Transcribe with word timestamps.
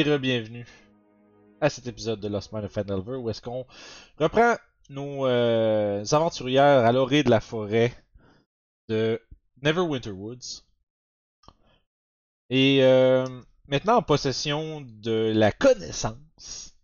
Et 0.00 0.02
re-bienvenue 0.02 0.66
à 1.60 1.68
cet 1.68 1.86
épisode 1.86 2.20
de 2.20 2.28
Lost 2.28 2.52
Mine 2.52 2.64
of 2.64 2.72
Fandelver 2.72 3.16
où 3.16 3.28
est-ce 3.28 3.42
qu'on 3.42 3.66
reprend 4.18 4.54
nos 4.88 5.26
euh, 5.26 6.02
aventurières 6.10 6.86
à 6.86 6.92
l'orée 6.92 7.22
de 7.22 7.28
la 7.28 7.40
forêt 7.40 7.92
de 8.88 9.20
Neverwinter 9.60 10.12
Woods. 10.12 10.64
Et 12.48 12.82
euh, 12.82 13.26
maintenant 13.68 13.96
en 13.96 14.02
possession 14.02 14.80
de 14.80 15.32
la 15.34 15.52
connaissance 15.52 16.74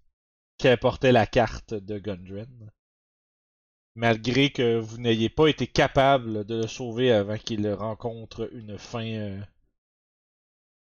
qu'apportait 0.59 1.12
la 1.12 1.27
carte 1.27 1.73
de 1.73 1.98
Gundren. 1.98 2.71
Malgré 3.95 4.51
que 4.51 4.79
vous 4.79 4.98
n'ayez 4.98 5.30
pas 5.30 5.46
été 5.46 5.66
capable 5.66 6.45
de 6.45 6.57
le 6.57 6.66
sauver 6.66 7.13
avant 7.13 7.38
qu'il 7.38 7.66
rencontre 7.73 8.51
une 8.52 8.76
fin 8.76 9.07
euh, 9.07 9.41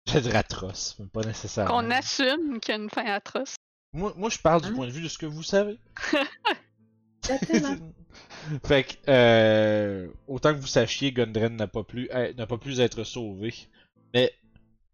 je 0.13 0.19
dirais 0.19 0.37
atroce, 0.37 0.95
mais 0.99 1.05
pas 1.07 1.21
nécessairement. 1.21 1.81
Qu'on 1.81 1.91
assume 1.91 2.59
qu'il 2.59 2.75
y 2.75 2.77
a 2.77 2.81
une 2.81 2.89
fin 2.89 3.05
atroce. 3.05 3.55
Moi, 3.93 4.13
moi 4.17 4.29
je 4.29 4.39
parle 4.39 4.61
du 4.61 4.69
Hein? 4.69 4.73
point 4.73 4.87
de 4.87 4.91
vue 4.91 5.01
de 5.03 5.07
ce 5.07 5.17
que 5.17 5.25
vous 5.25 5.43
savez. 5.43 5.79
Exactement. 7.29 7.77
fait 8.65 8.83
que, 8.83 8.93
euh, 9.09 10.07
autant 10.27 10.53
que 10.53 10.59
vous 10.59 10.67
sachiez, 10.67 11.11
Gundren 11.11 11.55
n'a 11.55 11.67
pas 11.67 11.83
pu, 11.83 12.09
euh, 12.13 12.33
n'a 12.33 12.45
pas 12.45 12.57
pu 12.57 12.79
être 12.79 13.03
sauvé. 13.03 13.53
Mais 14.13 14.33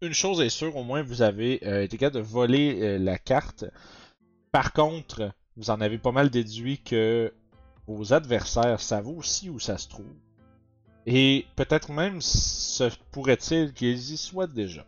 une 0.01 0.13
chose 0.13 0.41
est 0.41 0.49
sûre, 0.49 0.75
au 0.77 0.83
moins 0.83 1.01
vous 1.03 1.21
avez 1.21 1.59
euh, 1.65 1.83
été 1.83 1.97
capable 1.97 2.17
de 2.17 2.21
voler 2.21 2.79
euh, 2.81 2.97
la 2.97 3.17
carte. 3.17 3.65
Par 4.51 4.73
contre, 4.73 5.31
vous 5.57 5.69
en 5.69 5.81
avez 5.81 5.97
pas 5.97 6.11
mal 6.11 6.29
déduit 6.29 6.79
que 6.79 7.33
vos 7.87 8.13
adversaires 8.13 8.79
savent 8.79 9.09
aussi 9.09 9.49
où 9.49 9.59
ça 9.59 9.77
se 9.77 9.89
trouve. 9.89 10.13
Et 11.05 11.45
peut-être 11.55 11.91
même 11.91 12.21
se 12.21 12.89
pourrait-il 13.11 13.73
qu'ils 13.73 14.11
y 14.13 14.17
soient 14.17 14.47
déjà. 14.47 14.85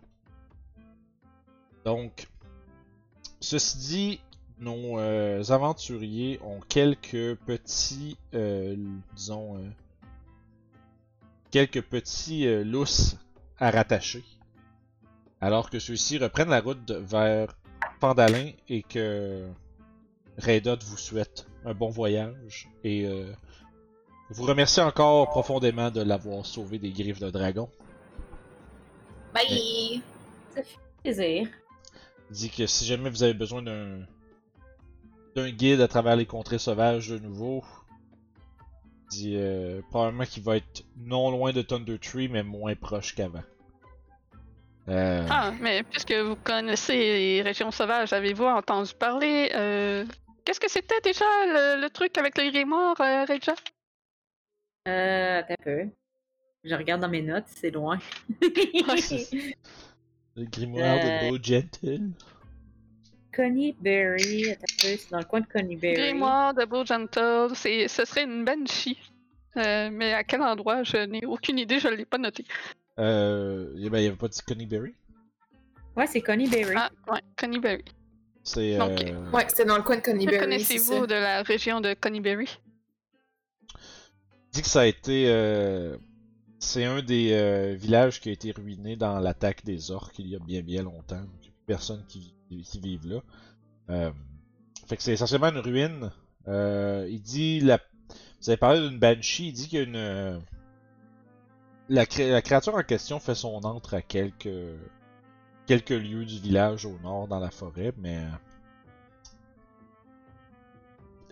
Donc, 1.86 2.28
ceci 3.40 3.78
dit, 3.78 4.22
nos 4.60 5.00
euh, 5.00 5.44
aventuriers 5.50 6.40
ont 6.44 6.60
quelques 6.62 7.36
petits, 7.46 8.18
euh, 8.34 8.76
disons, 9.16 9.58
euh, 9.58 9.70
quelques 11.52 11.82
petits 11.82 12.48
euh, 12.48 12.64
lousses 12.64 13.18
à 13.60 13.72
rattacher. 13.72 14.24
Alors 15.42 15.70
que 15.70 15.80
ceux-ci 15.80 16.18
reprennent 16.18 16.50
la 16.50 16.62
route 16.62 16.90
vers 16.92 17.54
Pandalin 18.00 18.52
et 18.70 18.82
que 18.82 19.48
Raydot 20.38 20.78
vous 20.86 20.98
souhaite 20.98 21.46
un 21.66 21.74
bon 21.74 21.90
voyage 21.90 22.70
et 22.84 23.06
euh, 23.06 23.32
vous 24.30 24.46
remercie 24.46 24.82
encore 24.82 25.30
profondément 25.30 25.92
de 25.92 26.02
l'avoir 26.02 26.46
sauvé 26.46 26.80
des 26.80 26.92
griffes 26.92 27.20
de 27.20 27.30
dragon. 27.30 27.70
Bye! 29.34 30.02
Ça 30.56 30.64
fait 30.64 30.80
plaisir. 31.04 31.48
Il 32.34 32.38
dit 32.38 32.50
que 32.50 32.66
si 32.66 32.86
jamais 32.86 33.12
vous 33.12 33.22
avez 33.22 33.36
besoin 33.36 33.62
d'un 33.62 34.00
d'un 35.36 35.50
guide 35.52 35.82
à 35.82 35.88
travers 35.88 36.16
les 36.16 36.26
contrées 36.26 36.58
sauvages 36.58 37.10
de 37.10 37.20
nouveau, 37.20 37.64
il 39.12 39.18
dit 39.18 39.34
euh, 39.36 39.82
probablement 39.92 40.26
qu'il 40.26 40.42
va 40.42 40.58
être 40.58 40.84
non 40.98 41.30
loin 41.30 41.54
de 41.54 41.62
Thunder 41.62 42.00
Tree 42.00 42.28
mais 42.28 42.42
moins 42.42 42.74
proche 42.76 43.14
qu'avant. 43.14 43.44
Euh, 44.90 45.26
Ah, 45.30 45.52
mais 45.62 45.84
puisque 45.84 46.12
vous 46.12 46.36
connaissez 46.36 46.96
les 46.96 47.42
régions 47.44 47.70
sauvages, 47.70 48.14
avez-vous 48.14 48.46
entendu 48.46 48.94
parler 48.96 49.52
euh, 49.54 50.04
Qu'est-ce 50.44 50.60
que 50.60 50.70
c'était 50.70 51.02
déjà 51.02 51.26
le, 51.46 51.82
le 51.82 51.90
truc 51.92 52.18
avec 52.18 52.36
le 52.38 52.50
grimoire, 52.52 53.00
euh, 53.00 53.26
Reja 53.26 53.54
Euh, 54.88 55.40
attends 55.40 55.54
un 55.54 55.64
peu. 55.64 55.88
Je 56.64 56.76
regarde 56.76 57.02
dans 57.02 57.10
mes 57.10 57.22
notes, 57.22 57.46
c'est 57.48 57.72
loin. 57.72 58.00
c'est- 60.36 60.40
le 60.42 60.46
grimoire 60.48 60.98
euh, 61.04 61.26
de 61.26 61.30
Beau 61.30 61.38
Gentle. 61.42 62.10
Connie 63.36 63.76
Berry, 63.82 64.52
attends 64.52 64.66
c'est 64.80 65.10
dans 65.10 65.18
le 65.20 65.24
coin 65.26 65.42
de 65.42 65.48
Connie 65.48 65.76
Berry. 65.76 65.96
Grimoire 65.96 66.54
de 66.54 66.66
Beau 66.66 66.86
Gentle, 66.86 67.50
c'est, 67.56 67.88
ce 67.88 68.06
serait 68.06 68.24
une 68.24 68.46
banshee. 68.46 68.98
Euh, 69.58 69.90
mais 69.92 70.14
à 70.14 70.24
quel 70.24 70.42
endroit? 70.42 70.84
Je 70.84 70.98
n'ai 71.06 71.26
aucune 71.26 71.60
idée, 71.60 71.80
je 71.80 71.88
ne 71.88 71.94
l'ai 71.96 72.06
pas 72.06 72.18
noté. 72.18 72.46
Euh, 73.00 73.74
eh 73.80 73.90
ben, 73.90 74.00
il 74.00 74.04
y 74.04 74.08
avait 74.08 74.16
pas 74.16 74.28
de 74.28 74.34
Coneyberry. 74.48 74.94
Ouais, 75.96 76.08
c'est 76.08 76.22
Connie 76.22 76.48
Berry. 76.50 76.74
Ah, 76.76 76.90
ouais, 77.12 77.20
Coneyberry. 77.38 77.84
C'est 78.44 78.80
Ok. 78.82 79.04
euh, 79.04 79.32
Ouais, 79.32 79.46
c'était 79.48 79.66
dans 79.66 79.78
le 79.78 79.84
coin 79.84 79.96
de 79.98 80.02
Coneyberry. 80.02 80.36
c'est 80.38 80.42
connaissez-vous 80.44 81.08
de 81.08 81.14
la 81.16 81.44
région 81.44 81.82
de 81.82 81.94
Coneyberry 81.94 82.50
dit 84.52 84.62
que 84.62 84.68
ça 84.68 84.82
a 84.82 84.86
été 84.86 85.26
euh, 85.30 85.98
c'est 86.64 86.86
un 86.86 87.02
des 87.02 87.32
euh, 87.34 87.76
villages 87.76 88.22
qui 88.22 88.30
a 88.30 88.32
été 88.32 88.52
ruiné 88.52 88.96
dans 88.96 89.20
l'attaque 89.20 89.64
des 89.66 89.92
orques 89.92 90.18
il 90.20 90.28
y 90.28 90.36
a 90.36 90.40
bien 90.40 90.62
bien 90.62 90.84
longtemps. 90.84 91.24
Il 91.42 91.46
y 91.46 91.50
a 91.50 91.52
plus 91.52 91.66
personne 91.66 92.06
qui, 92.08 92.34
qui 92.64 92.80
vivent 92.80 93.08
là. 93.08 93.22
Euh, 93.90 94.12
fait 94.88 94.98
que 94.98 95.04
c'est 95.04 95.14
essentiellement 95.14 95.50
une 95.50 95.60
ruine. 95.60 96.12
Euh, 96.48 97.08
il 97.10 97.22
dit 97.22 97.60
la 97.60 97.80
vous 98.42 98.50
avez 98.50 98.58
parlé 98.58 98.88
d'une 98.88 99.00
banshee, 99.00 99.50
il 99.50 99.54
dit 99.54 99.68
qu'il 99.68 99.80
y 99.80 99.82
a 99.82 99.86
une 99.86 100.42
la, 101.90 102.06
cré- 102.06 102.32
la 102.32 102.42
créature 102.42 102.76
en 102.76 102.84
question 102.84 103.20
fait 103.20 103.36
son 103.36 103.56
entre 103.64 103.94
à 103.96 104.02
quelques 104.02 104.50
quelques 105.66 105.90
lieues 105.92 106.26
du 106.26 106.40
village 106.40 106.86
au 106.86 106.98
nord 107.00 107.28
dans 107.28 107.40
la 107.40 107.52
forêt, 107.52 107.94
mais 107.98 108.26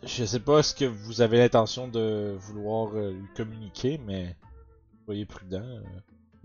je 0.04 0.26
sais 0.26 0.40
pas 0.40 0.64
ce 0.64 0.74
que 0.74 0.86
vous 0.86 1.22
avez 1.22 1.38
l'intention 1.38 1.88
de 1.88 2.36
vouloir 2.40 2.94
lui 2.94 3.28
communiquer, 3.36 4.00
mais 4.06 4.36
soyez 5.12 5.26
prudent. 5.26 5.62
euh, 5.62 5.82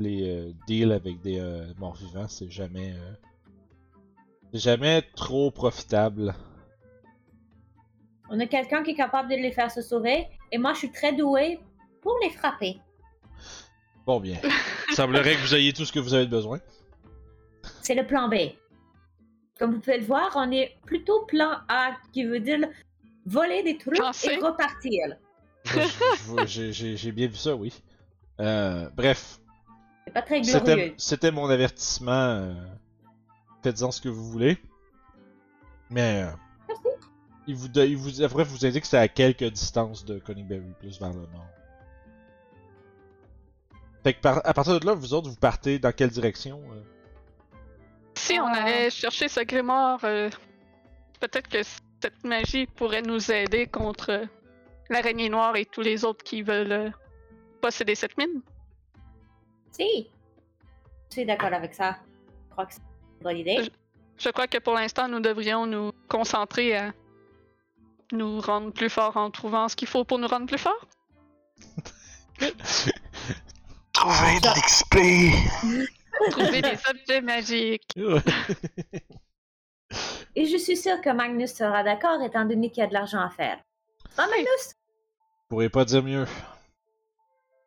les 0.01 0.29
euh, 0.29 0.53
deals 0.67 0.91
avec 0.91 1.21
des 1.21 1.39
euh, 1.39 1.73
morts-vivants, 1.79 2.27
c'est 2.27 2.51
jamais 2.51 2.93
euh, 2.93 3.13
c'est 4.53 4.59
jamais 4.59 5.03
trop 5.15 5.53
profitable. 5.53 6.35
On 8.29 8.41
a 8.41 8.47
quelqu'un 8.47 8.83
qui 8.83 8.91
est 8.91 8.97
capable 8.97 9.31
de 9.31 9.37
les 9.37 9.53
faire 9.53 9.71
se 9.71 9.83
sauver, 9.83 10.27
et 10.51 10.59
moi 10.59 10.73
je 10.73 10.79
suis 10.79 10.91
très 10.91 11.13
douée 11.13 11.61
pour 12.03 12.19
les 12.23 12.31
frapper. 12.31 12.81
Bon 14.05 14.19
bien. 14.19 14.39
Il 14.91 14.95
semblerait 14.95 15.37
que 15.37 15.43
vous 15.43 15.55
ayez 15.55 15.73
tout 15.73 15.85
ce 15.85 15.93
que 15.93 16.01
vous 16.01 16.15
avez 16.15 16.27
besoin. 16.27 16.59
C'est 17.83 17.95
le 17.95 18.05
plan 18.05 18.29
B. 18.29 18.35
Comme 19.61 19.75
vous 19.75 19.81
pouvez 19.81 19.99
le 19.99 20.05
voir, 20.05 20.33
on 20.35 20.51
est 20.51 20.77
plutôt 20.85 21.25
plan 21.27 21.53
A, 21.69 21.93
qui 22.13 22.25
veut 22.25 22.41
dire 22.41 22.67
voler 23.27 23.63
des 23.63 23.79
trucs 23.79 23.97
et 23.99 24.37
repartir. 24.37 25.17
J'ai 26.47 27.13
bien 27.13 27.29
vu 27.29 27.37
ça, 27.37 27.55
oui. 27.55 27.73
Euh, 28.41 28.89
bref, 28.95 29.39
C'est 30.07 30.13
pas 30.13 30.23
très 30.23 30.43
c'était 30.45 30.61
glorieux. 30.75 30.95
c'était 30.99 31.31
mon 31.31 31.49
avertissement. 31.49 32.13
euh, 32.13 32.55
Faites-en 33.63 33.91
ce 33.91 34.01
que 34.01 34.09
vous 34.09 34.31
voulez. 34.31 34.59
Mais 35.91 36.23
euh, 36.23 36.31
Merci. 36.69 36.83
il 37.47 37.55
vous, 37.57 37.69
il 37.79 37.97
vous, 37.97 38.23
après, 38.23 38.45
vous 38.45 38.65
indique 38.67 38.83
que 38.83 38.89
c'est 38.89 38.99
à 38.99 39.09
quelques 39.09 39.45
distances 39.45 40.05
de 40.05 40.19
Coneyberry, 40.19 40.73
plus 40.79 41.01
vers 41.01 41.11
le 41.11 41.21
nord. 41.21 41.47
Fait 44.05 44.15
que 44.15 44.21
par- 44.21 44.41
à 44.45 44.55
partir 44.55 44.79
de 44.79 44.87
là, 44.87 44.95
vous 44.95 45.15
autres, 45.15 45.29
vous 45.29 45.37
partez 45.37 45.79
dans 45.79 45.93
quelle 45.93 46.11
direction 46.11 46.61
euh? 46.73 46.83
Si 48.15 48.39
on 48.39 48.47
Ah. 48.47 48.63
allait 48.63 48.91
chercher 48.91 49.29
ce 49.29 49.41
grimoire, 49.41 50.01
euh, 50.05 50.31
peut-être 51.21 51.49
que 51.49 51.63
cette 51.63 52.25
magie 52.25 52.67
pourrait 52.67 53.03
nous 53.03 53.31
aider 53.33 53.67
contre 53.67 54.23
l'araignée 54.91 55.29
noire 55.29 55.57
et 55.57 55.65
tous 55.65 55.81
les 55.83 56.05
autres 56.05 56.23
qui 56.25 56.43
veulent 56.43 56.73
euh, 56.73 56.91
posséder 57.57 57.95
cette 57.95 58.17
mine? 58.19 58.41
Si. 59.73 60.11
Je 61.09 61.15
suis 61.15 61.27
d'accord 61.27 61.53
avec 61.53 61.75
ça. 61.75 61.97
Je 62.49 62.53
crois 62.53 62.67
que 62.67 62.75
c'est 62.75 62.81
une 62.81 63.23
bonne 63.23 63.37
idée. 63.39 63.71
Je 64.19 64.31
crois 64.31 64.47
que 64.47 64.59
pour 64.59 64.75
l'instant, 64.75 65.09
nous 65.09 65.21
devrions 65.21 65.67
nous 65.67 65.93
concentrer 66.09 66.77
à 66.77 66.93
nous 68.13 68.41
rendre 68.41 68.73
plus 68.73 68.89
forts 68.89 69.17
en 69.17 69.31
trouvant 69.31 69.69
ce 69.69 69.77
qu'il 69.77 69.89
faut 69.89 70.05
pour 70.05 70.19
nous 70.19 70.29
rendre 70.29 70.47
plus 70.47 70.59
forts. 70.59 70.87
Trouver 73.93 74.41
de 74.41 74.49
l'XP! 74.49 74.97
Trouver 76.31 76.63
des 76.63 76.79
objets 76.89 77.21
magiques. 77.21 77.93
Et 80.35 80.47
je 80.47 80.57
suis 80.57 80.77
sûre 80.77 81.01
que 81.01 81.11
Magnus 81.11 81.55
sera 81.55 81.83
d'accord 81.83 82.23
étant 82.23 82.45
donné 82.45 82.71
qu'il 82.71 82.83
y 82.83 82.85
a 82.85 82.89
de 82.89 82.93
l'argent 82.93 83.21
à 83.21 83.31
faire. 83.31 83.59
Ah, 84.19 84.27
Magnus? 84.29 84.47
Je 84.69 85.49
pourrais 85.49 85.69
pas 85.69 85.85
dire 85.85 86.03
mieux. 86.03 86.27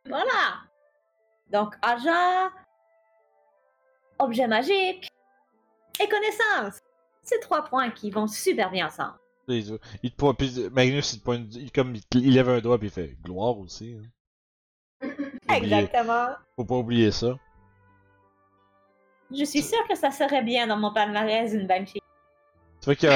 Voilà! 0.09 0.63
Donc, 1.51 1.75
argent, 1.81 2.49
objet 4.19 4.47
magique 4.47 5.07
et 5.99 6.07
connaissance. 6.09 6.79
C'est 7.23 7.39
trois 7.39 7.63
points 7.63 7.89
qui 7.91 8.11
vont 8.11 8.27
super 8.27 8.69
bien 8.71 8.87
ensemble. 8.87 9.17
Il, 9.47 9.79
il 10.03 10.11
te 10.11 10.15
pointe, 10.15 10.37
puis 10.37 10.69
Magnus, 10.71 11.13
il 11.13 11.19
te 11.19 11.23
pointe, 11.25 11.55
il, 11.55 11.71
comme, 11.71 11.95
il, 11.95 12.03
il 12.13 12.33
lève 12.33 12.49
un 12.49 12.59
doigt 12.59 12.77
puis 12.77 12.87
il 12.87 12.91
fait 12.91 13.17
gloire 13.23 13.57
aussi. 13.57 13.97
hein. 15.01 15.07
Exactement. 15.49 16.29
Faut 16.55 16.65
pas 16.65 16.75
oublier 16.75 17.11
ça. 17.11 17.35
Je 19.31 19.43
suis 19.43 19.61
sûre 19.61 19.87
que 19.87 19.95
ça 19.95 20.11
serait 20.11 20.43
bien 20.43 20.67
dans 20.67 20.77
mon 20.77 20.91
palmarès 20.93 21.51
une 21.53 21.67
banshee. 21.67 22.01
Tu 22.81 22.95
tu 22.95 23.07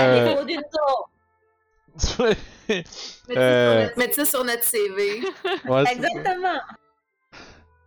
vois- 2.17 2.29
Mettez 2.67 3.37
Euh, 3.37 3.89
Mettez 3.97 4.13
ça 4.13 4.25
sur 4.25 4.43
notre 4.43 4.63
CV. 4.63 5.21
ouais, 5.65 5.83
Exactement. 5.91 6.59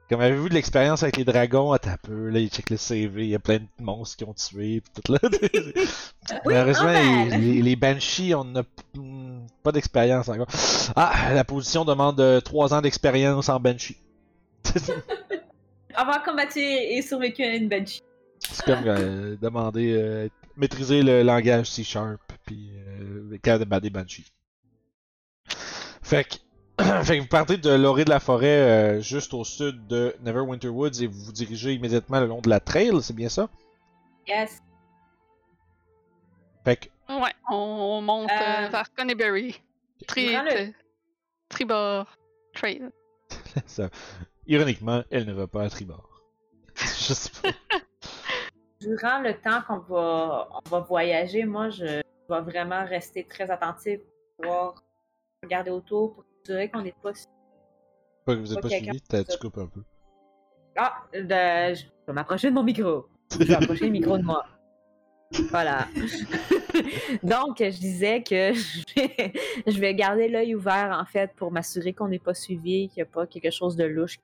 Comme 0.09 0.21
avez-vous 0.21 0.49
de 0.49 0.55
l'expérience 0.55 1.03
avec 1.03 1.17
les 1.17 1.25
dragons? 1.25 1.73
Attends 1.73 1.91
un 1.91 1.97
peu, 1.97 2.29
là, 2.29 2.39
il 2.39 2.49
check 2.49 2.71
le 2.71 2.77
CV, 2.77 3.25
il 3.25 3.31
y 3.31 3.35
a 3.35 3.41
plein 3.41 3.59
de 3.59 3.67
monstres 3.81 4.17
qui 4.17 4.25
ont 4.25 4.35
tué, 4.35 4.81
pis 4.81 5.03
tout 5.03 5.13
là. 5.13 5.19
Malheureusement, 6.45 6.93
pas 6.93 7.03
les, 7.03 7.39
les, 7.39 7.63
les 7.63 7.77
Banshees, 7.77 8.35
on 8.35 8.45
n'a 8.45 8.63
hmm, 8.95 9.47
pas 9.65 9.73
d'expérience 9.73 10.29
encore. 10.29 10.47
Ah, 10.95 11.33
la 11.35 11.43
position 11.43 11.85
demande 11.85 12.41
3 12.45 12.75
ans 12.75 12.81
d'expérience 12.81 13.49
en 13.49 13.59
Banshee. 13.59 13.97
Avoir 15.95 16.23
combattu 16.23 16.61
et 16.61 17.01
survécu 17.03 17.43
à 17.43 17.55
une 17.55 17.69
banshee. 17.69 18.03
C'est 18.39 18.65
comme 18.65 18.85
euh, 18.87 19.37
demander, 19.41 19.93
euh, 19.93 20.29
maîtriser 20.57 21.03
le 21.03 21.23
langage 21.23 21.71
C-Sharp, 21.71 22.21
puis 22.45 22.71
euh, 23.01 23.39
capable 23.43 23.81
de 23.81 23.89
Banshees. 23.89 24.27
Fait 26.03 26.25
que, 26.25 26.37
fait 27.05 27.17
que 27.17 27.23
vous 27.23 27.29
partez 27.29 27.57
de 27.57 27.71
l'orée 27.71 28.05
de 28.05 28.11
la 28.11 28.21
forêt 28.21 28.47
euh, 28.49 29.01
juste 29.01 29.33
au 29.35 29.45
sud 29.45 29.87
de 29.87 30.15
Neverwinter 30.21 30.69
Woods 30.69 31.01
et 31.03 31.07
vous 31.07 31.21
vous 31.25 31.33
dirigez 31.33 31.73
immédiatement 31.75 32.21
le 32.21 32.27
long 32.27 32.41
de 32.41 32.49
la 32.51 32.61
trail, 32.61 32.93
c'est 33.03 33.15
bien 33.17 33.29
ça? 33.29 33.49
Yes. 34.29 34.63
Fait 36.65 36.77
que, 36.77 36.87
Ouais, 37.09 37.33
on 37.51 38.01
monte 38.03 38.31
euh, 38.31 38.35
Euh, 38.67 38.69
vers. 38.69 38.71
Tri 40.07 40.37
le- 40.37 40.73
Tribord 41.49 42.07
Trail. 42.53 42.91
ça, 43.67 43.89
ironiquement, 44.47 45.03
elle 45.11 45.25
ne 45.27 45.33
va 45.33 45.47
pas 45.47 45.63
à 45.63 45.71
tribord. 45.71 46.09
Je 46.77 47.15
sais 47.15 47.31
pas. 47.43 47.49
Durant 48.81 49.21
le 49.21 49.33
temps 49.41 49.63
qu'on 49.67 49.79
va, 49.79 50.49
on 50.53 50.69
va 50.69 50.81
voyager, 50.81 51.45
moi, 51.47 51.71
je 51.71 51.85
vais 51.85 52.03
vraiment 52.29 52.85
rester 52.85 53.25
très 53.25 53.51
attentive 53.51 54.01
pour 54.01 54.43
pouvoir 54.43 54.83
regarder 55.43 55.71
autour 55.71 56.15
pour 56.15 56.25
qu'on 56.73 56.83
n'est 56.83 56.95
pas... 57.03 57.13
Pas 58.25 58.35
que 58.35 58.41
vous 58.41 58.53
êtes 58.53 58.61
Pas 58.61 58.69
suivi, 58.69 59.01
t'as- 59.03 59.25
tu 59.25 59.39
coupes 59.39 59.59
un 59.59 59.67
peu. 59.67 59.83
Ah, 60.77 61.03
de- 61.15 61.75
je 61.75 61.85
vais 62.07 62.13
m'approcher 62.13 62.51
de 62.51 62.55
mon 62.55 62.63
micro. 62.63 63.07
Je 63.33 63.45
vais 63.45 63.55
approcher 63.55 63.87
le 63.87 63.91
micro 63.93 64.19
de 64.19 64.23
moi. 64.23 64.45
Voilà. 65.51 65.87
Donc, 67.23 67.57
je 67.59 67.79
disais 67.79 68.23
que 68.23 68.53
je 68.55 68.85
vais, 68.95 69.33
je 69.67 69.81
vais 69.81 69.95
garder 69.95 70.29
l'œil 70.29 70.55
ouvert, 70.55 70.97
en 71.01 71.05
fait, 71.07 71.33
pour 71.35 71.51
m'assurer 71.51 71.93
qu'on 71.93 72.09
n'est 72.09 72.19
pas 72.19 72.35
suivi, 72.35 72.89
qu'il 72.89 73.03
n'y 73.03 73.03
a 73.03 73.07
pas 73.11 73.27
quelque 73.27 73.51
chose 73.51 73.77
de 73.77 73.85
louche. 73.85 74.17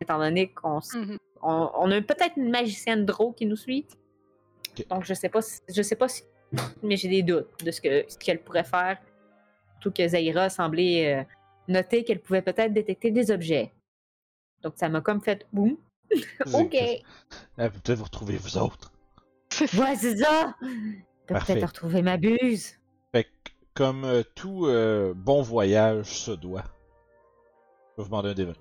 Étant 0.00 0.18
donné 0.18 0.48
qu'on 0.52 0.80
Mhm. 0.94 1.18
on, 1.42 1.70
on 1.74 1.90
a 1.90 2.00
peut-être 2.00 2.36
une 2.36 2.50
magicienne 2.50 3.04
Dro 3.04 3.32
qui 3.32 3.46
nous 3.46 3.56
suit. 3.56 3.86
Donc, 4.88 5.04
je 5.04 5.14
sais 5.14 5.28
pas 5.28 5.42
si, 5.42 5.60
je 5.68 5.82
sais 5.82 5.96
pas 5.96 6.08
si, 6.08 6.22
mais 6.82 6.96
j'ai 6.96 7.08
des 7.08 7.22
doutes 7.22 7.62
de 7.64 7.70
ce 7.70 7.80
que 7.80 8.04
ce 8.08 8.16
qu'elle 8.18 8.40
pourrait 8.42 8.64
faire. 8.64 8.98
Tout 9.80 9.90
que 9.90 10.06
Zaira 10.06 10.48
semblait 10.48 11.14
euh, 11.20 11.24
noter 11.72 12.04
qu'elle 12.04 12.20
pouvait 12.20 12.42
peut-être 12.42 12.72
détecter 12.72 13.10
des 13.10 13.30
objets. 13.30 13.72
Donc, 14.62 14.74
ça 14.76 14.88
m'a 14.88 15.00
comme 15.00 15.20
fait 15.20 15.46
boum. 15.52 15.76
ok. 16.52 16.74
Elle 16.74 17.02
peut 17.56 17.78
peut-être 17.82 17.98
vous 17.98 18.04
retrouver 18.04 18.36
vous 18.36 18.58
autres. 18.58 18.92
Ouais, 19.78 19.96
c'est 19.96 20.16
ça. 20.16 20.54
Peut-être 21.26 21.66
retrouver 21.66 22.02
ma 22.02 22.16
buse. 22.16 22.74
Fait 23.12 23.24
que, 23.24 23.50
comme 23.74 24.04
euh, 24.04 24.22
tout 24.34 24.66
euh, 24.66 25.12
bon 25.14 25.42
voyage 25.42 26.06
se 26.06 26.30
doit, 26.30 26.64
je 27.92 28.02
vais 28.02 28.02
vous 28.02 28.04
demander 28.04 28.30
un 28.30 28.34
dévin. 28.34 28.54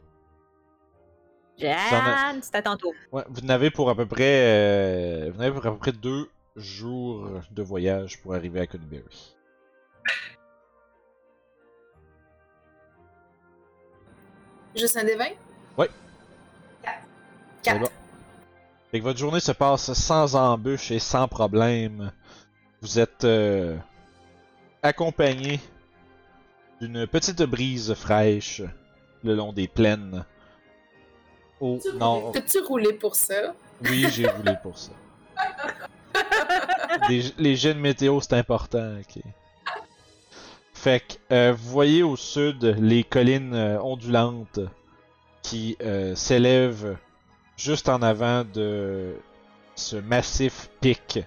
Jeanne, 1.57 2.41
c'est 2.41 2.55
à 2.55 2.61
tantôt. 2.61 2.93
Ouais, 3.11 3.23
vous 3.29 3.41
n'avez 3.41 3.71
pour 3.71 3.89
à 3.89 3.95
peu 3.95 4.05
près, 4.05 5.27
euh, 5.27 5.31
vous 5.31 5.39
n'avez 5.39 5.53
pour 5.53 5.65
à 5.65 5.71
peu 5.71 5.77
près 5.77 5.91
deux 5.91 6.29
jours 6.55 7.29
de 7.51 7.63
voyage 7.63 8.21
pour 8.21 8.33
arriver 8.33 8.61
à 8.61 8.67
Coneyberry. 8.67 9.35
Juste 14.75 14.97
un 14.97 15.03
des 15.03 15.15
20? 15.15 15.25
C'est 17.63 17.73
4. 17.73 17.79
bon. 17.79 17.89
Fait 18.89 18.97
que 18.99 19.03
votre 19.03 19.19
journée 19.19 19.39
se 19.39 19.51
passe 19.51 19.93
sans 19.93 20.35
embûches 20.35 20.89
et 20.89 20.97
sans 20.99 21.27
problème. 21.27 22.11
Vous 22.81 22.97
êtes 22.97 23.23
euh, 23.23 23.77
accompagné 24.81 25.59
d'une 26.81 27.05
petite 27.05 27.43
brise 27.43 27.93
fraîche 27.93 28.63
le 29.23 29.35
long 29.35 29.53
des 29.53 29.67
plaines. 29.67 30.25
Au 31.59 31.79
nord. 31.93 32.31
Peux-tu 32.31 32.59
rouler 32.61 32.93
pour 32.93 33.15
ça? 33.15 33.53
Oui, 33.83 34.07
j'ai 34.11 34.27
roulé 34.27 34.55
pour 34.63 34.75
ça. 34.79 34.91
Des- 37.07 37.31
les 37.37 37.55
jets 37.55 37.75
de 37.75 37.79
météo, 37.79 38.19
c'est 38.21 38.33
important, 38.33 38.97
ok. 38.99 39.21
Fait 40.81 41.01
que, 41.01 41.13
euh, 41.35 41.53
vous 41.55 41.69
voyez 41.69 42.01
au 42.01 42.15
sud 42.15 42.63
les 42.79 43.03
collines 43.03 43.53
euh, 43.53 43.79
ondulantes 43.83 44.59
qui 45.43 45.77
euh, 45.83 46.15
s'élèvent 46.15 46.97
juste 47.55 47.87
en 47.87 48.01
avant 48.01 48.43
de 48.43 49.13
ce 49.75 49.97
massif 49.97 50.71
pic 50.81 51.19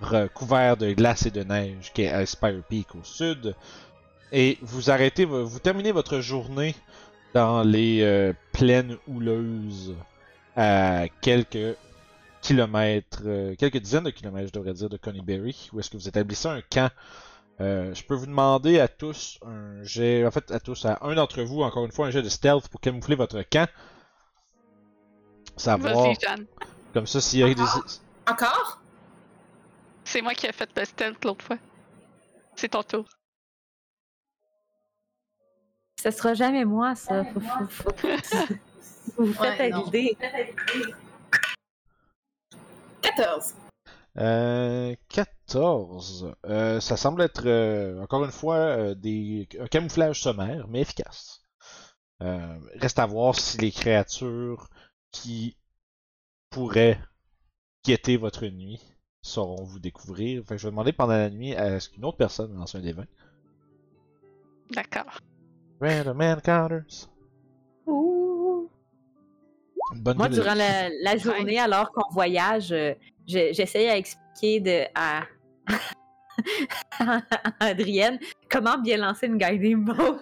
recouvert 0.00 0.76
de 0.76 0.92
glace 0.92 1.26
et 1.26 1.32
de 1.32 1.42
neige 1.42 1.90
qui 1.92 2.02
est 2.02 2.24
Spire 2.26 2.62
Peak 2.68 2.94
au 2.94 3.02
sud. 3.02 3.56
Et 4.30 4.58
vous 4.62 4.92
arrêtez, 4.92 5.24
vo- 5.24 5.44
vous 5.44 5.58
terminez 5.58 5.90
votre 5.90 6.20
journée 6.20 6.76
dans 7.34 7.64
les 7.64 8.32
plaines 8.52 8.96
houleuses 9.08 9.92
à 10.56 11.06
quelques 11.20 11.76
kilomètres, 12.42 13.22
quelques 13.58 13.78
dizaines 13.78 14.04
de 14.04 14.10
kilomètres, 14.10 14.48
je 14.48 14.52
devrais 14.52 14.74
dire, 14.74 14.88
de 14.88 14.96
Coneyberry, 14.96 15.68
où 15.72 15.80
est-ce 15.80 15.90
que 15.90 15.96
vous 15.96 16.08
établissez 16.08 16.46
un 16.48 16.60
camp. 16.70 16.90
Euh, 17.60 17.92
je 17.94 18.02
peux 18.04 18.14
vous 18.14 18.26
demander 18.26 18.80
à 18.80 18.88
tous 18.88 19.38
un 19.44 19.82
jet, 19.82 20.24
en 20.26 20.30
fait 20.30 20.50
à 20.50 20.60
tous, 20.60 20.86
à 20.86 20.98
un 21.02 21.14
d'entre 21.14 21.42
vous, 21.42 21.62
encore 21.62 21.84
une 21.84 21.92
fois, 21.92 22.06
un 22.06 22.10
jet 22.10 22.22
de 22.22 22.28
stealth 22.28 22.68
pour 22.68 22.80
camoufler 22.80 23.16
votre 23.16 23.42
camp. 23.42 23.68
Savoir, 25.56 26.14
Jeanne. 26.18 26.46
comme 26.94 27.06
ça, 27.06 27.20
s'il 27.20 27.40
y 27.40 27.42
a 27.42 27.52
des... 27.52 27.62
Encore? 28.26 28.80
C'est 30.04 30.22
moi 30.22 30.32
qui 30.34 30.46
ai 30.46 30.52
fait 30.52 30.70
le 30.74 30.84
stealth 30.86 31.22
l'autre 31.24 31.44
fois. 31.44 31.58
C'est 32.56 32.68
ton 32.70 32.82
tour. 32.82 33.04
Ce 36.02 36.10
sera 36.10 36.32
jamais 36.32 36.64
moi, 36.64 36.94
ça. 36.94 37.24
Faut, 37.26 37.40
faut, 37.40 37.66
faut... 37.68 38.54
Vous 39.18 39.32
faites 39.34 39.58
Ouais, 39.58 39.66
à 39.72 39.76
non. 39.76 39.84
l'idée. 39.84 40.16
14. 43.02 43.54
Euh, 44.20 44.94
14. 45.08 46.34
Euh, 46.46 46.80
ça 46.80 46.96
semble 46.96 47.22
être, 47.22 47.46
euh, 47.46 48.00
encore 48.02 48.24
une 48.24 48.30
fois, 48.30 48.56
euh, 48.56 48.94
des, 48.94 49.48
un 49.58 49.66
camouflage 49.66 50.20
sommaire, 50.20 50.68
mais 50.68 50.82
efficace. 50.82 51.44
Euh, 52.22 52.58
reste 52.74 52.98
à 52.98 53.06
voir 53.06 53.34
si 53.34 53.56
les 53.58 53.70
créatures 53.70 54.68
qui 55.10 55.56
pourraient 56.50 57.00
guetter 57.84 58.18
votre 58.18 58.44
nuit 58.46 58.80
sauront 59.22 59.64
vous 59.64 59.78
découvrir. 59.78 60.44
Fait 60.44 60.56
que 60.56 60.60
je 60.60 60.66
vais 60.66 60.70
demander 60.70 60.92
pendant 60.92 61.14
la 61.14 61.30
nuit 61.30 61.54
à 61.54 61.80
ce 61.80 61.88
qu'une 61.88 62.04
autre 62.04 62.18
personne 62.18 62.54
lance 62.54 62.74
un 62.74 62.80
des 62.80 62.92
20. 62.92 63.04
D'accord. 64.72 65.18
Random 65.80 66.20
encounters. 66.20 67.08
Ouh. 67.86 68.70
Une 69.94 70.02
bonne 70.02 70.18
Moi, 70.18 70.28
durant 70.28 70.54
la, 70.54 70.90
la 71.02 71.16
journée, 71.16 71.58
alors 71.58 71.90
qu'on 71.90 72.08
voyage, 72.12 72.74
je- 73.28 73.52
j'essaye 73.52 73.88
à 73.88 73.96
expliquer 73.96 74.60
de, 74.60 74.84
à... 74.94 75.22
à 77.00 77.20
Adrienne 77.60 78.18
comment 78.50 78.78
bien 78.78 78.96
lancer 78.96 79.26
une 79.26 79.36
guiding 79.38 79.84
ball. 79.84 80.20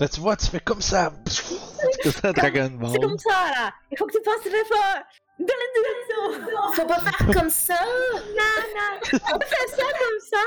Là, 0.00 0.08
tu 0.08 0.20
vois, 0.20 0.36
tu 0.36 0.46
fais 0.46 0.60
comme 0.60 0.80
ça. 0.80 1.12
C'est 1.26 2.02
comme 2.02 2.12
ça, 2.12 2.32
Dragon 2.32 2.70
Ball. 2.72 2.90
C'est 2.92 2.98
comme 3.00 3.18
ça, 3.18 3.30
là. 3.30 3.72
Il 3.90 3.98
faut 3.98 4.06
que 4.06 4.12
tu 4.12 4.22
penses 4.22 4.40
très 4.40 4.64
fort. 4.64 5.02
Dans 5.38 5.46
la 5.46 5.68
direction. 5.74 6.72
Faut 6.74 6.86
pas 6.86 7.00
faire 7.00 7.26
comme 7.40 7.50
ça! 7.50 7.74
On 7.84 9.40
fait 9.40 9.68
ça 9.68 9.82
comme 9.98 10.20
ça. 10.20 10.38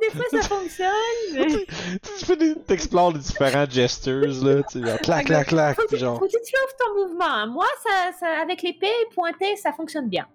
Des 0.00 0.10
fois, 0.10 0.24
ça 0.42 0.48
fonctionne. 0.48 0.88
mais- 1.34 1.98
tu 2.18 2.24
fais 2.24 2.36
des, 2.36 2.54
t'explores 2.62 3.12
les 3.12 3.18
différents 3.20 3.68
gestures, 3.68 4.26
là, 4.44 4.62
tu 4.62 4.80
sais, 4.80 4.86
genre, 4.86 4.98
clac, 5.00 5.26
clac, 5.26 5.46
clac, 5.48 5.76
Faut 5.76 5.82
que, 5.82 5.88
puis 5.88 5.98
genre. 5.98 6.18
faut 6.18 6.26
que 6.26 6.30
tu 6.30 6.52
trouves 6.52 6.74
ton 6.78 6.94
mouvement. 7.06 7.46
Moi, 7.48 7.66
ça, 7.82 8.10
ça, 8.18 8.26
avec 8.42 8.62
l'épée 8.62 8.88
pointée, 9.14 9.56
ça 9.56 9.72
fonctionne 9.72 10.08
bien. 10.08 10.26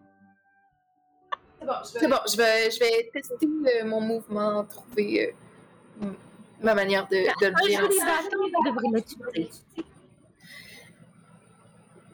C'est 1.84 2.07
bon, 2.07 2.17
je 2.29 2.38
vais, 2.38 2.72
je 2.72 2.79
vais 2.79 3.10
tester 3.13 3.45
euh, 3.45 3.86
mon 3.86 4.01
mouvement, 4.01 4.63
trouver 4.65 5.36
euh, 6.03 6.07
ma 6.62 6.74
manière 6.74 7.07
de, 7.07 7.15
de 7.15 7.48
le 7.48 8.95
l'utiliser. 8.95 9.50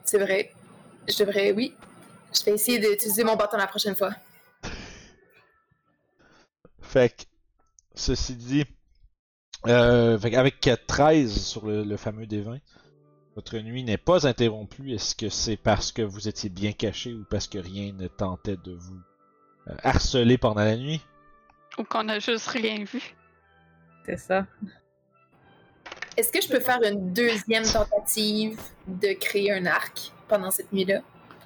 C'est 0.04 0.18
vrai. 0.18 0.52
Je 1.08 1.24
devrais, 1.24 1.52
oui. 1.52 1.74
Je 2.34 2.44
vais 2.44 2.52
essayer 2.52 2.78
d'utiliser 2.78 3.24
mon 3.24 3.36
bâton 3.36 3.56
la 3.56 3.66
prochaine 3.66 3.96
fois. 3.96 4.12
Fait 6.80 7.08
que, 7.10 7.22
ceci 7.94 8.36
dit, 8.36 8.64
euh, 9.66 10.18
fait 10.18 10.34
avec 10.34 10.68
13 10.86 11.32
sur 11.32 11.66
le, 11.66 11.84
le 11.84 11.96
fameux 11.96 12.26
D20, 12.26 12.60
votre 13.34 13.56
nuit 13.58 13.84
n'est 13.84 13.98
pas 13.98 14.26
interrompue. 14.26 14.92
Est-ce 14.92 15.14
que 15.14 15.28
c'est 15.28 15.56
parce 15.56 15.92
que 15.92 16.02
vous 16.02 16.28
étiez 16.28 16.50
bien 16.50 16.72
caché 16.72 17.14
ou 17.14 17.24
parce 17.30 17.48
que 17.48 17.58
rien 17.58 17.92
ne 17.92 18.08
tentait 18.08 18.58
de 18.58 18.72
vous 18.72 19.00
euh, 19.68 19.74
harceler 19.82 20.38
pendant 20.38 20.62
la 20.64 20.76
nuit? 20.76 21.00
Ou 21.78 21.84
qu'on 21.84 22.08
a 22.08 22.18
juste 22.18 22.48
rien 22.48 22.84
vu. 22.84 23.14
C'est 24.04 24.18
ça. 24.18 24.46
Est-ce 26.16 26.30
que 26.30 26.42
je 26.42 26.48
peux 26.48 26.60
faire 26.60 26.82
une 26.82 27.12
deuxième 27.12 27.64
tentative 27.64 28.60
de 28.86 29.12
créer 29.14 29.52
un 29.52 29.64
arc 29.66 30.12
pendant 30.28 30.50
cette 30.50 30.72
nuit-là? 30.72 31.00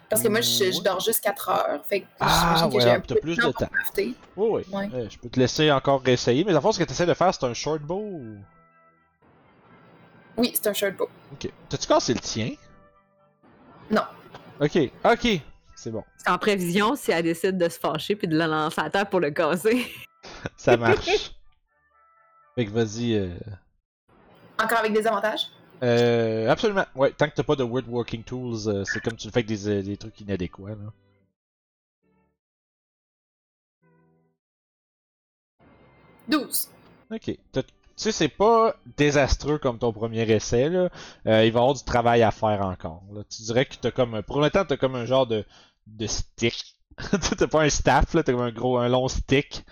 Parce 0.08 0.22
que 0.22 0.28
moi, 0.28 0.40
je, 0.40 0.70
je 0.70 0.82
dors 0.82 1.00
juste 1.00 1.22
4 1.22 1.48
heures. 1.48 1.84
Fait 1.84 2.02
que 2.02 2.06
Ah, 2.20 2.68
ouais, 2.72 2.80
j'ai 2.80 2.90
un 2.90 3.00
t'as 3.00 3.14
peu 3.14 3.20
plus 3.20 3.36
de 3.36 3.42
temps 3.42 3.52
pour. 3.52 3.68
Oui, 3.96 4.14
oui. 4.36 4.62
Ouais. 4.72 4.88
Euh, 4.94 5.08
je 5.10 5.18
peux 5.18 5.28
te 5.28 5.38
laisser 5.38 5.70
encore 5.72 6.00
réessayer, 6.02 6.44
mais 6.44 6.52
la 6.52 6.60
fois, 6.60 6.72
ce 6.72 6.78
que 6.78 6.84
tu 6.84 6.92
essaies 6.92 7.06
de 7.06 7.14
faire, 7.14 7.34
c'est 7.34 7.44
un 7.44 7.54
short 7.54 7.82
bow 7.82 7.98
ou... 8.00 8.36
Oui, 10.36 10.52
c'est 10.54 10.68
un 10.68 10.72
short 10.72 10.96
bow. 10.96 11.08
Ok. 11.32 11.50
T'as-tu 11.68 11.86
cassé 11.88 12.14
le 12.14 12.20
tien? 12.20 12.52
Non. 13.90 14.02
Ok, 14.60 14.78
ok. 15.04 15.40
C'est 15.76 15.90
bon. 15.90 16.02
En 16.26 16.38
prévision 16.38 16.96
si 16.96 17.12
elle 17.12 17.22
décide 17.22 17.58
de 17.58 17.68
se 17.68 17.78
fâcher 17.78 18.16
puis 18.16 18.26
de 18.26 18.36
la 18.36 18.46
lancer 18.46 18.80
à 18.80 18.90
terre 18.90 19.08
pour 19.08 19.20
le 19.20 19.30
casser. 19.30 19.86
Ça 20.56 20.76
marche. 20.76 21.32
fait 22.56 22.66
que 22.66 22.70
vas-y. 22.70 23.14
Euh... 23.14 23.28
Encore 24.58 24.78
avec 24.78 24.92
des 24.94 25.06
avantages? 25.06 25.48
Euh, 25.82 26.48
absolument. 26.48 26.86
Ouais, 26.94 27.12
tant 27.12 27.28
que 27.28 27.34
t'as 27.34 27.42
pas 27.42 27.54
de 27.56 27.62
woodworking 27.62 28.24
tools, 28.24 28.66
euh, 28.68 28.84
c'est 28.84 29.00
comme 29.02 29.14
tu 29.16 29.28
le 29.28 29.32
fais 29.32 29.40
avec 29.40 29.46
des, 29.46 29.68
euh, 29.68 29.82
des 29.82 29.98
trucs 29.98 30.18
inadéquats. 30.22 30.70
Là. 30.70 30.92
12. 36.28 36.68
Ok. 37.10 37.38
T'as- 37.52 37.62
sais, 38.02 38.12
c'est 38.12 38.28
pas 38.28 38.74
désastreux 38.96 39.58
comme 39.58 39.78
ton 39.78 39.92
premier 39.92 40.22
essai. 40.30 40.66
Euh, 40.66 40.88
il 41.24 41.26
va 41.26 41.42
y 41.42 41.48
avoir 41.48 41.74
du 41.74 41.84
travail 41.84 42.22
à 42.22 42.30
faire 42.30 42.62
encore. 42.62 43.02
Tu 43.30 43.42
dirais 43.42 43.66
que 43.66 43.74
t'as 43.80 43.90
comme. 43.90 44.22
Pour 44.22 44.40
l'instant, 44.40 44.64
t'as 44.66 44.76
comme 44.76 44.94
un 44.96 45.06
genre 45.06 45.26
de, 45.26 45.44
de 45.86 46.06
stick. 46.06 46.76
t'as 47.38 47.46
pas 47.46 47.62
un 47.62 47.68
staff, 47.68 48.14
là, 48.14 48.22
t'as 48.22 48.32
comme 48.32 48.42
un 48.42 48.52
gros, 48.52 48.78
un 48.78 48.88
long 48.88 49.08
stick. 49.08 49.64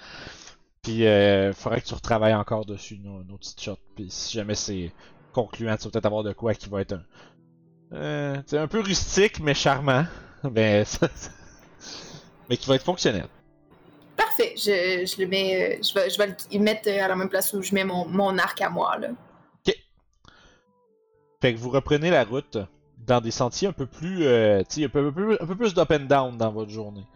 Puis, 0.83 1.07
euh, 1.07 1.53
faudrait 1.55 1.81
que 1.81 1.87
tu 1.87 1.95
retravailles 1.95 2.35
encore 2.35 2.67
dessus 2.67 2.99
nos, 2.99 3.25
nos 3.25 3.39
petites 3.39 3.61
shots. 3.61 3.79
Puis, 3.97 4.07
si 4.11 4.35
jamais 4.35 4.55
c'est 4.55 4.93
concluant, 5.33 5.77
tu 5.77 5.85
vas 5.85 5.91
peut-être 5.91 6.07
avoir 6.07 6.23
de 6.23 6.33
quoi 6.33 6.55
qui 6.55 6.69
va 6.69 6.83
être 6.83 6.93
un. 6.93 7.03
Euh, 7.93 8.43
un 8.53 8.67
peu 8.69 8.81
rustique, 8.81 9.41
mais 9.41 9.55
charmant. 9.55 10.05
Ben, 10.45 10.85
ça- 10.85 11.09
mais 12.49 12.57
qui 12.57 12.69
va 12.69 12.77
être 12.77 12.85
fonctionnel. 12.85 13.27
Parfait. 14.17 14.55
Je, 14.57 15.05
je 15.07 15.21
le 15.23 15.29
mets. 15.29 15.79
euh, 15.79 15.83
Je 15.83 15.95
vais, 15.95 16.11
je 16.11 16.19
vais 16.19 16.37
le 16.53 16.59
mettre 16.61 16.89
euh, 16.89 17.05
à 17.05 17.09
la 17.09 17.17
même 17.17 17.29
place 17.29 17.53
où 17.53 17.63
je 17.63 17.75
mets 17.75 17.85
mon, 17.85 18.07
mon 18.07 18.37
arc 18.39 18.61
à 18.61 18.71
moi, 18.71 18.99
là. 18.99 19.09
Fait 21.41 21.53
que 21.53 21.59
vous 21.59 21.69
reprenez 21.69 22.11
la 22.11 22.25
route 22.25 22.57
dans 23.07 23.21
des 23.21 23.31
sentiers 23.31 23.69
un 23.69 23.73
peu 23.73 23.85
plus, 23.85 24.25
euh, 24.25 24.63
tu 24.63 24.81
sais, 24.81 24.85
un 24.87 24.89
peu, 24.89 25.07
un 25.09 25.13
peu, 25.13 25.37
un 25.39 25.47
peu 25.47 25.55
plus 25.57 25.75
d'up 25.75 25.91
and 25.91 26.07
down 26.07 26.39
dans 26.39 26.51
votre 26.51 26.71
journée. 26.71 27.07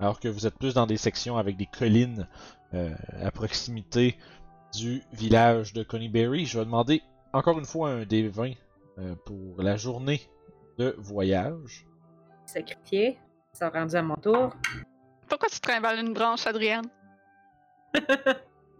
Alors 0.00 0.20
que 0.20 0.28
vous 0.28 0.46
êtes 0.46 0.54
plus 0.58 0.72
dans 0.72 0.86
des 0.86 0.96
sections 0.96 1.36
avec 1.36 1.58
des 1.58 1.66
collines 1.66 2.26
euh, 2.72 2.94
à 3.20 3.30
proximité 3.30 4.16
du 4.74 5.02
village 5.12 5.74
de 5.74 5.82
Coneyberry. 5.82 6.46
Je 6.46 6.58
vais 6.58 6.64
demander 6.64 7.02
encore 7.34 7.58
une 7.58 7.66
fois 7.66 7.90
un 7.90 8.04
des 8.06 8.26
20 8.26 8.52
euh, 8.98 9.14
pour 9.26 9.62
la 9.62 9.76
journée 9.76 10.22
de 10.78 10.94
voyage. 10.98 11.86
Sacrifié. 12.46 13.18
Ça 13.52 13.68
rendu 13.68 13.96
à 13.96 14.02
mon 14.02 14.16
tour. 14.16 14.54
Pourquoi 15.34 15.48
tu 15.48 15.58
trimbales 15.58 15.98
une 15.98 16.12
branche, 16.12 16.46
Adrienne? 16.46 16.86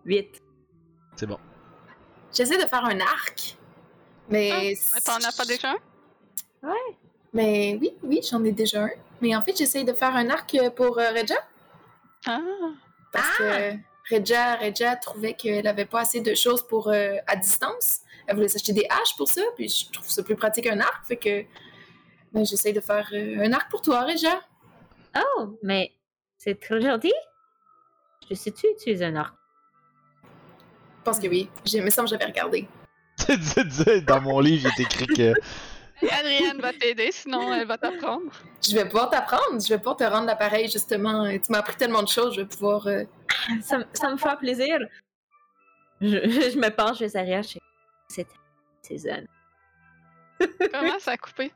8. 0.04 0.40
C'est 1.16 1.26
bon. 1.26 1.40
J'essaie 2.32 2.62
de 2.62 2.68
faire 2.68 2.84
un 2.84 3.00
arc. 3.00 3.56
Mais. 4.28 4.76
Mais 4.94 5.00
T'en 5.00 5.16
as 5.16 5.36
pas 5.36 5.44
déjà 5.46 5.72
un? 5.72 6.72
Mais 7.32 7.76
oui, 7.80 7.96
oui, 8.04 8.20
j'en 8.30 8.44
ai 8.44 8.52
déjà 8.52 8.84
un. 8.84 8.90
Mais 9.20 9.34
en 9.34 9.42
fait, 9.42 9.56
j'essaie 9.56 9.82
de 9.82 9.92
faire 9.94 10.14
un 10.14 10.30
arc 10.30 10.56
pour 10.76 10.96
euh, 11.00 11.10
Regia. 11.10 11.34
Ah! 12.24 12.40
Parce 13.12 13.36
que 13.36 13.72
Regia, 14.08 14.54
Regia 14.54 14.94
trouvait 14.94 15.34
qu'elle 15.34 15.66
avait 15.66 15.86
pas 15.86 16.02
assez 16.02 16.20
de 16.20 16.36
choses 16.36 16.64
pour 16.64 16.86
euh, 16.86 17.16
à 17.26 17.34
distance. 17.34 18.02
Elle 18.28 18.36
voulait 18.36 18.46
s'acheter 18.46 18.74
des 18.74 18.86
haches 18.88 19.16
pour 19.16 19.26
ça, 19.26 19.42
puis 19.56 19.68
je 19.68 19.90
trouve 19.90 20.08
ça 20.08 20.22
plus 20.22 20.36
pratique 20.36 20.66
qu'un 20.66 20.78
arc. 20.78 21.04
Fait 21.04 21.16
que 21.16 21.42
ben, 22.32 22.46
j'essaie 22.46 22.72
de 22.72 22.80
faire 22.80 23.10
euh, 23.12 23.44
un 23.44 23.52
arc 23.52 23.68
pour 23.72 23.82
toi, 23.82 24.02
Regia. 24.02 24.40
Oh, 25.16 25.58
mais 25.60 25.92
c'est 26.44 26.60
très 26.60 26.80
gentil. 26.80 27.12
Je 28.28 28.34
sais-tu 28.34 28.66
utiliser 28.66 29.06
un 29.06 29.16
arc? 29.16 29.34
Je 30.22 31.02
pense 31.04 31.18
que 31.18 31.26
oui. 31.26 31.48
J'ai- 31.64 31.80
me 31.80 31.88
semble 31.90 32.08
que 32.08 32.12
j'avais 32.14 32.26
regardé. 32.26 32.68
dans 34.06 34.20
mon 34.20 34.40
livre, 34.40 34.68
il 34.76 34.82
est 34.82 34.84
écrit 34.84 35.06
que. 35.06 35.32
Adrienne 36.10 36.60
va 36.60 36.72
t'aider, 36.72 37.10
sinon 37.12 37.54
elle 37.54 37.66
va 37.66 37.78
t'apprendre. 37.78 38.30
Je 38.62 38.74
vais 38.74 38.84
pouvoir 38.84 39.08
t'apprendre. 39.08 39.58
Je 39.60 39.68
vais 39.68 39.78
pouvoir 39.78 39.96
te 39.96 40.04
rendre 40.04 40.26
l'appareil, 40.26 40.68
justement. 40.68 41.30
Tu 41.30 41.50
m'as 41.50 41.58
appris 41.58 41.76
tellement 41.76 42.02
de 42.02 42.08
choses. 42.08 42.34
Je 42.34 42.40
vais 42.42 42.46
pouvoir. 42.46 42.86
euh, 42.88 43.04
Ça, 43.62 43.78
me- 43.78 43.86
ça 43.94 44.10
me 44.10 44.16
fait 44.18 44.36
plaisir. 44.38 44.78
Je, 46.00 46.08
je 46.52 46.58
me 46.58 46.68
penche 46.70 46.98
vers 46.98 47.16
arrière. 47.16 47.42
Je... 47.42 47.58
C'est 48.08 48.26
Suzanne. 48.82 49.26
Comment 50.72 50.98
ça 50.98 51.12
a 51.12 51.16
coupé? 51.16 51.52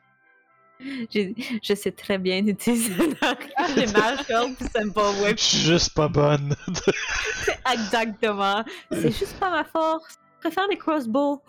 Je, 0.81 1.33
je 1.63 1.75
sais 1.75 1.91
très 1.93 2.19
bien 2.19 2.47
utiliser 2.47 2.93
ça 4.73 4.85
me 4.85 4.91
pas 4.93 5.13
Je 5.13 5.23
whip. 5.25 5.39
suis 5.39 5.59
juste 5.59 5.93
pas 5.95 6.09
bonne. 6.09 6.55
Exactement. 7.73 8.65
C'est 8.93 9.11
juste 9.19 9.39
pas 9.41 9.51
ma 9.51 9.65
force. 9.65 10.15
Je 10.37 10.41
préfère 10.49 10.69
les 10.69 10.79
crossbows. 10.79 11.43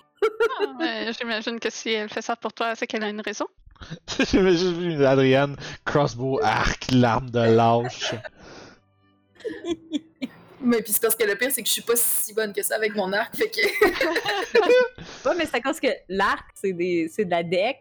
Ah, 0.82 1.12
J'imagine 1.18 1.60
que 1.60 1.70
si 1.70 1.90
elle 1.92 2.10
fait 2.10 2.22
ça 2.24 2.36
pour 2.36 2.54
toi, 2.54 2.74
c'est 2.76 2.88
qu'elle 2.88 3.04
a 3.04 3.10
une 3.10 3.22
raison. 3.22 3.46
J'ai 4.18 4.26
juste 4.52 4.74
vu 4.78 5.06
Adrienne, 5.06 5.56
crossbow, 5.86 6.40
arc, 6.44 6.88
l'arme 6.92 7.30
de 7.30 7.40
lâche. 7.40 8.14
Mais 10.62 10.82
puis 10.82 10.92
c'est 10.92 11.02
parce 11.02 11.16
que 11.16 11.24
le 11.24 11.36
pire, 11.36 11.50
c'est 11.52 11.62
que 11.62 11.68
je 11.68 11.74
suis 11.74 11.82
pas 11.82 11.96
si 11.96 12.34
bonne 12.34 12.52
que 12.52 12.62
ça 12.62 12.76
avec 12.76 12.94
mon 12.96 13.14
arc. 13.14 13.34
Fait 13.38 13.50
que. 13.50 13.62
Ouais, 15.30 15.36
mais 15.38 15.46
c'est 15.46 15.56
à 15.56 15.62
cause 15.62 15.80
que 15.80 15.88
l'arc, 16.10 16.46
c'est 16.54 16.74
des- 16.74 17.08
c'est 17.14 17.24
de 17.24 17.32
la 17.32 17.44
deck. 17.44 17.78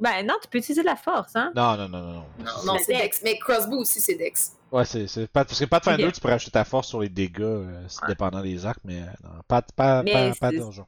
Ben 0.00 0.26
non, 0.26 0.34
tu 0.42 0.48
peux 0.48 0.58
utiliser 0.58 0.80
de 0.82 0.86
la 0.86 0.96
force, 0.96 1.36
hein? 1.36 1.52
Non, 1.54 1.76
non, 1.76 1.88
non, 1.88 1.98
non, 2.00 2.12
non. 2.12 2.24
Non, 2.38 2.64
non, 2.74 2.76
C'est 2.84 2.94
Dex. 2.96 3.20
Mais 3.22 3.38
Crossbow 3.38 3.78
aussi, 3.78 4.00
c'est 4.00 4.14
Dex. 4.14 4.52
Ouais, 4.72 4.84
c'est, 4.84 5.06
c'est 5.08 5.26
pas, 5.26 5.44
parce 5.44 5.58
que 5.58 5.64
Pathfinder, 5.66 6.06
Ok. 6.06 6.12
tu 6.14 6.20
pourrais 6.20 6.34
ajouter 6.34 6.52
ta 6.52 6.64
force 6.64 6.88
sur 6.88 7.00
les 7.00 7.08
dégâts, 7.08 7.40
euh, 7.42 7.84
c'est 7.88 8.06
dépendant 8.06 8.40
des 8.40 8.64
arcs, 8.64 8.78
mais 8.84 9.00
euh, 9.02 9.06
non, 9.24 9.30
pas, 9.48 9.62
pas, 9.62 10.02
Mais 10.02 10.32
pas, 10.40 10.52
donjon. 10.52 10.86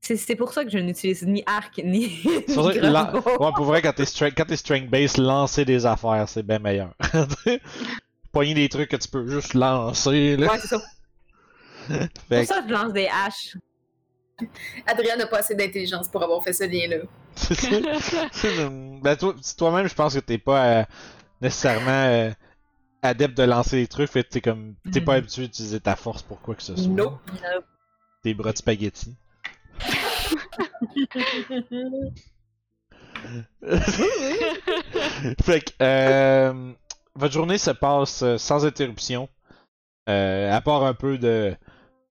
C'est 0.00 0.16
c'est 0.16 0.36
pour 0.36 0.52
ça 0.52 0.64
que 0.64 0.70
je 0.70 0.78
n'utilise 0.78 1.22
ni 1.22 1.42
arc 1.46 1.80
ni, 1.82 2.10
C'est 2.46 2.54
pour 2.54 2.66
ça 2.66 2.72
que 2.74 2.78
la- 2.78 3.04
crossbow. 3.06 3.44
Ouais, 3.44 3.52
pour 3.56 3.64
vrai, 3.64 3.82
quand 3.82 3.92
t'es 3.94 4.04
strength, 4.04 4.34
quand 4.36 4.44
t'es 4.44 4.56
strength 4.56 4.88
base, 4.90 5.16
lancer 5.16 5.64
des 5.64 5.86
affaires, 5.86 6.28
c'est 6.28 6.42
bien 6.42 6.58
meilleur. 6.58 6.94
Pogner 8.32 8.54
des 8.54 8.68
trucs 8.68 8.90
que 8.90 8.96
tu 8.96 9.08
peux 9.08 9.26
juste 9.28 9.54
lancer, 9.54 10.36
là. 10.36 10.52
Ouais, 10.52 10.58
c'est 10.60 10.68
ça. 10.68 10.78
Fait 11.88 12.08
Pour 12.28 12.38
que- 12.40 12.44
ça, 12.46 12.62
je 12.66 12.72
lance 12.72 12.92
des 12.92 13.06
haches. 13.06 13.56
Adrien 14.86 15.16
n'a 15.16 15.26
pas 15.26 15.38
assez 15.38 15.54
d'intelligence 15.54 16.08
pour 16.08 16.22
avoir 16.22 16.42
fait 16.42 16.52
ce 16.52 16.64
lien-là. 16.64 16.98
ben, 19.02 19.16
toi, 19.16 19.34
toi-même, 19.56 19.88
je 19.88 19.94
pense 19.94 20.14
que 20.14 20.20
t'es 20.20 20.38
pas 20.38 20.66
euh, 20.66 20.84
nécessairement 21.40 21.90
euh, 22.06 22.30
adepte 23.02 23.36
de 23.36 23.42
lancer 23.44 23.76
des 23.76 23.86
trucs, 23.86 24.10
fait 24.10 24.24
t'es 24.24 24.40
comme, 24.40 24.74
t'es 24.92 25.00
pas 25.00 25.12
Mhm. 25.12 25.18
habitué 25.18 25.42
d'utiliser 25.42 25.80
ta 25.80 25.96
force 25.96 26.22
pour 26.22 26.40
quoi 26.40 26.54
que 26.54 26.62
ce 26.62 26.76
soit. 26.76 26.92
Nope. 26.92 27.18
Tes 28.22 28.34
bras 28.34 28.52
de 28.52 28.58
spaghetti. 28.58 29.16
fait 35.42 35.60
que, 35.60 35.70
euh, 35.82 36.72
votre 37.14 37.32
journée 37.34 37.58
se 37.58 37.70
passe 37.70 38.24
sans 38.36 38.64
interruption. 38.66 39.28
Euh, 40.08 40.52
à 40.52 40.60
part 40.60 40.84
un 40.84 40.94
peu 40.94 41.16
de. 41.18 41.56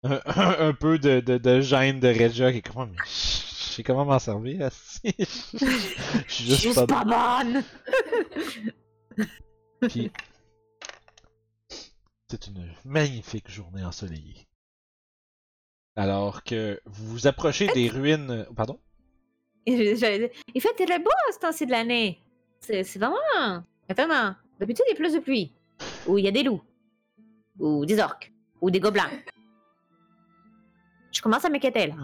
Un, 0.04 0.20
un 0.70 0.74
peu 0.74 1.00
de, 1.00 1.20
de, 1.22 1.38
de 1.38 1.62
gêne 1.62 2.00
de 2.00 2.08
Regia 2.10 2.52
qui 2.52 2.58
est 2.60 2.62
comme. 2.74 2.92
Mais 2.92 2.98
je 3.06 3.76
sais 3.78 3.84
comment 3.84 4.06
m'en 4.06 4.20
servir. 4.20 4.70
Je 5.04 5.10
suis 6.28 6.46
juste, 6.46 6.62
Juste 6.62 6.86
pas. 6.88 7.04
pas 7.06 7.44
bonne! 7.44 7.64
Puis. 9.90 10.12
C'est 12.30 12.48
une 12.48 12.68
magnifique 12.86 13.50
journée 13.50 13.84
ensoleillée. 13.84 14.48
Alors 15.96 16.44
que 16.44 16.82
vous 16.86 17.06
vous 17.08 17.28
approchez 17.28 17.68
des 17.74 17.88
ruines. 17.90 18.48
Pardon? 18.56 18.80
J'allais 19.68 20.20
dire, 20.20 20.30
Il 20.56 20.62
fait 20.62 20.74
très 20.74 21.00
beau 21.00 21.12
à 21.30 21.32
ce 21.32 21.40
temps-ci 21.40 21.66
de 21.66 21.72
l'année. 21.72 22.20
C'est 22.60 22.84
c'est 22.84 22.98
vraiment. 23.00 23.64
Attends, 23.88 24.08
non. 24.08 24.36
D'habitude, 24.60 24.86
il 24.88 24.92
y 24.92 24.94
a 24.94 24.96
plus 24.98 25.14
de 25.14 25.20
pluie. 25.20 25.54
où 26.08 26.18
il 26.18 26.26
y 26.26 26.28
a 26.28 26.32
des 26.32 26.44
loups, 26.44 26.62
ou 27.60 27.86
des 27.86 28.00
orques, 28.00 28.32
ou 28.62 28.72
des 28.72 28.80
gobelins. 28.80 29.10
Je 31.14 31.22
commence 31.22 31.46
à 31.46 31.50
m'inquiéter 31.50 31.88
là. 31.88 31.96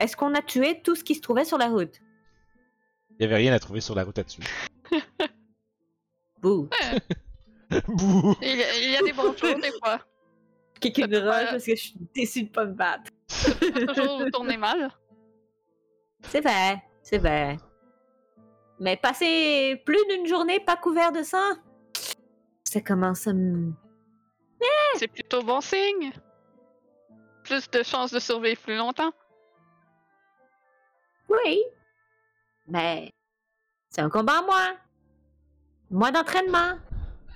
Est-ce 0.00 0.16
qu'on 0.16 0.34
a 0.34 0.42
tué 0.42 0.80
tout 0.82 0.94
ce 0.96 1.04
qui 1.04 1.14
se 1.14 1.20
trouvait 1.20 1.44
sur 1.44 1.58
la 1.58 1.68
route? 1.68 2.00
Il 3.18 3.22
y 3.22 3.24
avait 3.24 3.36
rien 3.36 3.52
à 3.52 3.58
trouver 3.58 3.80
sur 3.80 3.94
la 3.94 4.04
route 4.04 4.18
à 4.18 4.24
tuer. 4.24 4.42
Bouh. 6.40 6.68
Bouh! 7.88 8.34
Il 8.42 8.56
y, 8.56 8.62
a, 8.62 8.78
il 8.78 8.90
y 8.90 8.96
a 8.96 9.02
des 9.02 9.12
bons 9.12 9.36
jours, 9.36 9.58
des 9.60 9.70
fois. 9.82 10.00
Quelqu'un 10.80 11.08
Ouais. 11.08 11.18
rush 11.20 11.50
parce 11.50 11.64
que 11.64 11.76
je 11.76 11.80
suis 11.80 11.94
déçue 12.14 12.42
de 12.44 12.48
pas 12.50 12.64
me 12.64 12.72
battre. 12.72 13.10
Ça 13.28 13.54
peut 13.54 13.86
toujours 13.86 14.24
tourner 14.32 14.56
mal. 14.56 14.90
C'est 16.22 16.40
vrai, 16.40 16.82
c'est 17.02 17.18
vrai. 17.18 17.56
Mais 18.80 18.96
passer 18.96 19.80
plus 19.86 20.04
d'une 20.10 20.26
journée 20.26 20.58
pas 20.58 20.76
couvert 20.76 21.12
de 21.12 21.22
sang, 21.22 21.52
ça 22.64 22.80
commence 22.80 23.26
à 23.28 23.32
me... 23.32 23.72
C'est 24.96 25.08
plutôt 25.08 25.42
bon 25.42 25.60
signe. 25.60 26.12
Plus 27.52 27.70
de 27.70 27.82
chances 27.82 28.10
de 28.10 28.18
survivre 28.18 28.58
plus 28.62 28.76
longtemps. 28.78 29.12
Oui. 31.28 31.62
Mais 32.66 33.12
c'est 33.90 34.00
un 34.00 34.08
combat 34.08 34.40
en 34.40 34.46
moins. 34.46 34.76
Moins 35.90 36.10
d'entraînement. 36.10 36.78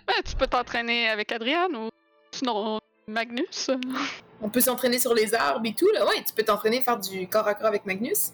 Ouais, 0.09 0.23
tu 0.25 0.35
peux 0.37 0.47
t'entraîner 0.47 1.11
avec 1.11 1.31
Adriane 1.33 1.77
ou 1.77 1.91
sinon 2.33 2.81
Magnus. 3.07 3.71
On 4.41 4.49
peut 4.49 4.63
s'entraîner 4.63 4.99
sur 4.99 5.13
les 5.13 5.35
arbres 5.35 5.67
et 5.67 5.75
tout, 5.75 5.91
là. 5.93 6.07
Ouais, 6.07 6.25
tu 6.27 6.33
peux 6.33 6.45
t'entraîner 6.45 6.79
à 6.79 6.83
faire 6.83 6.99
du 6.99 7.29
corps 7.29 7.47
à 7.47 7.55
corps 7.55 7.67
avec 7.67 7.85
Magnus. 7.85 8.31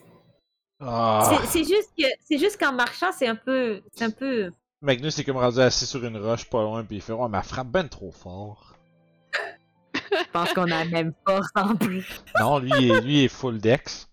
Ah! 0.79 1.29
C'est- 1.49 1.65
juste 1.65 1.91
que 1.99 2.05
c'est 2.25 2.39
juste 2.39 2.61
qu'en 2.61 2.73
marchant, 2.73 3.11
c'est 3.11 3.27
un 3.27 3.35
peu 3.37 3.83
c'est 3.93 4.05
un 4.05 4.11
peu 4.11 4.53
Magnus 4.83 5.19
est 5.19 5.25
comme 5.25 5.37
rendu 5.37 5.59
assis 5.59 5.87
sur 5.87 6.05
une 6.05 6.17
roche 6.17 6.49
pas 6.49 6.63
loin, 6.63 6.85
puis 6.85 6.97
il 6.97 7.03
fait 7.03 7.13
Ouais, 7.13 7.29
mais 7.29 7.39
elle 7.39 7.45
frappe 7.45 7.67
ben 7.69 7.89
trop 7.89 8.13
fort. 8.13 8.72
Je 10.13 10.31
pense 10.33 10.53
qu'on 10.53 10.65
a 10.65 10.85
la 10.85 10.85
même 10.85 11.13
force 11.27 11.49
en 11.55 11.75
plus. 11.77 12.21
Non, 12.41 12.59
lui, 12.59 12.71
il 12.79 12.91
est, 12.91 13.01
lui 13.01 13.19
il 13.21 13.25
est 13.25 13.29
full 13.29 13.59
dex. 13.59 14.09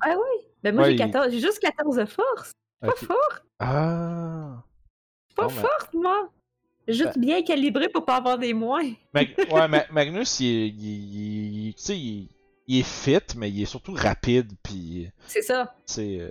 Ah 0.00 0.10
oui? 0.16 0.46
Ben 0.62 0.74
moi 0.74 0.84
Ouais, 0.84 0.90
j'ai 0.90 0.94
il- 0.96 0.98
14, 0.98 1.30
j'ai 1.30 1.40
juste 1.40 1.58
14 1.60 1.96
de 1.96 2.04
force. 2.06 2.52
Pas 2.80 2.88
Ok. 2.88 2.96
fort, 3.06 3.38
Ah! 3.60 4.62
pas 5.36 5.46
Bon, 5.46 5.48
ben- 5.48 5.60
forte 5.60 5.94
moi. 5.94 6.30
Juste 6.86 7.18
bien 7.18 7.42
calibré 7.42 7.88
pour 7.88 8.04
pas 8.04 8.16
avoir 8.16 8.38
des 8.38 8.52
moins. 8.52 8.82
Mag- 9.14 9.34
ouais, 9.50 9.68
Ma- 9.68 9.86
Magnus, 9.90 10.40
il 10.40 10.46
est, 10.46 10.68
il, 10.68 11.66
il- 11.68 11.74
tu 11.74 11.82
sais, 11.82 11.98
il, 11.98 12.28
il 12.66 12.80
est 12.80 12.82
fit, 12.82 13.36
mais 13.38 13.50
il 13.50 13.62
est 13.62 13.66
surtout 13.66 13.94
rapide, 13.94 14.52
puis 14.62 15.10
C'est 15.26 15.40
ça. 15.42 15.74
c'est. 15.86 16.18
Euh, 16.20 16.30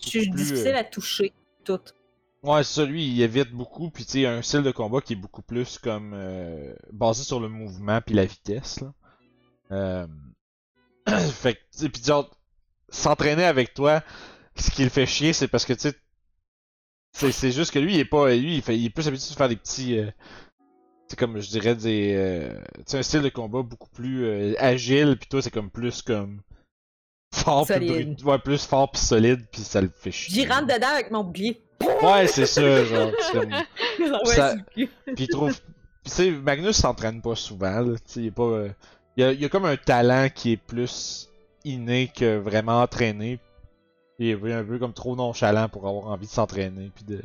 Je 0.00 0.08
suis 0.08 0.30
difficile 0.30 0.68
euh, 0.74 0.78
à 0.78 0.84
toucher 0.84 1.32
tout. 1.64 1.80
Ouais, 2.42 2.64
c'est 2.64 2.74
ça, 2.74 2.84
lui, 2.84 3.06
il 3.06 3.22
évite 3.22 3.52
beaucoup, 3.52 3.90
puis 3.90 4.04
tu 4.04 4.12
sais, 4.12 4.26
un 4.26 4.42
style 4.42 4.62
de 4.62 4.72
combat 4.72 5.00
qui 5.00 5.12
est 5.12 5.16
beaucoup 5.16 5.42
plus 5.42 5.78
comme 5.78 6.12
euh, 6.14 6.74
basé 6.92 7.22
sur 7.22 7.38
le 7.38 7.48
mouvement 7.48 8.00
puis 8.00 8.14
la 8.14 8.24
vitesse, 8.24 8.80
là. 8.80 8.92
Euh... 9.70 10.06
fait 11.32 11.54
que, 11.54 11.86
pis 11.86 12.02
genre, 12.02 12.28
s'entraîner 12.88 13.44
avec 13.44 13.74
toi, 13.74 14.02
ce 14.56 14.70
qui 14.70 14.82
le 14.82 14.90
fait 14.90 15.06
chier, 15.06 15.32
c'est 15.32 15.48
parce 15.48 15.64
que, 15.64 15.72
tu 15.72 15.90
sais, 17.12 17.32
c'est, 17.32 17.52
juste 17.52 17.72
que 17.72 17.78
lui, 17.78 17.94
il 17.94 18.00
est 18.00 18.04
pas, 18.04 18.34
lui, 18.34 18.56
il, 18.56 18.62
fait, 18.62 18.76
il 18.76 18.86
est 18.86 18.90
plus 18.90 19.06
habitué 19.06 19.30
de 19.30 19.36
faire 19.36 19.48
des 19.48 19.56
petits, 19.56 19.98
euh, 19.98 20.10
c'est 21.08 21.18
comme, 21.18 21.38
je 21.40 21.48
dirais, 21.50 21.76
des, 21.76 22.14
euh, 22.16 22.58
tu 22.88 22.96
un 22.96 23.02
style 23.02 23.22
de 23.22 23.28
combat 23.28 23.62
beaucoup 23.62 23.90
plus 23.90 24.24
euh, 24.24 24.54
agile, 24.58 25.16
puis 25.18 25.28
toi, 25.28 25.42
c'est 25.42 25.50
comme 25.50 25.70
plus 25.70 26.02
comme 26.02 26.42
fort, 27.32 27.66
Solide. 27.66 28.14
brut- 28.16 28.24
ouais, 28.24 28.38
plus 28.38 28.64
fort 28.66 28.90
puis 28.90 29.00
solide, 29.00 29.44
puis 29.50 29.62
ça 29.62 29.80
le 29.80 29.90
fait 29.94 30.10
chier. 30.12 30.34
J'y 30.42 30.46
rentre 30.48 30.66
dedans 30.66 30.88
avec 30.92 31.10
mon 31.10 31.24
bouclier. 31.24 31.60
Ouais, 32.02 32.26
c'est 32.28 32.46
ça, 32.46 32.84
genre, 32.84 33.10
plus- 34.74 34.88
Puis 35.14 35.24
il 35.24 35.28
trouve. 35.28 35.52
Tu 36.04 36.10
sais, 36.10 36.30
Magnus 36.30 36.76
s'entraîne 36.76 37.20
pas 37.22 37.34
souvent, 37.36 37.80
là. 37.80 37.94
Tu 37.96 38.02
sais, 38.06 38.20
il 38.20 38.26
est 38.26 38.30
pas. 38.32 38.42
euh, 38.42 38.68
Il 39.16 39.22
y 39.22 39.26
a, 39.26 39.32
il 39.32 39.40
y 39.40 39.44
a 39.44 39.48
comme 39.48 39.64
un 39.64 39.76
talent 39.76 40.28
qui 40.34 40.52
est 40.52 40.56
plus 40.56 41.28
inné 41.64 42.10
que 42.16 42.38
vraiment 42.38 42.82
entraîné. 42.82 43.38
Il 44.18 44.28
est 44.28 44.52
un 44.52 44.64
peu 44.64 44.78
comme 44.78 44.92
trop 44.92 45.16
nonchalant 45.16 45.68
pour 45.68 45.86
avoir 45.88 46.06
envie 46.08 46.26
de 46.26 46.30
s'entraîner. 46.32 46.90
Puis 46.94 47.04
de. 47.04 47.20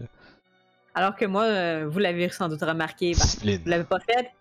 Alors 0.96 1.16
que 1.16 1.26
moi, 1.26 1.44
euh, 1.44 1.88
vous 1.90 2.00
l'avez 2.00 2.30
sans 2.30 2.50
doute 2.50 2.62
remarqué, 2.62 3.12
parce 3.12 3.22
que 3.22 3.42
Discipline. 3.42 3.62
vous 3.64 3.70
l'avez 3.70 3.84
pas 3.84 4.00
fait. 4.00 4.32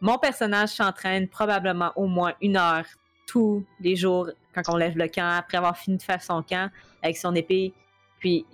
Mon 0.00 0.16
personnage 0.18 0.70
s'entraîne 0.70 1.28
probablement 1.28 1.92
au 1.96 2.06
moins 2.06 2.32
une 2.40 2.56
heure 2.56 2.84
tous 3.28 3.64
les 3.80 3.94
jours 3.94 4.30
quand 4.54 4.62
on 4.68 4.76
lève 4.76 4.96
le 4.98 5.06
camp, 5.06 5.28
après 5.38 5.58
avoir 5.58 5.76
fini 5.76 5.98
de 5.98 6.02
faire 6.02 6.20
son 6.22 6.42
camp 6.42 6.68
avec 7.02 7.16
son 7.16 7.34
épée, 7.36 7.72
puis 8.18 8.44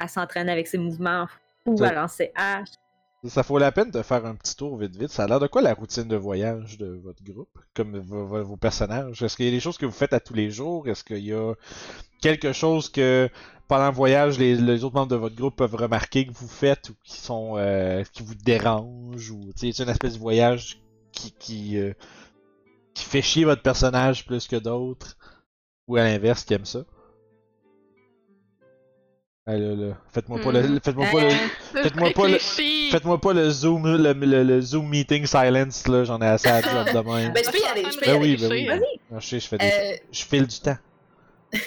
elle 0.00 0.08
s'entraîne 0.08 0.48
avec 0.48 0.66
ses 0.66 0.78
mouvements 0.78 1.28
ou 1.66 1.80
à 1.84 1.92
lancer 1.92 2.32
hache. 2.34 2.70
Ça 3.26 3.40
vaut 3.42 3.56
la 3.58 3.72
peine 3.72 3.90
de 3.90 4.02
faire 4.02 4.26
un 4.26 4.34
petit 4.34 4.54
tour 4.54 4.76
vite 4.76 4.96
vite. 4.96 5.08
Ça 5.08 5.24
a 5.24 5.26
l'air 5.26 5.40
de 5.40 5.46
quoi 5.46 5.62
la 5.62 5.72
routine 5.72 6.08
de 6.08 6.16
voyage 6.16 6.76
de 6.76 7.00
votre 7.02 7.22
groupe? 7.24 7.48
Comme 7.74 7.96
vo- 7.98 8.26
vo- 8.26 8.44
vos 8.44 8.56
personnages? 8.58 9.22
Est-ce 9.22 9.36
qu'il 9.36 9.46
y 9.46 9.48
a 9.48 9.52
des 9.52 9.60
choses 9.60 9.78
que 9.78 9.86
vous 9.86 9.92
faites 9.92 10.12
à 10.12 10.20
tous 10.20 10.34
les 10.34 10.50
jours? 10.50 10.86
Est-ce 10.88 11.02
qu'il 11.04 11.24
y 11.24 11.32
a 11.32 11.54
quelque 12.20 12.52
chose 12.52 12.90
que 12.90 13.30
pendant 13.66 13.86
le 13.86 13.94
voyage 13.94 14.38
les, 14.38 14.56
les 14.56 14.84
autres 14.84 14.94
membres 14.94 15.08
de 15.10 15.16
votre 15.16 15.36
groupe 15.36 15.56
peuvent 15.56 15.74
remarquer 15.74 16.26
que 16.26 16.32
vous 16.34 16.48
faites 16.48 16.90
ou 16.90 16.94
qui 17.02 17.18
sont 17.18 17.54
euh, 17.56 18.02
qui 18.12 18.22
vous 18.22 18.34
dérangent 18.34 19.30
ou 19.30 19.40
c'est 19.56 19.78
une 19.78 19.88
espèce 19.88 20.14
de 20.14 20.18
voyage 20.18 20.82
qui 21.12 21.32
qui, 21.32 21.78
euh, 21.78 21.94
qui 22.94 23.04
fait 23.04 23.22
chier 23.22 23.44
votre 23.44 23.62
personnage 23.62 24.24
plus 24.26 24.46
que 24.46 24.56
d'autres 24.56 25.16
ou 25.88 25.96
à 25.96 26.04
l'inverse 26.04 26.44
qui 26.44 26.54
aime 26.54 26.64
ça? 26.64 26.84
Ah, 29.46 29.58
là, 29.58 29.74
là. 29.74 29.98
Faites-moi 30.10 30.38
pas 30.40 30.52
le 30.52 30.62
Hmm. 30.62 30.78
faites-moi 30.80 31.06
pas 31.10 31.20
le 31.20 31.26
Euh, 31.26 31.82
Faites-moi 31.82 32.10
pas 32.12 32.28
le-. 32.28 32.38
Faites-moi 32.90 33.20
pas 33.20 33.32
le 33.34 33.50
Zoom, 33.50 33.84
le, 33.96 34.12
le- 34.14 34.42
le 34.42 34.60
Zoom 34.62 34.88
meeting 34.88 35.26
silence, 35.26 35.86
là, 35.86 36.04
j'en 36.04 36.18
ai 36.22 36.26
assez 36.26 36.48
à 36.48 36.62
dire 36.62 36.84
de 36.86 36.98
même. 37.10 37.32
Ben, 37.34 37.44
je 37.44 37.50
peux 37.50 37.58
y 37.58 37.64
aller, 37.66 37.90
je 37.90 37.98
peux 37.98 38.04
y 38.06 38.08
Ben 38.08 38.16
aller. 38.16 38.36
oui, 38.36 38.36
ben 38.40 38.50
oui. 38.50 38.66
Vas-y. 38.66 39.00
Non, 39.10 39.20
je 39.20 39.26
sais, 39.28 39.40
je 39.40 39.48
fais 39.48 39.58
des... 39.58 39.66
Euh, 39.66 39.96
Je 40.10 40.24
file 40.24 40.46
du 40.46 40.60
temps. 40.60 40.76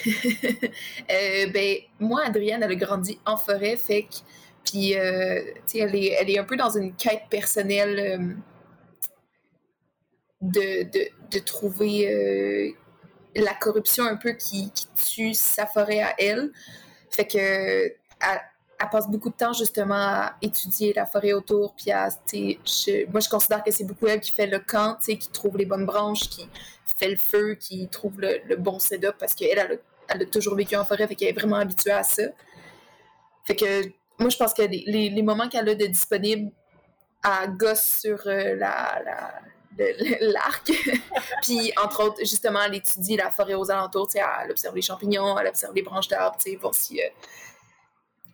Euh, 1.10 1.48
ben, 1.54 1.78
moi, 2.00 2.24
Adrienne, 2.26 2.62
elle 2.64 2.72
a 2.72 2.76
grandi 2.76 3.20
en 3.26 3.38
forêt, 3.38 3.78
fait 3.78 4.04
que. 4.04 4.16
Puis, 4.66 4.98
euh, 4.98 5.42
tu 5.56 5.62
sais, 5.68 5.80
elle 5.80 5.96
est, 5.96 6.08
elle 6.20 6.30
est 6.30 6.38
un 6.40 6.44
peu 6.44 6.58
dans 6.58 6.70
une 6.78 6.94
quête 6.94 7.24
personnelle 7.30 8.00
euh, 8.00 8.34
de, 10.42 11.40
trouver 11.40 12.12
euh, 12.12 12.72
la 13.36 13.54
corruption 13.54 14.06
un 14.06 14.16
peu 14.16 14.32
qui, 14.34 14.72
tue 14.96 15.34
sa 15.34 15.66
forêt 15.66 16.02
à 16.02 16.16
elle. 16.18 16.52
Fait 17.10 17.28
que. 17.28 17.38
Elle, 18.20 18.42
passe 18.92 19.08
beaucoup 19.10 19.32
de 19.32 19.36
temps 19.36 19.54
justement 19.54 19.96
à 19.96 20.38
étudier 20.42 20.94
la 20.94 21.08
forêt 21.08 21.34
autour, 21.34 21.74
puis 21.74 21.92
à, 21.92 22.10
moi 23.12 23.20
je 23.20 23.28
considère 23.28 23.64
que 23.64 23.72
c'est 23.72 23.86
beaucoup 23.86 24.06
elle 24.06 24.20
qui 24.20 24.32
fait 24.32 24.46
le 24.46 24.60
camp, 24.60 24.98
qui 25.00 25.18
trouve 25.32 25.58
les 25.58 25.66
bonnes 25.66 25.86
branches, 25.88 26.30
qui 26.30 26.48
fait 26.98 27.10
le 27.10 27.16
feu, 27.16 27.56
qui 27.56 27.88
trouve 27.88 28.22
le, 28.22 28.56
bon 28.56 28.78
setup, 28.78 29.16
parce 29.20 29.34
qu'elle, 29.34 29.80
elle 30.10 30.22
a 30.22 30.26
toujours 30.26 30.56
vécu 30.56 30.76
en 30.76 30.86
forêt, 30.86 31.08
fait 31.08 31.16
qu'elle 31.16 31.30
est 31.30 31.40
vraiment 31.40 31.56
habituée 31.58 31.92
à 31.92 32.04
ça. 32.04 32.24
Fait 33.46 33.56
que 33.56 33.88
moi, 34.20 34.30
je 34.30 34.38
pense 34.38 34.54
que 34.54 34.64
les, 34.64 35.10
les- 35.10 35.22
moments 35.22 35.48
qu'elle 35.48 35.70
a 35.70 35.76
de 35.76 35.86
disponible, 35.86 36.52
elle 37.24 37.56
gosse 37.56 38.00
sur 38.02 38.20
euh, 38.26 38.56
la, 38.56 39.42
l'arc. 40.22 40.72
Puis, 41.44 41.72
entre 41.84 42.04
autres, 42.04 42.20
justement, 42.20 42.62
elle 42.64 42.76
étudie 42.76 43.16
la 43.18 43.32
forêt 43.32 43.54
aux 43.54 43.70
alentours, 43.70 44.08
tu 44.08 44.14
sais, 44.14 44.26
elle 44.44 44.52
observe 44.52 44.76
les 44.76 44.82
champignons, 44.82 45.38
elle 45.38 45.48
observe 45.48 45.74
les 45.76 45.84
branches 45.84 46.08
d'arbres, 46.08 46.38
tu 46.38 46.52
sais, 46.52 46.56
voir 46.58 46.74
si... 46.74 47.02
euh, 47.02 47.06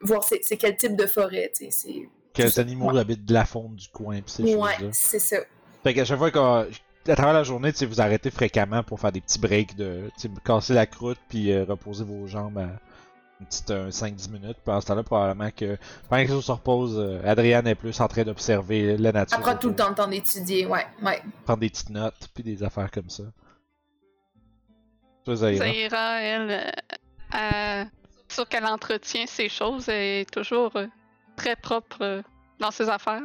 voir 0.02 0.24
c'est, 0.24 0.40
quel 0.58 0.78
type 0.78 0.96
de 0.96 1.06
forêt, 1.06 1.52
tu 1.56 1.72
sais. 1.72 2.10
Quels 2.34 2.60
animaux 2.60 2.96
habitent 2.98 3.26
de 3.26 3.34
la 3.34 3.46
faune 3.46 3.76
du 3.76 3.88
coin, 3.90 4.22
pis 4.22 4.32
ces 4.32 4.56
Ouais, 4.56 4.72
c'est 4.92 5.20
ça. 5.20 5.38
Fait 5.84 5.94
qu'à 5.94 6.06
chaque 6.06 6.18
fois 6.18 6.32
qu'à 6.32 6.66
à 7.12 7.16
travers 7.16 7.34
la 7.34 7.44
journée, 7.44 7.74
tu 7.74 7.86
vous 7.86 8.00
arrêtez 8.02 8.32
fréquemment 8.32 8.84
pour 8.84 9.00
faire 9.00 9.12
des 9.12 9.22
petits 9.22 9.40
breaks 9.40 9.76
de, 9.76 10.10
tu 10.18 10.30
casser 10.46 10.74
la 10.74 10.86
croûte 10.86 11.20
puis 11.28 11.52
euh, 11.52 11.66
reposer 11.66 12.06
vos 12.06 12.28
jambes 12.28 12.58
à 12.58 12.70
une 13.44 13.48
petite 13.48 13.72
euh, 13.72 13.90
5-10 13.90 14.32
minutes. 14.32 14.58
Puis 14.64 14.74
en 14.74 14.82
ce 14.82 14.88
temps-là, 14.88 15.04
probablement 15.04 15.50
que 15.52 15.78
pendant 16.10 16.24
que 16.24 16.28
les 16.28 16.34
autres 16.34 16.46
se 16.46 16.52
reposent, 16.52 16.98
euh, 16.98 17.22
Adriane 17.26 17.68
est 17.68 17.76
plus 17.76 18.00
en 18.00 18.08
train 18.08 18.24
d'observer 18.24 18.98
la 18.98 19.12
nature. 19.12 19.38
Elle 19.38 19.44
prend 19.44 19.56
tout 19.56 19.70
le 19.70 19.76
temps 19.76 19.90
le 19.90 19.96
temps 19.96 20.08
d'étudier, 20.08 20.66
ouais, 20.66 20.86
ouais. 21.02 21.22
Prendre 21.46 21.60
des 21.60 21.70
petites 21.70 21.90
notes 21.90 22.30
puis 22.34 22.44
des 22.44 22.64
affaires 22.64 22.90
comme 22.92 23.10
ça. 23.10 23.24
Toi, 25.26 25.36
elle, 25.42 26.52
euh, 26.52 26.72
euh, 27.36 27.86
sûr 28.28 28.48
qu'elle 28.48 28.66
entretient 28.66 29.26
ses 29.26 29.48
choses, 29.48 29.88
elle 29.88 30.22
est 30.22 30.30
toujours 30.30 30.76
euh, 30.76 30.88
très 31.38 31.56
propre 31.56 31.98
euh, 32.02 32.22
dans 32.60 32.72
ses 32.72 32.90
affaires. 32.90 33.22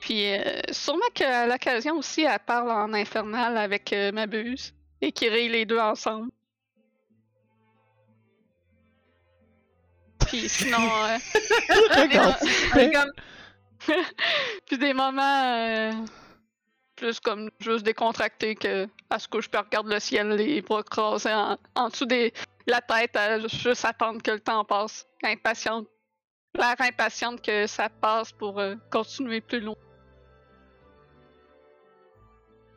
Puis 0.00 0.34
euh, 0.34 0.60
sûrement 0.72 1.00
qu'à 1.14 1.46
l'occasion 1.46 1.96
aussi, 1.96 2.22
elle 2.22 2.38
parle 2.44 2.70
en 2.70 2.92
infernal 2.92 3.56
avec 3.56 3.92
euh, 3.92 4.10
Mabuse 4.10 4.74
et 5.00 5.12
qui 5.12 5.28
rit 5.28 5.48
les 5.48 5.64
deux 5.64 5.78
ensemble. 5.78 6.30
Puis 10.32 10.48
sinon, 10.48 10.78
euh, 10.78 11.18
des 12.74 12.90
comme- 12.94 13.12
puis 14.66 14.78
des 14.78 14.94
moments 14.94 15.44
euh, 15.44 15.92
plus 16.96 17.20
comme 17.20 17.50
juste 17.60 17.84
décontractés 17.84 18.54
que 18.54 18.88
à 19.10 19.18
ce 19.18 19.28
que 19.28 19.42
je 19.42 19.50
peux 19.50 19.58
regarder 19.58 19.92
le 19.92 20.00
ciel, 20.00 20.28
les 20.30 20.62
bras 20.62 20.82
croisés 20.84 21.34
en, 21.34 21.58
en 21.74 21.88
dessous 21.90 22.06
des 22.06 22.32
la 22.66 22.80
tête, 22.80 23.14
à 23.14 23.40
juste 23.40 23.84
attendre 23.84 24.22
que 24.22 24.30
le 24.30 24.40
temps 24.40 24.64
passe. 24.64 25.06
Impatiente. 25.22 25.86
L'air 26.54 26.76
impatiente 26.78 27.42
que 27.42 27.66
ça 27.66 27.90
passe 27.90 28.32
pour 28.32 28.58
euh, 28.58 28.74
continuer 28.90 29.42
plus 29.42 29.60
loin. 29.60 29.74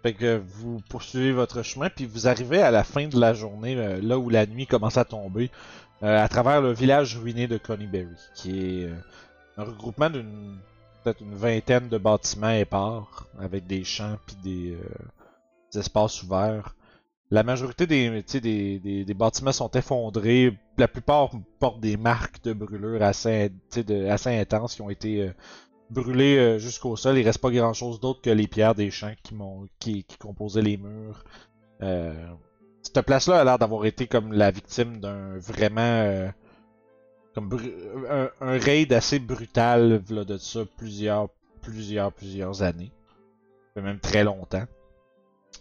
Fait 0.04 0.14
que 0.14 0.42
vous 0.46 0.82
poursuivez 0.90 1.32
votre 1.32 1.64
chemin, 1.64 1.90
puis 1.90 2.06
vous 2.06 2.28
arrivez 2.28 2.62
à 2.62 2.70
la 2.70 2.84
fin 2.84 3.08
de 3.08 3.20
la 3.20 3.34
journée, 3.34 3.76
euh, 3.78 4.00
là 4.02 4.20
où 4.20 4.30
la 4.30 4.46
nuit 4.46 4.68
commence 4.68 4.98
à 4.98 5.06
tomber, 5.06 5.50
euh, 5.52 5.85
à 6.02 6.28
travers 6.28 6.62
le 6.62 6.72
village 6.72 7.18
ruiné 7.18 7.48
de 7.48 7.58
Coneyberry, 7.58 8.16
qui 8.36 8.60
est 8.60 8.86
euh, 8.86 8.96
un 9.58 9.64
regroupement 9.64 10.10
d'une 10.10 10.58
peut-être 11.04 11.22
une 11.22 11.36
vingtaine 11.36 11.88
de 11.88 11.98
bâtiments 11.98 12.50
épars, 12.50 13.28
avec 13.40 13.68
des 13.68 13.84
champs 13.84 14.18
puis 14.26 14.36
des, 14.44 14.72
euh, 14.72 15.80
espaces 15.80 16.24
ouverts. 16.24 16.76
La 17.32 17.44
majorité 17.44 17.86
des, 17.86 18.24
des, 18.24 18.80
des, 18.80 19.06
des 19.06 19.14
bâtiments 19.14 19.52
sont 19.52 19.70
effondrés. 19.72 20.58
La 20.78 20.88
plupart 20.88 21.32
portent 21.60 21.80
des 21.80 21.98
marques 21.98 22.44
de 22.44 22.54
brûlure 22.54 23.02
assez, 23.02 23.52
de, 23.76 24.08
assez 24.08 24.30
intenses 24.30 24.76
qui 24.76 24.82
ont 24.82 24.90
été 24.90 25.22
euh, 25.22 25.34
brûlées 25.90 26.38
euh, 26.38 26.60
jusqu'au 26.60 26.96
sol. 26.96 27.18
Il 27.18 27.26
reste 27.26 27.40
pas 27.40 27.52
grand 27.52 27.74
chose 27.74 28.00
d'autre 28.00 28.22
que 28.22 28.30
les 28.30 28.48
pierres 28.48 28.76
des 28.76 28.92
champs 28.92 29.14
qui, 29.80 30.04
qui, 30.04 30.18
composaient 30.18 30.62
les 30.62 30.78
murs. 30.78 31.24
Euh, 31.82 32.14
cette 32.96 33.06
place-là 33.06 33.42
a 33.42 33.44
l'air 33.44 33.60
d'avoir 33.60 33.86
été 33.86 34.08
comme 34.08 34.32
la 34.32 34.52
victime 34.52 35.02
d'un 35.02 35.38
vraiment 35.38 35.82
euh, 35.82 36.30
comme 37.34 37.50
un, 38.10 38.58
raid 38.58 38.94
assez 38.94 39.20
brutal 39.20 40.02
de 40.02 40.38
ça 40.38 40.62
plusieurs 40.78 41.28
plusieurs 41.62 42.14
plusieurs 42.14 42.62
années, 42.62 42.94
même 43.76 44.00
très 44.00 44.24
longtemps. 44.24 44.64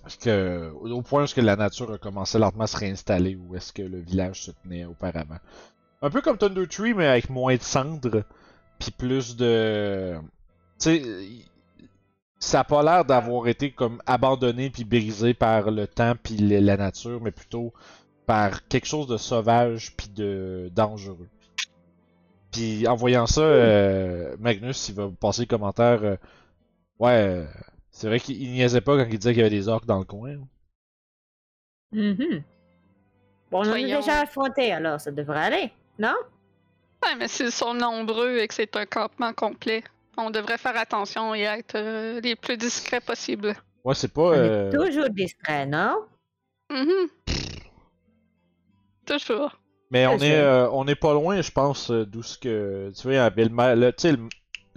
Parce 0.02 0.16
que 0.16 0.70
au 0.70 1.02
point 1.02 1.22
où 1.22 1.24
est-ce 1.24 1.34
que 1.34 1.40
la 1.40 1.56
nature 1.56 1.92
a 1.92 1.98
commencé 1.98 2.38
lentement 2.38 2.64
à 2.64 2.68
se 2.68 2.76
réinstaller 2.76 3.34
où 3.34 3.56
est-ce 3.56 3.72
que 3.72 3.82
le 3.82 3.98
village 3.98 4.42
se 4.42 4.52
tenait 4.52 4.84
auparavant. 4.84 5.38
Un 6.02 6.10
peu 6.10 6.20
comme 6.20 6.38
Thunder 6.38 6.68
Tree 6.68 6.94
mais 6.94 7.06
avec 7.06 7.30
moins 7.30 7.56
de 7.56 7.62
cendres 7.62 8.22
puis 8.78 8.92
plus 8.92 9.34
de 9.34 10.20
tu 10.78 11.02
sais 11.02 11.02
ça 12.44 12.60
a 12.60 12.64
pas 12.64 12.82
l'air 12.82 13.04
d'avoir 13.04 13.48
été 13.48 13.70
comme 13.70 14.00
abandonné 14.06 14.70
puis 14.70 14.84
brisé 14.84 15.34
par 15.34 15.70
le 15.70 15.86
temps 15.86 16.14
puis 16.22 16.36
la 16.36 16.76
nature 16.76 17.20
mais 17.20 17.30
plutôt 17.30 17.72
par 18.26 18.66
quelque 18.68 18.86
chose 18.86 19.06
de 19.06 19.16
sauvage 19.16 19.94
puis 19.96 20.08
de 20.08 20.70
dangereux. 20.74 21.28
Puis 22.52 22.86
en 22.86 22.94
voyant 22.94 23.26
ça, 23.26 23.40
euh, 23.40 24.36
Magnus, 24.38 24.88
il 24.88 24.94
va 24.94 25.10
passer 25.20 25.42
le 25.42 25.46
commentaire. 25.46 26.04
euh, 26.04 26.16
ouais, 27.00 27.26
euh, 27.28 27.46
c'est 27.90 28.06
vrai 28.06 28.20
qu'il 28.20 28.40
il 28.40 28.52
niaisait 28.52 28.80
pas 28.80 28.96
quand 28.96 29.10
il 29.10 29.18
disait 29.18 29.32
qu'il 29.32 29.42
y 29.42 29.46
avait 29.46 29.54
des 29.54 29.68
orques 29.68 29.86
dans 29.86 29.98
le 29.98 30.04
coin. 30.04 30.36
Mhm. 31.92 32.42
Bon, 33.50 33.58
on 33.58 33.70
en 33.70 33.72
a 33.72 33.82
déjà 33.82 34.20
affronté, 34.20 34.72
alors 34.72 35.00
ça 35.00 35.10
devrait 35.10 35.40
aller, 35.40 35.72
non? 35.98 36.14
Ouais, 37.04 37.14
mais 37.18 37.28
s'ils 37.28 37.52
sont 37.52 37.74
nombreux 37.74 38.38
et 38.38 38.48
que 38.48 38.54
c'est 38.54 38.74
un 38.76 38.86
campement 38.86 39.32
complet, 39.32 39.84
on 40.16 40.30
devrait 40.30 40.58
faire 40.58 40.76
attention 40.76 41.34
et 41.34 41.42
être 41.42 41.76
euh, 41.76 42.20
les 42.20 42.36
plus 42.36 42.56
discrets 42.56 43.00
possible. 43.00 43.54
Ouais, 43.84 43.94
c'est 43.94 44.12
pas. 44.12 44.22
On 44.22 44.32
euh, 44.32 44.70
est 44.70 44.76
toujours 44.76 45.10
distrait, 45.10 45.66
non? 45.66 46.04
Mhm. 46.70 47.08
Toujours. 49.06 49.60
Mais 49.90 50.06
on 50.06 50.18
est, 50.18 50.34
euh, 50.34 50.68
on 50.70 50.88
est 50.88 50.94
pas 50.94 51.12
loin, 51.12 51.40
je 51.40 51.50
pense, 51.50 51.90
euh, 51.90 52.06
d'où 52.06 52.22
ce 52.22 52.38
que. 52.38 52.90
Tu 52.96 53.02
vois, 53.02 53.12
il 53.12 53.16
y 53.16 53.18
avait 53.18 53.44
le 53.44 53.50
maire, 53.50 53.76
le, 53.76 53.92
tu 53.92 54.02
sais, 54.02 54.12
le, 54.12 54.28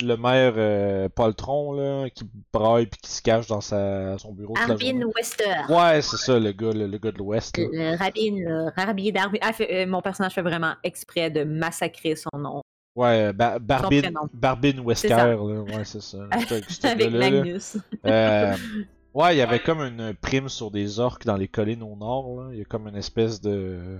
le 0.04 0.16
maire 0.18 0.54
euh, 0.58 1.10
Poltron, 1.10 1.72
là, 1.74 2.10
qui 2.10 2.30
braille 2.54 2.88
puis 2.88 3.00
qui 3.02 3.10
se 3.10 3.22
cache 3.22 3.48
dans 3.48 3.62
sa, 3.62 4.18
son 4.18 4.34
bureau 4.34 4.56
journée. 4.56 5.06
Wester. 5.16 5.56
Ouais, 5.70 6.02
c'est 6.02 6.18
ça, 6.18 6.38
le 6.38 6.52
gars, 6.52 6.72
le, 6.72 6.88
le 6.88 6.98
gars 6.98 7.12
de 7.12 7.18
l'Ouest. 7.18 7.56
Rabin, 7.58 8.36
le 8.36 8.70
Rabin 8.76 9.12
d'Arbin. 9.12 9.38
Ah, 9.42 9.54
fait- 9.54 9.84
euh, 9.84 9.88
mon 9.88 10.02
personnage 10.02 10.34
fait 10.34 10.42
vraiment 10.42 10.74
exprès 10.84 11.32
de 11.32 11.44
massacrer 11.46 12.16
son 12.16 12.38
nom. 12.38 12.62
Ouais, 12.98 13.32
Ba- 13.32 13.60
Barbin. 13.60 14.02
Barbin 14.34 14.84
Wesker, 14.84 15.10
là. 15.10 15.36
Ouais, 15.38 15.84
c'est 15.86 16.02
ça. 16.02 16.18
Avec 16.32 17.12
là. 17.12 17.30
Magnus. 17.30 17.78
Euh, 18.06 18.56
ouais, 19.14 19.36
il 19.36 19.38
y 19.38 19.42
avait 19.42 19.60
comme 19.60 19.82
une 19.82 20.16
prime 20.16 20.50
sur 20.50 20.72
des 20.72 21.00
orques 21.00 21.24
dans 21.24 21.38
les 21.38 21.48
collines 21.48 21.84
au 21.84 21.96
nord, 21.96 22.42
là. 22.42 22.50
Il 22.54 22.58
y 22.58 22.62
a 22.62 22.66
comme 22.66 22.88
une 22.88 22.96
espèce 22.96 23.40
de. 23.40 24.00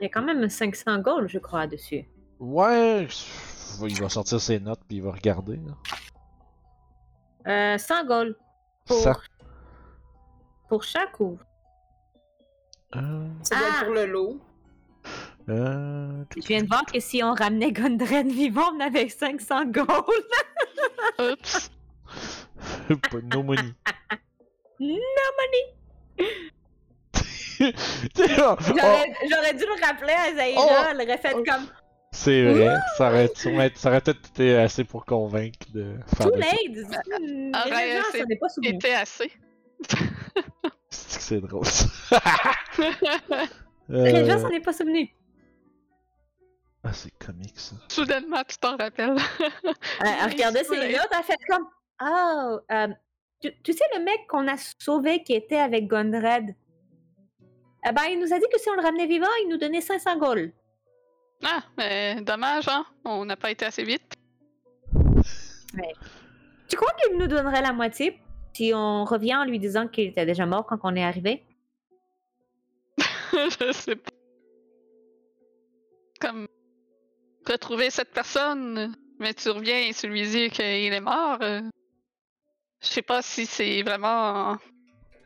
Il 0.00 0.02
y 0.02 0.06
a 0.06 0.08
quand 0.08 0.22
même 0.22 0.48
500 0.48 0.98
gold, 0.98 1.28
je 1.28 1.38
crois, 1.38 1.68
dessus. 1.68 2.04
Ouais, 2.40 3.06
il 3.82 4.00
va 4.00 4.08
sortir 4.08 4.40
ses 4.40 4.58
notes 4.58 4.80
puis 4.88 4.96
il 4.96 5.02
va 5.02 5.12
regarder. 5.12 5.60
Là. 7.46 7.74
Euh, 7.74 7.78
100 7.78 8.04
gold. 8.06 8.36
Pour, 8.84 8.96
Ça. 8.96 9.12
pour 10.68 10.82
chaque 10.82 11.20
ou? 11.20 11.38
Euh, 12.96 13.28
Ça 13.42 13.54
doit 13.56 13.64
Ah! 13.70 13.76
être 13.78 13.84
pour 13.86 13.94
le 13.94 14.06
lot. 14.06 14.40
Euh, 15.48 16.24
Je 16.36 16.46
viens 16.46 16.62
de 16.62 16.68
voir 16.68 16.84
que 16.86 17.00
si 17.00 17.22
on 17.22 17.32
ramenait 17.34 17.72
Gondred 17.72 18.26
vivant, 18.30 18.72
on 18.76 18.80
avait 18.80 19.08
500 19.08 19.66
gold. 19.66 19.88
Oups. 21.20 21.70
no 23.34 23.42
money. 23.42 23.74
No 24.80 24.96
money! 25.38 25.64
On- 27.60 28.56
J'aurais 29.30 29.54
dû 29.54 29.64
le 29.64 29.86
rappeler 29.86 30.12
à 30.12 30.34
Zaira, 30.34 30.60
Oh! 30.66 30.86
elle 30.90 30.96
aurait 31.02 31.18
fait 31.18 31.32
Oh. 31.36 31.42
comme 31.46 31.66
C'est 32.12 32.42
vrai, 32.52 32.76
ça 32.96 33.08
aurait, 33.08 33.26
été- 33.26 33.70
ça 33.76 33.88
aurait 33.90 34.00
peut-être 34.00 34.28
été 34.30 34.56
assez 34.56 34.84
pour 34.84 35.04
convaincre 35.04 35.58
de 35.72 35.94
faire 36.16 36.26
Too 36.30 36.36
late! 36.36 36.50
Les 36.66 36.82
gens, 36.82 38.02
c'est- 38.12 38.18
ça 38.18 38.24
n'est 38.24 38.36
pas 38.36 38.48
souvenu. 38.48 38.74
Était 38.74 38.94
assez. 38.94 39.30
C'est 40.90 41.16
que 41.18 41.22
c'est 41.24 41.40
drôle. 41.40 41.64
ça. 41.66 42.20
Les 43.88 44.24
gens 44.26 44.34
Euh, 44.36 44.38
s'en 44.38 44.50
est 44.50 44.60
pas 44.60 44.72
souvenu. 44.72 45.10
Ah, 46.84 46.92
c'est 46.92 47.12
comique 47.18 47.58
ça. 47.58 47.76
Soudainement, 47.88 48.42
tu 48.46 48.58
t'en 48.58 48.76
rappelles. 48.76 49.16
Elle, 50.00 50.14
elle 50.22 50.30
regardait 50.30 50.64
Too 50.64 50.74
ses 50.74 50.92
notes, 50.92 51.08
elle 51.10 51.24
fait 51.24 51.38
comme 51.48 51.66
Oh, 52.02 52.58
euh, 52.70 52.88
tu, 53.40 53.50
tu 53.62 53.72
sais 53.72 53.84
le 53.96 54.04
mec 54.04 54.26
qu'on 54.28 54.46
a 54.48 54.56
sauvé 54.78 55.22
qui 55.22 55.32
était 55.34 55.58
avec 55.58 55.86
Gondred? 55.86 56.54
Eh 57.86 57.92
ben, 57.92 58.02
il 58.10 58.18
nous 58.18 58.32
a 58.32 58.38
dit 58.38 58.46
que 58.52 58.58
si 58.58 58.68
on 58.70 58.74
le 58.74 58.82
ramenait 58.82 59.06
vivant, 59.06 59.28
il 59.42 59.48
nous 59.48 59.56
donnait 59.56 59.80
500 59.80 60.18
gold. 60.18 60.52
Ah, 61.42 61.62
mais 61.76 62.20
dommage, 62.22 62.68
hein? 62.68 62.84
On 63.04 63.24
n'a 63.24 63.36
pas 63.36 63.50
été 63.50 63.66
assez 63.66 63.84
vite. 63.84 64.14
Tu 66.68 66.76
crois 66.76 66.92
qu'il 66.94 67.18
nous 67.18 67.26
donnerait 67.26 67.62
la 67.62 67.72
moitié 67.72 68.18
si 68.54 68.72
on 68.74 69.04
revient 69.04 69.36
en 69.36 69.44
lui 69.44 69.58
disant 69.58 69.88
qu'il 69.88 70.08
était 70.08 70.26
déjà 70.26 70.46
mort 70.46 70.66
quand 70.66 70.78
on 70.82 70.94
est 70.96 71.04
arrivé? 71.04 71.44
je 73.32 73.72
sais 73.72 73.96
pas. 73.96 74.10
Comme 76.20 76.46
retrouver 77.48 77.90
cette 77.90 78.10
personne, 78.12 78.94
mais 79.18 79.34
tu 79.34 79.50
reviens 79.50 79.80
et 79.88 79.94
tu 79.94 80.08
lui 80.08 80.22
dis 80.28 80.50
qu'il 80.50 80.64
est 80.92 81.00
mort. 81.00 81.38
Je 81.40 82.88
sais 82.88 83.02
pas 83.02 83.22
si 83.22 83.46
c'est 83.46 83.82
vraiment. 83.82 84.56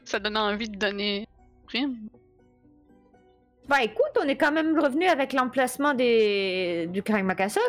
Ça 0.04 0.18
donne 0.18 0.36
envie 0.36 0.68
de 0.68 0.76
donner 0.78 1.26
prime. 1.66 2.08
Bah 3.66 3.82
écoute, 3.82 4.12
on 4.18 4.26
est 4.26 4.36
quand 4.38 4.52
même 4.52 4.78
revenu 4.78 5.06
avec 5.06 5.34
l'emplacement 5.34 5.92
des... 5.92 6.86
du 6.90 7.02
Krang 7.02 7.34
Castle. 7.36 7.60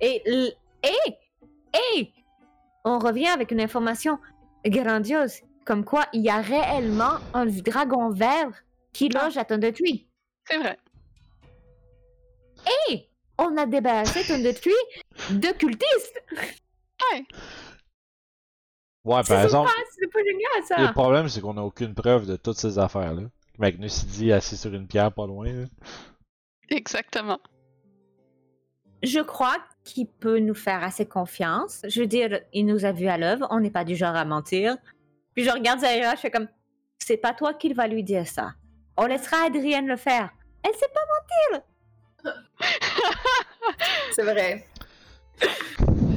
Et, 0.00 0.22
l- 0.24 0.54
et, 0.82 1.12
et, 1.98 2.12
on 2.84 2.98
revient 2.98 3.28
avec 3.28 3.50
une 3.50 3.60
information 3.60 4.18
grandiose, 4.64 5.40
comme 5.66 5.84
quoi 5.84 6.06
il 6.14 6.22
y 6.22 6.30
a 6.30 6.40
réellement 6.40 7.18
un 7.34 7.44
dragon 7.46 8.08
vert 8.10 8.50
qui 8.94 9.10
Ah. 9.14 9.24
loge 9.24 9.36
à 9.36 9.44
Tree. 9.44 10.06
C'est 10.48 10.56
vrai. 10.58 10.78
Et 12.88 13.08
on 13.38 13.56
a 13.56 13.66
débarrassé 13.66 14.24
Thunder 14.26 14.54
Tree 14.54 14.72
de 15.30 15.48
cultistes. 15.58 16.22
Ouais, 19.04 19.22
par 19.22 19.24
C'est 19.24 19.42
exemple, 19.44 19.70
c'est 19.98 20.10
pas 20.12 20.18
génial 20.18 20.80
le 20.80 20.86
ça. 20.86 20.92
problème 20.92 21.28
c'est 21.28 21.40
qu'on 21.40 21.56
a 21.56 21.62
aucune 21.62 21.94
preuve 21.94 22.26
de 22.26 22.36
toutes 22.36 22.56
ces 22.58 22.78
affaires-là. 22.78 23.22
Magnus 23.58 24.02
il 24.02 24.08
dit 24.08 24.32
assis 24.32 24.56
sur 24.56 24.74
une 24.74 24.86
pierre 24.88 25.12
pas 25.12 25.26
loin. 25.26 25.46
là. 25.46 25.64
Exactement. 26.70 27.38
Je 29.02 29.20
crois 29.20 29.56
qu'il 29.84 30.08
peut 30.08 30.40
nous 30.40 30.54
faire 30.54 30.82
assez 30.82 31.06
confiance. 31.06 31.82
Je 31.88 32.00
veux 32.00 32.06
dire, 32.08 32.40
il 32.52 32.66
nous 32.66 32.84
a 32.84 32.90
vus 32.92 33.06
à 33.08 33.18
l'œuvre, 33.18 33.46
on 33.50 33.60
n'est 33.60 33.70
pas 33.70 33.84
du 33.84 33.94
genre 33.94 34.16
à 34.16 34.24
mentir. 34.24 34.76
Puis 35.34 35.44
je 35.44 35.50
regarde 35.50 35.80
Zaira, 35.80 36.16
je 36.16 36.20
fais 36.20 36.30
comme, 36.30 36.48
c'est 36.98 37.18
pas 37.18 37.32
toi 37.34 37.54
qui 37.54 37.72
va 37.72 37.86
lui 37.86 38.02
dire 38.02 38.26
ça. 38.26 38.54
On 38.96 39.06
laissera 39.06 39.44
Adrienne 39.46 39.86
le 39.86 39.96
faire. 39.96 40.30
Elle 40.64 40.74
sait 40.74 40.88
pas. 40.92 41.00
C'est 44.16 44.22
vrai. 44.22 44.66
Euh, 45.42 45.46
ça 45.46 45.58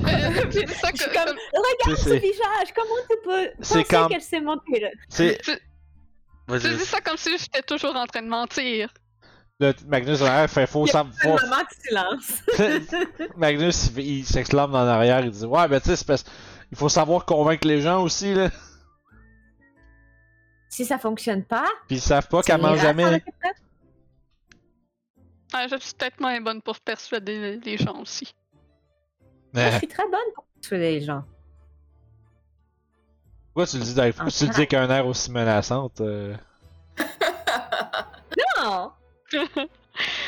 Je 0.05 0.51
suis 0.51 0.63
que- 0.65 1.13
comme, 1.13 1.25
comme- 1.25 1.37
regarde 1.53 1.97
C'est- 1.97 2.09
ce 2.09 2.21
visage, 2.21 2.73
comment 2.73 2.95
tu 3.09 3.17
peux 3.25 3.49
C'est 3.61 3.79
penser 3.79 3.83
quand- 3.89 4.07
qu'elle 4.07 4.21
sait 4.21 4.39
mentir? 4.39 4.87
C'est. 5.09 5.37
Tu- 5.41 5.51
dis 6.59 6.85
ça 6.85 7.01
comme 7.01 7.17
si 7.17 7.37
j'étais 7.37 7.61
toujours 7.61 7.93
en 7.97 8.05
train 8.05 8.21
de 8.21 8.29
mentir. 8.29 8.89
Le 9.59 9.73
Magnus 9.87 10.21
en 10.21 10.25
arrière 10.27 10.49
fait 10.49 10.65
faux 10.65 10.85
Il 10.87 10.93
y 10.93 10.95
a 10.95 11.01
Un 11.01 11.11
faux- 11.11 11.45
moment 11.45 11.61
de 11.61 11.75
silence. 11.83 13.27
Magnus 13.37 13.91
il, 13.97 13.99
il 14.19 14.25
s'exclame 14.25 14.73
en 14.73 14.77
arrière, 14.87 15.19
il 15.19 15.31
dit 15.31 15.43
Ouais, 15.45 15.67
ben 15.67 15.81
tu 15.81 15.93
sais, 15.93 16.05
parce- 16.05 16.23
il 16.71 16.77
faut 16.77 16.87
savoir 16.87 17.25
convaincre 17.25 17.67
les 17.67 17.81
gens 17.81 18.01
aussi, 18.01 18.33
là. 18.33 18.49
si 20.69 20.85
ça 20.85 20.97
fonctionne 20.97 21.43
pas, 21.43 21.65
Pis 21.89 21.95
ils 21.95 22.01
savent 22.01 22.29
pas 22.29 22.41
qu'elle 22.43 22.61
mange 22.61 22.79
jamais. 22.79 23.21
Ah, 25.53 25.67
je 25.67 25.77
suis 25.77 25.93
peut-être 25.93 26.19
moins 26.19 26.39
bonne 26.41 26.61
pour 26.61 26.79
persuader 26.79 27.57
les 27.63 27.77
gens 27.77 27.99
aussi. 28.01 28.33
Moi, 29.53 29.71
je 29.71 29.77
suis 29.77 29.87
très 29.87 30.03
bonne 30.03 30.33
pour 30.35 30.45
tuer 30.61 30.77
les 30.77 31.01
gens. 31.01 31.23
Pourquoi 33.53 33.65
tu 33.65 33.77
le 33.77 33.83
dis, 33.83 33.93
tu 33.95 33.99
le 34.45 34.49
dis 34.51 34.55
avec 34.55 34.73
un 34.75 34.89
air 34.89 35.07
aussi 35.07 35.31
menaçante? 35.31 36.01
euh? 36.01 36.35
Non! 38.57 38.91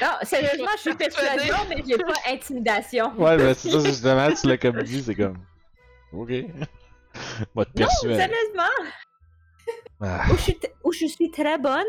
Non, 0.01 0.09
sérieusement, 0.23 0.71
je 0.75 0.81
suis 0.81 0.95
persuasion, 0.95 1.55
mais 1.69 1.81
j'ai 1.87 1.97
pas 1.97 2.11
intimidation. 2.27 3.13
Ouais, 3.17 3.37
ben 3.37 3.53
c'est 3.53 3.69
ça, 3.69 3.79
justement, 3.85 4.27
tu 4.33 4.47
l'as 4.47 4.57
comme 4.57 4.83
dit, 4.83 5.01
c'est 5.01 5.15
comme. 5.15 5.37
Ok. 6.11 6.29
Va 7.55 7.63
te 7.63 7.69
Non, 7.79 7.87
persuader. 7.87 8.15
sérieusement, 8.15 8.91
Ah. 10.01 10.25
où 10.29 10.35
je, 10.35 10.41
suis 10.41 10.59
t- 10.59 10.73
où 10.83 10.91
je 10.91 11.05
suis 11.05 11.31
très 11.31 11.57
bonne 11.57 11.85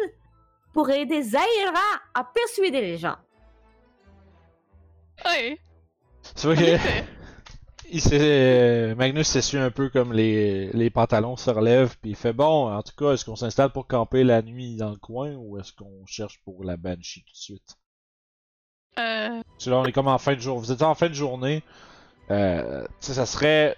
pour 0.73 0.89
aider 0.91 1.23
Zaira 1.23 2.01
à 2.15 2.25
persuader 2.25 2.81
les 2.81 2.99
gens. 2.99 3.17
Oui. 5.25 5.59
C'est 6.35 6.47
vrai 6.49 6.57
que. 6.57 7.13
Il 7.95 8.01
s'est- 8.01 8.19
euh, 8.19 8.95
Magnus 8.95 9.29
s'essuie 9.29 9.59
un 9.59 9.71
peu 9.71 9.91
comme 9.91 10.15
les, 10.15 10.69
les 10.73 10.89
pantalons 10.89 11.37
se 11.37 11.51
relèvent, 11.51 11.95
puis 12.01 12.13
il 12.13 12.17
fait 12.17 12.33
bon, 12.33 12.73
en 12.73 12.83
tout 12.83 12.95
cas, 12.97 13.13
est-ce 13.13 13.27
qu'on 13.27 13.37
s'installe 13.37 13.69
pour 13.71 13.87
camper 13.87 14.25
la 14.25 14.41
nuit 14.41 14.77
dans 14.77 14.89
le 14.89 14.97
coin 14.97 15.35
ou 15.35 15.59
est-ce 15.59 15.75
qu'on 15.75 16.07
cherche 16.07 16.41
pour 16.43 16.65
la 16.65 16.79
Banshee 16.79 17.23
tout 17.25 17.33
de 17.33 17.37
suite? 17.37 17.77
Euh, 18.99 19.43
Parce 19.47 19.65
que 19.67 19.69
là, 19.71 19.77
on 19.77 19.85
est 19.85 19.93
comme 19.93 20.09
en 20.09 20.17
fin 20.17 20.35
de 20.35 20.41
journée. 20.41 20.61
Vous 20.63 20.73
êtes 20.73 20.81
en 20.81 20.95
fin 20.95 21.11
de 21.11 21.15
journée. 21.15 21.63
Euh, 22.31 22.83
tu 23.01 23.09
sais, 23.09 23.15
ça 23.15 23.27
serait. 23.27 23.77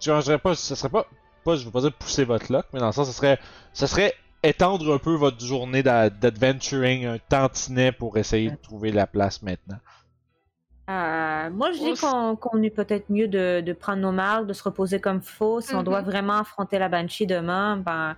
Tu 0.00 0.10
dirais 0.10 0.38
pas. 0.38 0.54
Ça 0.54 0.76
serait 0.76 0.90
pas. 0.90 1.06
pas 1.42 1.56
je 1.56 1.64
veux 1.64 1.70
pas 1.70 1.80
dire 1.80 1.94
pousser 1.94 2.24
votre 2.24 2.52
luck, 2.52 2.66
mais 2.74 2.80
dans 2.80 2.86
le 2.88 2.92
sens, 2.92 3.06
ça 3.06 3.14
serait. 3.14 3.38
Ça 3.72 3.86
serait 3.86 4.12
étendre 4.46 4.94
un 4.94 4.98
peu 4.98 5.14
votre 5.14 5.44
journée 5.44 5.82
d'a- 5.82 6.10
d'adventuring 6.10 7.06
un 7.06 7.18
tantinet 7.18 7.92
pour 7.92 8.16
essayer 8.18 8.50
de 8.50 8.56
trouver 8.56 8.92
la 8.92 9.06
place 9.06 9.42
maintenant? 9.42 9.78
Euh, 10.88 11.50
moi, 11.50 11.72
je 11.72 11.78
dis 11.78 12.00
qu'on 12.00 12.36
qu'on 12.36 12.62
est 12.62 12.70
peut-être 12.70 13.10
mieux 13.10 13.26
de, 13.26 13.60
de 13.60 13.72
prendre 13.72 14.00
nos 14.00 14.12
marques, 14.12 14.46
de 14.46 14.52
se 14.52 14.62
reposer 14.62 15.00
comme 15.00 15.20
faux. 15.20 15.60
Si 15.60 15.74
on 15.74 15.82
doit 15.82 16.02
vraiment 16.02 16.38
affronter 16.38 16.78
la 16.78 16.88
Banshee 16.88 17.26
demain, 17.26 17.76
ben, 17.76 18.16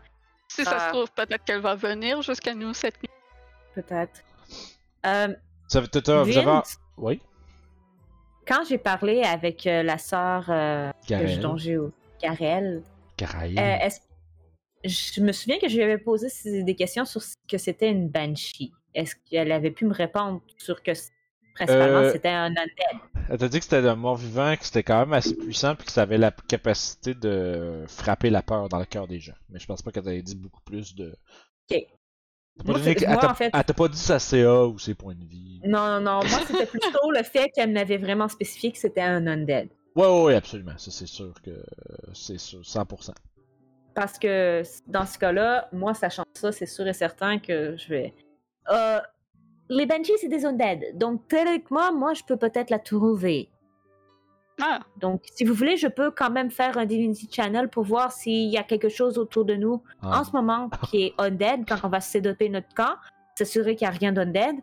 si 0.49 0.65
ça 0.65 0.79
se 0.79 0.89
trouve, 0.93 1.11
peut-être 1.13 1.45
qu'elle 1.45 1.61
va 1.63 1.75
venir 1.75 2.21
jusqu'à 2.23 2.55
nous 2.55 2.75
cette 2.75 3.01
nuit. 3.03 3.09
peut-être. 3.75 4.21
Euh, 5.07 5.29
Ça 5.69 5.81
veut 5.81 5.89
t'as- 5.89 6.23
vous 6.25 6.37
avez. 6.37 6.61
Oui, 6.99 7.21
quand 8.47 8.65
j'ai 8.69 8.79
parlé 8.79 9.23
avec 9.23 9.67
euh, 9.67 9.83
la 9.83 9.99
sœur 9.99 10.45
euh, 10.49 10.91
que 11.07 11.15
je- 11.15 11.15
Garel. 11.23 11.41
dont 11.41 11.57
j'ai 11.57 11.79
Garel, 12.21 12.83
Caraïbe. 13.17 13.59
euh, 13.59 13.77
est-ce- 13.87 14.01
je 14.85 15.21
me 15.21 15.33
souviens 15.33 15.59
que 15.59 15.69
je 15.69 15.77
lui 15.77 15.83
avais 15.83 15.99
posé 15.99 16.29
des 16.63 16.75
questions 16.75 17.05
sur 17.05 17.23
ce 17.23 17.35
que 17.49 17.59
c'était 17.59 17.91
une 17.91 18.09
Banshee. 18.09 18.73
Est-ce 18.95 19.15
qu'elle 19.31 19.53
avait 19.53 19.71
pu 19.71 19.85
me 19.85 19.93
répondre 19.95 20.41
sur 20.57 20.83
que 20.83 20.93
principalement 21.55 21.99
Euh, 21.99 22.13
c'était 22.13 22.29
un 22.29 22.47
undead? 22.51 23.01
Elle 23.29 23.39
t'a 23.39 23.49
dit 23.49 23.59
que 23.59 23.65
c'était 23.65 23.77
un 23.87 23.97
mort-vivant, 23.97 24.57
que 24.57 24.65
c'était 24.65 24.83
quand 24.83 25.01
même 25.01 25.13
assez 25.13 25.35
puissant, 25.37 25.75
puis 25.75 25.87
que 25.87 25.93
ça 25.93 26.03
avait 26.03 26.19
la 26.19 26.31
capacité 26.31 27.15
de 27.15 27.85
frapper 27.89 28.31
la 28.31 28.43
peur 28.43 28.69
dans 28.69 28.79
le 28.79 28.85
cœur 28.87 29.07
des 29.07 29.21
gens. 29.21 29.35
Mais 29.51 29.59
je 29.59 29.67
pense 29.67 29.83
pas 29.83 29.91
qu'elle 29.91 30.05
t'avait 30.05 30.23
dit 30.23 30.37
beaucoup 30.37 30.63
plus 30.63 30.95
de. 30.95 31.15
Ok. 31.71 31.83
Moi, 32.65 32.79
donné- 32.79 32.91
elle 32.91 33.19
t'a- 33.19 33.31
en 33.31 33.35
fait- 33.35 33.51
elle 33.55 33.65
t'a 33.65 33.75
pas 33.75 33.89
dit 33.89 33.99
sa 33.99 34.19
CA 34.19 34.65
ou 34.67 34.79
ses 34.81 34.95
points 34.95 35.15
de 35.15 35.25
vie. 35.25 35.61
Non, 35.65 35.87
non, 35.87 36.01
non. 36.01 36.21
Moi, 36.29 36.41
c'était 36.47 36.67
plutôt 36.67 37.11
le 37.13 37.23
fait 37.23 37.51
qu'elle 37.55 37.73
m'avait 37.73 37.99
vraiment 37.99 38.27
spécifié 38.29 38.73
que 38.73 38.79
c'était 38.79 39.01
un 39.03 39.27
undead. 39.29 39.69
Ouais, 39.95 40.07
ouais, 40.07 40.23
ouais, 40.25 40.35
absolument. 40.35 40.77
Ça, 40.79 40.91
c'est 40.91 41.07
sûr 41.07 41.35
que. 41.43 41.51
C'est 42.15 42.39
sûr, 42.39 42.65
100%. 42.65 43.13
Parce 43.99 44.17
que 44.17 44.63
dans 44.87 45.05
ce 45.05 45.19
cas-là, 45.19 45.69
moi, 45.73 45.93
sachant 45.93 46.23
ça, 46.35 46.53
c'est 46.53 46.67
sûr 46.67 46.87
et 46.87 46.93
certain 46.93 47.41
que 47.41 47.77
je 47.77 47.89
vais. 47.89 48.15
Euh, 48.71 49.01
les 49.69 49.87
Banshees, 49.87 50.19
c'est 50.21 50.29
des 50.29 50.47
undead. 50.47 50.97
Donc, 50.97 51.27
théoriquement, 51.27 51.93
moi, 51.93 52.15
je 52.15 52.23
peux 52.23 52.37
peut-être 52.37 52.71
la 52.71 52.79
trouver. 52.79 53.49
Ah, 54.63 54.79
Donc, 54.99 55.23
si 55.35 55.45
vous 55.45 55.53
voulez, 55.53 55.77
je 55.77 55.89
peux 55.89 56.13
quand 56.13 56.31
même 56.31 56.53
faire 56.53 56.79
un 56.79 56.87
Divinity 56.87 57.29
Channel 57.29 57.69
pour 57.69 57.83
voir 57.83 58.13
s'il 58.13 58.49
y 58.49 58.57
a 58.57 58.63
quelque 58.63 58.89
chose 58.89 59.19
autour 59.19 59.45
de 59.45 59.55
nous 59.55 59.83
Ah. 60.01 60.21
en 60.21 60.25
ce 60.25 60.31
moment 60.31 60.71
qui 60.89 61.07
est 61.07 61.15
undead 61.19 61.65
quand 61.67 61.79
on 61.83 61.89
va 61.89 62.01
sédoper 62.01 62.49
notre 62.49 62.73
camp, 62.75 62.95
s'assurer 63.37 63.75
qu'il 63.75 63.89
n'y 63.89 63.95
a 63.95 63.99
rien 63.99 64.13
d'undead. 64.13 64.55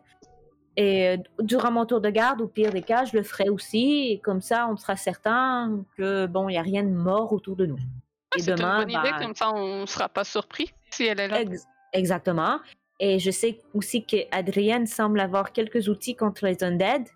Et 0.78 1.08
euh, 1.08 1.16
durant 1.40 1.70
mon 1.72 1.84
tour 1.84 2.00
de 2.00 2.08
garde, 2.08 2.40
au 2.40 2.46
pire 2.48 2.72
des 2.72 2.82
cas, 2.82 3.04
je 3.04 3.14
le 3.14 3.22
ferai 3.22 3.50
aussi. 3.50 4.12
Et 4.12 4.18
comme 4.18 4.40
ça, 4.40 4.66
on 4.70 4.76
sera 4.78 4.96
certain 4.96 5.84
que, 5.98 6.24
bon, 6.26 6.48
il 6.48 6.52
n'y 6.52 6.58
a 6.58 6.62
rien 6.62 6.84
de 6.84 6.88
mort 6.88 7.34
autour 7.34 7.56
de 7.56 7.66
nous. 7.66 7.78
Et 8.36 8.40
c'est 8.40 8.50
une 8.52 8.56
bonne 8.56 8.90
idée, 8.90 8.98
ben, 9.12 9.18
comme 9.18 9.34
ça 9.34 9.52
on 9.54 9.86
sera 9.86 10.08
pas 10.08 10.24
surpris 10.24 10.72
si 10.90 11.04
elle 11.04 11.20
est 11.20 11.28
là. 11.28 11.40
Ex- 11.42 11.66
exactement. 11.92 12.58
Et 12.98 13.18
je 13.18 13.30
sais 13.30 13.60
aussi 13.74 14.04
qu'Adrienne 14.04 14.86
semble 14.86 15.20
avoir 15.20 15.52
quelques 15.52 15.88
outils 15.88 16.16
contre 16.16 16.46
les 16.46 16.64
undead. 16.64 17.06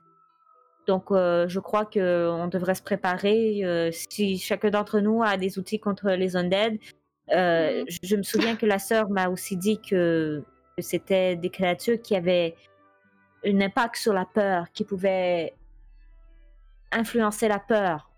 Donc, 0.86 1.10
euh, 1.10 1.46
je 1.48 1.58
crois 1.60 1.84
qu'on 1.84 2.48
devrait 2.48 2.74
se 2.74 2.82
préparer. 2.82 3.60
euh, 3.64 3.90
si 3.92 4.38
chacun 4.38 4.70
d'entre 4.70 5.00
nous 5.00 5.22
a 5.22 5.36
des 5.36 5.58
outils 5.58 5.78
contre 5.80 6.10
les 6.10 6.36
undead. 6.36 6.78
Euh, 7.32 7.80
Mhm. 7.80 7.86
je, 7.88 7.98
je 8.02 8.16
me 8.16 8.22
souviens 8.22 8.56
que 8.56 8.66
la 8.66 8.78
sœur 8.78 9.08
m'a 9.08 9.28
aussi 9.28 9.56
dit 9.56 9.80
que 9.80 10.42
c'était 10.78 11.36
des 11.36 11.50
créatures 11.50 12.00
qui 12.02 12.16
avaient 12.16 12.56
un 13.44 13.60
impact 13.60 13.96
sur 13.96 14.12
la 14.12 14.24
peur, 14.26 14.66
qui 14.72 14.84
pouvaient 14.84 15.54
influencer 16.92 17.48
la 17.48 17.58
peur. 17.58 18.09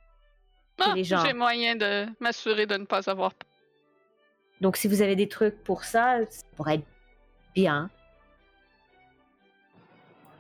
Ah, 0.84 0.92
les 0.94 1.04
gens. 1.04 1.24
J'ai 1.24 1.32
moyen 1.32 1.76
de 1.76 2.06
m'assurer 2.20 2.66
de 2.66 2.76
ne 2.76 2.84
pas 2.84 3.08
avoir 3.10 3.34
peur. 3.34 3.48
Donc, 4.60 4.76
si 4.76 4.86
vous 4.88 5.02
avez 5.02 5.16
des 5.16 5.28
trucs 5.28 5.62
pour 5.64 5.84
ça, 5.84 6.18
ça 6.30 6.42
pourrait 6.56 6.76
être 6.76 6.86
bien. 7.54 7.90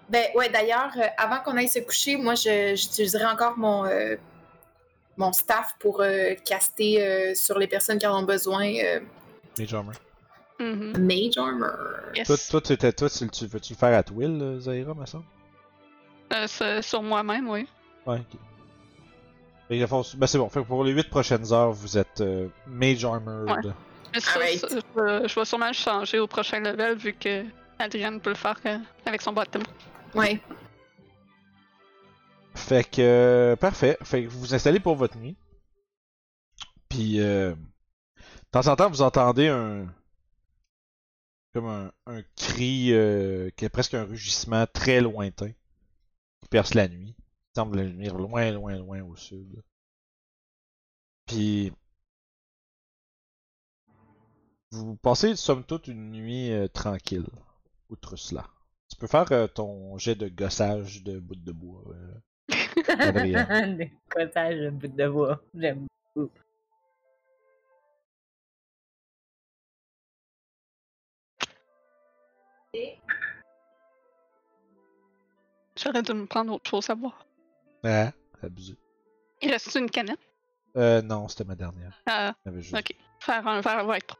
Ben 0.08 0.26
ouais, 0.34 0.48
d'ailleurs, 0.50 0.92
euh, 0.96 1.06
avant 1.16 1.38
qu'on 1.38 1.56
aille 1.56 1.68
se 1.68 1.78
coucher, 1.80 2.16
moi, 2.16 2.34
je- 2.34 2.74
j'utiliserai 2.76 3.24
encore 3.24 3.56
mon, 3.56 3.84
euh, 3.86 4.16
mon 5.16 5.32
staff 5.32 5.74
pour 5.78 6.00
euh, 6.02 6.34
caster 6.44 7.02
euh, 7.02 7.34
sur 7.34 7.58
les 7.58 7.66
personnes 7.66 7.98
qui 7.98 8.06
en 8.06 8.18
ont 8.18 8.24
besoin 8.26 8.66
euh, 8.66 9.00
Jammer. 9.58 9.92
Mhm. 10.58 10.92
Mage 10.98 11.36
Armor. 11.38 11.76
Yes. 12.14 12.26
Toi, 12.26 12.36
toi, 12.50 12.60
tu, 12.60 12.72
étais- 12.74 12.92
toi 12.92 13.08
tu, 13.10 13.28
tu 13.28 13.46
veux-tu 13.46 13.72
le 13.72 13.78
faire 13.78 13.98
à 13.98 14.04
Will, 14.12 14.38
euh, 14.40 14.60
Zaira, 14.60 14.94
me 14.94 15.06
semble? 15.06 15.24
Euh, 16.32 16.82
sur 16.82 17.02
moi-même, 17.02 17.48
oui. 17.48 17.66
Ouais, 18.06 18.18
ok. 18.18 18.38
Ben, 19.80 20.26
c'est 20.26 20.38
bon. 20.38 20.48
Fait 20.48 20.60
que 20.62 20.66
pour 20.66 20.84
les 20.84 20.92
8 20.92 21.08
prochaines 21.08 21.52
heures, 21.52 21.72
vous 21.72 21.96
êtes 21.98 22.20
euh, 22.20 22.48
Mage 22.66 23.04
Armored. 23.04 23.74
Mais 24.12 24.20
ça, 24.20 24.32
je, 24.34 24.38
vais- 25.00 25.28
je 25.28 25.34
vais 25.38 25.44
sûrement 25.44 25.68
le 25.68 25.72
changer 25.72 26.18
au 26.18 26.26
prochain 26.26 26.60
level 26.60 26.96
vu 26.96 27.14
que 27.14 27.44
Adrienne 27.78 28.20
peut 28.20 28.30
le 28.30 28.36
faire 28.36 28.58
euh, 28.66 28.78
avec 29.06 29.22
son 29.22 29.32
bottom. 29.32 29.62
Ouais. 30.14 30.40
Fait 32.54 32.84
que, 32.88 33.00
euh, 33.00 33.56
parfait. 33.56 33.96
Fait 34.02 34.24
que 34.24 34.28
vous 34.28 34.40
vous 34.40 34.54
installez 34.54 34.80
pour 34.80 34.96
votre 34.96 35.16
nuit. 35.16 35.36
Puis, 36.88 37.20
euh, 37.20 37.52
de 37.54 38.50
temps 38.50 38.66
en 38.66 38.76
temps, 38.76 38.90
vous 38.90 39.02
entendez 39.02 39.48
un. 39.48 39.86
Comme 41.54 41.66
un, 41.66 41.92
un 42.06 42.22
cri, 42.36 42.88
euh, 42.92 43.50
qui 43.56 43.64
est 43.66 43.68
presque 43.70 43.94
un 43.94 44.04
rugissement 44.04 44.66
très 44.66 45.00
lointain. 45.00 45.50
Qui 46.42 46.48
perce 46.50 46.74
la 46.74 46.88
nuit. 46.88 47.14
Il 47.54 47.60
semble 47.60 47.82
venir 47.82 48.16
loin, 48.16 48.50
loin, 48.50 48.78
loin 48.78 49.02
au 49.02 49.14
sud. 49.14 49.62
Puis. 51.26 51.70
Vous 54.70 54.96
passez, 54.96 55.36
somme 55.36 55.62
toute, 55.64 55.86
une 55.88 56.12
nuit 56.12 56.50
euh, 56.50 56.66
tranquille. 56.66 57.26
Outre 57.90 58.16
cela. 58.16 58.48
Tu 58.88 58.96
peux 58.96 59.06
faire 59.06 59.30
euh, 59.32 59.46
ton 59.46 59.98
jet 59.98 60.14
de 60.14 60.28
gossage 60.28 61.02
de 61.02 61.18
bout 61.18 61.36
de 61.36 61.52
bois. 61.52 61.84
euh. 61.88 62.20
Cottages 64.08 64.58
de 64.64 64.70
bout 64.70 64.88
de 64.88 65.08
bois. 65.08 65.42
J'aime. 65.54 65.86
J'aurais 75.76 76.02
dû 76.02 76.14
me 76.14 76.24
prendre 76.26 76.54
autre 76.54 76.70
chose 76.70 76.88
à 76.88 76.94
boire. 76.94 77.26
Ah, 77.84 78.12
abusé. 78.42 78.76
Il 79.40 79.50
reste 79.50 79.74
une 79.74 79.90
canette? 79.90 80.18
Euh, 80.76 81.02
non, 81.02 81.28
c'était 81.28 81.44
ma 81.44 81.54
dernière. 81.54 82.00
Ah, 82.06 82.34
juste- 82.56 82.74
ok. 82.76 82.94
Faire 83.20 83.46
un 83.46 83.60
verre 83.60 83.84
va 83.84 83.96
être 83.98 84.06
trop. 84.06 84.18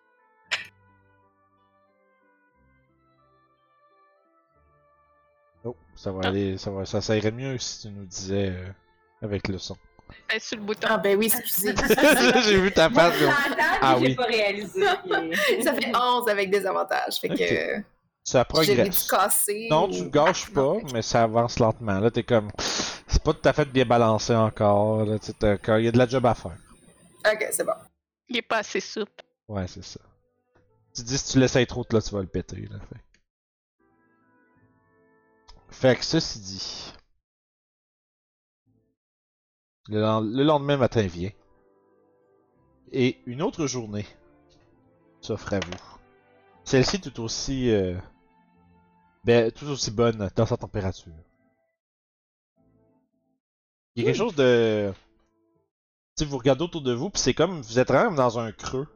Oh, 5.64 5.76
ça 5.94 6.10
va 6.10 6.28
aller, 6.28 6.58
ça 6.58 6.70
va, 6.70 6.84
ça, 6.84 7.00
ça 7.00 7.16
irait 7.16 7.30
mieux 7.30 7.56
si 7.58 7.82
tu 7.82 7.88
nous 7.94 8.04
disais 8.04 8.48
euh, 8.50 8.68
avec 9.22 9.48
le 9.48 9.58
son. 9.58 9.76
Elle 10.28 10.36
est 10.36 10.40
sur 10.40 10.56
le 10.58 10.64
bouton. 10.64 10.88
Ah 10.90 10.98
ben 10.98 11.16
oui, 11.16 11.26
excusez. 11.34 11.74
J'ai 12.44 12.60
vu 12.60 12.72
ta 12.72 12.90
face. 12.90 13.18
comme- 13.18 13.32
Ah 13.80 13.96
oui. 13.98 14.08
j'ai 14.08 14.14
pas 14.14 14.24
réalisé. 14.24 14.80
Ça 15.62 15.72
fait 15.74 15.92
11 15.96 16.28
avec 16.28 16.50
des 16.50 16.66
avantages. 16.66 17.18
Fait 17.20 17.28
que 17.28 17.78
Ok. 17.78 17.84
Ça 18.24 18.40
j'ai 18.40 18.44
progresse. 18.74 19.08
cassé. 19.08 19.66
Non, 19.70 19.88
ou- 19.88 19.92
tu 19.92 20.04
le 20.04 20.08
gâches 20.10 20.44
Ah, 20.50 20.54
pas, 20.54 20.60
non, 20.60 20.82
mais 20.92 21.02
ça 21.02 21.22
avance 21.24 21.58
lentement. 21.58 21.98
Là, 21.98 22.10
t'es 22.10 22.22
comme. 22.22 22.50
C'est 23.24 23.32
pas 23.32 23.34
tout 23.34 23.48
à 23.48 23.52
fait 23.52 23.66
bien 23.66 23.84
balancé 23.84 24.34
encore. 24.34 25.04
Là, 25.04 25.16
Il 25.78 25.84
y 25.84 25.88
a 25.88 25.92
de 25.92 25.98
la 25.98 26.08
job 26.08 26.26
à 26.26 26.34
faire. 26.34 26.56
Ok, 27.24 27.46
c'est 27.52 27.64
bon. 27.64 27.72
Il 28.28 28.36
est 28.36 28.42
pas 28.42 28.58
assez 28.58 28.80
souple. 28.80 29.22
Ouais, 29.46 29.68
c'est 29.68 29.84
ça. 29.84 30.00
Tu 30.92 31.02
dis 31.04 31.16
si 31.18 31.32
tu 31.32 31.38
l'essayes 31.38 31.66
trop, 31.68 31.86
là, 31.92 32.02
tu 32.02 32.10
vas 32.10 32.20
le 32.20 32.26
péter. 32.26 32.66
Là, 32.66 32.78
fait. 32.80 33.00
fait 35.70 35.96
que 35.96 36.04
ceci 36.04 36.40
dit. 36.40 36.92
Le, 39.88 40.00
len- 40.00 40.36
le 40.36 40.42
lendemain 40.42 40.76
matin 40.76 41.02
vient. 41.06 41.30
Et 42.90 43.20
une 43.26 43.42
autre 43.42 43.68
journée 43.68 44.06
s'offre 45.20 45.52
à 45.54 45.60
vous. 45.60 45.98
Celle-ci 46.64 46.96
est 46.96 47.00
tout 47.10 47.22
aussi, 47.22 47.70
euh, 47.70 47.96
ben, 49.24 49.52
tout 49.52 49.66
aussi 49.66 49.92
bonne 49.92 50.28
dans 50.34 50.46
sa 50.46 50.56
température. 50.56 51.12
Il 53.94 54.02
y 54.02 54.06
a 54.06 54.10
quelque 54.10 54.18
chose 54.18 54.34
de, 54.36 54.92
tu 56.16 56.24
sais, 56.24 56.24
vous 56.24 56.38
regardez 56.38 56.64
autour 56.64 56.82
de 56.82 56.92
vous, 56.92 57.10
puis 57.10 57.20
c'est 57.20 57.34
comme 57.34 57.60
vous 57.60 57.78
êtes 57.78 57.88
vraiment 57.88 58.14
dans 58.14 58.38
un 58.38 58.52
creux. 58.52 58.86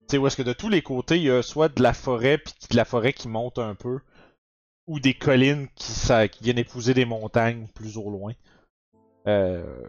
Tu 0.00 0.12
sais, 0.12 0.18
où 0.18 0.26
est-ce 0.26 0.36
que 0.36 0.42
de 0.42 0.52
tous 0.52 0.68
les 0.68 0.82
côtés, 0.82 1.16
il 1.16 1.24
y 1.24 1.30
a 1.30 1.42
soit 1.42 1.68
de 1.68 1.82
la 1.82 1.92
forêt, 1.92 2.38
puis 2.38 2.54
de 2.70 2.76
la 2.76 2.84
forêt 2.84 3.12
qui 3.12 3.28
monte 3.28 3.58
un 3.58 3.74
peu, 3.74 4.00
ou 4.86 5.00
des 5.00 5.14
collines 5.14 5.68
qui, 5.74 5.92
ça, 5.92 6.28
qui 6.28 6.44
viennent 6.44 6.58
épouser 6.58 6.94
des 6.94 7.04
montagnes 7.04 7.68
plus 7.74 7.96
au 7.98 8.10
loin. 8.10 8.32
Euh, 9.26 9.82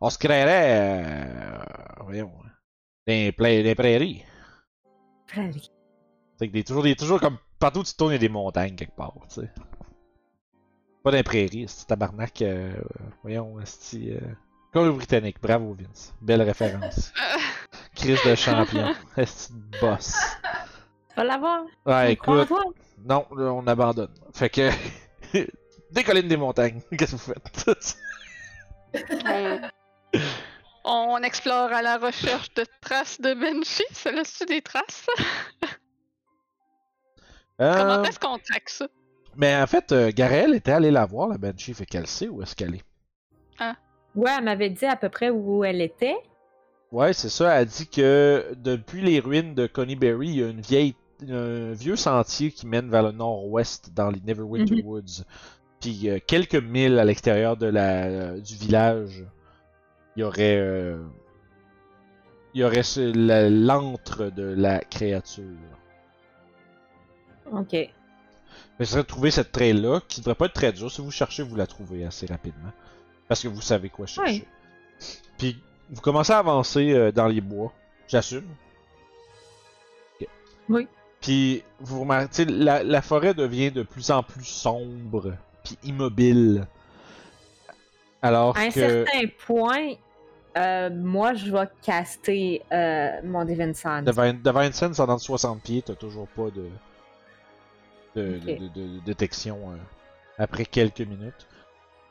on 0.00 0.10
se 0.10 0.18
créerait, 0.18 1.04
euh, 1.04 1.58
voyons, 2.00 2.32
des, 3.06 3.32
pla- 3.32 3.62
des 3.62 3.74
prairies. 3.74 4.24
Prairie. 5.26 5.70
C'est 6.38 6.48
que 6.48 6.52
des, 6.52 6.64
toujours, 6.64 6.82
des, 6.82 6.96
toujours 6.96 7.20
comme 7.20 7.38
partout 7.58 7.80
où 7.80 7.84
tu 7.84 7.94
tournes, 7.94 8.10
il 8.10 8.14
y 8.14 8.16
a 8.16 8.18
des 8.18 8.28
montagnes 8.28 8.76
quelque 8.76 8.96
part, 8.96 9.14
tu 9.28 9.42
sais. 9.42 9.50
Pas 11.08 11.16
des 11.16 11.22
prairies, 11.22 11.64
c'est 11.68 11.86
tabarnak. 11.86 12.42
Euh, 12.42 12.70
voyons, 13.22 13.56
c'est 13.64 14.12
euh, 14.12 14.20
Colombie-Britannique. 14.74 15.36
Bravo 15.40 15.72
Vince. 15.72 16.12
Belle 16.20 16.42
référence. 16.42 17.14
Crise 17.96 18.22
de 18.26 18.34
champion. 18.34 18.94
Est 19.16 19.50
boss. 19.80 20.14
Vas 21.16 21.24
l'avoir. 21.24 21.62
Ouais, 21.86 22.12
écoute. 22.12 22.50
Non, 23.06 23.26
là, 23.34 23.54
on 23.54 23.66
abandonne. 23.66 24.12
Fait 24.34 24.50
que. 24.50 24.68
des 25.90 26.04
collines 26.04 26.28
des 26.28 26.36
montagnes. 26.36 26.82
Qu'est-ce 26.98 27.12
que 27.12 27.16
vous 27.16 27.32
faites? 27.32 27.96
On... 30.84 30.90
on 31.14 31.22
explore 31.22 31.72
à 31.72 31.80
la 31.80 31.96
recherche 31.96 32.52
de 32.52 32.66
traces 32.82 33.18
de 33.18 33.32
Banshee. 33.32 33.82
Ça 33.92 34.12
laisse-tu 34.12 34.44
des 34.44 34.60
traces? 34.60 35.06
Comment 37.58 37.94
Euh, 37.94 38.02
est-ce 38.02 38.20
qu'on 38.20 38.36
traque 38.36 38.68
ça? 38.68 38.88
Mais 39.38 39.56
en 39.56 39.66
fait, 39.66 39.92
euh, 39.92 40.10
Garel 40.14 40.54
était 40.54 40.72
allé 40.72 40.90
la 40.90 41.06
voir, 41.06 41.28
la 41.28 41.38
Banshee. 41.38 41.72
Fait 41.72 41.86
qu'elle 41.86 42.06
sait 42.06 42.28
où 42.28 42.42
est-ce 42.42 42.54
qu'elle 42.54 42.74
est. 42.74 42.84
Ouais, 44.14 44.30
elle 44.36 44.44
m'avait 44.44 44.70
dit 44.70 44.86
à 44.86 44.96
peu 44.96 45.08
près 45.10 45.30
où 45.30 45.62
elle 45.64 45.80
était. 45.80 46.16
Ouais, 46.90 47.12
c'est 47.12 47.28
ça. 47.28 47.60
Elle 47.60 47.66
dit 47.68 47.86
que 47.86 48.52
depuis 48.56 49.02
les 49.02 49.20
ruines 49.20 49.54
de 49.54 49.66
Coneyberry, 49.66 50.28
il 50.28 50.36
y 50.36 50.42
a 50.42 50.48
une 50.48 50.60
vieille, 50.62 50.96
un 51.28 51.72
vieux 51.72 51.94
sentier 51.96 52.50
qui 52.50 52.66
mène 52.66 52.90
vers 52.90 53.02
le 53.02 53.12
nord-ouest 53.12 53.92
dans 53.94 54.10
les 54.10 54.20
Neverwinter 54.26 54.76
Mhm. 54.76 54.86
Woods. 54.86 55.24
Puis 55.80 56.08
euh, 56.08 56.18
quelques 56.26 56.56
milles 56.56 56.98
à 56.98 57.04
l'extérieur 57.04 57.56
de 57.56 57.66
la 57.66 58.06
euh, 58.06 58.40
du 58.40 58.56
village, 58.56 59.24
il 60.16 60.20
y 60.20 60.24
aurait, 60.24 60.58
euh, 60.58 60.98
il 62.54 62.62
y 62.62 62.64
aurait 62.64 62.82
l'antre 63.52 64.30
de 64.30 64.42
la 64.42 64.80
créature. 64.80 65.44
Ok. 67.52 67.74
Mais 68.78 68.84
ce 68.84 68.92
serait 68.92 69.02
de 69.02 69.08
trouver 69.08 69.30
cette 69.30 69.52
trail-là, 69.52 70.00
qui 70.06 70.20
devrait 70.20 70.34
pas 70.34 70.46
être 70.46 70.52
très 70.52 70.72
dur. 70.72 70.90
Si 70.90 71.00
vous 71.00 71.10
cherchez, 71.10 71.42
vous 71.42 71.56
la 71.56 71.66
trouvez 71.66 72.04
assez 72.04 72.26
rapidement. 72.26 72.70
Parce 73.26 73.42
que 73.42 73.48
vous 73.48 73.60
savez 73.60 73.88
quoi 73.88 74.06
chercher. 74.06 74.46
Puis, 75.36 75.60
vous 75.90 76.00
commencez 76.00 76.32
à 76.32 76.38
avancer 76.38 76.92
euh, 76.92 77.12
dans 77.12 77.26
les 77.26 77.40
bois. 77.40 77.72
J'assume. 78.06 78.46
Oui. 80.68 80.86
Puis, 81.20 81.62
vous 81.80 82.00
remarquez, 82.00 82.44
la, 82.44 82.82
la 82.84 83.02
forêt 83.02 83.34
devient 83.34 83.70
de 83.70 83.82
plus 83.82 84.10
en 84.10 84.22
plus 84.22 84.44
sombre, 84.44 85.34
puis 85.64 85.76
immobile. 85.82 86.66
Alors 88.22 88.56
À 88.56 88.62
un 88.62 88.70
que... 88.70 89.04
certain 89.04 89.26
point, 89.46 89.94
euh, 90.56 90.90
moi, 90.90 91.34
je 91.34 91.50
vais 91.50 91.68
caster 91.82 92.62
euh, 92.72 93.10
mon 93.24 93.44
Divine 93.44 93.74
Sense. 93.74 94.04
Devant, 94.04 94.32
devant 94.32 94.62
une 94.62 94.72
scène 94.72 94.92
dans 94.92 95.18
60 95.18 95.62
pieds, 95.62 95.82
t'as 95.82 95.94
toujours 95.94 96.28
pas 96.28 96.50
de, 96.50 96.68
de, 98.18 99.00
détection 99.04 99.72
euh, 99.72 99.76
après 100.38 100.64
quelques 100.64 101.00
minutes. 101.00 101.46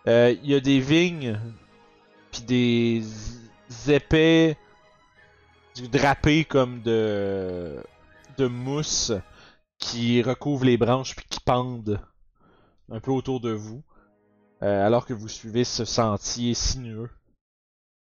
Euh, 0.08 0.36
Il 0.44 0.50
y 0.50 0.56
a 0.56 0.60
des 0.60 0.80
vignes, 0.80 1.40
puis 2.32 2.42
des 2.42 3.04
épais 3.88 4.58
drapés 5.92 6.46
comme 6.46 6.82
de, 6.82 7.84
de 8.38 8.48
mousse 8.48 9.12
qui 9.78 10.22
recouvrent 10.24 10.66
les 10.66 10.78
branches 10.78 11.16
puis 11.16 11.26
qui 11.30 11.40
pendent 11.40 12.00
un 12.90 13.00
peu 13.00 13.12
autour 13.12 13.42
de 13.42 13.52
vous, 13.52 13.84
euh, 14.64 14.86
alors 14.86 15.06
que 15.06 15.14
vous 15.14 15.28
suivez 15.28 15.64
ce 15.64 15.86
sentier 15.86 16.54
sinueux. 16.54 17.10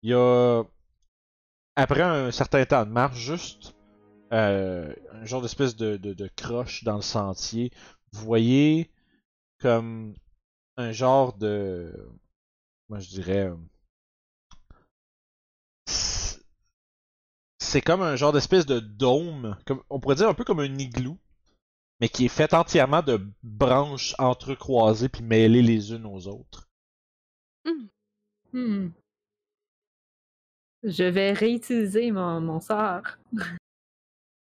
Il 0.02 0.10
y 0.10 0.14
a 0.14 0.64
après 1.76 2.02
un 2.02 2.32
certain 2.32 2.66
temps 2.66 2.86
de 2.86 2.92
marche, 2.92 3.18
juste 3.18 3.74
euh, 4.34 4.94
un 5.14 5.26
genre 5.26 5.42
d'espèce 5.42 5.76
de, 5.78 5.98
de, 5.98 6.14
de 6.14 6.30
croche 6.36 6.84
dans 6.84 6.98
le 6.98 7.02
sentier, 7.04 7.72
vous 8.14 8.26
voyez 8.26 8.92
comme 9.60 10.16
un 10.78 10.92
genre 10.94 11.38
de. 11.38 11.94
Moi 12.90 13.00
je 13.00 13.10
dirais. 13.10 13.48
euh, 13.50 13.56
c'est- 17.60 17.82
comme 17.82 18.04
un 18.04 18.16
genre 18.16 18.32
d'espèce 18.32 18.68
de 18.68 18.80
dôme, 18.80 19.58
comme, 19.66 19.82
on 19.90 20.00
pourrait 20.00 20.16
dire 20.18 20.30
un 20.30 20.36
peu 20.36 20.44
comme 20.44 20.60
un 20.60 20.78
igloo, 20.78 21.18
mais 22.02 22.10
qui 22.10 22.26
est 22.26 22.30
fait 22.30 22.54
entièrement 22.54 23.02
de 23.04 23.22
branches 23.44 24.16
entrecroisées 24.20 25.10
puis 25.10 25.24
mêlées 25.24 25.62
les 25.64 25.94
unes 25.94 26.06
aux 26.06 26.28
autres. 26.28 26.70
Hmm. 28.54 28.94
Je 30.84 31.04
vais 31.04 31.34
réutiliser 31.34 32.12
mon, 32.12 32.40
mon 32.42 32.60
sort. 32.62 33.04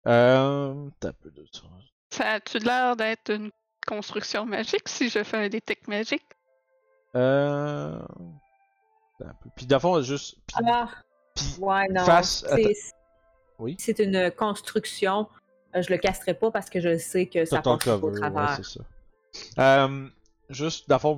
Euh. 0.08 0.90
T'as 1.00 1.10
un 1.10 1.14
peu 1.14 1.32
de 1.32 1.46
ça. 1.52 1.62
Ça 2.12 2.32
a-tu 2.34 2.60
l'air 2.60 2.96
d'être 2.96 3.32
une 3.32 3.52
construction 3.88 4.46
magique 4.46 4.88
si 4.88 5.10
je 5.10 5.24
fais 5.24 5.38
un 5.38 5.50
détect 5.50 5.88
magique? 5.88 6.26
Euh. 7.16 8.00
t'as 9.20 9.26
un 9.26 9.34
peu. 9.42 9.50
Puis 9.56 9.66
d'abord, 9.66 10.02
juste. 10.02 10.38
Puis, 10.48 10.66
Ah, 10.68 10.90
puis 11.36 11.46
ouais, 11.60 11.88
non. 11.90 12.04
face- 12.06 12.46
c'est- 12.48 12.94
Oui? 13.58 13.76
C'est 13.80 14.00
une 14.00 14.32
construction. 14.32 15.28
euh, 15.76 15.82
je 15.82 15.90
le 15.92 15.98
casterai 15.98 16.34
pas 16.34 16.52
parce 16.52 16.70
que 16.70 16.80
je 16.80 16.98
sais 16.98 17.26
que 17.26 17.46
ça 17.46 17.62
passe 17.62 17.88
au 17.88 17.98
ouais, 18.10 18.20
travers. 18.20 18.56
c'est 18.58 18.80
ça. 18.80 18.80
Euh, 19.60 20.08
juste, 20.50 20.88
d'abord, 20.90 21.18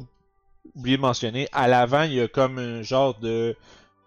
oublié 0.76 0.98
de 0.98 1.02
mentionner, 1.02 1.48
à 1.52 1.68
l'avant, 1.68 2.04
il 2.04 2.14
y 2.14 2.22
a 2.22 2.28
comme 2.28 2.58
un 2.60 2.82
genre 2.84 3.18
de, 3.20 3.56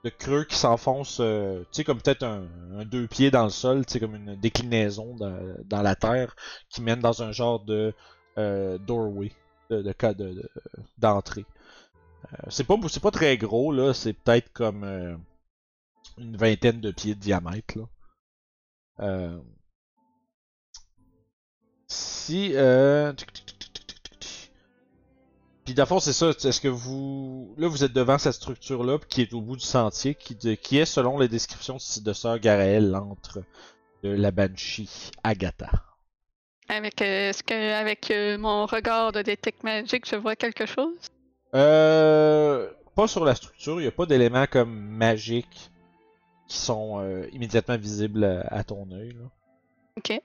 de 0.04 0.10
creux 0.10 0.44
qui 0.44 0.56
s'enfonce, 0.56 1.18
euh, 1.20 1.60
tu 1.64 1.68
sais, 1.72 1.84
comme 1.84 2.00
peut-être 2.00 2.22
un, 2.22 2.46
deux 2.86 3.06
pieds 3.06 3.30
dans 3.30 3.44
le 3.44 3.50
sol, 3.50 3.84
tu 3.84 3.92
sais, 3.92 4.00
comme 4.00 4.14
une 4.14 4.36
déclinaison 4.36 5.14
dans, 5.14 5.82
la 5.82 5.94
terre 5.94 6.34
qui 6.70 6.82
mène 6.82 7.00
dans 7.00 7.22
un 7.22 7.32
genre 7.32 7.60
de 7.64 7.94
euh, 8.38 8.78
doorway, 8.78 9.32
de, 9.70 9.82
de 9.82 10.50
d'entrée. 10.98 11.44
Euh, 12.32 12.36
c'est 12.48 12.64
pas, 12.64 12.76
c'est 12.88 13.02
pas 13.02 13.10
très 13.10 13.36
gros, 13.36 13.72
là, 13.72 13.92
c'est 13.92 14.14
peut-être 14.14 14.52
comme 14.52 14.84
une 16.18 16.36
vingtaine 16.36 16.80
de 16.80 16.90
pieds 16.92 17.14
de 17.14 17.20
diamètre, 17.20 17.74
là. 18.98 19.40
Si. 21.88 22.54
Tic, 23.16 23.32
tic. 23.32 23.49
Puis 25.64 25.74
d'abord, 25.74 26.02
c'est 26.02 26.12
ça. 26.12 26.30
Est-ce 26.30 26.60
que 26.60 26.68
vous. 26.68 27.54
Là, 27.58 27.68
vous 27.68 27.84
êtes 27.84 27.92
devant 27.92 28.18
cette 28.18 28.32
structure-là, 28.32 28.98
qui 29.08 29.22
est 29.22 29.32
au 29.34 29.40
bout 29.40 29.56
du 29.56 29.64
sentier, 29.64 30.14
qui, 30.14 30.34
de- 30.34 30.54
qui 30.54 30.78
est, 30.78 30.84
selon 30.84 31.18
les 31.18 31.28
descriptions 31.28 31.76
de 32.02 32.12
Sœur 32.12 32.38
Garaël, 32.38 32.90
l'antre 32.90 33.40
de 34.02 34.08
la 34.10 34.30
Banshee 34.30 35.10
Agatha? 35.22 35.70
Avec, 36.68 37.02
euh, 37.02 37.30
est-ce 37.30 37.42
que 37.42 37.72
avec 37.72 38.10
euh, 38.10 38.38
mon 38.38 38.64
regard 38.66 39.12
de 39.12 39.22
détect 39.22 39.62
magique, 39.64 40.08
je 40.08 40.16
vois 40.16 40.36
quelque 40.36 40.66
chose? 40.66 40.96
Euh. 41.54 42.70
Pas 42.96 43.06
sur 43.06 43.24
la 43.24 43.34
structure, 43.36 43.78
il 43.78 43.82
n'y 43.82 43.88
a 43.88 43.92
pas 43.92 44.04
d'éléments 44.04 44.46
comme 44.50 44.72
magiques 44.74 45.70
qui 46.48 46.56
sont 46.58 46.98
euh, 47.00 47.26
immédiatement 47.32 47.76
visibles 47.78 48.24
à, 48.24 48.40
à 48.52 48.64
ton 48.64 48.90
œil. 48.90 49.12
là. 49.12 49.30
Ok. 49.96 50.20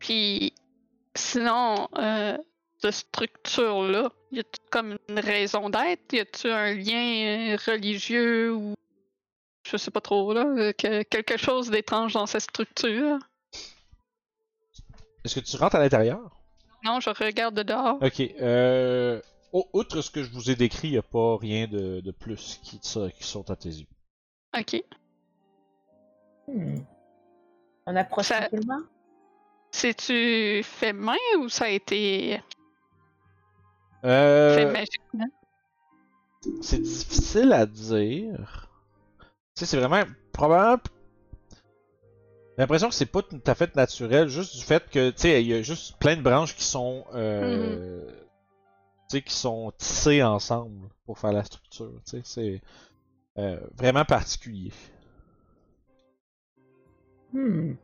Puis, 0.00 0.52
sinon, 1.14 1.88
euh, 1.96 2.36
cette 2.78 2.92
structure-là, 2.92 4.10
y 4.32 4.40
a-tu 4.40 4.60
comme 4.70 4.98
une 5.08 5.18
raison 5.18 5.70
d'être? 5.70 6.12
Y 6.12 6.20
a-tu 6.20 6.48
un 6.50 6.74
lien 6.74 7.54
euh, 7.54 7.56
religieux 7.66 8.54
ou 8.54 8.74
je 9.66 9.76
sais 9.76 9.90
pas 9.90 10.00
trop 10.00 10.32
là, 10.32 10.44
euh, 10.46 10.72
que 10.72 11.02
quelque 11.02 11.36
chose 11.36 11.70
d'étrange 11.70 12.12
dans 12.12 12.26
cette 12.26 12.42
structure? 12.42 13.18
Est-ce 15.24 15.40
que 15.40 15.40
tu 15.40 15.56
rentres 15.56 15.76
à 15.76 15.80
l'intérieur? 15.80 16.20
Non, 16.84 17.00
je 17.00 17.10
regarde 17.10 17.54
de 17.54 17.62
dehors. 17.64 17.98
Ok. 18.00 18.20
Euh, 18.40 19.20
outre 19.72 20.02
ce 20.02 20.10
que 20.10 20.22
je 20.22 20.30
vous 20.30 20.50
ai 20.50 20.54
décrit, 20.54 20.88
il 20.88 20.92
n'y 20.92 20.98
a 20.98 21.02
pas 21.02 21.36
rien 21.38 21.66
de, 21.66 22.00
de 22.00 22.10
plus 22.12 22.60
qui, 22.62 22.78
ça- 22.82 23.10
qui 23.10 23.24
sont 23.24 23.50
à 23.50 23.56
tes 23.56 23.70
yeux. 23.70 23.86
Ok. 24.56 24.82
Hmm. 26.46 26.78
On 27.86 27.96
approche 27.96 28.26
Ça-? 28.26 28.48
C'est-tu 29.72 30.62
fait 30.62 30.92
main 30.92 31.16
ou 31.40 31.48
ça 31.48 31.64
a 31.64 31.68
été 31.70 32.40
Euh, 34.04 34.72
magiquement? 34.72 35.26
c'est 36.60 36.80
difficile 36.80 37.52
à 37.52 37.66
dire. 37.66 38.68
Tu 39.20 39.60
sais, 39.60 39.66
c'est 39.66 39.78
vraiment 39.78 40.04
probablement. 40.32 40.82
J'ai 42.56 42.62
l'impression 42.62 42.88
que 42.88 42.94
c'est 42.94 43.06
pas 43.06 43.22
tout 43.22 43.40
à 43.46 43.54
fait 43.54 43.74
naturel, 43.76 44.28
juste 44.28 44.56
du 44.56 44.62
fait 44.62 44.88
que, 44.88 45.10
tu 45.10 45.18
sais, 45.18 45.42
il 45.42 45.48
y 45.48 45.54
a 45.54 45.62
juste 45.62 45.98
plein 45.98 46.16
de 46.16 46.22
branches 46.22 46.56
qui 46.56 46.64
sont, 46.64 47.04
euh, 47.14 48.00
Mm-hmm. 48.00 48.12
tu 49.10 49.16
sais, 49.16 49.22
qui 49.22 49.34
sont 49.34 49.72
tissées 49.76 50.22
ensemble 50.22 50.88
pour 51.04 51.18
faire 51.18 51.32
la 51.32 51.44
structure, 51.44 51.92
tu 52.06 52.10
sais, 52.10 52.20
c'est 52.24 52.62
euh, 53.38 53.60
vraiment 53.76 54.04
particulier. 54.04 54.72
Hmm. 57.32 57.74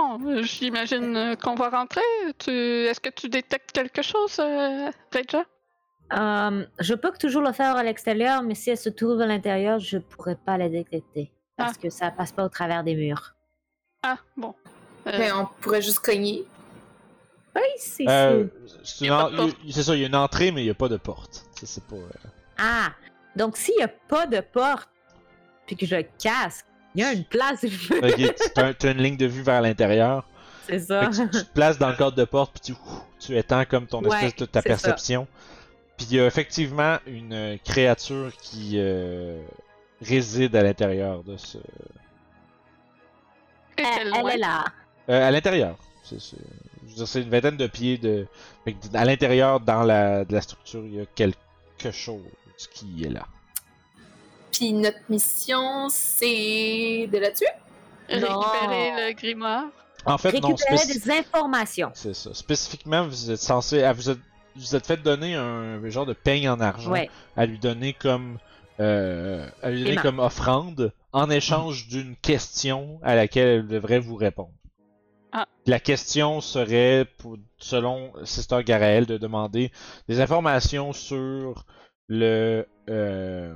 Bon, 0.00 0.42
j'imagine 0.42 1.36
qu'on 1.42 1.54
va 1.56 1.68
rentrer. 1.68 2.00
Tu... 2.38 2.50
Est-ce 2.50 3.00
que 3.00 3.10
tu 3.10 3.28
détectes 3.28 3.72
quelque 3.72 4.00
chose, 4.02 4.38
euh, 4.38 4.90
Reja? 5.14 5.44
Euh, 6.12 6.64
je 6.78 6.94
peux 6.94 7.12
toujours 7.18 7.42
le 7.42 7.52
faire 7.52 7.76
à 7.76 7.82
l'extérieur, 7.82 8.42
mais 8.42 8.54
si 8.54 8.70
elle 8.70 8.78
se 8.78 8.88
trouve 8.88 9.20
à 9.20 9.26
l'intérieur, 9.26 9.78
je 9.78 9.98
pourrais 9.98 10.36
pas 10.36 10.56
la 10.56 10.68
détecter. 10.70 11.30
Parce 11.56 11.76
que 11.76 11.90
ça 11.90 12.10
passe 12.10 12.32
pas 12.32 12.44
au 12.44 12.48
travers 12.48 12.82
des 12.82 12.94
murs. 12.94 13.34
Ah, 14.02 14.16
bon. 14.36 14.54
Euh, 15.06 15.12
Mais 15.18 15.30
on 15.32 15.46
pourrait 15.60 15.82
juste 15.82 15.98
cogner. 16.00 16.44
Oui, 17.54 17.62
c'est 17.76 18.08
Euh, 18.08 18.46
c'est- 18.82 19.82
ça, 19.82 19.94
il 19.94 20.00
y 20.00 20.04
a 20.04 20.06
une 20.06 20.14
entrée, 20.16 20.50
mais 20.50 20.62
il 20.62 20.64
n'y 20.64 20.70
a 20.70 20.74
pas 20.74 20.88
de 20.88 20.96
porte. 20.96 21.44
Pas. 21.90 21.96
euh, 21.96 22.08
Ah! 22.58 22.88
Donc, 23.36 23.58
s'il 23.58 23.76
n'y 23.76 23.82
a 23.82 23.88
pas 23.88 24.26
de 24.26 24.40
porte, 24.40 24.88
puis 25.66 25.76
que 25.76 25.84
je 25.84 25.96
casse, 26.22 26.64
il 26.94 27.00
y 27.02 27.04
a 27.04 27.12
une 27.12 27.24
place 27.24 27.62
où 27.62 27.68
je 27.68 27.88
peux. 27.88 27.98
Ok, 27.98 28.34
tu 28.78 28.86
as, 28.86 28.90
une 28.90 29.02
ligne 29.02 29.16
de 29.16 29.26
vue 29.26 29.42
vers 29.42 29.60
l'intérieur. 29.62 30.26
C'est 30.66 30.80
ça. 30.80 31.08
tu, 31.12 31.28
tu 31.30 31.44
te 31.44 31.52
places 31.52 31.78
dans 31.78 31.88
le 31.88 31.96
cadre 31.96 32.16
de 32.16 32.24
porte, 32.24 32.52
puis 32.52 32.72
tu, 32.74 32.80
tu 33.18 33.36
étends 33.36 33.64
comme 33.64 33.86
ton 33.86 34.02
Ouais, 34.02 34.16
espèce 34.16 34.36
de 34.36 34.44
ta 34.46 34.62
perception. 34.62 35.26
Puis 35.96 36.06
il 36.10 36.16
y 36.16 36.20
a 36.20 36.26
effectivement 36.26 36.98
une 37.06 37.58
créature 37.64 38.32
qui 38.40 38.72
euh, 38.76 39.42
réside 40.00 40.56
à 40.56 40.62
l'intérieur 40.62 41.22
de 41.24 41.36
ce. 41.36 41.58
Elle, 43.76 44.12
elle 44.14 44.28
est 44.28 44.38
là. 44.38 44.64
Euh, 45.08 45.28
à 45.28 45.30
l'intérieur. 45.30 45.76
C'est, 46.02 46.20
c'est- 46.20 46.36
je 46.84 46.88
veux 46.90 46.94
dire, 46.96 47.08
c'est 47.08 47.22
une 47.22 47.30
vingtaine 47.30 47.56
de 47.56 47.66
pieds 47.66 47.98
de. 47.98 48.26
à 48.94 49.04
l'intérieur, 49.04 49.60
dans 49.60 49.82
la, 49.82 50.24
de 50.24 50.32
la 50.32 50.40
structure, 50.40 50.82
il 50.84 50.94
y 50.96 51.00
a 51.00 51.06
quelque 51.14 51.36
chose 51.92 52.22
qui 52.72 53.04
est 53.04 53.10
là. 53.10 53.26
Puis 54.52 54.72
notre 54.72 54.98
mission, 55.08 55.88
c'est 55.88 57.08
de 57.12 57.18
la 57.18 57.30
tuer? 57.30 57.46
Récupérer 58.08 58.28
Non. 58.90 58.96
le 59.08 59.12
grimoire. 59.14 59.64
En 60.06 60.18
fait, 60.18 60.32
non, 60.40 60.48
Récupérer 60.48 60.76
spéc- 60.76 61.04
des 61.04 61.10
informations. 61.12 61.90
c'est 61.94 62.14
ça. 62.14 62.34
Spécifiquement, 62.34 63.06
vous 63.06 63.30
êtes 63.30 63.38
censé. 63.40 63.88
Vous 63.92 64.10
êtes, 64.10 64.18
vous 64.56 64.74
êtes 64.74 64.86
fait 64.86 64.96
donner 64.96 65.34
un 65.34 65.80
genre 65.88 66.06
de 66.06 66.12
peigne 66.14 66.48
en 66.48 66.58
argent 66.60 66.90
Ouais. 66.90 67.08
à 67.36 67.46
lui 67.46 67.58
donner 67.58 67.92
comme. 67.92 68.38
euh, 68.80 69.46
à 69.62 69.70
lui 69.70 69.84
donner 69.84 69.96
comme 69.96 70.18
offrande 70.20 70.92
en 71.12 71.28
échange 71.28 71.86
d'une 71.88 72.16
question 72.16 72.98
à 73.02 73.14
laquelle 73.14 73.48
elle 73.48 73.66
devrait 73.68 73.98
vous 73.98 74.16
répondre. 74.16 74.52
Ah. 75.32 75.46
La 75.66 75.78
question 75.78 76.40
serait, 76.40 77.06
pour- 77.18 77.36
selon 77.58 78.10
Sister 78.24 78.64
Garaël, 78.64 79.04
de 79.06 79.18
demander 79.18 79.70
des 80.08 80.20
informations 80.20 80.92
sur 80.94 81.66
le. 82.08 82.66
euh, 82.88 83.54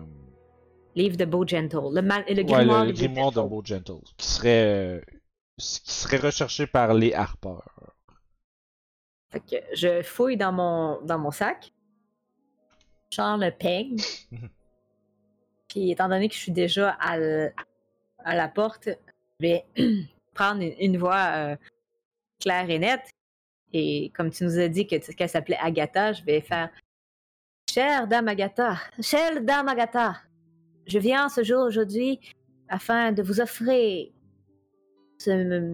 Livre 0.94 1.16
de 1.16 1.24
Beau 1.24 1.46
Gentle. 1.46 1.92
Le, 1.92 2.00
le 2.00 2.42
Ouais, 2.42 2.44
grimoire, 2.44 2.82
le, 2.84 2.86
le 2.88 2.92
de 2.92 2.98
grimoire 2.98 3.30
de 3.30 3.36
Gentle. 3.36 3.48
Beau 3.48 3.62
Gentle, 3.64 4.04
qui 4.16 4.26
serait, 4.26 4.64
euh, 4.64 5.00
qui 5.58 5.92
serait 5.92 6.18
recherché 6.18 6.66
par 6.66 6.94
les 6.94 7.12
harpeurs. 7.14 7.94
Fait 9.30 9.40
que 9.40 9.56
je 9.76 10.02
fouille 10.02 10.36
dans 10.36 10.52
mon, 10.52 11.00
dans 11.02 11.18
mon 11.18 11.30
sac. 11.30 11.72
Peigne. 13.58 13.96
Mhm. 14.30 14.48
Puis 15.68 15.90
étant 15.90 16.08
donné 16.08 16.28
que 16.28 16.34
je 16.34 16.40
suis 16.40 16.52
déjà 16.52 16.90
à, 17.00 17.16
la 17.18 18.48
porte, 18.48 18.88
je 19.40 19.46
vais 19.46 19.64
prendre 20.34 20.62
une, 20.62 20.74
une 20.78 20.98
voix 20.98 21.26
euh, 21.34 21.56
claire 22.40 22.68
et 22.70 22.78
nette. 22.78 23.10
Et 23.72 24.12
comme 24.16 24.30
tu 24.30 24.44
nous 24.44 24.58
as 24.58 24.68
dit 24.68 24.86
que- 24.86 25.12
qu'elle 25.12 25.28
s'appelait 25.28 25.58
Agatha, 25.60 26.12
je 26.12 26.22
vais 26.22 26.40
faire 26.40 26.70
Chère 27.68 28.06
Dame 28.06 28.28
Agatha, 28.28 28.76
chère 29.00 29.42
Dame 29.42 29.66
Agatha, 29.68 30.16
je 30.86 30.98
viens 30.98 31.28
ce 31.28 31.42
jour 31.42 31.62
aujourd'hui 31.64 32.20
afin 32.68 33.12
de 33.12 33.22
vous 33.22 33.40
offrir 33.40 34.08
ce 35.18 35.30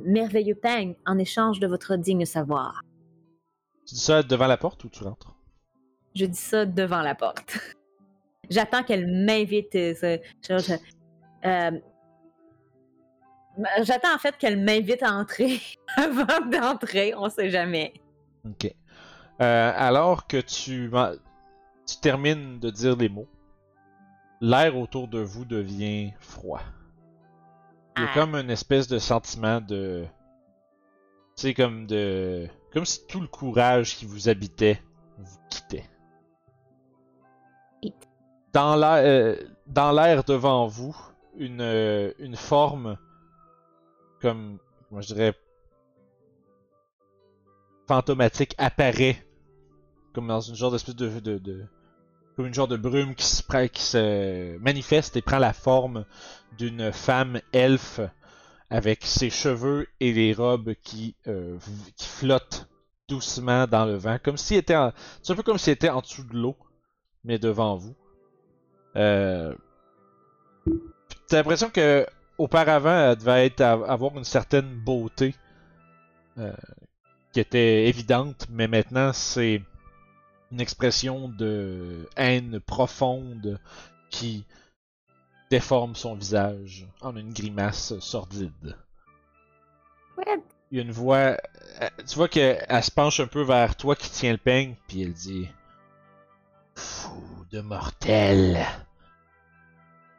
merveilleux 0.07 0.55
peigne 0.55 0.95
en 1.07 1.19
échange 1.19 1.61
de 1.61 1.67
votre 1.67 1.97
digne 1.97 2.25
savoir. 2.25 2.83
Tu 3.87 3.95
dis 3.95 4.01
ça 4.01 4.23
devant 4.23 4.47
la 4.47 4.57
porte 4.57 4.85
ou 4.85 4.89
tu 4.89 5.03
rentres? 5.03 5.35
Je 6.15 6.25
dis 6.27 6.39
ça 6.39 6.67
devant 6.67 7.01
la 7.03 7.15
porte. 7.15 7.59
J'attends 8.51 8.83
qu'elle 8.83 9.07
m'invite. 9.07 9.75
euh, 9.77 10.19
euh, 11.45 11.71
J'attends 13.83 14.15
en 14.15 14.19
fait 14.19 14.37
qu'elle 14.39 14.61
m'invite 14.61 15.03
à 15.03 15.13
entrer 15.13 15.61
avant 15.97 16.47
d'entrer, 16.47 17.15
on 17.17 17.29
sait 17.29 17.51
jamais. 17.51 17.93
Ok. 18.45 18.73
Euh, 19.41 19.73
alors 19.75 20.27
que 20.27 20.37
tu, 20.39 20.91
tu 21.87 21.97
termines 22.01 22.59
de 22.59 22.71
dire 22.71 22.97
les 22.97 23.09
mots, 23.09 23.29
l'air 24.41 24.77
autour 24.77 25.09
de 25.09 25.19
vous 25.21 25.45
devient 25.45 26.13
froid. 26.19 26.61
Il 27.97 28.03
y 28.03 28.07
a 28.07 28.11
Ah. 28.11 28.15
comme 28.15 28.35
une 28.35 28.51
espèce 28.51 28.89
de 28.89 28.99
sentiment 28.99 29.61
de. 29.61 30.07
Sais, 31.37 31.55
comme 31.55 31.87
de. 31.87 32.49
Comme 32.73 32.85
si 32.85 33.07
tout 33.07 33.21
le 33.21 33.27
courage 33.27 33.97
qui 33.97 34.05
vous 34.07 34.29
habitait 34.29 34.81
vous 35.19 35.39
quittait. 35.49 35.89
It. 37.83 37.95
Dans 38.53 38.77
l'air, 38.77 39.03
euh, 39.05 39.37
dans 39.67 39.93
l'air 39.93 40.25
devant 40.25 40.67
vous, 40.67 40.97
une, 41.37 41.61
euh, 41.61 42.13
une 42.19 42.37
forme 42.37 42.97
comme. 44.21 44.59
Moi 44.91 45.01
je 45.03 45.15
dirais. 45.15 45.35
fantomatique 47.89 48.55
apparaît. 48.59 49.17
Comme 50.15 50.29
dans 50.29 50.41
une 50.41 50.55
genre 50.55 50.71
d'espèce 50.71 50.95
de, 50.95 51.09
de, 51.21 51.39
de- 51.39 51.67
Comme 52.37 52.47
une 52.47 52.55
genre 52.55 52.69
de 52.69 52.77
brume 52.77 53.15
qui 53.15 53.27
se, 53.27 54.59
manifeste 54.59 55.17
et 55.17 55.23
prend 55.23 55.39
la 55.39 55.53
forme 55.53 56.05
d'une 56.59 56.93
femme 56.93 57.41
elfe 57.53 58.01
avec 58.71 59.05
ses 59.05 59.31
cheveux 59.31 59.89
et 59.99 60.13
les 60.13 60.33
robes 60.33 60.75
qui, 60.83 61.17
euh, 61.27 61.59
qui 61.97 62.07
flottent 62.07 62.69
doucement 63.09 63.67
dans 63.67 63.85
le 63.85 63.97
vent, 63.97 64.19
comme 64.23 64.37
s'il 64.37 64.57
était 64.57 64.77
en... 64.77 64.93
c'est 65.23 65.33
un 65.33 65.37
peu 65.37 65.43
comme 65.43 65.59
s'il 65.59 65.73
était 65.73 65.91
en 65.91 66.01
dessous 66.01 66.23
de 66.23 66.37
l'eau, 66.37 66.57
mais 67.25 67.39
devant 67.39 67.77
vous. 67.77 67.95
Euh... 68.97 69.55
T'as 71.27 71.39
l'impression 71.39 71.71
que 71.71 72.07
auparavant, 72.39 73.11
elle 73.11 73.17
devait 73.17 73.47
être 73.47 73.61
avoir 73.61 74.17
une 74.17 74.25
certaine 74.25 74.73
beauté 74.75 75.35
euh, 76.39 76.53
qui 77.33 77.41
était 77.41 77.87
évidente, 77.87 78.47
mais 78.51 78.69
maintenant 78.69 79.13
c'est 79.13 79.63
une 80.53 80.61
expression 80.61 81.29
de 81.29 82.09
haine 82.17 82.61
profonde 82.61 83.59
qui 84.11 84.45
déforme 85.51 85.95
son 85.95 86.15
visage 86.15 86.87
en 87.01 87.17
une 87.17 87.33
grimace 87.33 87.99
sordide. 88.01 88.77
Ouais. 90.17 90.41
Il 90.71 90.77
y 90.79 90.81
a 90.81 90.85
une 90.85 90.93
voix. 90.93 91.37
euh, 91.83 91.89
Tu 92.07 92.17
vois 92.17 92.29
qu'elle 92.29 92.65
elle 92.69 92.85
se 92.85 92.91
penche 92.91 93.21
un 93.21 93.27
peu 93.27 93.43
vers 93.43 93.75
toi 93.77 93.97
qui 93.97 94.11
tiens 94.11 94.33
le 94.33 94.39
peigne, 94.39 94.77
puis 94.87 95.03
elle 95.03 95.13
dit 95.13 95.49
Fou 96.75 97.45
de 97.51 97.61
mortel. 97.61 98.65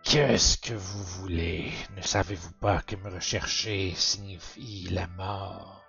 Qu'est-ce 0.04 0.58
que 0.58 0.74
vous 0.74 1.04
voulez? 1.04 1.72
Ne 1.96 2.02
savez-vous 2.02 2.52
pas 2.54 2.82
que 2.82 2.96
me 2.98 3.10
rechercher 3.10 3.94
signifie 3.96 4.88
la 4.90 5.08
mort? 5.08 5.81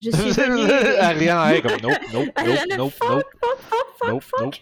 Je 0.00 0.10
suis 0.10 0.30
venue. 0.30 0.70
Ariane, 1.00 1.54
est 1.54 1.62
comme 1.62 1.80
nope, 1.80 1.98
nope, 2.12 2.92
nope, 4.06 4.54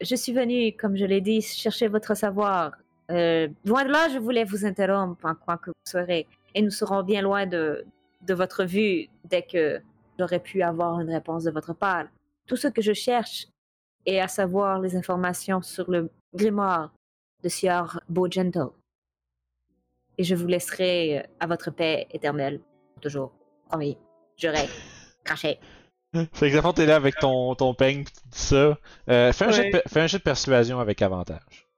je 0.00 0.14
suis 0.14 0.32
venue, 0.32 0.72
comme 0.72 0.96
je 0.96 1.04
l'ai 1.04 1.20
dit, 1.20 1.42
chercher 1.42 1.88
votre 1.88 2.16
savoir. 2.16 2.72
Euh, 3.10 3.48
loin 3.64 3.84
de 3.84 3.90
là, 3.90 4.08
je 4.08 4.18
voulais 4.18 4.44
vous 4.44 4.64
interrompre 4.64 5.26
en 5.26 5.34
croyant 5.34 5.58
que 5.58 5.70
vous 5.70 5.84
serez. 5.84 6.26
Et 6.54 6.62
nous 6.62 6.70
serons 6.70 7.02
bien 7.02 7.20
loin 7.20 7.46
de, 7.46 7.84
de 8.22 8.34
votre 8.34 8.64
vue 8.64 9.08
dès 9.24 9.42
que 9.42 9.80
j'aurai 10.18 10.38
pu 10.40 10.62
avoir 10.62 11.00
une 11.00 11.10
réponse 11.10 11.44
de 11.44 11.50
votre 11.50 11.74
part. 11.74 12.06
Tout 12.46 12.56
ce 12.56 12.68
que 12.68 12.80
je 12.80 12.92
cherche 12.92 13.46
est 14.06 14.20
à 14.20 14.28
savoir 14.28 14.80
les 14.80 14.96
informations 14.96 15.60
sur 15.60 15.90
le 15.90 16.10
grimoire 16.34 16.92
de 17.42 17.48
Sieur 17.48 18.00
Beaugentle. 18.08 18.70
Et 20.16 20.24
je 20.24 20.34
vous 20.34 20.46
laisserai 20.46 21.26
à 21.38 21.46
votre 21.46 21.70
paix 21.70 22.06
éternelle. 22.10 22.60
Toujours. 23.00 23.32
Promis. 23.70 23.96
Juré. 24.36 24.68
Craché. 25.24 25.58
Fait 26.32 26.50
que 26.50 26.72
t'es 26.72 26.86
là 26.86 26.96
avec 26.96 27.14
ton, 27.16 27.54
ton 27.54 27.72
peigne, 27.72 28.04
pis 28.04 28.12
tu 28.12 28.28
dis 28.30 28.38
ça. 28.38 28.76
Euh, 29.08 29.32
fais, 29.32 29.44
un 29.44 29.50
jet 29.52 29.60
de, 29.70 29.76
Ouais. 29.76 29.82
per- 29.82 29.88
fais 29.88 30.00
un 30.00 30.06
jet 30.08 30.18
de 30.18 30.22
persuasion 30.24 30.80
avec 30.80 31.00
avantage. 31.02 31.68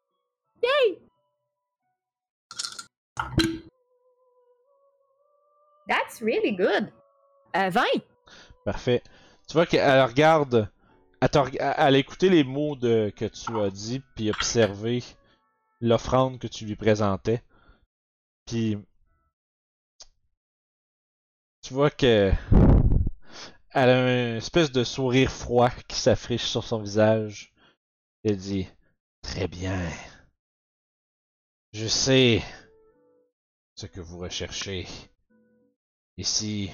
That's 5.88 6.20
really 6.22 6.52
good. 6.52 6.92
Euh, 7.56 7.70
20. 7.70 7.82
Parfait. 8.64 9.02
Tu 9.48 9.54
vois 9.54 9.66
qu'elle 9.66 10.02
regarde, 10.04 10.70
elle, 11.20 11.28
elle 11.58 11.94
a 11.94 11.98
écouté 11.98 12.28
les 12.28 12.44
mots 12.44 12.76
de, 12.76 13.12
que 13.14 13.24
tu 13.24 13.58
as 13.60 13.70
dit, 13.70 14.02
puis 14.14 14.30
observé 14.30 15.02
l'offrande 15.80 16.38
que 16.38 16.46
tu 16.46 16.64
lui 16.64 16.76
présentais. 16.76 17.42
Puis 18.46 18.78
tu 21.62 21.74
vois 21.74 21.90
que 21.90 22.32
elle 23.74 23.88
a 23.88 24.30
une 24.30 24.36
espèce 24.36 24.70
de 24.70 24.84
sourire 24.84 25.30
froid 25.30 25.70
qui 25.88 25.98
s'affiche 25.98 26.44
sur 26.44 26.64
son 26.64 26.82
visage. 26.82 27.54
Elle 28.24 28.36
dit 28.36 28.68
Très 29.22 29.48
bien. 29.48 29.90
Je 31.72 31.86
sais 31.86 32.42
ce 33.76 33.86
que 33.86 34.00
vous 34.00 34.18
recherchez. 34.18 34.86
Et 36.18 36.24
si 36.24 36.70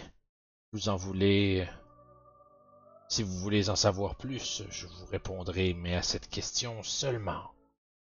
vous 0.72 0.88
en 0.88 0.96
voulez, 0.96 1.68
si 3.08 3.22
vous 3.22 3.38
voulez 3.38 3.70
en 3.70 3.76
savoir 3.76 4.16
plus, 4.16 4.64
je 4.70 4.86
vous 4.86 5.06
répondrai, 5.06 5.74
mais 5.74 5.94
à 5.94 6.02
cette 6.02 6.28
question 6.28 6.82
seulement, 6.82 7.52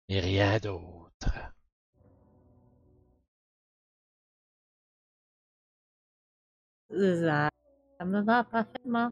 et 0.09 0.19
rien 0.19 0.59
d'autre. 0.59 1.30
Ça, 6.96 7.50
ça 8.00 8.06
me 8.06 8.22
va 8.22 8.44
parfaitement. 8.44 9.10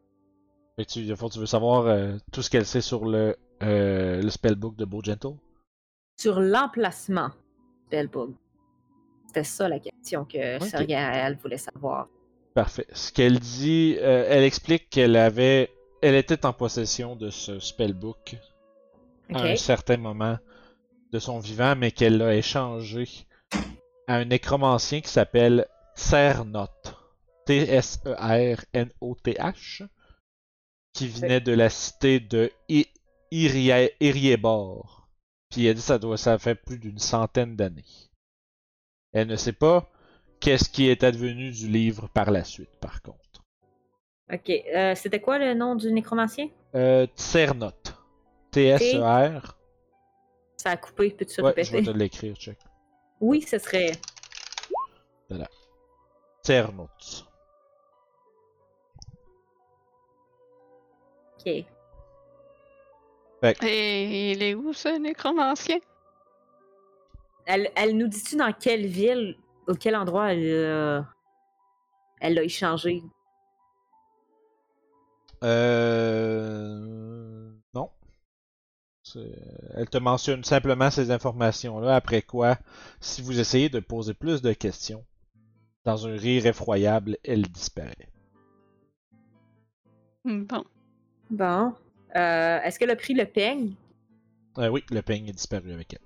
Fait 0.76 0.84
que 0.84 0.90
tu, 0.90 1.38
veux 1.38 1.46
savoir 1.46 1.86
euh, 1.86 2.16
tout 2.32 2.42
ce 2.42 2.50
qu'elle 2.50 2.64
sait 2.64 2.80
sur 2.80 3.04
le, 3.04 3.36
euh, 3.62 4.22
le 4.22 4.30
spellbook 4.30 4.76
de 4.76 4.84
Beau 4.84 5.02
Gentle? 5.02 5.36
Sur 6.18 6.40
l'emplacement, 6.40 7.30
Spellbook. 7.86 8.30
C'était 9.26 9.44
ça 9.44 9.68
la 9.68 9.78
question 9.78 10.24
que 10.24 10.56
Ok. 10.56 10.68
Soria, 10.68 11.26
elle 11.26 11.36
voulait 11.36 11.58
savoir. 11.58 12.08
Parfait. 12.54 12.86
Ce 12.92 13.12
qu'elle 13.12 13.38
dit, 13.38 13.96
euh, 13.98 14.26
elle 14.28 14.44
explique 14.44 14.88
qu'elle 14.90 15.16
avait, 15.16 15.70
elle 16.02 16.14
était 16.14 16.44
en 16.46 16.52
possession 16.52 17.16
de 17.16 17.30
ce 17.30 17.58
spellbook 17.58 18.36
Ok. 19.30 19.36
à 19.36 19.42
un 19.44 19.56
certain 19.56 19.96
moment 19.96 20.38
de 21.12 21.18
son 21.18 21.38
vivant, 21.38 21.74
mais 21.76 21.90
qu'elle 21.92 22.18
l'a 22.18 22.34
échangé 22.34 23.08
à 24.06 24.16
un 24.16 24.24
nécromancien 24.24 25.00
qui 25.00 25.10
s'appelle 25.10 25.66
Tsernot. 25.96 26.68
E 27.42 27.46
T-S-E-R-N-O-T-H. 28.64 29.82
Qui 30.94 31.08
venait 31.08 31.40
de 31.40 31.52
la 31.52 31.70
cité 31.70 32.20
de 32.20 32.50
Iriebor. 34.00 35.08
Puis 35.50 35.64
elle 35.66 35.74
dit 35.74 35.80
que 35.80 35.86
ça 35.86 35.98
doit, 35.98 36.18
ça 36.18 36.38
fait 36.38 36.54
plus 36.54 36.78
d'une 36.78 36.98
centaine 36.98 37.56
d'années. 37.56 37.84
Elle 39.12 39.28
ne 39.28 39.36
sait 39.36 39.52
pas 39.54 39.90
qu'est-ce 40.40 40.68
qui 40.68 40.88
est 40.88 41.02
advenu 41.02 41.50
du 41.50 41.66
livre 41.68 42.08
par 42.08 42.30
la 42.30 42.44
suite, 42.44 42.76
par 42.80 43.00
contre. 43.02 43.18
Ok. 44.32 44.50
euh, 44.50 44.94
C'était 44.94 45.20
quoi 45.20 45.38
le 45.38 45.54
nom 45.54 45.76
du 45.76 45.90
nécromancien? 45.92 46.48
Euh, 46.74 47.06
Tsernot. 47.16 47.70
T-S-E-R. 48.50 49.58
Ça 50.58 50.70
a 50.72 50.76
coupé, 50.76 51.10
peux-tu 51.10 51.40
Ouais, 51.42 51.52
je 51.56 51.56
vais 51.56 51.78
répéter? 51.78 51.92
te 51.92 51.96
l'écrire, 51.98 52.36
check. 52.36 52.58
Oui, 53.20 53.40
ce 53.42 53.58
serait. 53.58 53.92
Tsernot. 56.44 56.88
Ok. 61.44 61.64
Et 63.64 64.32
il 64.32 64.42
est 64.42 64.54
où 64.54 64.72
ce 64.72 64.98
nécromancien? 64.98 65.78
Elle, 67.44 67.70
elle 67.74 67.96
nous 67.96 68.06
dit-tu 68.06 68.36
dans 68.36 68.52
quelle 68.52 68.86
ville, 68.86 69.36
ou 69.68 69.74
quel 69.74 69.96
endroit 69.96 70.32
elle, 70.32 70.44
euh, 70.44 71.02
elle 72.20 72.34
l'a 72.34 72.44
échangé? 72.44 73.02
Euh... 75.42 77.50
Non. 77.74 77.90
Elle 79.74 79.90
te 79.90 79.98
mentionne 79.98 80.44
simplement 80.44 80.90
ces 80.90 81.10
informations-là, 81.10 81.96
après 81.96 82.22
quoi, 82.22 82.58
si 83.00 83.22
vous 83.22 83.40
essayez 83.40 83.68
de 83.68 83.80
poser 83.80 84.14
plus 84.14 84.40
de 84.40 84.52
questions, 84.52 85.04
dans 85.84 86.06
un 86.06 86.16
rire 86.16 86.46
effroyable, 86.46 87.18
elle 87.24 87.42
disparaît. 87.42 88.08
Bon. 90.24 90.64
Bon. 91.32 91.74
Euh, 92.14 92.60
Est-ce 92.60 92.78
qu'elle 92.78 92.90
a 92.90 92.96
pris 92.96 93.14
le 93.14 93.24
peigne? 93.24 93.72
Euh, 94.58 94.68
oui, 94.68 94.84
le 94.90 95.00
peigne 95.00 95.28
est 95.28 95.32
disparu 95.32 95.72
avec 95.72 95.94
elle. 95.94 96.00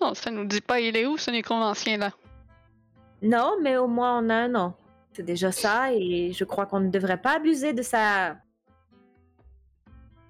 Non, 0.00 0.12
ça 0.12 0.30
nous 0.32 0.44
dit 0.44 0.60
pas 0.60 0.80
il 0.80 0.96
est 0.96 1.06
où 1.06 1.16
ce 1.16 1.30
nécromancien-là? 1.30 2.10
Non, 3.22 3.56
mais 3.62 3.76
au 3.76 3.86
moins 3.86 4.18
on 4.18 4.28
a 4.28 4.34
un 4.34 4.48
nom. 4.48 4.74
C'est 5.12 5.22
déjà 5.22 5.52
ça, 5.52 5.94
et 5.94 6.32
je 6.32 6.44
crois 6.44 6.66
qu'on 6.66 6.80
ne 6.80 6.90
devrait 6.90 7.20
pas 7.20 7.36
abuser 7.36 7.72
de 7.72 7.80
sa. 7.80 8.36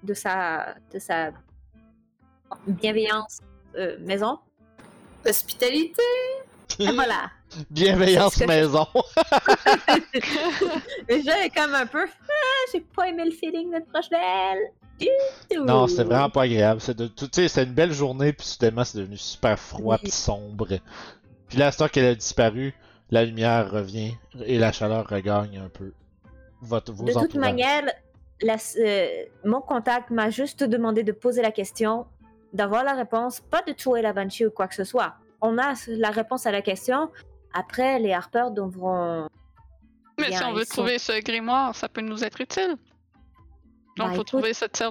de 0.03 0.13
sa. 0.13 0.75
de 0.93 0.99
sa. 0.99 1.31
bienveillance 2.67 3.39
euh, 3.75 3.97
maison. 3.99 4.39
Hospitalité. 5.25 6.03
Voilà. 6.95 7.31
Bienveillance 7.69 8.33
C'est 8.35 8.45
maison! 8.47 8.85
J'ai 11.09 11.49
comme 11.55 11.73
un 11.75 11.85
peu. 11.85 12.05
Ah, 12.07 12.69
j'ai 12.71 12.81
pas 12.81 13.07
aimé 13.07 13.23
le 13.25 13.31
feeling 13.31 13.71
d'être 13.71 13.87
proche 13.87 14.09
d'elle. 14.09 14.71
Non, 15.65 15.87
c'était 15.87 16.03
vraiment 16.03 16.29
pas 16.29 16.43
agréable. 16.43 16.81
C'est 16.81 16.97
de, 16.97 17.07
tout- 17.07 17.27
tu 17.27 17.41
sais, 17.41 17.47
c'était 17.47 17.63
une 17.67 17.73
belle 17.73 17.93
journée, 17.93 18.33
puis 18.33 18.45
soudainement, 18.45 18.83
c'est 18.83 18.97
devenu 18.99 19.17
super 19.17 19.57
froid 19.59 19.97
puis 19.97 20.11
sombre. 20.11 20.67
Puis 21.47 21.57
là, 21.57 21.67
à 21.67 21.71
qu'elle 21.89 22.05
a 22.05 22.15
disparu, 22.15 22.73
la 23.11 23.23
lumière 23.23 23.71
revient 23.71 24.13
et 24.43 24.57
la 24.57 24.71
chaleur 24.71 25.07
regagne 25.07 25.59
un 25.59 25.69
peu. 25.69 25.93
Votre, 26.61 26.91
vos 26.91 27.03
De 27.05 27.11
toute 27.13 27.21
entourages. 27.23 27.35
manière, 27.51 27.83
la- 28.41 28.55
euh, 28.79 29.07
mon 29.45 29.61
contact 29.61 30.09
m'a 30.09 30.29
juste 30.31 30.63
demandé 30.63 31.03
de 31.03 31.11
poser 31.11 31.41
la 31.43 31.51
question, 31.51 32.05
d'avoir 32.53 32.83
la 32.83 32.93
réponse, 32.93 33.39
pas 33.39 33.61
de 33.61 33.71
tuer 33.73 34.01
la 34.01 34.13
Banshee 34.13 34.47
ou 34.47 34.51
quoi 34.51 34.67
que 34.67 34.75
ce 34.75 34.83
soit. 34.83 35.13
On 35.41 35.57
a 35.57 35.73
la 35.87 36.09
réponse 36.11 36.45
à 36.45 36.51
la 36.51 36.61
question. 36.61 37.11
Après, 37.53 37.99
les 37.99 38.13
harpeurs 38.13 38.51
devront. 38.51 39.27
Mais 40.19 40.31
si 40.31 40.43
on 40.43 40.53
veut 40.53 40.65
trouver 40.65 40.97
ce 40.99 41.21
grimoire, 41.21 41.75
ça 41.75 41.87
peut 41.89 42.01
nous 42.01 42.23
être 42.23 42.41
utile. 42.41 42.75
Bah, 43.97 44.05
Donc, 44.05 44.07
faut 44.09 44.13
écoute. 44.15 44.27
trouver 44.27 44.53
cette. 44.53 44.83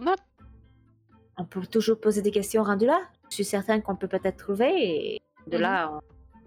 On 1.39 1.45
peut 1.45 1.67
toujours 1.67 2.01
poser 2.01 2.23
des 2.23 2.31
questions 2.31 2.63
rendues 2.63 2.87
là. 2.87 3.03
Je 3.31 3.35
suis 3.37 3.45
certaine 3.45 3.83
qu'on 3.83 3.97
peut 3.97 4.09
peut-être 4.09 4.37
trouver. 4.39 5.15
Et 5.15 5.21
de 5.49 5.57
Mhm. 5.57 5.63
là, 5.63 5.91
on- 5.93 6.01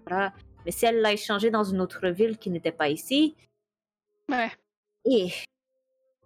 voilà. 0.08 0.32
Mais 0.64 0.72
si 0.72 0.84
elle 0.86 1.00
l'a 1.00 1.12
échangé 1.12 1.50
dans 1.50 1.64
une 1.64 1.80
autre 1.80 2.08
ville 2.08 2.36
qui 2.38 2.50
n'était 2.50 2.72
pas 2.72 2.88
ici, 2.88 3.34
Ouais. 4.28 4.50
et 5.04 5.28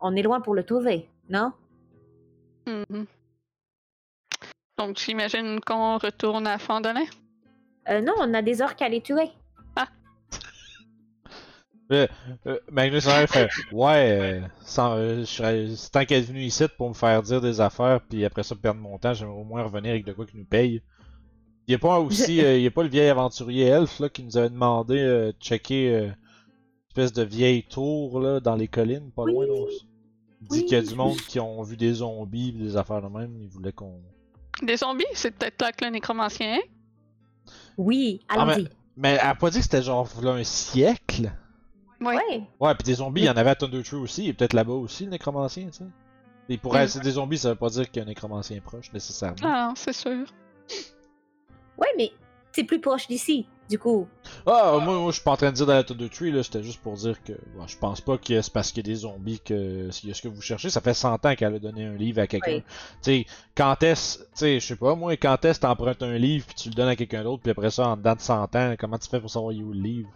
on 0.01 0.15
est 0.17 0.23
loin 0.23 0.41
pour 0.41 0.55
le 0.55 0.65
trouver, 0.65 1.09
non? 1.29 1.53
Mhm. 2.67 3.07
Donc, 4.79 4.97
j'imagine 4.99 5.61
qu'on 5.61 5.99
retourne 5.99 6.47
à 6.47 6.59
Fandolin. 6.59 7.05
Euh, 7.89 8.01
non, 8.01 8.15
on 8.19 8.33
a 8.35 8.43
des 8.43 8.63
orques 8.63 8.83
à 8.83 8.89
les 8.89 9.01
tuer. 9.01 9.31
Euh, 11.93 12.07
Magnus 12.71 13.07
Henry 13.07 13.27
fait 13.27 13.49
Ouais, 13.71 14.19
euh, 14.19 14.41
sans, 14.63 14.97
euh, 14.97 15.25
je 15.25 15.91
tant 15.91 16.05
qu'elle 16.07 16.23
est 16.23 16.27
venue 16.27 16.41
ici 16.43 16.65
pour 16.79 16.89
me 16.89 16.95
faire 16.95 17.23
dire 17.23 17.43
des 17.43 17.61
affaires, 17.61 18.01
puis 18.01 18.25
après 18.25 18.43
ça 18.43 18.55
perdre 18.57 18.81
mon 18.81 18.99
temps, 18.99 19.13
j'aimerais 19.13 19.37
au 19.37 19.45
moins 19.45 19.63
revenir 19.63 19.91
avec 19.91 20.07
de 20.07 20.13
quoi 20.15 20.25
qui 20.25 20.39
nous 20.39 20.47
paye. 20.47 20.81
Il 21.67 21.73
y 21.73 21.75
a 21.75 21.79
pas 21.79 22.01
aussi, 22.01 22.43
euh, 22.43 22.59
y 22.59 22.67
a 22.67 22.71
pas 22.71 22.83
le 22.83 22.89
vieil 22.89 23.09
aventurier 23.09 23.67
elfe 23.67 24.01
là, 24.01 24.09
qui 24.09 24.23
nous 24.23 24.37
avait 24.39 24.49
demandé 24.49 24.99
euh, 24.99 25.33
de 25.33 25.37
checker 25.39 25.95
euh, 25.95 26.05
une 26.07 26.15
espèce 26.89 27.13
de 27.13 27.23
vieille 27.23 27.65
tour 27.65 28.19
là, 28.19 28.41
dans 28.41 28.57
les 28.57 28.69
collines, 28.69 29.11
pas 29.13 29.27
loin. 29.27 29.47
Là. 29.47 29.53
Il 30.41 30.49
dit 30.49 30.59
Oui. 30.61 30.65
qu'il 30.65 30.73
y 30.79 30.81
a 30.81 30.83
du 30.83 30.95
monde 30.95 31.17
qui 31.17 31.39
ont 31.39 31.63
vu 31.63 31.77
des 31.77 31.93
zombies, 31.95 32.53
des 32.53 32.77
affaires 32.79 33.03
de 33.03 33.09
même. 33.09 33.37
Il 33.43 33.49
voulait 33.49 33.73
qu'on. 33.73 34.01
Des 34.63 34.79
zombies, 34.79 35.05
c'est 35.13 35.33
peut-être 35.33 35.61
là 35.61 35.73
que 35.73 35.85
le 35.85 35.91
nécromancien 35.91 36.61
Oui, 37.77 38.21
Ah, 38.29 38.43
allons-y. 38.43 38.69
Mais 38.97 39.13
elle 39.13 39.21
a 39.21 39.35
pas 39.35 39.51
dit 39.51 39.59
que 39.59 39.65
c'était 39.65 39.83
genre 39.83 40.05
v'là 40.05 40.33
un 40.33 40.45
siècle? 40.45 41.33
Oui. 42.01 42.15
Ouais. 42.17 42.43
Ouais, 42.61 42.75
puis 42.75 42.85
des 42.85 42.95
zombies, 42.95 43.23
il 43.23 43.27
y 43.27 43.31
en 43.31 43.37
avait 43.37 43.51
à 43.51 43.55
Thunder 43.55 43.83
Tree 43.83 43.97
aussi, 43.97 44.29
et 44.29 44.33
peut-être 44.33 44.53
là-bas 44.53 44.75
aussi, 44.75 45.05
le 45.05 45.11
nécromancien, 45.11 45.67
tu 45.67 45.79
sais. 45.79 45.85
Et 46.49 46.59
pour 46.59 46.77
elle, 46.77 46.91
c'est 46.91 47.01
des 47.01 47.13
zombies, 47.13 47.39
ça 47.39 47.51
veut 47.51 47.55
pas 47.55 47.71
dire 47.71 47.91
qu'il 47.91 47.97
y 47.97 48.01
a 48.01 48.03
un 48.03 48.09
nécromancien 48.09 48.61
proche, 48.61 48.93
nécessairement. 48.93 49.37
Ah, 49.43 49.73
c'est 49.77 49.95
sûr. 49.95 50.27
Ouais, 51.79 51.89
mais 51.97 52.13
c'est 52.53 52.65
plus 52.65 52.81
proche 52.81 53.09
d'ici, 53.09 53.47
du 53.69 53.79
coup. 53.79 54.07
Ah, 54.47 54.79
moi, 54.83 54.99
moi 54.99 55.11
je 55.11 55.17
suis 55.17 55.25
pas 55.25 55.33
en 55.33 55.37
train 55.37 55.51
de 55.51 55.57
dire 55.57 55.67
Thunder 55.87 56.09
Tree, 56.09 56.31
là, 56.31 56.43
c'était 56.43 56.63
juste 56.63 56.81
pour 56.83 56.95
dire 56.95 57.23
que 57.23 57.33
bon, 57.57 57.67
je 57.67 57.79
pense 57.79 58.01
pas 58.01 58.19
que 58.19 58.41
c'est 58.41 58.53
parce 58.53 58.73
qu'il 58.73 58.87
y 58.87 58.91
a 58.91 58.93
des 58.93 59.01
zombies 59.01 59.41
que 59.41 59.91
s'il 59.91 60.09
y 60.09 60.13
a 60.13 60.15
ce 60.15 60.23
que 60.23 60.29
vous 60.29 60.43
cherchez. 60.43 60.71
Ça 60.71 60.81
fait 60.81 60.95
100 60.95 61.25
ans 61.25 61.35
qu'elle 61.35 61.55
a 61.55 61.59
donné 61.59 61.85
un 61.85 61.95
livre 61.95 62.21
à 62.21 62.27
quelqu'un. 62.27 62.57
Oui. 62.57 62.65
Tu 63.03 63.11
sais, 63.11 63.27
quand 63.57 63.83
est-ce, 63.83 64.19
tu 64.19 64.25
sais, 64.35 64.61
je 64.61 64.67
sais 64.67 64.77
pas, 64.77 64.95
moi, 64.95 65.17
quand 65.17 65.45
est-ce 65.45 65.61
t'empruntes 65.61 66.03
un 66.03 66.19
livre 66.19 66.47
puis 66.47 66.55
tu 66.55 66.69
le 66.69 66.75
donnes 66.75 66.89
à 66.89 66.97
quelqu'un 66.97 67.23
d'autre, 67.25 67.43
puis 67.43 67.51
après 67.53 67.71
ça, 67.71 67.89
en 67.89 67.97
dedans 67.97 68.15
de 68.15 68.21
100 68.21 68.57
ans, 68.57 68.75
comment 68.79 68.99
tu 68.99 69.09
fais 69.09 69.21
pour 69.21 69.31
savoir 69.31 69.55
où 69.55 69.73
le 69.73 69.81
livre? 69.81 70.11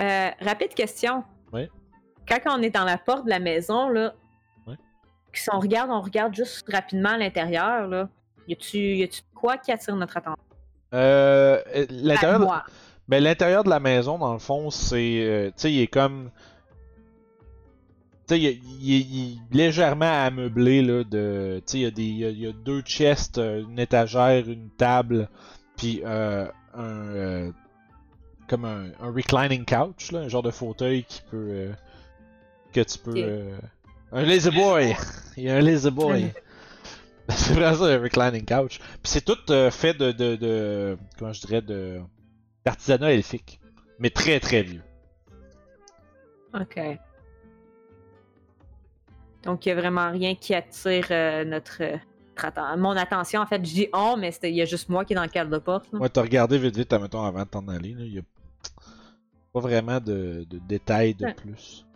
Euh, 0.00 0.30
rapide 0.40 0.74
question. 0.74 1.24
Oui. 1.52 1.68
Quand 2.28 2.58
on 2.58 2.62
est 2.62 2.70
dans 2.70 2.84
la 2.84 2.98
porte 2.98 3.24
de 3.24 3.30
la 3.30 3.38
maison, 3.40 3.88
là, 3.88 4.14
Oui. 4.66 4.74
si 5.32 5.48
on 5.52 5.58
regarde, 5.58 5.90
on 5.90 6.00
regarde 6.00 6.34
juste 6.34 6.70
rapidement 6.70 7.10
à 7.10 7.16
l'intérieur, 7.18 7.88
là. 7.88 8.08
Y 8.46 8.52
a-tu 8.52 8.96
de 9.06 9.08
quoi 9.34 9.56
qui 9.58 9.72
attire 9.72 9.96
notre 9.96 10.16
attention? 10.16 10.42
Euh, 10.94 11.60
l'intérieur, 11.90 12.40
moi. 12.40 12.64
Ben, 13.08 13.22
l'intérieur 13.22 13.64
de 13.64 13.70
la 13.70 13.80
maison, 13.80 14.18
dans 14.18 14.32
le 14.32 14.38
fond, 14.38 14.70
c'est. 14.70 15.20
euh, 15.22 15.46
tu 15.48 15.52
sais, 15.56 15.72
il 15.72 15.80
est 15.80 15.86
comme. 15.86 16.30
Tu 18.26 18.34
sais, 18.34 18.40
il, 18.40 18.46
est- 18.46 18.60
il 18.80 18.94
est- 18.94 19.00
il 19.00 19.32
est 19.52 19.54
légèrement 19.56 20.24
ameublé, 20.26 20.82
là, 20.82 21.02
de... 21.04 21.62
Tu 21.66 21.72
sais, 21.72 21.78
il 21.78 21.82
y, 21.82 21.86
a 21.86 21.90
des- 21.90 22.02
il 22.02 22.38
y 22.40 22.46
a- 22.46 22.52
deux 22.52 22.82
chests, 22.82 23.38
une 23.38 23.78
étagère, 23.78 24.46
une 24.48 24.68
table, 24.76 25.28
puis 25.76 26.02
euh, 26.04 26.46
un... 26.74 26.82
euh, 26.84 27.50
comme 28.48 28.64
un, 28.66 28.86
un 29.00 29.10
reclining 29.12 29.64
couch, 29.64 30.12
là, 30.12 30.20
un 30.20 30.28
genre 30.28 30.42
de 30.42 30.50
fauteuil 30.50 31.04
qui 31.04 31.22
peut... 31.30 31.70
que 32.74 32.80
tu 32.82 32.98
peux... 32.98 33.48
Un 34.12 34.22
lazy 34.22 34.50
boy! 34.50 34.94
Il 35.38 35.44
y 35.44 35.50
a 35.50 35.56
un 35.56 35.60
lazy 35.60 35.90
boy! 35.90 36.32
c'est 37.36 37.52
vraiment 37.54 37.76
ça, 37.76 37.84
un 37.84 37.98
reclining 38.00 38.44
couch. 38.44 38.78
Puis 38.78 39.00
c'est 39.04 39.24
tout 39.24 39.38
euh, 39.50 39.70
fait 39.70 39.94
de, 39.94 40.12
de, 40.12 40.36
de... 40.36 40.98
Comment 41.18 41.32
je 41.32 41.40
dirais, 41.40 41.62
de... 41.62 42.00
D'artisanat 42.64 43.12
elfique. 43.12 43.60
Mais 43.98 44.10
très 44.10 44.40
très 44.40 44.62
vieux. 44.62 44.82
Ok. 46.54 46.80
Donc, 49.44 49.64
il 49.64 49.68
n'y 49.68 49.78
a 49.78 49.80
vraiment 49.80 50.10
rien 50.10 50.34
qui 50.34 50.54
attire 50.54 51.06
euh, 51.10 51.44
notre, 51.44 51.82
euh, 51.82 51.96
atten- 52.36 52.76
mon 52.78 52.90
attention. 52.96 53.40
En 53.40 53.46
fait, 53.46 53.58
je 53.64 53.72
dis 53.72 53.88
on, 53.92 54.16
mais 54.16 54.30
il 54.42 54.54
y 54.54 54.62
a 54.62 54.64
juste 54.64 54.88
moi 54.88 55.04
qui 55.04 55.12
est 55.12 55.16
dans 55.16 55.22
le 55.22 55.28
cadre 55.28 55.50
de 55.50 55.58
porte. 55.58 55.86
là. 55.92 55.98
Ouais, 56.00 56.08
t'as 56.08 56.22
regardé 56.22 56.58
vite 56.58 56.76
vite, 56.76 56.92
mettons, 56.92 57.22
avant 57.24 57.44
de 57.44 57.48
t'en 57.48 57.66
aller. 57.68 57.90
Il 57.90 58.14
y 58.14 58.18
a 58.18 58.22
pas 59.52 59.60
vraiment 59.60 60.00
de, 60.00 60.44
de 60.48 60.58
détails 60.68 61.14
de 61.14 61.26
Ouais. 61.26 61.34
plus. 61.34 61.86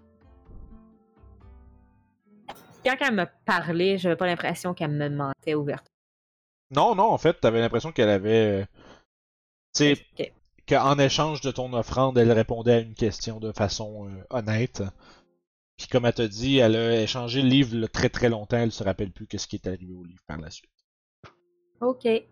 Quand 2.85 2.97
elle 3.01 3.15
me 3.15 3.27
parlait, 3.45 3.99
j'avais 3.99 4.17
pas 4.17 4.27
l'impression 4.27 4.75
qu'elle 4.75 4.91
me 4.91 5.09
mentait 5.09 5.55
ouverte. 5.55 5.87
Non, 6.71 6.95
non, 6.95 7.11
en 7.11 7.19
fait, 7.19 7.39
t'avais 7.41 7.61
l'impression 7.61 7.93
qu'elle 7.93 8.09
avait. 8.09 8.63
euh, 8.63 8.65
Tu 9.75 9.97
sais, 9.97 10.33
qu'en 10.67 10.99
échange 10.99 11.41
de 11.43 11.51
ton 11.51 11.73
offrande, 11.75 12.17
elle 12.19 12.33
répondait 12.33 12.75
à 12.75 12.79
une 12.81 12.95
question 12.95 13.41
de 13.41 13.53
façon 13.53 14.09
euh, 14.09 14.25
honnête. 14.31 14.83
Puis 15.77 15.87
comme 15.89 16.07
elle 16.07 16.15
t'a 16.15 16.29
dit, 16.29 16.59
elle 16.59 16.77
a 16.77 17.03
échangé 17.03 17.43
le 17.43 17.49
livre 17.49 17.77
là, 17.77 17.89
très 17.89 18.09
très 18.09 18.29
longtemps, 18.29 18.59
elle 18.59 18.73
se 18.73 18.85
rappelle 18.85 19.11
plus 19.11 19.27
qu'est-ce 19.27 19.49
qui 19.49 19.57
est 19.57 19.67
arrivé 19.67 19.93
au 19.95 20.05
livre 20.05 20.23
par 20.27 20.39
la 20.39 20.51
suite. 20.51 20.71
Ok. 21.81 22.05
Mais- 22.05 22.29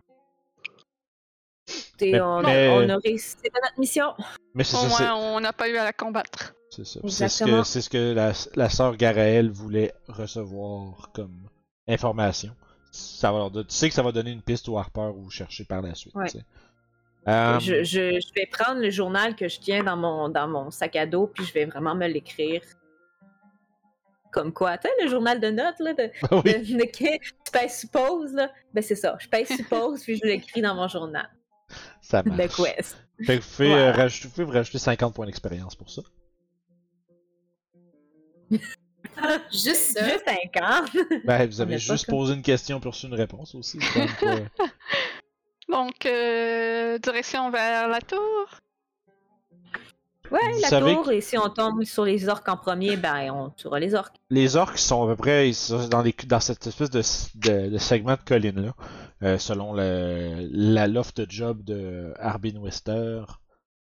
on, 2.21 2.43
mais- 2.43 2.69
on 2.69 2.89
a 2.89 2.97
réussi 2.99 3.37
à 3.55 3.61
notre 3.63 3.79
mission. 3.79 4.15
Mais 4.55 4.65
c'est 4.65 4.77
Au 4.77 4.87
moins, 4.87 5.15
on 5.15 5.41
n'a 5.41 5.53
pas 5.53 5.69
eu 5.69 5.77
à 5.77 5.85
la 5.85 5.93
combattre. 5.93 6.55
C'est 6.71 6.85
ça. 6.87 7.01
C'est 7.09 7.29
ce 7.29 7.45
que, 7.45 7.63
c'est 7.65 7.81
ce 7.83 7.91
que 7.91 8.13
la, 8.15 8.33
la 8.55 8.69
sœur 8.71 8.97
Garaël 8.97 9.51
voulait 9.51 9.93
recevoir 10.09 11.11
comme 11.13 11.49
information. 11.89 12.55
Ça 12.93 13.31
va 13.33 13.39
leur 13.39 13.51
tu 13.53 13.65
sais 13.69 13.89
que 13.89 13.95
ça 13.95 14.03
va 14.03 14.13
donner 14.13 14.31
une 14.33 14.43
piste 14.43 14.69
au 14.69 14.79
Harper 14.79 15.13
ou 15.17 15.31
chercher 15.31 15.65
par 15.65 15.83
la 15.83 15.95
suite. 15.95 16.15
Ouais. 16.15 16.27
Euh, 17.29 17.59
Je, 17.61 17.83
je- 17.85 18.19
je 18.21 18.33
vais 18.35 18.47
prendre 18.47 18.81
le 18.81 18.91
journal 18.91 19.37
que 19.37 19.47
je 19.49 19.61
tiens 19.61 19.85
dans 19.85 19.97
mon, 19.97 20.29
dans 20.29 20.49
mon 20.49 20.71
sac 20.71 20.97
à 20.97 21.07
dos, 21.07 21.27
puis 21.27 21.45
je 21.45 21.53
vais 21.53 21.67
vraiment 21.67 21.95
me 21.95 22.07
l'écrire. 22.07 22.63
Comme 24.33 24.53
quoi, 24.53 24.79
tu 24.79 24.89
le 25.03 25.09
journal 25.09 25.41
de 25.41 25.49
notes, 25.51 25.81
là, 25.81 25.93
de, 25.93 26.05
oui. 26.45 26.53
de, 26.73 26.79
de 26.79 26.85
que 26.85 27.19
tu 27.19 27.51
payes 27.53 27.69
suppose, 27.69 28.33
là. 28.33 28.51
Ben, 28.73 28.81
c'est 28.83 28.95
ça. 28.95 29.17
Je 29.19 29.29
paye 29.29 29.45
suppose, 29.45 30.03
puis 30.05 30.17
je 30.17 30.25
l'écris 30.25 30.63
dans 30.63 30.75
mon 30.77 30.87
journal 30.87 31.29
Ça 32.01 32.23
de 32.23 32.31
marche. 32.31 32.55
Quest. 32.57 32.97
Fait 33.27 33.39
que 33.39 33.43
vous 33.43 33.51
pouvez, 33.57 33.69
Voilà. 33.71 33.89
euh, 33.89 33.93
rajouter, 33.93 34.29
vous 34.29 34.35
pouvez 34.35 34.45
vous 34.45 34.53
rajouter 34.53 34.79
50 34.79 35.15
points 35.15 35.27
d'expérience 35.27 35.75
pour 35.75 35.91
ça. 35.91 36.03
Juste 39.51 39.97
ça. 39.97 40.05
Juste 40.09 40.25
50. 40.27 40.91
Ben, 41.25 41.47
vous 41.49 41.61
avez 41.61 41.79
juste 41.79 42.07
comme- 42.07 42.17
posé 42.17 42.35
une 42.35 42.43
question 42.43 42.81
pour 42.81 42.93
reçu 42.93 43.07
une 43.07 43.15
réponse 43.15 43.55
aussi. 43.55 43.79
Donc, 45.69 46.05
euh, 46.07 46.99
direction 46.99 47.51
vers 47.51 47.89
la 47.89 48.01
tour. 48.01 48.21
Ouais, 50.31 50.39
Vous 50.53 50.61
la 50.61 50.69
savez 50.69 50.95
tour, 50.95 51.11
et 51.11 51.21
si 51.21 51.37
on 51.39 51.49
tombe 51.49 51.83
sur 51.85 52.05
les 52.05 52.29
orques 52.29 52.49
en 52.49 52.57
premier, 52.57 52.97
ben, 52.97 53.31
on 53.33 53.51
tuera 53.51 53.81
les 53.81 53.95
orques. 53.97 54.15
Les 54.31 54.55
orques 54.55 54.79
sont 54.79 55.03
à 55.05 55.09
peu 55.09 55.17
près 55.17 55.49
ils 55.49 55.55
sont 55.55 55.89
dans, 55.89 56.03
les, 56.03 56.15
dans 56.27 56.39
cette 56.39 56.65
espèce 56.67 56.91
de, 56.91 57.03
de, 57.35 57.71
de 57.71 57.79
segment 57.79 58.13
de 58.15 58.21
colline-là, 58.25 58.75
euh, 59.25 59.39
selon 59.39 59.73
le, 59.73 60.49
la 60.53 60.87
loft 60.87 61.29
job 61.29 61.65
de 61.65 62.15
Arbin 62.21 62.57
Wester. 62.61 63.23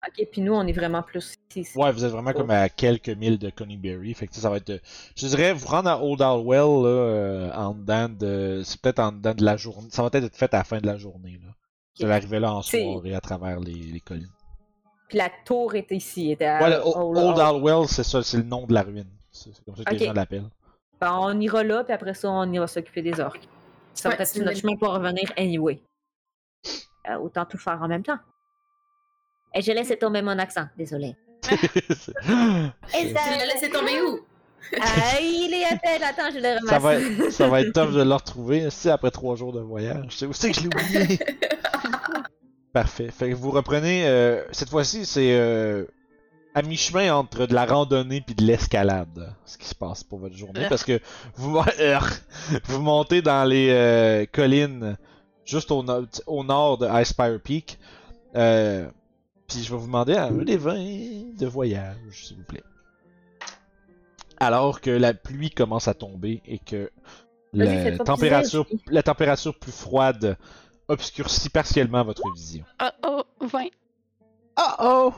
Ok, 0.06 0.26
puis 0.30 0.42
nous, 0.42 0.52
on 0.52 0.66
est 0.66 0.72
vraiment 0.72 1.02
plus 1.02 1.34
ici. 1.56 1.78
Ouais, 1.78 1.90
vous 1.92 2.04
êtes 2.04 2.10
vraiment 2.12 2.32
comme 2.32 2.50
à 2.50 2.68
quelques 2.68 3.08
milles 3.08 3.38
de 3.38 3.48
Coneyberry. 3.50 4.12
Fait 4.14 4.26
que 4.26 4.34
ça 4.34 4.50
va 4.50 4.58
être. 4.58 4.70
euh, 4.70 4.78
Je 5.16 5.26
dirais, 5.26 5.52
vous 5.54 5.66
rendre 5.66 5.88
à 5.88 6.02
Old 6.02 6.20
Hallwell, 6.20 6.82
là, 6.82 6.88
euh, 6.88 7.52
en 7.54 7.72
dedans 7.74 8.08
de. 8.08 8.62
C'est 8.64 8.80
peut-être 8.80 8.98
en 8.98 9.12
dedans 9.12 9.34
de 9.34 9.44
la 9.44 9.56
journée. 9.56 9.88
Ça 9.90 10.02
va 10.02 10.10
peut-être 10.10 10.24
être 10.24 10.36
fait 10.36 10.52
à 10.52 10.58
la 10.58 10.64
fin 10.64 10.78
de 10.78 10.86
la 10.86 10.96
journée, 10.98 11.40
là. 11.42 11.50
Vous 11.98 12.04
allez 12.04 12.14
arriver 12.14 12.40
là 12.40 12.52
en 12.52 12.60
soirée 12.62 13.14
à 13.14 13.20
travers 13.20 13.60
les, 13.60 13.72
les 13.72 14.00
collines. 14.00 14.28
Puis 15.08 15.16
la 15.18 15.30
tour 15.46 15.74
est 15.74 15.90
ici. 15.92 16.32
Était 16.32 16.44
à 16.46 16.62
Ouais, 16.62 16.70
le 16.70 16.80
O- 16.84 17.16
Old- 17.16 17.38
Hallwell, 17.38 17.86
c'est 17.88 18.02
ça, 18.04 18.22
c'est 18.22 18.36
le 18.38 18.42
nom 18.42 18.66
de 18.66 18.74
la 18.74 18.82
ruine. 18.82 19.06
C'est 19.30 19.50
comme 19.64 19.76
ça 19.76 19.84
que 19.84 19.94
Ok. 19.94 20.00
les 20.00 20.06
gens 20.06 20.12
l'appellent. 20.12 20.50
Ben, 21.00 21.16
on 21.20 21.40
ira 21.40 21.62
là, 21.62 21.84
puis 21.84 21.92
après 21.92 22.14
ça, 22.14 22.30
on 22.30 22.50
ira 22.52 22.66
s'occuper 22.66 23.02
des 23.02 23.20
orques. 23.20 23.46
Ça 23.94 24.08
va 24.08 24.16
Ouais, 24.16 24.22
être 24.22 24.38
notre 24.40 24.58
chemin 24.58 24.76
pour 24.76 24.88
revenir 24.92 25.32
anyway. 25.36 25.80
Euh, 27.08 27.16
autant 27.18 27.44
tout 27.44 27.58
faire 27.58 27.80
en 27.82 27.88
même 27.88 28.02
temps. 28.02 28.18
Et 29.54 29.62
je 29.62 29.72
laisse 29.72 29.92
tomber 30.00 30.22
mon 30.22 30.38
accent, 30.38 30.66
désolé. 30.76 31.14
Et 31.50 33.08
Tu 33.08 33.14
l'as 33.14 33.46
laissé 33.52 33.70
tomber 33.70 34.00
où? 34.02 34.20
Ah, 34.80 35.20
il 35.20 35.52
est 35.54 35.64
à 35.72 35.76
peine, 35.76 36.02
attends, 36.02 36.30
je 36.34 36.40
ça, 36.66 36.78
va 36.78 36.88
ramassé. 36.90 37.22
être, 37.26 37.30
ça 37.32 37.48
va 37.48 37.60
être 37.60 37.72
tough 37.72 37.92
de 37.92 38.02
le 38.02 38.14
retrouver 38.14 38.70
si 38.70 38.88
après 38.88 39.10
trois 39.10 39.36
jours 39.36 39.52
de 39.52 39.60
voyage. 39.60 40.06
C'est 40.10 40.26
où 40.26 40.32
c'est 40.32 40.50
que 40.50 40.56
je 40.56 40.62
l'ai 40.62 40.66
oublié? 40.68 41.18
Parfait. 42.72 43.10
Fait 43.10 43.30
que 43.30 43.34
vous 43.34 43.50
reprenez. 43.50 44.06
euh, 44.06 44.42
cette 44.52 44.70
fois-ci, 44.70 45.06
c'est 45.06 45.32
euh, 45.38 45.84
à 46.54 46.62
mi-chemin 46.62 47.14
entre 47.14 47.46
de 47.46 47.54
la 47.54 47.66
randonnée 47.66 48.20
puis 48.20 48.34
de 48.34 48.42
l'escalade, 48.42 49.34
ce 49.44 49.58
qui 49.58 49.68
se 49.68 49.74
passe 49.74 50.02
pour 50.02 50.18
votre 50.18 50.34
journée, 50.36 50.66
parce 50.68 50.82
que 50.82 50.98
vous, 51.36 51.60
vous 52.64 52.80
montez 52.80 53.22
dans 53.22 53.44
les 53.44 53.68
euh, 53.70 54.24
collines 54.32 54.96
juste 55.44 55.70
au, 55.70 55.82
no- 55.84 56.06
au 56.26 56.42
nord 56.42 56.78
de 56.78 56.88
Icespire 57.00 57.38
Peak. 57.44 57.78
Euh, 58.34 58.88
puis 59.54 59.62
je 59.62 59.70
vais 59.70 59.78
vous 59.78 59.86
demander 59.86 60.14
un 60.14 60.32
des 60.32 60.56
20 60.56 61.36
de 61.38 61.46
voyage, 61.46 61.96
s'il 62.10 62.36
vous 62.38 62.42
plaît. 62.42 62.64
Alors 64.38 64.80
que 64.80 64.90
la 64.90 65.14
pluie 65.14 65.50
commence 65.50 65.86
à 65.86 65.94
tomber 65.94 66.42
et 66.44 66.58
que 66.58 66.90
la 67.52 67.96
température, 67.98 68.66
la 68.88 69.04
température 69.04 69.56
plus 69.56 69.72
froide 69.72 70.36
obscurcit 70.88 71.50
partiellement 71.50 72.02
votre 72.02 72.28
vision. 72.34 72.64
Oh 72.82 73.24
oh, 73.40 73.46
20. 73.46 73.66
Oh 74.58 74.62
oh! 74.80 75.14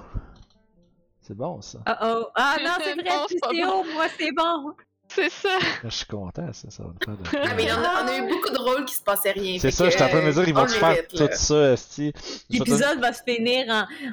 C'est 1.22 1.36
bon 1.36 1.62
ça. 1.62 1.80
Oh 1.86 1.92
oh. 2.02 2.26
Ah 2.34 2.56
non, 2.62 2.70
c'est 2.84 2.94
vrai, 2.94 3.10
c'est 3.28 3.64
haut, 3.64 3.84
moi 3.94 4.04
c'est 4.18 4.32
bon. 4.32 4.74
C'est 5.16 5.30
ça. 5.30 5.58
Je 5.82 5.88
suis 5.88 6.04
content, 6.06 6.52
ça, 6.52 6.70
ça 6.70 6.82
va 6.82 6.90
me 6.90 6.94
faire 7.02 7.16
de... 7.16 7.48
Ah, 7.48 7.54
mais 7.56 7.72
on 7.72 7.76
a, 7.82 8.04
on 8.04 8.06
a 8.08 8.16
eu 8.18 8.28
beaucoup 8.28 8.50
de 8.52 8.58
rôles 8.58 8.84
qui 8.84 8.94
se 8.94 9.02
passaient 9.02 9.30
rien. 9.32 9.58
C'est 9.58 9.70
ça, 9.70 9.84
que, 9.84 9.90
je 9.90 9.96
suis 9.96 10.04
en 10.04 10.08
train 10.08 10.20
de 10.20 10.26
me 10.26 10.32
dire, 10.32 10.46
ils 10.48 10.54
vont 10.54 10.66
faire 10.68 11.08
tout 11.08 11.16
ça, 11.32 11.72
esti. 11.72 12.12
L'épisode 12.50 13.00
va 13.00 13.12
se 13.14 13.22
finir 13.26 13.66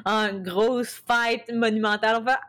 en, 0.06 0.10
en 0.10 0.34
grosse 0.40 1.02
fête 1.06 1.52
monumentale. 1.54 2.16
On 2.20 2.24
va 2.24 2.40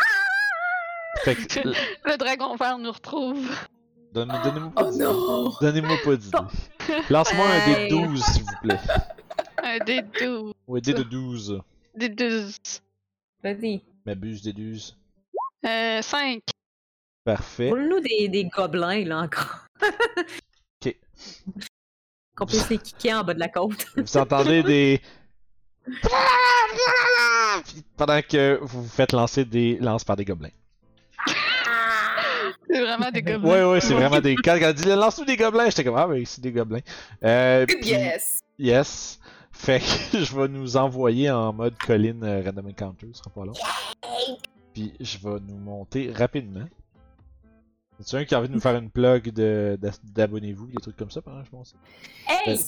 Fait 1.24 1.36
que, 1.36 1.60
Le 2.06 2.18
dragon 2.18 2.56
vert 2.56 2.78
nous 2.78 2.92
retrouve. 2.94 3.46
donne- 4.14 4.32
Donnez-moi 4.44 4.72
pas 4.74 4.84
Oh 4.86 4.92
d'idée. 4.92 5.04
non! 5.04 5.54
Donnez-moi 5.62 5.98
pas 6.04 6.16
d'idée. 6.16 6.38
Lance-moi 7.10 7.46
un 7.48 7.66
dé 7.68 7.74
Hey. 7.82 7.90
de 7.92 7.96
12, 8.08 8.24
s'il 8.24 8.44
vous 8.44 8.58
plaît. 8.64 8.80
Un 9.64 9.78
des 9.84 10.02
12. 10.02 10.54
Ou 10.68 10.76
un 10.78 10.80
dé 10.80 10.94
de 10.94 11.04
12. 11.04 11.62
Des 11.96 12.10
12. 12.10 12.56
Vas-y. 13.44 13.82
M'abuse 14.06 14.42
des 14.44 14.54
12. 14.54 14.96
Euh, 15.66 16.02
5. 16.02 16.42
Parfait. 17.26 17.70
Roule-nous 17.70 18.00
des, 18.02 18.30
des 18.30 18.46
gobelins, 18.46 19.04
là, 19.04 19.20
encore. 19.22 19.66
Ok. 20.86 20.96
Qu'on 22.36 22.46
puisse 22.46 22.70
les 22.70 22.78
kicker 22.78 23.14
en 23.20 23.24
bas 23.24 23.34
de 23.34 23.40
la 23.40 23.48
côte. 23.50 23.88
Vous 23.98 24.18
entendez 24.18 24.62
des. 24.62 25.02
Pendant 27.98 28.22
que 28.22 28.60
vous 28.62 28.84
vous 28.84 28.90
faites 28.90 29.12
lancer 29.14 29.46
des 29.46 29.78
lances 29.80 30.04
par 30.04 30.16
des 30.18 30.26
gobelins. 30.26 30.50
C'est 32.70 32.82
vraiment 32.82 33.10
des 33.10 33.22
gobelins. 33.22 33.50
Ouais, 33.50 33.64
ouais, 33.72 33.82
c'est 33.82 33.94
vraiment 33.94 34.20
des. 34.20 34.36
Quand 34.36 34.56
elle 34.56 34.74
dit 34.74 34.84
lance-nous 34.86 35.26
des 35.26 35.38
gobelins, 35.38 35.66
j'étais 35.70 35.84
comme 35.84 35.96
Ah, 35.98 36.08
ben 36.08 36.24
c'est 36.26 36.42
des 36.42 36.52
gobelins. 36.52 36.82
Euh, 37.24 37.66
puis- 37.66 37.80
guess! 37.80 38.40
Yes. 38.60 39.20
Fait 39.52 39.80
que 39.80 40.20
je 40.24 40.36
vais 40.38 40.48
nous 40.50 40.76
envoyer 40.78 41.32
en 41.32 41.54
mode 41.54 41.78
colline 41.78 42.24
euh, 42.24 42.42
Random 42.46 42.68
Encounter, 42.68 43.08
ce 43.14 43.20
sera 43.20 43.30
pas 43.30 43.46
long. 43.46 43.54
Puis 44.74 44.94
je 45.00 45.18
vais 45.20 45.40
nous 45.48 45.58
monter 45.58 46.12
rapidement. 46.12 46.68
Y'a 48.00 48.20
un 48.20 48.26
qui 48.26 48.36
a 48.36 48.40
envie 48.40 48.50
de 48.50 48.54
nous 48.54 48.60
faire 48.60 48.76
une 48.76 48.90
plug 48.90 49.32
de, 49.32 49.80
d'abonnez-vous, 50.04 50.68
des 50.68 50.78
trucs 50.82 50.98
comme 50.98 51.12
ça 51.12 51.22
je 51.44 51.50
pense? 51.50 51.76
Hey! 52.28 52.56
Euh. 52.56 52.62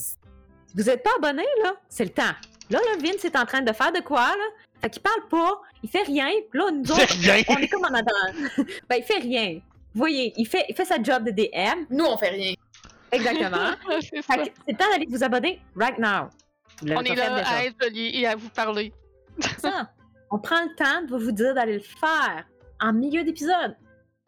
Vous 0.76 0.90
êtes 0.90 1.02
pas 1.04 1.12
abonnés, 1.18 1.46
là? 1.64 1.74
C'est 1.90 2.04
le 2.06 2.12
temps. 2.12 2.24
Là, 2.70 2.80
là, 2.80 2.98
Vince 3.02 3.24
est 3.26 3.36
en 3.38 3.46
train 3.46 3.62
de 3.62 3.72
faire 3.74 3.92
de 3.92 4.02
quoi, 4.02 4.28
là? 4.28 4.44
Fait 4.82 4.90
qu'il 4.90 5.02
parle 5.02 5.28
pas, 5.30 5.62
il 5.82 5.90
fait 5.90 6.04
rien, 6.04 6.28
puis 6.52 6.60
là, 6.60 6.72
nous 6.72 6.86
C'est 6.86 6.92
autres, 7.04 7.16
rien! 7.20 7.44
on 7.50 7.58
est 7.58 7.68
comme 7.68 7.84
en 7.84 7.88
attendant. 7.94 8.48
ben, 8.90 8.96
il 8.98 9.04
fait 9.04 9.20
rien. 9.20 9.54
Vous 9.94 10.00
voyez, 10.00 10.34
il 10.38 10.46
fait, 10.46 10.66
il 10.70 10.76
fait 10.76 10.86
sa 10.86 11.02
job 11.02 11.24
de 11.24 11.32
DM. 11.32 11.86
Nous, 11.90 12.06
on 12.06 12.18
fait 12.18 12.30
rien. 12.30 12.54
Exactement. 13.12 13.72
C'est 14.02 14.22
ça. 14.22 14.34
Fait 14.36 14.50
que 14.50 14.56
c'est 14.66 14.72
le 14.74 14.78
temps 14.78 14.92
d'aller 14.92 15.08
vous 15.10 15.24
abonner 15.24 15.62
right 15.76 15.98
now. 15.98 16.30
Vous 16.82 16.94
On 16.94 17.02
est 17.02 17.16
là 17.16 17.40
déjà. 17.40 17.50
à 17.50 17.64
être 17.66 17.76
joli 17.82 18.20
et 18.22 18.28
à 18.28 18.36
vous 18.36 18.50
parler. 18.50 18.94
ça. 19.58 19.90
On 20.30 20.38
prend 20.40 20.62
le 20.64 20.76
temps 20.76 21.02
de 21.10 21.24
vous 21.24 21.32
dire 21.32 21.56
d'aller 21.56 21.76
le 21.76 21.80
faire 21.80 22.46
en 22.82 22.94
milieu 22.94 23.24
d'épisode. 23.24 23.76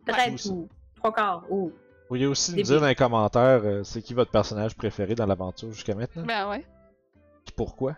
Peut-être 0.05 0.17
Ouais. 0.31 0.35
vous 0.45 0.69
Trois 0.99 1.13
quarts. 1.13 1.43
Ouh. 1.49 1.69
Vous 1.69 1.73
pourriez 2.07 2.25
aussi 2.27 2.55
nous 2.55 2.61
dire 2.63 2.81
dans 2.81 2.87
les 2.87 2.95
commentaires 2.95 3.61
euh, 3.63 3.83
c'est 3.83 4.01
qui 4.01 4.13
votre 4.13 4.31
personnage 4.31 4.75
préféré 4.75 5.15
dans 5.15 5.25
l'aventure 5.25 5.71
jusqu'à 5.71 5.95
maintenant? 5.95 6.23
Ben 6.25 6.49
ouais. 6.49 6.65
Pourquoi? 7.55 7.95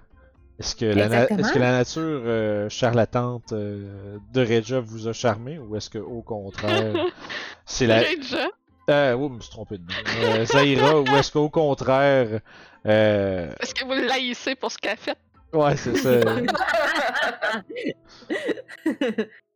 Est-ce 0.59 0.75
que, 0.75 0.85
la 0.85 1.09
na- 1.09 1.23
Exactement. 1.23 1.39
est-ce 1.39 1.53
que 1.53 1.59
la 1.59 1.71
nature 1.71 2.21
euh, 2.25 2.69
charlatante 2.69 3.53
euh, 3.53 4.17
de 4.33 4.41
Regia 4.41 4.79
vous 4.79 5.07
a 5.07 5.13
charmé 5.13 5.57
ou 5.57 5.75
est-ce 5.75 5.89
que 5.89 5.97
au 5.97 6.21
contraire 6.21 6.93
c'est 7.65 7.87
la. 7.87 8.03
Déjà. 8.03 8.47
Euh, 8.89 9.13
oui, 9.13 9.27
je 9.29 9.33
me 9.35 9.39
suis 9.41 9.51
trompé 9.51 9.77
de 9.77 9.83
nom. 9.83 9.93
Euh, 10.23 10.45
Zaira 10.45 10.99
ou 11.01 11.07
est-ce 11.15 11.31
qu'au 11.31 11.49
contraire. 11.49 12.41
Euh... 12.85 13.51
Est-ce 13.59 13.73
que 13.73 13.85
vous 13.85 13.93
le 13.93 14.07
laïssez 14.07 14.55
pour 14.55 14.71
ce 14.71 14.77
qu'elle 14.77 14.93
a 14.93 14.97
fait? 14.97 15.17
Ouais, 15.53 15.75
c'est 15.77 15.95
ça. 15.97 16.09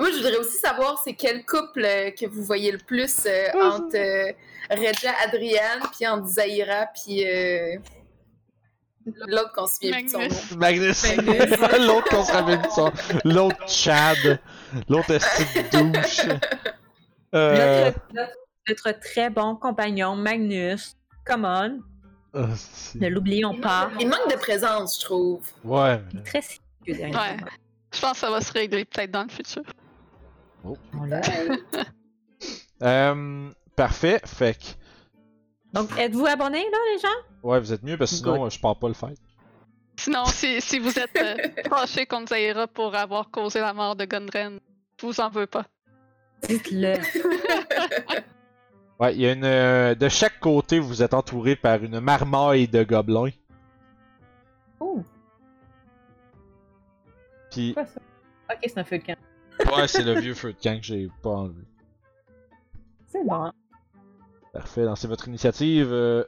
Moi, 0.00 0.10
je 0.10 0.16
voudrais 0.16 0.36
aussi 0.38 0.56
savoir 0.58 1.00
c'est 1.04 1.14
quel 1.14 1.44
couple 1.44 1.84
euh, 1.84 2.10
que 2.10 2.26
vous 2.26 2.42
voyez 2.42 2.72
le 2.72 2.78
plus 2.78 3.24
euh, 3.26 3.46
Ah, 3.54 3.76
entre 3.76 3.96
euh, 3.96 4.32
Regia 4.70 5.12
Adrienne, 5.24 5.80
puis 5.96 6.06
entre 6.08 6.26
Zaira, 6.26 6.86
puis 6.94 7.26
euh, 7.28 7.76
l'autre 9.26 9.52
qu'on 9.54 9.66
se 9.66 9.76
souvient 9.76 9.92
plus 9.98 10.04
de 10.04 10.08
son 10.10 10.18
nom. 10.18 10.58
Magnus. 10.58 11.02
Magnus. 11.04 11.16
Magnus. 11.16 11.58
L'autre 11.86 12.08
qu'on 12.10 12.24
se 12.24 12.32
rappelle 12.32 12.62
de 12.62 12.68
son. 12.68 12.92
L'autre 13.24 13.68
Chad. 13.68 14.40
L'autre 14.88 15.10
esti 15.12 15.44
de 15.54 15.92
douche. 15.92 16.20
Euh... 17.32 17.84
Notre, 17.84 18.00
notre- 18.12 18.36
notre 18.88 19.00
très 19.00 19.30
bon 19.30 19.54
compagnon, 19.54 20.16
Magnus. 20.16 20.96
Come 21.24 21.44
on. 21.44 21.78
ah. 22.34 22.46
Ne 22.96 23.06
l'oublions 23.08 23.54
pas. 23.60 23.88
Il 24.00 24.08
manque 24.08 24.28
de 24.28 24.36
présence, 24.36 24.98
je 24.98 25.04
trouve. 25.04 25.46
Ouais. 25.62 26.00
Il 26.12 26.18
est 26.18 26.22
très 26.24 26.42
sérieux 26.42 26.60
dernièrement. 26.86 27.20
Ouais. 27.44 27.50
Je 27.94 28.00
pense 28.00 28.12
que 28.14 28.18
ça 28.18 28.30
va 28.32 28.40
se 28.40 28.52
régler 28.52 28.84
peut-être 28.84 29.12
dans 29.12 29.22
le 29.22 29.28
futur. 29.28 29.62
On 30.64 31.04
l'a- 31.04 31.20
Euh, 32.82 33.50
parfait. 33.76 34.20
Fait 34.24 34.54
que. 34.58 34.64
Donc, 35.74 35.90
êtes-vous 35.98 36.26
abonnés, 36.26 36.64
là, 36.70 36.78
les 36.94 36.98
gens? 36.98 37.08
Ouais, 37.42 37.60
vous 37.60 37.72
êtes 37.72 37.82
mieux 37.82 37.98
parce 37.98 38.10
que 38.12 38.16
sinon, 38.16 38.36
Good. 38.38 38.46
euh, 38.46 38.50
je 38.50 38.58
pars 38.60 38.78
pas 38.78 38.88
le 38.88 38.94
faire. 38.94 39.10
Sinon, 39.96 40.24
si, 40.24 40.60
si 40.62 40.78
vous 40.78 40.98
êtes 40.98 41.14
euh, 41.16 41.36
fâché 41.68 42.06
contre 42.06 42.28
Zaira 42.34 42.66
pour 42.66 42.94
avoir 42.94 43.30
causé 43.30 43.60
la 43.60 43.74
mort 43.74 43.96
de 43.96 44.06
Gundren, 44.06 44.58
je 44.98 45.06
vous 45.06 45.20
en 45.20 45.28
veux 45.28 45.46
pas. 45.46 45.66
Dites-le. 46.48 46.94
Ouais, 48.98 49.14
il 49.14 49.20
y 49.22 49.26
a 49.26 49.32
une. 49.32 49.44
euh, 49.44 49.94
de 49.94 50.08
chaque 50.10 50.40
côté, 50.40 50.78
vous 50.78 51.02
êtes 51.02 51.14
entouré 51.14 51.56
par 51.56 51.82
une 51.82 52.00
marmaille 52.00 52.68
de 52.68 52.82
gobelins. 52.82 53.30
Oh, 54.78 55.02
Puis, 57.50 57.72
quoi 57.72 57.86
ça? 57.86 58.00
Ok, 58.52 58.58
c'est 58.62 58.78
un 58.78 58.84
feu 58.84 58.98
de 58.98 59.04
camp. 59.04 59.16
Ouais, 59.76 59.88
c'est 59.88 60.02
le 60.02 60.18
vieux 60.20 60.34
feu 60.34 60.52
de 60.52 60.58
camp 60.58 60.78
que 60.78 60.84
j'ai 60.86 61.08
pas 61.22 61.30
enlevé. 61.30 61.62
C'est 63.08 63.24
bon. 63.26 63.50
Parfait. 64.52 64.82
Lancez 64.84 65.06
votre 65.08 65.28
initiative. 65.28 65.88
Euh... 65.92 66.24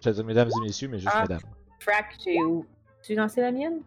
J'allais 0.00 0.14
dire 0.16 0.24
mesdames 0.24 0.48
et 0.56 0.60
messieurs, 0.64 0.88
mais 0.88 0.98
juste 0.98 1.12
Ah. 1.14 1.22
mesdames. 1.22 1.40
Frac, 1.80 2.14
j'ai 2.24 2.38
où? 2.42 2.66
Tu 3.02 3.14
lancé 3.14 3.40
la 3.40 3.52
mienne? 3.52 3.80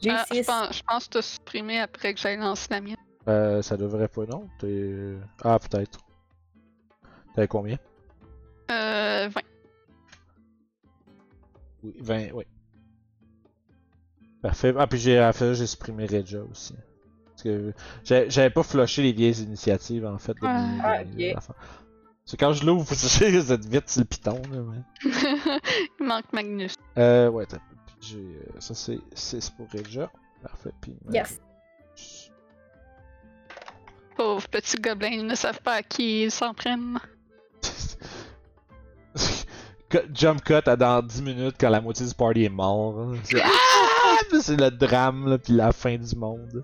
J'ai 0.00 0.10
Ah, 0.10 0.24
je, 0.30 0.36
6. 0.36 0.46
pense, 0.46 0.76
je 0.76 0.82
pense 0.82 1.04
que 1.06 1.10
t'as 1.14 1.22
supprimé 1.22 1.80
après 1.80 2.14
que 2.14 2.20
j'aille 2.20 2.36
lancer 2.36 2.68
la 2.70 2.80
mienne. 2.80 2.96
Euh, 3.26 3.62
ça 3.62 3.76
devrait 3.76 4.08
pas, 4.08 4.26
non? 4.26 4.48
T'es. 4.58 5.16
Ah, 5.42 5.58
peut-être. 5.58 5.98
T'avais 7.34 7.48
combien? 7.48 7.76
Euh, 8.70 9.28
20. 9.28 9.40
Oui, 11.82 11.94
20, 12.00 12.28
oui. 12.34 12.44
Parfait. 14.42 14.72
Ah, 14.78 14.86
puis 14.86 14.98
j'ai, 14.98 15.30
j'ai 15.54 15.66
supprimé 15.66 16.06
Regia 16.06 16.42
aussi. 16.42 16.74
Parce 17.42 17.72
que 18.08 18.26
j'avais 18.30 18.50
pas 18.50 18.62
flushé 18.62 19.02
les 19.02 19.12
vieilles 19.12 19.42
initiatives, 19.42 20.04
en 20.06 20.18
fait. 20.18 20.32
De 20.34 20.38
Ah. 20.42 21.04
mes- 21.16 21.34
Ah. 21.34 21.40
C'est 22.24 22.36
quand 22.36 22.52
je 22.52 22.64
l'ouvre, 22.66 22.84
vous 22.94 23.52
êtes 23.52 23.64
vite 23.66 23.88
sur 23.88 24.00
le 24.00 24.04
piton, 24.06 24.42
là, 24.52 24.58
mais... 24.60 25.10
Il 26.00 26.06
manque 26.06 26.30
Magnus. 26.32 26.74
Euh, 26.98 27.28
ouais, 27.30 27.46
j'ai... 28.00 28.16
euh, 28.18 28.60
Ça, 28.60 28.74
c'est 28.74 28.98
6 29.14 29.50
pour 29.50 29.66
Regia. 29.72 30.10
Parfait, 30.42 30.70
puis... 30.80 30.94
Yes. 31.10 31.40
Pauvres 34.16 34.48
petits 34.48 34.76
gobelins, 34.78 35.08
ils 35.12 35.26
ne 35.26 35.34
savent 35.34 35.60
pas 35.62 35.74
à 35.74 35.82
qui 35.82 36.24
ils 36.24 36.30
s'en 36.30 36.52
prennent. 36.52 36.98
Cut- 39.88 40.10
Jump 40.12 40.42
cut 40.44 40.54
à 40.68 40.76
dans 40.76 41.02
10 41.02 41.22
minutes 41.22 41.56
quand 41.58 41.70
la 41.70 41.80
moitié 41.80 42.04
du 42.06 42.14
party 42.14 42.44
est 42.44 42.48
mort. 42.50 42.98
hein. 43.00 43.14
C'est 43.24 43.40
ah! 43.40 43.48
C'est 44.42 44.60
le 44.60 44.70
drame, 44.70 45.26
là, 45.28 45.38
puis 45.38 45.54
la 45.54 45.72
fin 45.72 45.96
du 45.96 46.14
monde. 46.16 46.62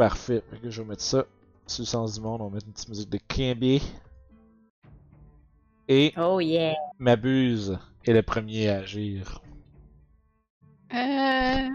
Parfait. 0.00 0.42
Fait 0.50 0.56
que 0.56 0.70
je 0.70 0.80
vais 0.80 0.88
mettre 0.88 1.02
ça 1.02 1.26
sur 1.66 1.82
le 1.82 1.86
sens 1.86 2.14
du 2.14 2.22
monde. 2.22 2.40
On 2.40 2.48
va 2.48 2.54
mettre 2.54 2.66
une 2.68 2.72
petite 2.72 2.88
musique 2.88 3.10
de 3.10 3.18
Kimby. 3.28 3.82
Et 5.88 6.14
Oh 6.16 6.40
yeah. 6.40 6.72
M'abuse 6.98 7.78
est 8.06 8.14
le 8.14 8.22
premier 8.22 8.70
à 8.70 8.78
agir. 8.78 9.42
Euh... 10.94 11.68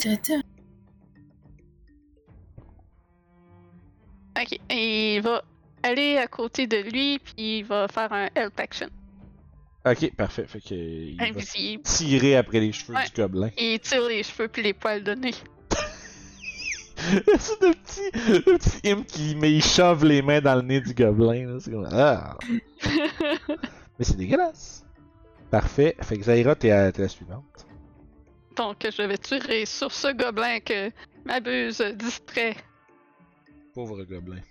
Ok, 4.42 4.60
il 4.72 5.22
va 5.22 5.44
aller 5.84 6.18
à 6.18 6.26
côté 6.26 6.66
de 6.66 6.78
lui, 6.78 7.20
puis 7.20 7.60
il 7.60 7.64
va 7.66 7.88
faire 7.88 8.12
un 8.12 8.28
help 8.34 8.60
action. 8.60 8.88
Ok, 9.86 10.16
parfait. 10.16 10.48
Fait 10.48 10.62
que 10.62 10.74
il 10.74 11.16
va 11.18 11.26
Invisible. 11.26 11.84
tirer 11.84 12.36
après 12.38 12.60
les 12.60 12.72
cheveux 12.72 12.96
Ouais. 12.96 13.06
du 13.06 13.22
gobelin. 13.22 13.52
Et 13.56 13.76
il 13.76 13.80
tire 13.80 14.08
les 14.08 14.24
cheveux 14.24 14.48
puis 14.48 14.64
les 14.64 14.74
poils 14.74 15.04
de 15.04 15.14
nez. 15.14 15.36
c'est 17.40 17.62
le 17.62 17.74
petit, 17.74 18.12
le 18.48 18.58
petit 18.58 18.90
imp 18.92 19.06
qui 19.06 19.36
mais 19.36 19.52
il 19.54 19.64
shove 19.64 20.06
les 20.06 20.22
mains 20.22 20.42
dans 20.42 20.56
le 20.56 20.62
nez 20.62 20.82
du 20.82 20.94
gobelin. 20.94 21.46
là. 21.54 21.60
C'est 21.60 21.72
comme 21.72 21.88
ah. 21.92 22.38
Mais 24.00 24.06
c'est 24.06 24.18
dégueulasse. 24.18 24.86
Parfait. 25.52 25.96
Fait 26.02 26.18
que 26.18 26.24
Zaira, 26.24 26.56
t'es 26.56 26.72
à- 26.72 26.92
t'es 26.92 27.02
la 27.04 27.08
suivante. 27.08 27.44
Donc, 28.58 28.78
je 28.90 29.02
vais 29.04 29.18
tirer 29.18 29.66
sur 29.66 29.92
ce 29.92 30.14
gobelin 30.14 30.60
que 30.60 30.90
m'abuse 31.26 31.82
distrait? 31.96 32.56
Pauvre 33.74 34.04
gobelin. 34.04 34.42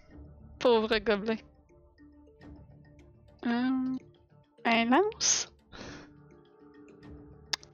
Pauvre 0.58 0.98
gobelin. 0.98 1.36
Hum, 3.46 3.98
un 4.64 4.84
lance? 4.86 5.50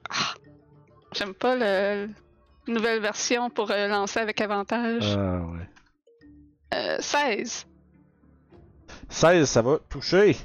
Ah, 0.09 0.35
J'aime 1.15 1.35
pas 1.35 1.55
le 1.57 2.09
nouvelle 2.67 3.01
version 3.01 3.51
pour 3.51 3.71
euh, 3.71 3.89
lancer 3.89 4.21
avec 4.21 4.41
avantage. 4.41 5.17
Ah 5.17 5.41
ouais. 5.41 5.69
Euh, 6.75 6.97
16. 7.01 7.67
16, 9.09 9.49
ça 9.49 9.63
va 9.63 9.79
toucher. 9.89 10.37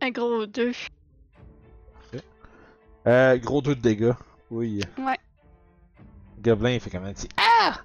Un 0.00 0.10
gros 0.10 0.46
2. 0.46 0.72
Euh, 3.06 3.36
gros 3.38 3.60
2 3.60 3.74
de 3.74 3.80
dégâts. 3.80 4.14
Oui. 4.50 4.80
Ouais. 4.98 5.18
Gobelin, 6.40 6.72
il 6.72 6.80
fait 6.80 6.90
quand 6.90 7.00
même 7.00 7.14
petit. 7.14 7.28
Ah! 7.36 7.76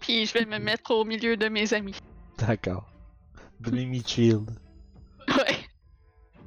Puis 0.00 0.26
je 0.26 0.34
vais 0.34 0.46
me 0.46 0.58
mettre 0.58 0.90
au 0.92 1.04
milieu 1.04 1.36
de 1.36 1.48
mes 1.48 1.72
amis. 1.74 1.96
D'accord. 2.38 2.90
Demi 3.60 4.02
shield. 4.06 4.50
Ouais. 5.28 5.59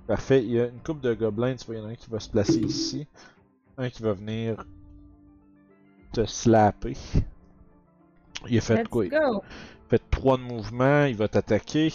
Parfait. 0.07 0.43
Il 0.43 0.51
y 0.51 0.59
a 0.59 0.65
une 0.67 0.79
coupe 0.79 1.01
de 1.01 1.13
gobelins. 1.13 1.55
Tu 1.55 1.65
vois, 1.65 1.75
il 1.75 1.79
y 1.79 1.81
en 1.81 1.87
a 1.87 1.91
un 1.91 1.95
qui 1.95 2.09
va 2.09 2.19
se 2.19 2.29
placer 2.29 2.59
ici. 2.59 3.07
Un 3.77 3.89
qui 3.89 4.03
va 4.03 4.13
venir 4.13 4.65
te 6.11 6.25
slapper. 6.25 6.95
Il 8.49 8.57
a 8.57 8.61
fait 8.61 8.75
Let's 8.75 8.87
quoi? 8.89 9.07
go. 9.07 9.43
Il 9.85 9.89
fait 9.89 10.01
3 10.11 10.37
de 10.37 10.43
mouvement. 10.43 11.05
Il 11.05 11.15
va 11.15 11.27
t'attaquer. 11.27 11.93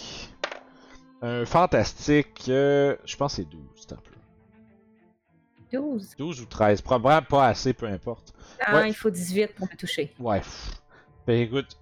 Un 1.21 1.45
fantastique. 1.45 2.45
euh, 2.49 2.95
je 3.05 3.15
pense 3.17 3.33
que 3.35 3.43
c'est 3.43 3.49
12. 3.49 3.61
c'est 3.75 3.93
un 3.93 3.97
peu. 3.97 4.11
12. 5.71 6.15
12 6.17 6.41
ou 6.41 6.45
13. 6.45 6.81
Probablement 6.81 7.21
pas 7.21 7.47
assez, 7.47 7.73
peu 7.73 7.85
importe. 7.85 8.33
Ah, 8.61 8.75
Ouais. 8.75 8.89
il 8.89 8.93
faut 8.95 9.09
18 9.09 9.53
pour 9.55 9.67
me 9.71 9.75
toucher. 9.77 10.13
Ouais. 10.19 10.41
Ben 11.27 11.39
écoute, 11.41 11.77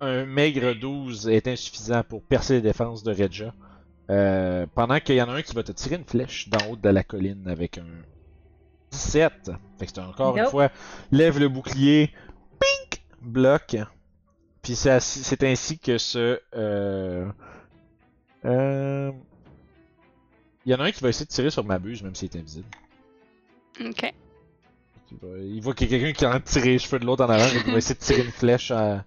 un 0.00 0.24
maigre 0.24 0.74
12 0.74 1.28
est 1.28 1.46
insuffisant 1.46 2.02
pour 2.02 2.22
percer 2.22 2.54
les 2.54 2.60
défenses 2.62 3.02
de 3.04 3.12
Regia. 3.12 3.54
Euh, 4.10 4.66
pendant 4.74 4.98
qu'il 5.00 5.14
y 5.14 5.22
en 5.22 5.28
a 5.28 5.32
un 5.34 5.42
qui 5.42 5.54
va 5.54 5.62
te 5.62 5.72
tirer 5.72 5.94
une 5.96 6.04
flèche 6.04 6.48
d'en 6.48 6.58
haut 6.68 6.76
de 6.76 6.88
la 6.88 7.02
colline 7.04 7.46
avec 7.48 7.78
un 7.78 7.86
17. 8.90 9.52
Fait 9.78 9.86
que 9.86 9.92
c'est 9.94 10.00
encore 10.00 10.36
une 10.36 10.46
fois, 10.46 10.70
lève 11.12 11.38
le 11.38 11.48
bouclier, 11.48 12.10
pink, 12.58 13.02
bloque. 13.22 13.76
Puis 14.62 14.74
c'est 14.74 14.90
ainsi, 14.90 15.22
c'est 15.22 15.42
ainsi 15.44 15.78
que 15.78 15.96
ce... 15.96 16.40
Euh, 16.54 17.30
euh, 18.44 19.12
il 20.66 20.72
y 20.72 20.74
en 20.74 20.80
a 20.80 20.84
un 20.84 20.90
qui 20.90 21.00
va 21.02 21.08
essayer 21.08 21.24
de 21.26 21.30
tirer 21.30 21.50
sur 21.50 21.64
Mabuse, 21.64 22.02
même 22.02 22.14
s'il 22.14 22.28
est 22.34 22.36
invisible. 22.38 22.66
Ok. 23.80 24.12
Il 25.22 25.60
voit 25.62 25.74
qu'il 25.74 25.90
y 25.90 25.94
a 25.94 25.98
quelqu'un 25.98 26.12
qui 26.18 26.24
est 26.24 26.26
en 26.26 26.30
train 26.30 26.38
de 26.40 26.44
tirer 26.44 26.68
les 26.70 26.78
cheveux 26.78 26.98
de 26.98 27.04
l'autre 27.06 27.24
en 27.24 27.30
avant, 27.30 27.46
il 27.66 27.72
va 27.72 27.78
essayer 27.78 27.94
de 27.94 28.00
tirer 28.00 28.22
une 28.24 28.30
flèche 28.32 28.70
à- 28.70 29.04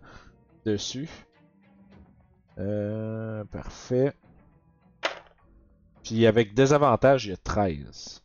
dessus. 0.66 1.10
Euh, 2.58 3.44
parfait. 3.46 4.14
Puis 6.04 6.28
avec 6.28 6.54
désavantage, 6.54 7.26
il 7.26 7.30
y 7.30 7.34
a 7.34 7.38
13. 7.38 8.22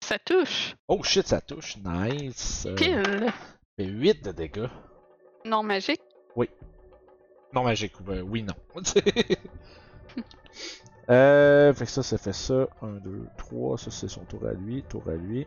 Ça 0.00 0.18
touche. 0.18 0.74
Oh 0.88 1.02
shit, 1.02 1.26
ça 1.26 1.40
touche. 1.40 1.76
Nice. 1.84 2.66
Euh, 2.66 2.74
Pile. 2.74 3.32
fait 3.76 3.84
8 3.84 4.24
de 4.24 4.32
dégâts. 4.32 4.68
Non 5.44 5.62
magique? 5.62 6.00
Non 7.52 7.64
magique, 7.64 7.94
ben, 8.02 8.22
oui, 8.22 8.44
non. 8.44 8.54
euh, 11.10 11.74
fait 11.74 11.84
que 11.84 11.90
ça, 11.90 12.02
ça 12.02 12.16
fait 12.16 12.32
ça. 12.32 12.68
1, 12.80 12.92
2, 12.98 13.26
3. 13.38 13.78
Ça, 13.78 13.90
c'est 13.90 14.08
son 14.08 14.24
tour 14.24 14.46
à 14.46 14.52
lui. 14.52 14.84
Tour 14.88 15.02
à 15.08 15.14
lui. 15.14 15.46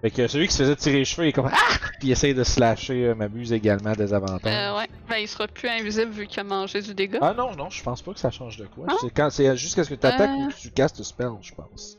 Fait 0.00 0.10
que 0.12 0.28
celui 0.28 0.46
qui 0.46 0.54
se 0.54 0.62
faisait 0.62 0.76
tirer 0.76 0.98
les 0.98 1.04
cheveux, 1.04 1.26
il 1.26 1.30
est 1.30 1.32
comme 1.32 1.50
Ah! 1.52 1.56
Puis 1.98 2.08
il 2.08 2.10
essaye 2.12 2.32
de 2.34 2.44
slasher 2.44 3.06
euh, 3.08 3.14
Mabuse 3.16 3.52
également 3.52 3.92
des 3.92 4.14
avantages. 4.14 4.54
Euh, 4.54 4.78
ouais. 4.78 4.88
Ben, 5.08 5.16
il 5.16 5.26
sera 5.26 5.48
plus 5.48 5.68
invisible 5.68 6.12
vu 6.12 6.26
qu'il 6.28 6.38
a 6.38 6.44
mangé 6.44 6.80
du 6.80 6.94
dégât. 6.94 7.18
Ah 7.20 7.34
non, 7.34 7.56
non, 7.56 7.68
je 7.68 7.82
pense 7.82 8.00
pas 8.02 8.12
que 8.12 8.20
ça 8.20 8.30
change 8.30 8.56
de 8.58 8.66
quoi. 8.66 8.86
Ah? 8.88 8.94
C'est 9.00 9.10
quand 9.10 9.28
c'est 9.30 9.56
jusqu'à 9.56 9.82
ce 9.82 9.90
que 9.90 9.94
tu 9.96 10.06
attaques 10.06 10.30
Euh. 10.30 10.44
ou 10.44 10.48
que 10.50 10.54
tu 10.54 10.70
castes 10.70 11.02
spell, 11.02 11.30
je 11.42 11.52
pense. 11.52 11.98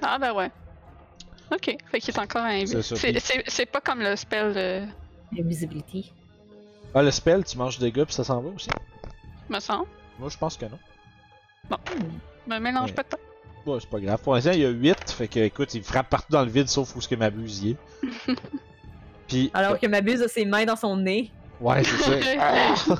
Ah, 0.00 0.18
ben 0.18 0.32
ouais. 0.32 0.50
Ok, 1.52 1.76
fait 1.90 2.00
qu'il 2.00 2.14
est 2.14 2.18
encore 2.18 2.42
invisible. 2.44 2.82
C'est 2.82 3.66
pas 3.66 3.80
comme 3.80 4.00
le 4.00 4.16
spell 4.16 4.54
de. 4.54 4.82
Invisibility. 5.38 6.12
Ah, 6.94 7.02
le 7.02 7.10
spell, 7.10 7.44
tu 7.44 7.56
manges 7.58 7.78
des 7.78 7.90
dégâts 7.90 8.04
puis 8.04 8.14
ça 8.14 8.24
s'en 8.24 8.40
va 8.40 8.48
aussi? 8.50 8.68
me 9.48 9.60
semble. 9.60 9.86
Moi, 10.18 10.28
je 10.30 10.38
pense 10.38 10.56
que 10.56 10.64
non. 10.66 10.78
Me 12.46 12.58
mélange 12.58 12.90
Ouais. 12.90 12.94
pas 12.94 13.02
de 13.02 13.08
temps. 13.08 13.18
Bon, 13.64 13.78
c'est 13.78 13.88
pas 13.88 14.00
grave. 14.00 14.20
Pour 14.22 14.34
l'instant, 14.34 14.50
il 14.52 14.60
y 14.60 14.64
a 14.64 14.70
8, 14.70 15.10
fait 15.10 15.28
que, 15.28 15.38
écoute, 15.40 15.72
il 15.74 15.82
frappe 15.82 16.08
partout 16.08 16.32
dans 16.32 16.42
le 16.42 16.50
vide 16.50 16.68
sauf 16.68 16.94
où 16.96 17.00
ce 17.00 17.08
que 17.08 17.14
Mabuse 17.14 17.62
y 17.62 17.70
est. 17.70 17.76
Puis. 19.28 19.50
Alors 19.54 19.78
que 19.78 19.86
Mabuse 19.86 20.20
a 20.22 20.28
ses 20.28 20.44
mains 20.44 20.64
dans 20.64 20.76
son 20.76 20.96
nez. 20.96 21.30
Ouais, 21.60 21.82
c'est 21.84 22.20
ça. 22.76 22.96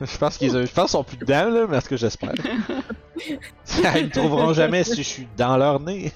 Je 0.00 0.16
pense 0.16 0.38
qu'ils 0.38 0.56
ont- 0.56 0.64
je 0.64 0.70
pense 0.72 0.84
qu'ils 0.84 0.88
sont 0.90 1.02
plus 1.02 1.16
dedans, 1.16 1.48
là, 1.50 1.66
mais 1.68 1.80
ce 1.80 1.88
que 1.88 1.96
j'espère. 1.96 2.32
Ils 3.26 4.04
me 4.04 4.10
trouveront 4.10 4.52
jamais 4.52 4.84
si 4.84 4.94
je 4.98 5.08
suis 5.08 5.26
dans 5.36 5.56
leur 5.56 5.80
nez. 5.80 6.12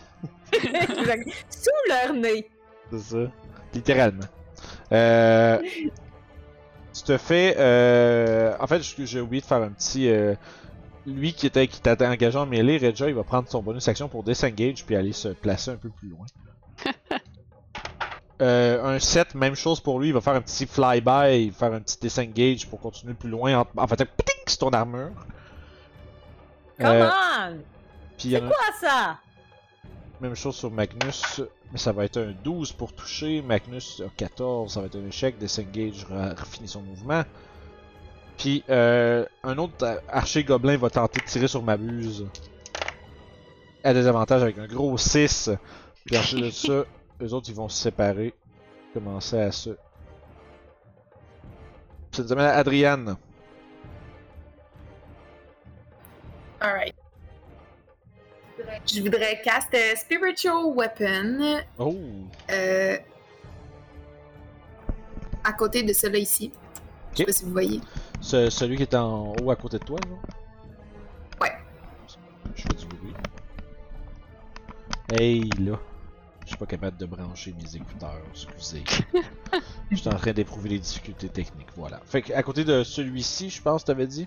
Sous 0.52 1.70
leur 1.88 2.14
nez. 2.14 2.48
C'est 2.92 3.00
ça. 3.00 3.16
Littéralement. 3.74 4.22
Euh... 4.92 5.58
Tu 6.94 7.02
te 7.02 7.18
fais. 7.18 7.56
Euh... 7.58 8.54
En 8.60 8.68
fait, 8.68 8.82
j'ai 8.84 9.04
j'ai 9.04 9.20
oublié 9.20 9.40
de 9.40 9.46
faire 9.46 9.62
un 9.62 9.70
petit. 9.70 10.08
euh, 10.08 10.36
Lui 11.06 11.32
qui 11.32 11.46
était 11.46 11.66
qui 11.66 11.80
t'était 11.80 12.06
engagé 12.06 12.38
en 12.38 12.46
mêlée, 12.46 12.78
Reja, 12.78 13.08
il 13.08 13.14
va 13.14 13.24
prendre 13.24 13.48
son 13.48 13.60
bonus 13.62 13.88
action 13.88 14.08
pour 14.08 14.22
disengage 14.22 14.84
puis 14.84 14.94
aller 14.96 15.12
se 15.12 15.28
placer 15.28 15.70
un 15.72 15.76
peu 15.76 15.88
plus 15.90 16.08
loin. 16.08 16.26
Euh, 18.40 18.82
un 18.96 18.98
7, 18.98 19.36
même 19.36 19.54
chose 19.54 19.78
pour 19.78 20.00
lui, 20.00 20.08
il 20.08 20.14
va 20.14 20.20
faire 20.20 20.32
un 20.32 20.40
petit 20.40 20.66
flyby, 20.66 21.44
il 21.44 21.50
va 21.52 21.56
faire 21.56 21.72
un 21.74 21.80
petit 21.80 21.96
disengage 22.00 22.66
pour 22.66 22.80
continuer 22.80 23.14
plus 23.14 23.28
loin. 23.30 23.60
En, 23.60 23.66
en 23.76 23.86
fait, 23.86 24.04
sur 24.48 24.58
ton 24.58 24.70
armure. 24.70 25.12
Come 26.78 26.86
Euh, 26.86 27.08
on! 27.08 28.34
a- 28.34 28.40
Quoi 28.40 28.56
ça? 28.80 29.18
même 30.20 30.34
chose 30.34 30.56
sur 30.56 30.72
Magnus, 30.72 31.40
mais 31.70 31.78
ça 31.78 31.92
va 31.92 32.04
être 32.04 32.16
un 32.16 32.32
12 32.42 32.72
pour 32.72 32.92
toucher. 32.92 33.42
Magnus 33.42 34.02
a 34.04 34.08
14, 34.16 34.72
ça 34.74 34.80
va 34.80 34.86
être 34.86 34.96
un 34.96 35.06
échec. 35.06 35.38
Disengage 35.38 36.04
finit 36.50 36.66
son 36.68 36.82
mouvement. 36.82 37.22
Puis 38.38 38.64
euh, 38.68 39.24
un 39.42 39.58
autre 39.58 40.00
archer 40.08 40.44
gobelin 40.44 40.76
va 40.76 40.90
tenter 40.90 41.20
de 41.20 41.26
tirer 41.26 41.48
sur 41.48 41.62
Mabuse. 41.62 42.26
À 43.84 43.92
des 43.94 44.06
avantages 44.06 44.42
avec 44.42 44.58
un 44.58 44.66
gros 44.66 44.96
6. 44.96 45.50
Puis 46.04 46.16
ensuite 46.16 46.44
de 46.44 46.50
ça, 46.50 46.84
eux 47.22 47.32
autres 47.32 47.48
ils 47.48 47.54
vont 47.54 47.68
se 47.68 47.80
séparer. 47.82 48.34
Commencer 48.94 49.40
à 49.40 49.52
se. 49.52 49.70
Ça 52.12 52.22
nous 52.22 52.32
amène 52.32 52.46
à 52.46 52.54
Adriane. 52.56 53.16
Alright. 56.60 56.94
Je 58.86 59.00
voudrais 59.00 59.40
cast 59.42 59.74
euh, 59.74 59.96
Spiritual 59.96 60.66
Weapon 60.76 61.60
Oh! 61.78 61.96
euh, 62.50 62.96
à 65.42 65.52
côté 65.52 65.82
de 65.82 65.92
celui-là 65.92 66.18
ici. 66.18 66.52
Je 67.12 67.18
sais 67.18 67.24
pas 67.24 67.32
si 67.32 67.44
vous 67.44 67.52
voyez. 67.52 67.80
Ce- 68.22 68.48
celui 68.50 68.76
qui 68.76 68.82
est 68.84 68.94
en 68.94 69.32
haut 69.42 69.50
à 69.50 69.56
côté 69.56 69.78
de 69.78 69.84
toi, 69.84 69.98
là? 70.08 70.16
Ouais. 71.40 71.52
Je 72.54 72.62
fais 72.62 72.68
du 72.74 72.86
bruit. 72.86 73.14
Hey 75.12 75.50
là. 75.58 75.78
Je 76.44 76.48
suis 76.48 76.56
pas 76.56 76.66
capable 76.66 76.96
de 76.96 77.06
brancher 77.06 77.54
mes 77.60 77.76
écouteurs, 77.76 78.20
excusez. 78.30 78.82
Je 79.90 79.96
suis 79.96 80.08
en 80.08 80.16
train 80.16 80.32
d'éprouver 80.32 80.70
les 80.70 80.78
difficultés 80.80 81.28
techniques, 81.28 81.68
voilà. 81.76 82.00
Fait 82.04 82.22
que 82.22 82.32
à 82.32 82.42
côté 82.42 82.64
de 82.64 82.82
celui-ci, 82.82 83.48
je 83.50 83.62
pense, 83.62 83.84
t'avais 83.84 84.06
dit? 84.08 84.26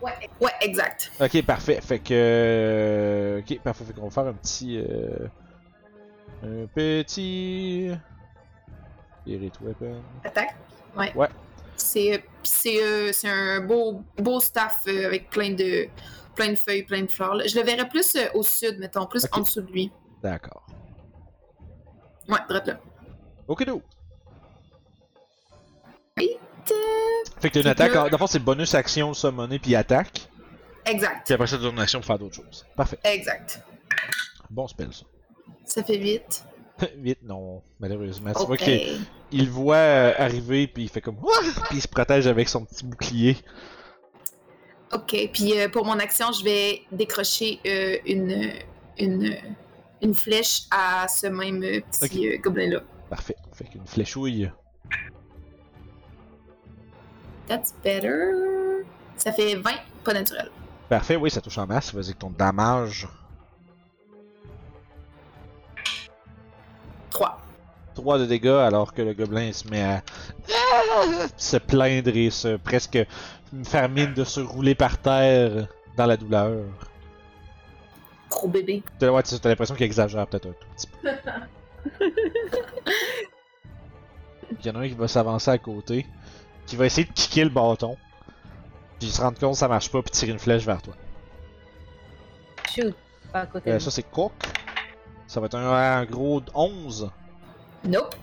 Ouais. 0.00 0.12
Ouais, 0.40 0.50
exact. 0.60 1.10
Ok, 1.20 1.42
parfait. 1.44 1.80
Fait 1.80 1.98
que. 1.98 2.12
euh, 2.12 3.40
Ok, 3.40 3.58
parfait. 3.60 3.84
Fait 3.84 3.92
qu'on 3.94 4.04
va 4.04 4.10
faire 4.10 4.26
un 4.26 4.34
petit. 4.34 4.78
euh, 4.78 5.26
Un 6.44 6.66
petit. 6.74 7.90
Spirit 9.22 9.52
Weapon. 9.62 10.02
Attaque? 10.22 10.54
Ouais. 10.96 11.12
Ouais. 11.16 11.28
C'est 11.86 12.24
c'est 12.42 12.82
euh, 12.82 13.12
c'est 13.12 13.28
un 13.28 13.60
beau 13.60 14.02
beau 14.16 14.40
staff 14.40 14.82
euh, 14.88 15.06
avec 15.06 15.30
plein 15.30 15.50
de 15.50 15.86
plein 16.34 16.50
de 16.50 16.56
feuilles, 16.56 16.82
plein 16.82 17.02
de 17.02 17.10
fleurs. 17.10 17.34
là. 17.34 17.46
Je 17.46 17.56
le 17.56 17.64
verrais 17.64 17.88
plus 17.88 18.16
euh, 18.16 18.26
au 18.34 18.42
sud, 18.42 18.78
mettons, 18.78 19.06
plus 19.06 19.24
en 19.30 19.40
dessous 19.40 19.62
de 19.62 19.70
lui. 19.70 19.92
D'accord. 20.22 20.66
Ouais, 22.28 22.38
droite 22.48 22.66
là. 22.66 22.80
Ok, 23.46 23.64
do. 23.64 23.80
Vite. 26.16 26.38
Fait 27.38 27.50
que 27.50 27.54
t'as 27.54 27.60
une 27.60 27.68
attaque. 27.68 27.92
Dans 27.92 28.08
le 28.10 28.18
fond, 28.18 28.26
c'est 28.26 28.40
bonus 28.40 28.74
action, 28.74 29.14
summoner, 29.14 29.60
puis 29.60 29.76
attaque. 29.76 30.28
Exact. 30.84 31.24
Puis 31.24 31.34
après 31.34 31.46
ça, 31.46 31.56
tu 31.58 31.64
une 31.64 31.78
action 31.78 32.00
pour 32.00 32.06
faire 32.06 32.18
d'autres 32.18 32.34
choses. 32.34 32.66
Parfait. 32.76 32.98
Exact. 33.04 33.62
Bon 34.50 34.66
spell, 34.66 34.92
ça. 34.92 35.04
Ça 35.64 35.84
fait 35.84 35.98
vite. 35.98 36.44
Vite, 36.96 37.22
non, 37.22 37.62
malheureusement. 37.80 38.32
Tu 38.32 38.46
vois 38.46 38.56
qu'il 38.56 39.00
il 39.32 39.50
voit 39.50 39.76
euh, 39.76 40.12
arriver, 40.18 40.66
puis 40.66 40.84
il 40.84 40.88
fait 40.88 41.00
comme. 41.00 41.18
Ouah! 41.22 41.40
Puis 41.68 41.78
il 41.78 41.82
se 41.82 41.88
protège 41.88 42.26
avec 42.26 42.48
son 42.48 42.64
petit 42.64 42.84
bouclier. 42.84 43.36
Ok. 44.92 45.30
Puis 45.32 45.58
euh, 45.58 45.68
pour 45.68 45.84
mon 45.84 45.98
action, 45.98 46.32
je 46.32 46.44
vais 46.44 46.82
décrocher 46.92 47.60
euh, 47.66 47.96
une 48.06 48.52
une 48.98 49.36
une 50.02 50.14
flèche 50.14 50.62
à 50.70 51.08
ce 51.08 51.26
même 51.26 51.60
petit 51.60 52.28
euh, 52.28 52.38
gobelin 52.38 52.70
là. 52.70 52.80
Parfait. 53.10 53.36
Fait 53.52 53.64
qu'une 53.64 53.86
fléchouille. 53.86 54.50
That's 57.48 57.74
better. 57.82 58.32
Ça 59.16 59.32
fait 59.32 59.54
20, 59.54 59.70
pas 60.04 60.12
naturel. 60.12 60.50
Parfait, 60.88 61.16
oui, 61.16 61.30
ça 61.30 61.40
touche 61.40 61.58
en 61.58 61.66
masse. 61.66 61.94
Vas-y, 61.94 62.06
avec 62.06 62.18
ton 62.18 62.30
damage. 62.30 63.08
3 67.96 68.18
de 68.18 68.26
dégâts, 68.26 68.46
alors 68.46 68.92
que 68.92 69.02
le 69.02 69.14
gobelin 69.14 69.52
se 69.52 69.66
met 69.68 69.82
à 69.82 70.02
se 71.36 71.56
plaindre 71.56 72.14
et 72.14 72.30
se 72.30 72.56
presque 72.56 72.98
faire 73.64 73.88
mine 73.88 74.14
de 74.14 74.22
se 74.22 74.40
rouler 74.40 74.74
par 74.74 74.98
terre 74.98 75.66
dans 75.96 76.06
la 76.06 76.16
douleur. 76.16 76.64
Gros 78.30 78.48
bébé. 78.48 78.82
T'as 78.98 79.10
ouais, 79.10 79.22
l'impression 79.44 79.74
qu'il 79.74 79.86
exagère 79.86 80.26
peut-être 80.26 80.46
un 80.46 80.52
tout 80.52 80.68
petit 80.76 80.86
peu. 80.86 81.08
Il 84.60 84.66
y 84.66 84.70
en 84.70 84.76
a 84.76 84.78
un 84.80 84.88
qui 84.88 84.94
va 84.94 85.08
s'avancer 85.08 85.50
à 85.50 85.58
côté, 85.58 86.06
qui 86.66 86.76
va 86.76 86.86
essayer 86.86 87.06
de 87.06 87.12
kicker 87.12 87.44
le 87.44 87.50
bâton, 87.50 87.96
puis 88.98 89.08
il 89.08 89.12
se 89.12 89.20
rend 89.20 89.32
compte 89.32 89.52
que 89.52 89.58
ça 89.58 89.68
marche 89.68 89.90
pas, 89.90 90.00
puis 90.02 90.12
tirer 90.12 90.32
une 90.32 90.38
flèche 90.38 90.64
vers 90.64 90.80
toi. 90.82 90.94
Shoot. 92.68 92.94
Pas 93.32 93.40
à 93.40 93.46
côté. 93.46 93.72
Euh, 93.72 93.80
ça 93.80 93.90
c'est 93.90 94.08
Cook. 94.08 94.32
Ça 95.26 95.40
va 95.40 95.46
être 95.46 95.56
un, 95.56 95.72
un 95.72 96.04
gros 96.04 96.40
11. 96.54 97.10
Nope. 97.84 98.14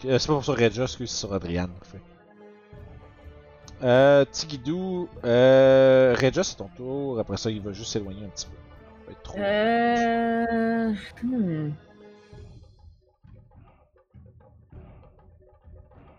Que, 0.00 0.08
euh, 0.08 0.18
c'est 0.18 0.26
pas 0.26 0.34
pour 0.34 0.44
ça 0.44 0.52
Regia, 0.52 0.84
excuse, 0.84 1.10
c'est 1.10 1.26
sur 1.26 1.32
Adrian. 1.34 1.68
Fait. 1.82 2.00
Euh, 3.82 4.24
Tigidou, 4.24 5.08
euh, 5.24 6.14
Regia 6.18 6.42
c'est 6.42 6.56
ton 6.56 6.68
tour, 6.68 7.18
après 7.18 7.36
ça 7.36 7.50
il 7.50 7.60
va 7.60 7.72
juste 7.72 7.92
s'éloigner 7.92 8.24
un 8.24 8.28
petit 8.28 8.46
peu. 8.46 8.52
Ça 8.54 9.06
va 9.06 9.12
être 9.12 9.22
trop. 9.22 9.38
Euh... 9.38 10.94
hmm. 11.22 11.72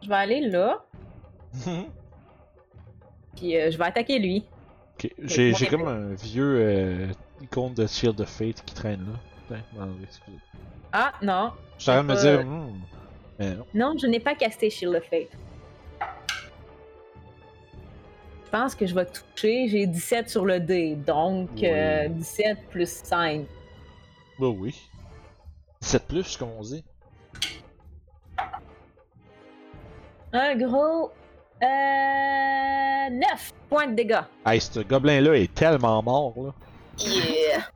Je 0.03 0.09
vais 0.09 0.15
aller 0.15 0.41
là, 0.41 0.85
puis 3.35 3.57
euh, 3.57 3.71
je 3.71 3.77
vais 3.77 3.85
attaquer 3.85 4.19
lui. 4.19 4.45
Ok, 4.93 5.11
J'ai 5.17 5.67
comme 5.67 5.87
un 5.87 6.13
vieux 6.13 6.59
euh, 6.59 7.07
icône 7.41 7.73
de 7.73 7.87
Shield 7.87 8.21
of 8.21 8.29
Fate 8.29 8.63
qui 8.63 8.75
traîne 8.75 8.99
là. 8.99 9.19
Putain, 9.47 9.89
excusez. 10.03 10.37
Ah, 10.97 11.11
non. 11.21 11.51
Je 11.77 11.83
suis 11.83 11.91
en 11.91 11.95
train 11.95 12.03
de 12.03 12.07
me 12.07 12.15
Euh, 12.17 12.21
dire, 12.37 12.45
hmm, 12.45 12.81
mais 13.37 13.49
non. 13.55 13.65
Non, 13.73 13.95
je 14.01 14.07
n'ai 14.07 14.21
pas 14.21 14.33
casté 14.33 14.69
Shield 14.69 14.95
of 14.95 15.03
Fate. 15.03 15.27
Je 18.45 18.49
pense 18.49 18.75
que 18.75 18.85
je 18.85 18.95
vais 18.95 19.05
toucher. 19.05 19.67
J'ai 19.67 19.87
17 19.87 20.29
sur 20.29 20.45
le 20.45 20.61
dé, 20.61 20.95
donc 20.95 21.49
Oui. 21.57 21.65
euh, 21.65 22.07
17 22.07 22.69
plus 22.69 22.89
5. 22.89 23.45
Bah 24.39 24.47
oui. 24.47 24.73
7 25.81 26.07
plus, 26.07 26.37
comme 26.37 26.51
on 26.57 26.61
dit. 26.61 26.83
Un 30.31 30.55
gros... 30.55 31.11
Euh... 31.61 33.09
9 33.09 33.53
points 33.69 33.87
de 33.87 33.95
dégâts. 33.95 34.21
Hey, 34.45 34.59
ce 34.61 34.79
gobelin-là 34.79 35.35
est 35.37 35.53
tellement 35.53 36.01
mort, 36.01 36.33
là. 36.37 36.53
Yeah. 36.99 37.67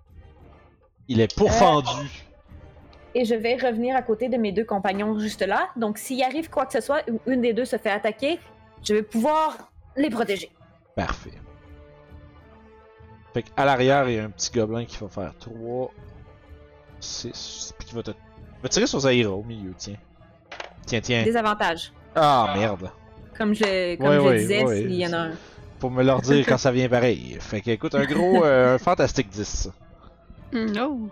Il 1.09 1.19
est 1.19 1.33
pourfendu. 1.35 1.89
Et 3.15 3.25
je 3.25 3.35
vais 3.35 3.55
revenir 3.55 3.95
à 3.95 4.01
côté 4.01 4.29
de 4.29 4.37
mes 4.37 4.51
deux 4.51 4.65
compagnons 4.65 5.19
juste 5.19 5.41
là. 5.41 5.69
Donc, 5.75 5.97
s'il 5.97 6.21
arrive 6.23 6.49
quoi 6.49 6.65
que 6.65 6.73
ce 6.73 6.81
soit 6.81 7.01
ou 7.09 7.19
une 7.27 7.41
des 7.41 7.53
deux 7.53 7.65
se 7.65 7.77
fait 7.77 7.89
attaquer, 7.89 8.39
je 8.83 8.93
vais 8.93 9.03
pouvoir 9.03 9.71
les 9.95 10.09
protéger. 10.09 10.51
Parfait. 10.95 11.33
Fait 13.33 13.45
à 13.55 13.65
l'arrière, 13.65 14.09
il 14.09 14.15
y 14.15 14.19
a 14.19 14.23
un 14.23 14.29
petit 14.29 14.51
gobelin 14.51 14.85
qui 14.85 14.97
va 14.97 15.07
faire 15.07 15.33
3, 15.39 15.91
6, 16.99 17.73
puis 17.77 17.87
qui 17.87 17.95
va 17.95 18.03
te. 18.03 18.11
il 18.11 18.63
va 18.63 18.69
tirer 18.69 18.87
sur 18.87 18.99
Zaira 18.99 19.31
au 19.31 19.43
milieu, 19.43 19.73
tiens. 19.77 19.97
Tiens, 20.85 21.01
tiens. 21.01 21.23
Des 21.23 21.37
avantages. 21.37 21.93
Ah, 22.15 22.53
merde. 22.57 22.91
Comme 23.37 23.53
je, 23.53 23.95
comme 23.95 24.29
je 24.29 24.37
disais, 24.37 24.65
s'il 24.67 24.93
y 24.93 25.07
en 25.07 25.13
a 25.13 25.17
un. 25.17 25.31
Pour 25.79 25.91
me 25.91 26.03
leur 26.03 26.21
dire 26.21 26.45
quand 26.45 26.57
ça 26.57 26.71
vient 26.71 26.89
pareil. 26.89 27.37
Fait 27.39 27.61
que, 27.61 27.71
écoute, 27.71 27.95
un 27.95 28.05
gros. 28.05 28.43
euh, 28.43 28.75
un 28.75 28.77
fantastique 28.77 29.29
10. 29.29 29.69
No. 30.51 31.09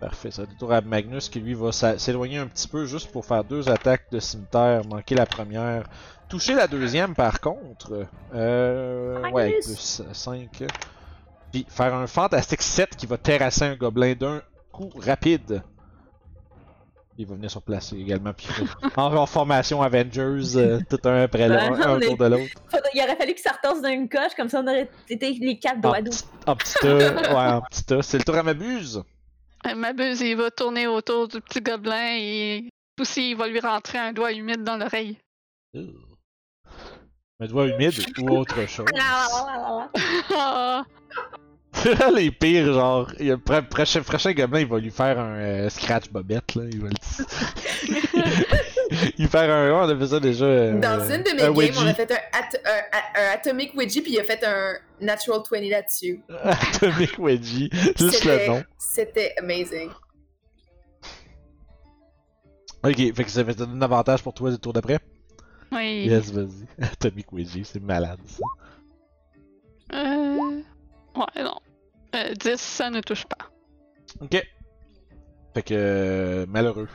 Parfait, 0.00 0.30
ça 0.30 0.42
va 0.42 0.44
être 0.44 0.52
le 0.52 0.58
tour 0.58 0.72
à 0.72 0.80
Magnus 0.80 1.28
qui 1.28 1.40
lui 1.40 1.54
va 1.54 1.72
s'éloigner 1.72 2.38
un 2.38 2.46
petit 2.46 2.68
peu 2.68 2.84
juste 2.84 3.10
pour 3.10 3.24
faire 3.24 3.44
deux 3.44 3.68
attaques 3.68 4.10
de 4.10 4.20
cimetière, 4.20 4.84
manquer 4.86 5.14
la 5.14 5.24
première. 5.26 5.84
Toucher 6.28 6.54
la 6.54 6.66
deuxième 6.66 7.14
par 7.14 7.40
contre. 7.40 8.06
Euh. 8.34 9.18
Magnus! 9.20 9.34
Ouais, 9.34 9.50
plus 9.62 10.02
5. 10.12 10.64
Puis 11.52 11.66
faire 11.68 11.94
un 11.94 12.06
fantastique 12.06 12.62
7 12.62 12.96
qui 12.96 13.06
va 13.06 13.16
terrasser 13.16 13.64
un 13.64 13.76
gobelin 13.76 14.14
d'un 14.14 14.42
coup 14.72 14.90
rapide. 14.96 15.62
Il 17.16 17.26
va 17.26 17.36
venir 17.36 17.48
se 17.48 17.58
replacer 17.58 17.96
également. 17.96 18.32
Puis 18.32 18.48
en, 18.96 19.14
en 19.14 19.26
formation 19.26 19.80
Avengers, 19.80 20.56
euh, 20.56 20.80
tout 20.90 20.98
un 21.04 21.22
après 21.22 21.48
l'autre, 21.48 21.86
un 21.86 21.96
autour 21.96 22.16
de 22.16 22.26
l'autre. 22.26 22.52
Il 22.92 23.00
aurait 23.00 23.16
fallu 23.16 23.34
que 23.34 23.40
ça 23.40 23.52
retombe 23.52 23.84
d'une 23.86 24.08
coche, 24.08 24.34
comme 24.36 24.48
ça 24.48 24.60
on 24.60 24.66
aurait 24.66 24.90
été 25.08 25.32
les 25.40 25.58
quatre 25.58 25.80
doigts 25.80 26.02
doux. 26.02 26.10
petit, 26.10 26.24
en 26.46 26.56
petit. 26.56 26.78
Ouais, 26.84 27.34
en 27.36 27.60
petit 27.62 27.84
tas. 27.84 28.02
C'est 28.02 28.18
le 28.18 28.24
tour 28.24 28.34
à 28.34 28.42
Mabuse. 28.42 29.04
Euh, 29.66 29.74
Mabuse, 29.74 30.20
il 30.20 30.36
va 30.36 30.50
tourner 30.50 30.86
autour 30.86 31.28
du 31.28 31.40
petit 31.40 31.60
gobelin 31.60 32.16
et 32.18 32.68
aussi 33.00 33.30
il 33.30 33.36
va 33.36 33.46
lui 33.48 33.60
rentrer 33.60 33.98
un 33.98 34.12
doigt 34.12 34.32
humide 34.32 34.62
dans 34.62 34.76
l'oreille. 34.76 35.18
Un 35.74 37.46
doigt 37.46 37.66
humide 37.68 37.92
ou 38.20 38.30
autre 38.38 38.66
chose? 38.68 38.86
Ah, 40.36 40.84
les 42.14 42.30
pires, 42.30 42.72
genre, 42.72 43.10
il 43.18 43.26
y 43.26 43.30
a 43.30 43.34
le 43.34 43.40
pro- 43.40 43.60
prochain, 43.62 44.00
prochain 44.02 44.32
gobelin, 44.32 44.60
il 44.60 44.66
va 44.68 44.78
lui 44.78 44.90
faire 44.90 45.18
un 45.18 45.34
euh, 45.34 45.68
scratch 45.68 46.08
bobette, 46.08 46.54
là. 46.54 46.62
Il 46.70 46.80
va 46.80 46.88
le. 46.88 46.94
il 49.18 49.28
faire 49.28 49.50
un. 49.52 49.72
On 49.86 49.88
a 49.88 49.98
fait 49.98 50.06
ça 50.06 50.20
déjà. 50.20 50.44
euh, 50.44 50.80
Dans 50.80 51.00
une 51.10 51.22
de 51.22 51.30
mes 51.30 51.42
games, 51.42 51.54
wedgie. 51.56 51.78
on 51.82 51.86
a 51.86 51.94
fait 51.94 52.10
un, 52.10 52.38
at- 52.38 52.70
un- 52.70 53.22
un 53.22 53.34
Atomic 53.34 53.74
Wedgie, 53.74 54.00
puis 54.02 54.12
il 54.12 54.20
a 54.20 54.24
fait 54.24 54.42
un 54.44 54.74
Natural 55.00 55.40
20 55.50 55.60
là-dessus. 55.70 56.22
Atomic 56.42 57.18
Wedgie. 57.18 57.70
Juste 57.72 58.00
le 58.00 58.10
C'était- 58.10 58.48
nom. 58.48 58.62
C'était 58.78 59.34
amazing. 59.38 59.90
Ok, 62.82 62.96
fait 63.14 63.24
que 63.24 63.30
ça 63.30 63.44
fait 63.44 63.60
un 63.62 63.80
avantage 63.80 64.22
pour 64.22 64.34
toi 64.34 64.50
le 64.50 64.58
tour 64.58 64.72
d'après. 64.74 64.98
oui. 65.72 66.04
Yes, 66.06 66.30
vas-y. 66.30 66.66
Atomic 66.84 67.32
Wedgie, 67.32 67.64
c'est 67.64 67.80
malade 67.82 68.18
ça. 68.26 68.42
Euh... 69.92 70.60
Ouais, 71.16 71.42
non. 71.42 71.56
Euh, 72.14 72.34
10, 72.34 72.56
ça 72.60 72.90
ne 72.90 73.00
touche 73.00 73.24
pas. 73.24 73.50
Ok. 74.20 74.42
Fait 75.54 75.62
que. 75.62 75.74
euh, 75.74 76.46
malheureux. 76.48 76.88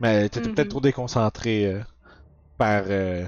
Mais 0.00 0.28
t'étais 0.28 0.50
peut-être 0.50 0.68
trop 0.68 0.80
déconcentré 0.80 1.66
euh, 1.66 1.80
par 2.58 2.84
euh, 2.86 3.24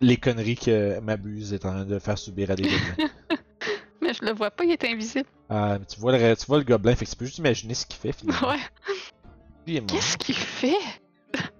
les 0.00 0.16
conneries 0.16 0.56
que 0.56 1.00
Mabuse 1.00 1.52
est 1.52 1.64
en 1.64 1.70
train 1.70 1.84
de 1.84 1.98
faire 1.98 2.18
subir 2.18 2.50
à 2.50 2.56
des 2.56 2.62
gobelins. 2.68 3.10
Mais 4.00 4.14
je 4.14 4.24
le 4.24 4.32
vois 4.32 4.50
pas, 4.50 4.64
il 4.64 4.70
est 4.70 4.84
invisible. 4.84 5.28
Ah, 5.48 5.78
mais 5.78 5.86
tu 5.86 6.00
vois, 6.00 6.16
le, 6.16 6.36
tu 6.36 6.46
vois 6.46 6.58
le 6.58 6.64
gobelin, 6.64 6.94
fait 6.94 7.04
que 7.04 7.10
tu 7.10 7.16
peux 7.16 7.26
juste 7.26 7.38
imaginer 7.38 7.74
ce 7.74 7.84
qu'il 7.86 7.98
fait 7.98 8.12
finalement. 8.12 8.50
Ouais. 8.50 8.60
Qu'est-ce 9.86 10.16
qu'il 10.16 10.34
fait? 10.34 10.78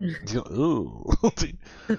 Il 0.00 0.16
dit, 0.24 0.38
Oh! 0.50 1.04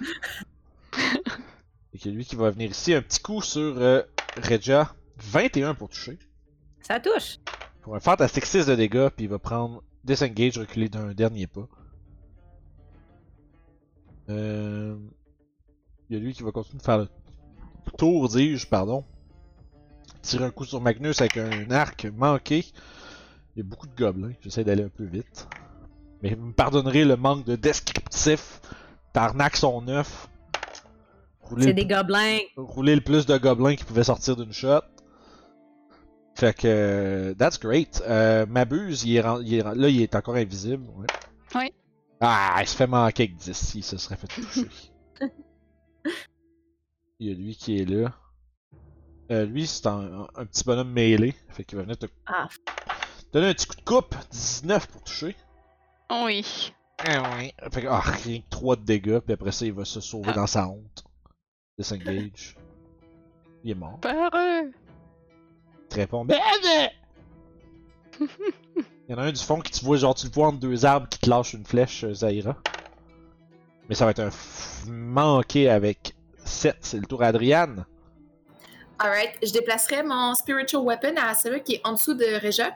Et 1.94 2.00
que 2.00 2.10
lui 2.10 2.26
qui 2.26 2.36
va 2.36 2.50
venir 2.50 2.72
ici, 2.72 2.94
un 2.94 3.02
petit 3.02 3.22
coup 3.22 3.42
sur 3.42 3.78
euh, 3.78 4.02
Regia. 4.38 4.94
21 5.18 5.76
pour 5.76 5.89
toucher. 5.89 6.18
Ça 6.82 7.00
touche. 7.00 7.38
Pour 7.82 7.96
un 7.96 8.00
fantastique 8.00 8.46
6 8.46 8.66
de 8.66 8.76
dégâts, 8.76 9.10
puis 9.16 9.26
il 9.26 9.30
va 9.30 9.38
prendre 9.39 9.84
Disengage, 10.04 10.58
reculer 10.58 10.89
d'un 10.89 11.14
dernier 11.14 11.46
pas. 11.48 11.68
Euh... 14.32 14.96
Il 16.10 16.18
y 16.18 16.20
a 16.20 16.24
lui 16.24 16.34
qui 16.34 16.44
va 16.44 16.52
continuer 16.52 16.80
de 16.80 16.84
faire 16.84 16.98
le 16.98 17.08
tour, 17.98 18.28
dis-je, 18.28 18.68
pardon. 18.68 19.06
Tirer 20.22 20.46
un 20.46 20.52
coup 20.52 20.66
sur 20.66 20.82
Magnus 20.82 21.22
avec 21.22 21.38
un 21.38 21.72
arc 21.72 22.06
manqué. 22.16 22.66
Il 23.56 23.60
y 23.60 23.62
a 23.62 23.64
beaucoup 23.64 23.88
de 23.88 23.96
gobelins, 23.96 24.34
j'essaie 24.42 24.64
d'aller 24.64 24.84
un 24.84 24.90
peu 24.90 25.06
vite. 25.06 25.48
Mais 26.22 26.36
vous 26.36 26.48
me 26.48 26.54
pardonnerez 26.54 27.06
le 27.06 27.16
manque 27.16 27.46
de 27.46 27.56
descriptif. 27.56 28.62
Tarnac 29.14 29.56
son 29.58 29.82
neuf. 29.82 30.28
C'est 31.60 31.74
des 31.74 31.86
gobelins. 31.86 32.40
rouler 32.56 32.96
le 32.96 33.02
plus 33.02 33.26
de 33.26 33.38
gobelins 33.38 33.76
qui 33.76 33.84
pouvaient 33.84 34.04
sortir 34.04 34.36
d'une 34.36 34.54
shot. 34.54 34.82
Fait 36.36 36.56
que, 36.56 36.68
euh, 36.68 37.34
that's 37.34 37.60
great. 37.60 38.02
Euh, 38.08 38.46
Mabuse, 38.46 39.04
il 39.04 39.18
est, 39.18 39.24
il 39.44 39.58
là, 39.60 39.90
il 39.90 40.02
est 40.02 40.16
encore 40.16 40.36
invisible. 40.36 40.86
Ouais. 40.96 41.08
Oui. 41.56 41.74
Ah, 42.22 42.58
il 42.62 42.68
se 42.68 42.76
fait 42.76 42.88
manquer 42.88 43.24
avec 43.24 43.36
10, 43.36 43.76
il 43.76 43.84
se 43.84 43.98
serait 43.98 44.16
fait 44.16 44.28
toucher. 44.28 44.68
il 47.20 47.28
y 47.28 47.32
a 47.32 47.36
lui 47.36 47.56
qui 47.56 47.80
est 47.80 47.86
là. 47.86 48.14
Euh, 49.32 49.46
lui, 49.46 49.66
c'est 49.66 49.88
un, 49.88 50.28
un 50.36 50.46
petit 50.46 50.64
bonhomme 50.64 50.92
mêlé. 50.92 51.34
Fait 51.50 51.64
qu'il 51.64 51.78
va 51.78 51.84
venir 51.84 51.98
te 51.98 52.06
Ah, 52.28 52.48
donner 53.34 53.48
un 53.50 53.54
petit 53.54 53.66
coup 53.68 53.76
de 53.76 53.82
coupe. 53.82 54.16
19 54.30 54.88
pour 54.88 55.04
toucher. 55.04 55.36
Oui. 56.12 56.74
Ah 57.00 57.38
ouais. 57.38 57.54
Fait 57.72 57.82
que, 57.84 57.88
ah, 57.88 58.00
rien 58.02 58.42
que 58.42 58.50
3 58.50 58.76
de 58.76 58.82
dégâts, 58.84 59.20
puis 59.20 59.34
après 59.34 59.52
ça, 59.52 59.66
il 59.66 59.74
va 59.74 59.86
se 59.86 60.00
sauver 60.02 60.30
Ah. 60.30 60.34
dans 60.34 60.48
sa 60.48 60.68
honte. 60.68 61.04
Disengage. 61.80 62.56
Il 63.64 63.72
est 63.72 63.76
mort. 63.76 64.00
Peureux. 64.00 64.72
répond 65.92 66.26
Ben, 66.26 66.40
ben! 66.64 66.90
Il 69.07 69.12
y 69.12 69.14
en 69.14 69.18
a 69.18 69.24
un 69.24 69.32
du 69.32 69.41
fond 69.41 69.59
qui 69.59 69.72
tu 69.72 69.84
vois, 69.86 69.97
genre 69.97 70.16
tu 70.16 70.28
le 70.28 70.32
vois 70.32 70.47
entre 70.47 70.59
deux 70.59 70.86
arbres 70.86 71.09
qui 71.09 71.20
te 71.20 71.30
lâche 71.30 71.53
une 71.53 71.66
flèche, 71.66 72.03
euh, 72.05 72.14
Zaira. 72.14 72.55
Mais 73.89 73.95
ça 73.95 74.05
va 74.05 74.12
être 74.12 74.20
un 74.20 74.30
f- 74.30 74.88
manqué 74.89 75.70
avec 75.70 76.16
7, 76.45 76.78
c'est 76.82 76.97
le 76.99 77.05
tour 77.05 77.22
à 77.24 77.28
Adriane. 77.28 77.86
Alright, 78.99 79.32
je 79.43 79.51
déplacerai 79.51 80.03
mon 80.03 80.34
Spiritual 80.36 80.84
Weapon 80.84 81.16
à 81.18 81.34
celui 81.36 81.62
qui 81.64 81.74
est 81.76 81.82
en 81.86 81.93
dessous 81.93 82.14
de 82.14 82.39
Reja. 82.41 82.70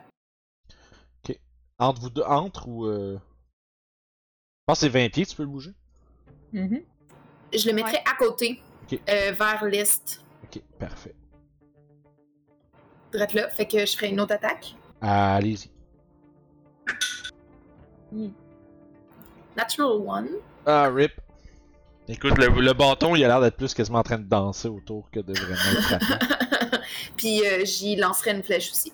Entre 1.77 1.99
vous 2.01 2.09
deux, 2.09 2.23
entre 2.23 2.69
ou. 2.69 2.85
Euh... 2.85 3.15
Je 3.17 4.63
pense 4.65 4.79
que 4.79 4.85
c'est 4.85 4.89
20 4.89 5.09
pieds, 5.11 5.25
tu 5.25 5.35
peux 5.35 5.43
le 5.43 5.49
bouger. 5.49 5.71
mhm. 6.53 6.81
Je 7.53 7.67
le 7.67 7.73
mettrai 7.73 7.97
à 7.97 8.15
côté, 8.17 8.61
Ok. 8.83 8.99
euh, 9.09 9.31
vers 9.33 9.65
l'est. 9.65 10.21
Ok, 10.45 10.61
parfait. 10.79 11.13
Drette 13.11 13.33
là, 13.33 13.49
fait 13.49 13.67
que 13.67 13.85
je 13.85 13.93
ferai 13.95 14.09
une 14.09 14.19
autre 14.21 14.33
attaque. 14.33 14.75
Allez-y. 15.01 15.69
Natural 19.55 20.01
one. 20.05 20.29
Ah, 20.65 20.89
rip. 20.89 21.11
Écoute, 22.07 22.37
le, 22.37 22.47
le 22.61 22.73
bâton, 22.73 23.15
il 23.15 23.23
a 23.23 23.27
l'air 23.27 23.41
d'être 23.41 23.57
plus 23.57 23.73
quasiment 23.73 23.99
en 23.99 24.03
train 24.03 24.19
de 24.19 24.27
danser 24.27 24.67
autour 24.67 25.09
que 25.09 25.19
de 25.19 25.33
vraiment. 25.33 26.09
Puis 27.17 27.45
euh, 27.45 27.65
j'y 27.65 27.95
lancerai 27.95 28.31
une 28.31 28.43
flèche 28.43 28.71
aussi. 28.71 28.93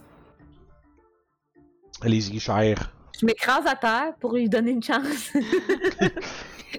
Allez-y, 2.02 2.40
cher. 2.40 2.94
Je 3.20 3.26
m'écrase 3.26 3.68
à 3.68 3.76
terre 3.76 4.14
pour 4.20 4.34
lui 4.34 4.50
donner 4.50 4.72
une 4.72 4.82
chance. 4.82 5.32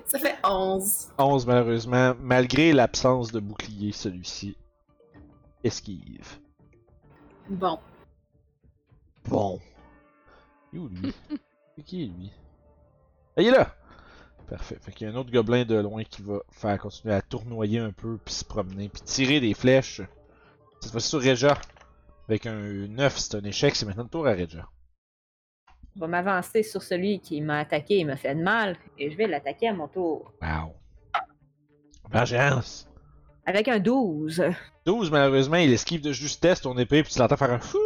Ça 0.07 0.18
fait 0.18 0.37
11. 0.43 1.09
11, 1.18 1.47
malheureusement, 1.47 2.14
malgré 2.18 2.73
l'absence 2.73 3.31
de 3.31 3.39
bouclier, 3.39 3.93
celui-ci 3.93 4.57
esquive. 5.62 6.39
Bon. 7.49 7.79
Bon. 9.29 9.61
Il 10.73 10.79
est 10.79 10.83
où 10.83 10.89
lui? 10.89 11.14
C'est 11.77 11.83
qui 11.83 12.07
lui? 12.07 12.33
Ah, 13.37 13.43
il 13.43 13.49
est 13.49 13.53
là! 13.53 13.75
Parfait. 14.49 14.79
Fait 14.81 14.93
qu'il 14.93 15.07
y 15.07 15.11
a 15.11 15.12
un 15.12 15.16
autre 15.16 15.31
gobelin 15.31 15.64
de 15.64 15.77
loin 15.77 16.05
qui 16.05 16.23
va 16.23 16.41
faire 16.51 16.79
continuer 16.79 17.14
à 17.14 17.23
tournoyer 17.23 17.79
un 17.79 17.93
peu, 17.93 18.18
puis 18.23 18.35
se 18.35 18.45
promener, 18.45 18.89
puis 18.89 19.03
tirer 19.03 19.41
des 19.41 19.55
flèches. 19.55 20.03
Cette 20.81 20.93
fois-ci 20.93 21.09
sur 21.09 21.23
Reja. 21.23 21.57
Avec 22.29 22.47
un 22.47 22.87
9, 22.89 23.16
c'est 23.16 23.37
un 23.37 23.45
échec, 23.45 23.75
c'est 23.75 23.87
maintenant 23.87 24.05
le 24.05 24.09
tour 24.09 24.27
à 24.27 24.33
Reja. 24.33 24.68
Je 25.95 26.01
vais 26.01 26.07
m'avancer 26.07 26.62
sur 26.62 26.83
celui 26.83 27.20
qui 27.20 27.41
m'a 27.41 27.59
attaqué 27.59 27.99
et 27.99 28.05
m'a 28.05 28.16
fait 28.16 28.35
de 28.35 28.43
mal, 28.43 28.77
et 28.99 29.11
je 29.11 29.16
vais 29.16 29.27
l'attaquer 29.27 29.68
à 29.68 29.75
mon 29.75 29.89
tour. 29.89 30.33
Wow. 30.41 30.75
Vengeance! 32.11 32.89
Avec 33.45 33.68
un 33.68 33.79
12. 33.79 34.45
12, 34.87 35.11
malheureusement, 35.11 35.57
il 35.57 35.73
esquive 35.73 36.01
de 36.01 36.12
justesse 36.12 36.61
ton 36.61 36.77
épée, 36.79 37.03
puis 37.03 37.12
tu 37.12 37.18
l'entends 37.18 37.37
faire 37.37 37.53
un 37.53 37.59
fou! 37.59 37.79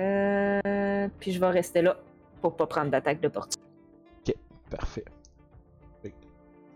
Euh, 0.00 1.08
puis 1.18 1.32
je 1.32 1.40
vais 1.40 1.50
rester 1.50 1.82
là 1.82 1.96
pour 2.40 2.56
pas 2.56 2.66
prendre 2.66 2.90
d'attaque 2.90 3.20
d'opportunité. 3.20 3.60
Parfait. 4.70 5.04
Fait 6.02 6.10
que 6.10 6.14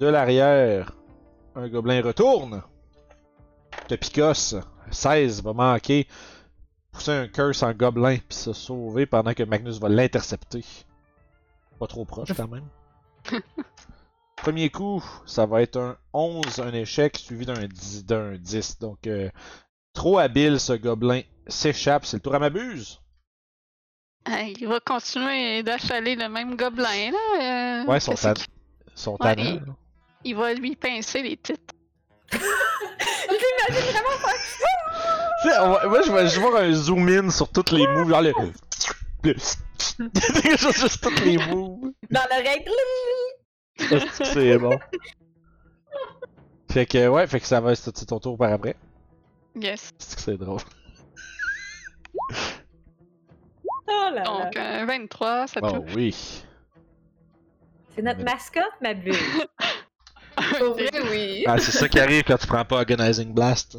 De 0.01 0.07
l'arrière, 0.07 0.93
un 1.55 1.69
gobelin 1.69 2.03
retourne. 2.03 2.63
Te 3.89 3.95
picosse. 3.95 4.57
16 4.91 5.43
va 5.43 5.53
manquer. 5.53 6.07
pousser 6.93 7.13
un 7.13 7.29
curse 7.29 7.63
en 7.63 7.73
gobelin 7.73 8.19
puis 8.29 8.37
se 8.37 8.53
sauver 8.53 9.07
pendant 9.07 9.33
que 9.33 9.43
Magnus 9.43 9.79
va 9.79 9.89
l'intercepter. 9.89 10.65
Pas 11.79 11.87
trop 11.87 12.05
proche 12.05 12.33
quand 12.37 12.49
même. 12.49 12.69
Premier 14.37 14.69
coup, 14.69 15.03
ça 15.25 15.47
va 15.47 15.63
être 15.63 15.79
un 15.79 15.97
11, 16.13 16.61
un 16.61 16.75
échec, 16.75 17.17
suivi 17.17 17.47
d'un 17.47 17.67
10. 17.67 18.05
d'un 18.05 18.37
10. 18.37 18.79
Donc, 18.81 19.07
euh, 19.07 19.31
trop 19.95 20.19
habile 20.19 20.61
ce 20.61 20.75
gobelin 20.75 21.23
s'échappe. 21.47 22.05
C'est 22.05 22.19
le 22.19 22.21
tour 22.21 22.35
à 22.35 22.39
Mabuse. 22.39 23.01
Ah, 24.27 24.43
il 24.43 24.67
va 24.67 24.81
continuer 24.81 25.63
d'achaler 25.63 26.17
le 26.17 26.29
même 26.29 26.57
gobelin, 26.57 27.11
là. 27.11 27.83
euh, 27.83 27.85
Ouais, 27.85 28.01
son, 28.01 28.13
qu'est-ce 28.13 28.23
ta... 28.23 28.35
qu'il- 28.35 28.47
son 28.95 29.17
Ouais, 29.21 29.35
il- 30.25 30.35
va 30.37 30.55
lui 30.55 30.75
pincer 30.77 31.23
les 31.23 31.37
titres. 31.37 31.75
Tu 35.43 35.51
sais, 35.51 35.59
on 35.61 35.73
va- 35.73 35.87
moi, 35.89 36.01
je 36.03 36.13
vais 36.13 36.29
je 36.29 36.35
vais 36.41 36.41
voir 36.49 36.63
un 36.63 36.73
zoom 36.73 37.09
in 37.09 37.31
sur 37.31 37.49
tous 37.51 37.73
les 37.75 37.87
moves. 37.87 38.09
Genre 38.09 38.23
le. 38.23 38.33
le- 39.25 39.35
juste, 39.35 40.81
juste 40.81 41.03
tous 41.03 41.25
les 41.25 41.37
moves. 41.39 41.93
Dans 42.11 42.21
l'oreille. 42.31 42.65
Que 43.77 44.25
C'est 44.25 44.59
bon. 44.59 44.79
Fait 46.71 46.87
que, 46.87 47.09
ouais, 47.09 47.27
fait 47.27 47.41
que 47.41 47.47
ça 47.47 47.61
va 47.61 47.73
être 47.73 47.91
c'est 47.95 48.07
ton 48.07 48.19
tour 48.21 48.39
par 48.39 48.53
après. 48.53 48.77
Yes. 49.61 49.91
C'est 49.99 50.17
que 50.17 50.23
c'est 50.23 50.37
drôle. 50.39 50.61
Oh 53.87 53.91
là 53.91 54.11
là. 54.11 54.25
Donc, 54.25 54.57
un 54.57 54.85
23, 54.87 55.47
ça 55.47 55.61
Oh 55.63 55.71
touche? 55.71 55.95
oui. 55.95 56.45
C'est 57.95 58.03
notre 58.03 58.25
mascotte, 58.25 58.65
ma 58.81 58.95
bulle. 58.95 59.15
Pour 60.59 60.73
vrai, 60.75 60.91
oui. 61.11 61.45
Ah, 61.47 61.59
c'est 61.59 61.71
ça 61.73 61.89
qui 61.89 62.01
arrive 62.01 62.25
quand 62.25 62.37
tu 62.39 62.47
prends 62.47 62.65
pas 62.65 62.81
Agonizing 62.81 63.33
Blast. 63.33 63.79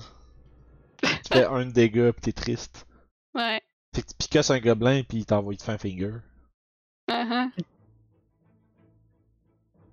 Tu 1.01 1.09
fais 1.33 1.45
un 1.45 1.65
dégât 1.65 2.13
pis 2.13 2.21
t'es 2.21 2.31
triste. 2.31 2.85
Ouais. 3.33 3.61
Fait 3.93 4.01
que 4.01 4.07
tu 4.07 4.13
picasses 4.17 4.51
un 4.51 4.59
gobelin 4.59 5.03
pis 5.03 5.17
il 5.17 5.25
t'envoie 5.25 5.53
de 5.55 5.61
fin 5.61 5.77
finger. 5.77 6.13
Uh-huh. 7.09 7.49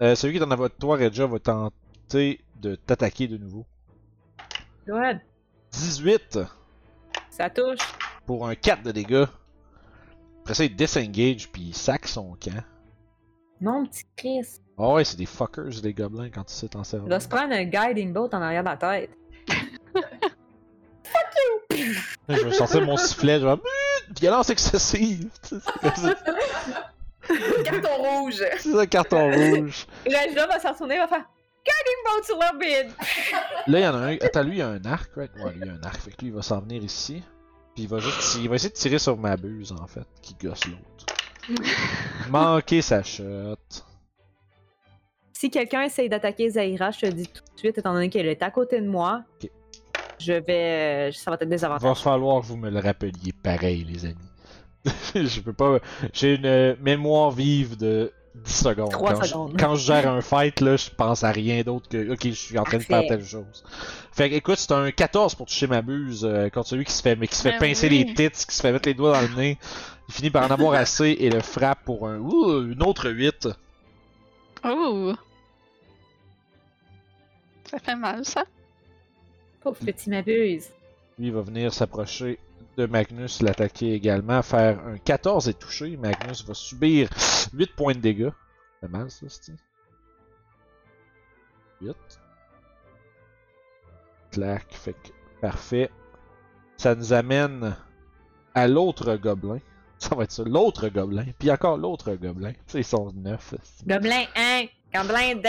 Euh, 0.03 0.15
celui 0.15 0.35
qui 0.35 0.41
est 0.41 0.47
en 0.47 0.51
avant 0.51 0.65
de 0.65 0.69
toi, 0.69 0.97
Regia, 0.97 1.27
va 1.27 1.39
tenter 1.39 2.41
de 2.57 2.75
t'attaquer 2.77 3.29
de 3.29 3.37
nouveau. 3.37 3.65
Ouais, 4.89 5.21
18 5.73 6.39
ça 7.31 7.49
touche. 7.51 7.79
pour 8.27 8.49
un 8.49 8.55
4 8.55 8.83
de 8.83 8.91
dégâts. 8.93 9.27
Après 10.43 10.55
ça, 10.55 10.65
il 10.65 10.75
disengage 10.75 11.49
puis 11.51 11.63
il 11.69 11.75
sac 11.75 12.07
son 12.07 12.37
camp. 12.41 12.63
Mon 13.61 13.87
petit 13.87 14.05
Chris. 14.17 14.47
Ah 14.77 14.95
ouais, 14.95 15.05
c'est 15.05 15.17
des 15.17 15.27
fuckers, 15.27 15.71
les 15.85 15.95
gobelins, 15.95 16.31
quand 16.31 16.45
tu 16.45 16.53
sais 16.55 16.69
t'en 16.69 16.81
Il 16.83 16.85
servir. 16.85 17.09
va 17.09 17.21
se 17.21 17.29
prendre 17.29 17.53
un 17.55 17.65
guiding 17.65 18.13
bolt 18.13 18.35
en 18.35 18.43
arrière 18.43 18.65
de 18.65 18.69
la 18.71 18.77
tête. 18.77 19.11
Je 22.29 22.45
vais 22.45 22.53
sortir 22.53 22.83
mon 22.83 22.97
sifflet, 22.97 23.41
je 23.41 23.47
vais 23.47 23.53
Mmm, 23.53 24.15
violence 24.21 24.51
excessive. 24.51 25.29
Ça, 25.43 26.15
Carton 27.65 27.97
rouge. 27.99 28.43
c'est 28.59 28.79
un 28.79 28.87
carton 28.87 29.31
rouge. 29.31 29.87
Rajda 30.11 30.47
va 30.47 30.59
s'en 30.59 30.73
retourner, 30.73 30.99
va 30.99 31.07
faire 31.07 31.25
guiding 31.65 32.05
bolt 32.05 32.25
sur 32.25 32.39
leur 32.39 32.55
bide. 32.55 32.91
Là, 33.69 33.79
il 33.79 33.83
y 33.83 33.87
en 33.87 33.95
a 33.95 33.99
un. 33.99 34.17
Attends, 34.17 34.43
lui, 34.43 34.57
il 34.57 34.63
a 34.63 34.69
un 34.69 34.85
arc, 34.85 35.13
right? 35.15 35.31
Ouais, 35.37 35.53
lui, 35.53 35.61
il 35.65 35.71
a 35.71 35.75
un 35.75 35.83
arc. 35.85 36.01
Fait 36.01 36.11
que 36.11 36.21
lui, 36.21 36.29
il 36.29 36.35
va 36.35 36.43
s'en 36.43 36.61
venir 36.61 36.83
ici. 36.83 37.23
Puis 37.75 37.85
il 37.85 37.89
va 37.89 37.99
juste. 37.99 38.39
Il 38.41 38.49
va 38.49 38.57
essayer 38.57 38.71
de 38.71 38.75
tirer 38.75 38.99
sur 38.99 39.17
ma 39.17 39.37
buse, 39.37 39.73
en 39.73 39.87
fait, 39.87 40.07
qui 40.21 40.35
gosse 40.35 40.67
l'autre. 40.67 41.07
Manquer 42.31 42.83
sa 42.83 43.03
shot. 43.03 43.57
Si 45.33 45.51
quelqu'un 45.51 45.83
essaye 45.83 46.09
d'attaquer 46.09 46.51
Zaira, 46.51 46.91
je 46.93 47.01
te 47.01 47.07
le 47.07 47.13
dis 47.13 47.27
tout 47.27 47.43
de 47.55 47.59
suite, 47.59 47.79
étant 47.79 47.93
donné 47.95 48.11
qu'elle 48.11 48.29
est 48.29 48.43
à 48.43 48.51
côté 48.51 48.81
de 48.81 48.87
moi, 48.87 49.25
je 50.19 50.35
vais. 50.35 51.11
Ça 51.13 51.31
va 51.31 51.39
être 51.41 51.49
Il 51.51 51.59
va 51.59 51.95
falloir 51.95 52.41
que 52.41 52.47
vous 52.47 52.57
me 52.57 52.71
le 52.71 52.79
rappeliez 52.79 53.33
pareil, 53.33 53.85
les 53.85 54.05
amis. 54.05 54.33
je 55.15 55.41
peux 55.41 55.53
pas. 55.53 55.79
J'ai 56.13 56.35
une 56.35 56.47
euh, 56.47 56.75
mémoire 56.81 57.31
vive 57.31 57.77
de 57.77 58.13
10 58.35 58.53
secondes. 58.53 58.93
Quand 58.93 59.25
secondes. 59.25 59.53
Je, 59.53 59.57
quand 59.57 59.75
je 59.75 59.87
gère 59.87 60.11
un 60.11 60.21
fight, 60.21 60.61
là, 60.61 60.77
je 60.77 60.91
pense 60.91 61.23
à 61.23 61.31
rien 61.31 61.63
d'autre 61.63 61.89
que. 61.89 62.13
Ok, 62.13 62.21
je 62.25 62.31
suis 62.31 62.59
en 62.59 62.65
train 62.65 62.79
de 62.79 62.83
faire 62.83 63.07
telle 63.07 63.25
chose. 63.25 63.65
Fait 64.13 64.31
que, 64.31 64.35
écoute, 64.35 64.59
c'est 64.59 64.73
un 64.73 64.91
14 64.91 65.35
pour 65.35 65.47
toucher 65.47 65.67
ma 65.67 65.83
buse 65.83 66.25
euh, 66.25 66.49
contre 66.49 66.69
celui 66.69 66.85
qui 66.85 66.93
se 66.93 67.03
fait, 67.03 67.17
mais 67.17 67.27
qui 67.27 67.35
se 67.35 67.43
fait 67.43 67.53
Ben 67.53 67.69
pincer 67.69 67.89
oui. 67.89 68.05
les 68.05 68.15
tits, 68.15 68.47
qui 68.47 68.55
se 68.55 68.61
fait 68.63 68.73
mettre 68.73 68.89
les 68.89 68.95
doigts 68.95 69.13
dans 69.13 69.27
le 69.27 69.35
nez. 69.35 69.59
Il 70.09 70.15
finit 70.15 70.31
par 70.31 70.45
en 70.45 70.53
avoir 70.53 70.75
assez 70.75 71.17
et 71.19 71.31
le 71.31 71.41
frappe 71.41 71.85
pour 71.85 72.09
un. 72.09 72.19
Ouh, 72.19 72.71
une 72.73 72.83
autre 72.83 73.11
8. 73.11 73.49
Oh! 74.65 75.13
Ça 77.71 77.79
fait 77.79 77.97
mal, 77.97 78.25
ça. 78.25 78.45
Pauvre 79.63 79.79
petit 79.79 80.11
m'abuse. 80.11 80.69
Lui, 81.19 81.29
il 81.29 81.33
va 81.33 81.41
venir 81.41 81.73
s'approcher 81.73 82.39
de 82.77 82.87
Magnus, 82.87 83.43
l'attaquer 83.43 83.95
également, 83.95 84.43
faire 84.43 84.79
un 84.87 84.99
14 84.99 85.49
et 85.49 85.55
toucher. 85.55 85.97
Magnus 85.97 86.45
va 86.45 86.55
subir 86.55 87.09
8 87.55 87.77
points 87.77 87.95
de 87.95 88.01
dégâts. 88.01 88.31
C'est 88.81 88.91
mal, 88.91 89.11
ça, 89.11 89.27
c'est 89.29 89.53
8. 91.81 91.97
Clac, 94.31 94.67
fait 94.71 94.95
que 94.95 95.09
parfait. 95.41 95.91
Ça 96.77 96.95
nous 96.95 97.13
amène 97.13 97.77
à 98.55 98.67
l'autre 98.67 99.17
gobelin. 99.17 99.59
Ça 99.99 100.17
va 100.17 100.25
être 100.25 100.33
ça, 100.33 100.43
l'autre 100.43 100.89
gobelin. 100.89 101.27
Puis 101.39 101.49
encore 101.49 101.77
l'autre 101.77 102.15
gobelin. 102.15 102.51
Tu 102.53 102.59
sais, 102.67 102.81
ils 102.81 102.85
sont 102.85 103.13
9. 103.15 103.55
Gobelin 103.87 104.25
1, 104.35 104.65
Gobelin 104.93 105.37
2. 105.37 105.49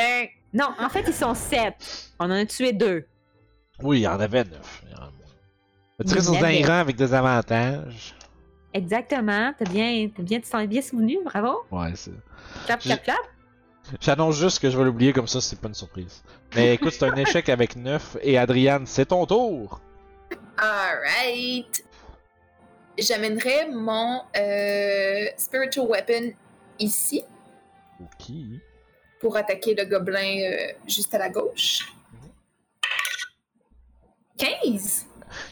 Non, 0.53 0.67
en 0.80 0.89
fait, 0.89 1.03
ils 1.07 1.13
sont 1.13 1.34
7. 1.34 2.11
On 2.19 2.26
en 2.26 2.32
a 2.32 2.45
tué 2.45 2.71
2. 2.71 3.03
Oui, 3.82 3.99
il 3.99 4.01
y 4.03 4.07
en 4.07 4.19
avait 4.19 4.43
9. 4.43 4.84
Tirer 6.05 6.21
sur 6.21 6.33
en 6.33 6.43
un 6.43 6.65
rang 6.65 6.79
avec 6.79 6.95
des 6.95 7.13
avantages? 7.13 8.15
Exactement. 8.73 9.53
T'as 9.57 9.65
bien, 9.69 10.09
t'as 10.15 10.23
bien, 10.23 10.39
tu 10.39 10.49
t'en 10.49 10.59
es 10.59 10.67
bien 10.67 10.81
souvenu, 10.81 11.19
bravo. 11.23 11.63
Ouais, 11.71 11.91
c'est. 11.95 12.11
Clap, 12.65 12.79
clap, 12.79 13.03
clap. 13.03 13.17
J'annonce 14.01 14.37
juste 14.37 14.59
que 14.59 14.69
je 14.69 14.77
vais 14.77 14.83
l'oublier 14.85 15.13
comme 15.13 15.27
ça, 15.27 15.41
c'est 15.41 15.59
pas 15.59 15.67
une 15.67 15.73
surprise. 15.73 16.23
Mais 16.55 16.73
écoute, 16.75 16.93
c'est 16.93 17.05
un 17.05 17.15
échec 17.15 17.49
avec 17.49 17.75
9. 17.75 18.17
Et 18.21 18.37
Adriane, 18.37 18.85
c'est 18.87 19.05
ton 19.07 19.25
tour. 19.25 19.81
Alright. 20.57 21.83
J'amènerai 22.97 23.69
mon 23.71 24.21
euh, 24.37 25.25
Spiritual 25.37 25.87
Weapon 25.87 26.31
ici 26.79 27.23
Ok. 27.99 28.35
pour 29.19 29.35
attaquer 29.35 29.75
le 29.75 29.85
gobelin 29.85 30.39
euh, 30.43 30.73
juste 30.87 31.13
à 31.13 31.17
la 31.19 31.29
gauche. 31.29 31.91
15! 34.37 35.05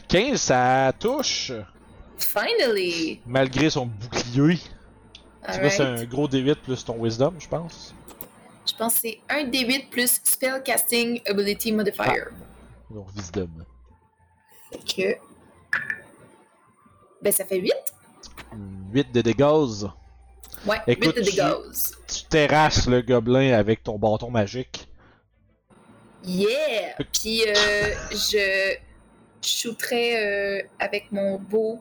15, 0.08 0.40
ça 0.40 0.92
touche. 0.98 1.52
Finally! 2.18 3.20
Malgré 3.26 3.70
son 3.70 3.86
bouclier. 3.86 4.58
Tu 5.52 5.60
vois, 5.60 5.70
c'est 5.70 5.82
un 5.82 6.04
gros 6.04 6.28
D8 6.28 6.56
plus 6.56 6.84
ton 6.84 7.02
Wisdom, 7.02 7.34
je 7.38 7.48
pense. 7.48 7.94
Je 8.66 8.74
pense 8.76 8.94
que 8.94 9.00
c'est 9.00 9.18
un 9.28 9.44
D8 9.44 9.90
plus 9.90 10.20
Spellcasting 10.22 11.20
Ability 11.28 11.72
Modifier. 11.72 12.24
Donc, 12.90 13.08
Wisdom. 13.16 13.48
Que. 14.86 15.16
Ben, 17.20 17.32
ça 17.32 17.44
fait 17.44 17.58
8. 17.58 17.72
8 18.92 19.12
de 19.12 19.20
dégâts. 19.20 19.88
Ouais, 20.66 20.80
Écoute, 20.86 21.16
8 21.16 21.20
de 21.20 21.24
tu- 21.24 21.30
dégâts. 21.32 21.52
Tu 22.06 22.24
terrasses 22.26 22.86
le 22.86 23.02
gobelin 23.02 23.52
avec 23.54 23.82
ton 23.82 23.98
bâton 23.98 24.30
magique. 24.30 24.88
Yeah! 26.24 26.94
Puis 27.12 27.42
euh, 27.48 27.94
je 28.12 28.76
shooterai 29.42 30.16
euh, 30.24 30.62
avec 30.78 31.10
mon 31.12 31.38
beau 31.38 31.80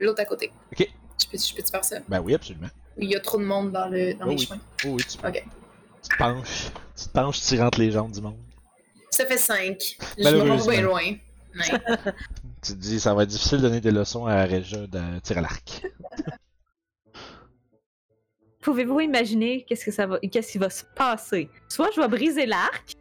l'autre 0.00 0.20
à 0.20 0.24
côté. 0.24 0.52
Ok. 0.72 0.88
Je 1.20 1.26
peux, 1.26 1.38
je 1.38 1.54
peux 1.54 1.62
te 1.62 1.70
faire 1.70 1.84
ça? 1.84 1.96
Ben 2.08 2.20
oui, 2.20 2.34
absolument. 2.34 2.68
Il 2.96 3.10
y 3.10 3.16
a 3.16 3.20
trop 3.20 3.38
de 3.38 3.44
monde 3.44 3.72
dans, 3.72 3.88
le, 3.88 4.14
dans 4.14 4.26
Oh 4.26 4.30
les 4.30 4.36
oui. 4.36 4.46
chemins? 4.46 4.60
Oh 4.84 4.88
oui, 4.90 5.02
tu 5.08 5.18
peux. 5.18 5.28
Ok. 5.28 5.44
Tu 6.02 6.08
te 6.10 6.16
penches. 6.16 6.70
Tu 6.96 7.04
te 7.04 7.08
penches, 7.10 7.40
tu 7.42 7.60
rentres 7.60 7.78
les 7.80 7.90
jambes 7.90 8.12
du 8.12 8.20
monde. 8.20 8.36
Ça 9.10 9.26
fait 9.26 9.38
5. 9.38 9.96
Je 10.18 10.22
me 10.28 10.48
rends 10.50 10.66
bien 10.66 10.82
loin. 10.82 11.02
Ouais. 11.02 11.18
Tu 12.60 12.72
te 12.72 12.78
dis, 12.78 12.98
ça 12.98 13.14
va 13.14 13.22
être 13.22 13.28
difficile 13.28 13.58
de 13.58 13.62
donner 13.62 13.80
des 13.80 13.92
leçons 13.92 14.26
à 14.26 14.44
Regia 14.44 14.86
de 14.88 15.20
tir 15.20 15.38
à 15.38 15.42
l'arc. 15.42 15.86
Pouvez-vous 18.60 19.00
imaginer 19.00 19.64
qu'est-ce 19.64 19.84
que 19.84 19.92
ça 19.92 20.06
va, 20.06 20.18
qu'est-ce 20.18 20.52
qui 20.52 20.58
va 20.58 20.68
se 20.68 20.82
passer? 20.96 21.48
Soit 21.68 21.90
je 21.94 22.00
vais 22.00 22.08
briser 22.08 22.46
l'arc, 22.46 22.94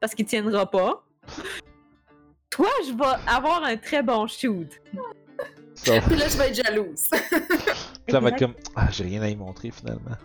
parce 0.00 0.14
qu'il 0.14 0.26
tiendra 0.26 0.68
pas 0.70 1.04
toi, 2.56 2.70
je 2.86 2.92
vais 2.92 3.30
avoir 3.30 3.62
un 3.64 3.76
très 3.76 4.02
bon 4.02 4.26
shoot. 4.26 4.80
Ça. 5.74 6.00
Puis 6.00 6.16
là, 6.16 6.26
je 6.26 6.38
vais 6.38 6.48
être 6.48 6.64
jalouse. 6.64 7.04
Puis 7.10 8.10
ça 8.10 8.18
va 8.18 8.30
être 8.30 8.38
comme 8.38 8.54
Ah, 8.74 8.88
j'ai 8.90 9.04
rien 9.04 9.20
à 9.20 9.28
y 9.28 9.36
montrer 9.36 9.70
finalement. 9.70 10.16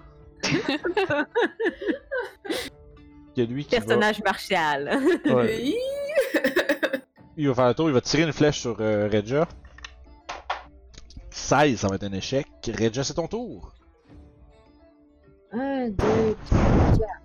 Il 3.36 3.45
lui 3.45 3.66
qui 3.66 3.72
Personnage 3.72 4.20
va... 4.20 4.24
martial. 4.26 5.02
Ouais. 5.26 5.74
il 7.38 7.48
va 7.49 7.53
faire 7.53 7.66
un 7.66 7.74
tour, 7.74 7.90
il 7.90 7.94
va 7.94 8.02
tirer 8.02 8.24
une 8.24 8.34
flèche 8.34 8.60
sur 8.60 8.78
euh, 8.80 9.10
Regia. 9.12 9.48
16, 11.32 11.80
ça 11.80 11.88
va 11.90 11.95
être 11.95 12.03
un 12.03 12.14
échec. 12.14 12.48
Regia, 12.66 13.03
c'est 13.03 13.16
ton 13.16 13.28
tour. 13.28 13.74
1, 15.52 15.90
2, 15.90 15.95
3, 16.45 16.60
4 16.98 17.20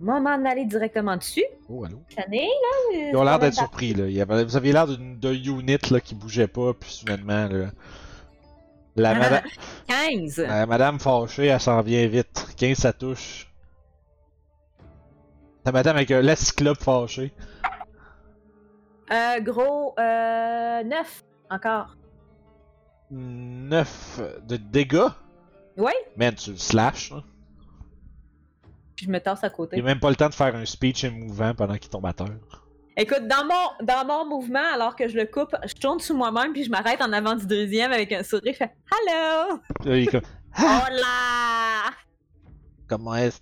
m'en 0.00 0.44
aller 0.44 0.64
directement 0.64 1.16
dessus. 1.16 1.44
Oh, 1.68 1.84
allô? 1.84 2.02
Là, 2.16 2.24
euh, 2.28 3.10
Ils 3.12 3.16
ont 3.16 3.24
l'air 3.24 3.38
d'être 3.38 3.54
surpris. 3.54 3.94
Là. 3.94 4.24
Vous 4.44 4.56
aviez 4.56 4.72
l'air 4.72 4.86
d'un 4.86 5.32
unit 5.32 5.78
là, 5.90 6.00
qui 6.00 6.14
bougeait 6.14 6.48
pas, 6.48 6.72
puis 6.74 6.90
soudainement. 6.90 7.48
Là... 7.48 7.66
La 8.96 9.14
madame... 9.14 9.42
15! 9.88 10.38
La 10.38 10.66
madame 10.66 11.00
fâchée, 11.00 11.46
elle 11.46 11.60
s'en 11.60 11.80
vient 11.80 12.06
vite. 12.06 12.46
15, 12.56 12.76
ça 12.76 12.92
touche. 12.92 13.50
La 15.64 15.72
madame 15.72 15.96
avec 15.96 16.10
euh, 16.10 16.22
la 16.22 16.36
cyclope. 16.36 16.78
Euh, 19.10 19.40
gros, 19.40 19.94
euh, 19.98 20.82
9, 20.84 21.24
encore. 21.50 21.96
9 23.10 24.20
de 24.46 24.56
dégâts? 24.56 25.08
Oui. 25.76 25.92
Man, 26.16 26.34
tu 26.34 26.52
le 26.52 26.56
slashes, 26.56 27.12
hein? 27.12 27.24
Puis 28.96 29.06
je 29.06 29.10
me 29.10 29.18
tasse 29.18 29.42
à 29.44 29.48
Il 29.48 29.52
côté. 29.52 29.80
a 29.80 29.82
même 29.82 30.00
pas 30.00 30.10
le 30.10 30.16
temps 30.16 30.28
de 30.28 30.34
faire 30.34 30.54
un 30.54 30.64
speech 30.64 31.04
émouvant 31.04 31.54
pendant 31.54 31.76
qu'il 31.76 31.90
tombe 31.90 32.06
à 32.06 32.12
terre. 32.12 32.28
Écoute, 32.96 33.26
dans 33.26 33.44
mon, 33.44 33.86
dans 33.86 34.06
mon 34.06 34.24
mouvement, 34.28 34.62
alors 34.72 34.94
que 34.94 35.08
je 35.08 35.16
le 35.16 35.26
coupe, 35.26 35.56
je 35.66 35.74
tourne 35.74 35.98
sous 35.98 36.16
moi-même 36.16 36.52
puis 36.52 36.62
je 36.64 36.70
m'arrête 36.70 37.02
en 37.02 37.12
avant 37.12 37.34
du 37.34 37.44
deuxième 37.46 37.90
avec 37.92 38.12
un 38.12 38.22
sourire. 38.22 38.52
Je 38.52 38.58
fais 38.58 38.72
Hello! 38.92 39.60
Là, 39.84 39.96
il 39.96 40.04
est 40.04 40.06
comme 40.06 40.20
Hola! 40.58 41.90
Comment 42.86 43.16
est-ce 43.16 43.40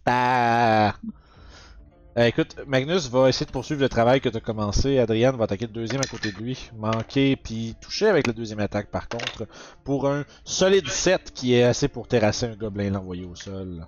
euh, 2.19 2.27
écoute, 2.27 2.57
Magnus 2.67 3.09
va 3.09 3.31
essayer 3.31 3.47
de 3.47 3.51
poursuivre 3.51 3.81
le 3.81 3.89
travail 3.89 4.21
que 4.21 4.29
tu 4.29 4.37
as 4.37 4.41
commencé. 4.41 4.99
Adrian 4.99 5.33
va 5.33 5.45
attaquer 5.45 5.67
le 5.67 5.73
deuxième 5.73 6.03
à 6.03 6.05
côté 6.05 6.31
de 6.31 6.37
lui. 6.37 6.71
Manquer 6.77 7.37
puis 7.37 7.75
toucher 7.81 8.07
avec 8.07 8.27
la 8.27 8.35
deuxième 8.35 8.61
attaque 8.61 8.91
par 8.91 9.09
contre. 9.09 9.47
Pour 9.83 10.07
un 10.07 10.25
solide 10.45 10.89
7 10.89 11.33
qui 11.33 11.55
est 11.55 11.63
assez 11.63 11.89
pour 11.89 12.09
terrasser 12.09 12.47
un 12.47 12.55
gobelin 12.55 12.85
et 12.85 12.91
l'envoyer 12.91 13.25
au 13.25 13.35
sol. 13.35 13.87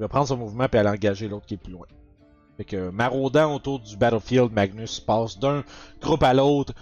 Il 0.00 0.04
va 0.04 0.08
prendre 0.08 0.26
son 0.28 0.38
mouvement 0.38 0.66
puis 0.66 0.78
aller 0.80 0.88
engager 0.88 1.28
l'autre 1.28 1.44
qui 1.44 1.52
est 1.54 1.58
plus 1.58 1.72
loin. 1.74 1.86
Fait 2.56 2.64
que 2.64 2.88
maraudant 2.88 3.54
autour 3.54 3.80
du 3.80 3.98
battlefield, 3.98 4.50
Magnus 4.50 4.98
passe 4.98 5.38
d'un 5.38 5.62
groupe 6.00 6.22
à 6.22 6.32
l'autre, 6.32 6.72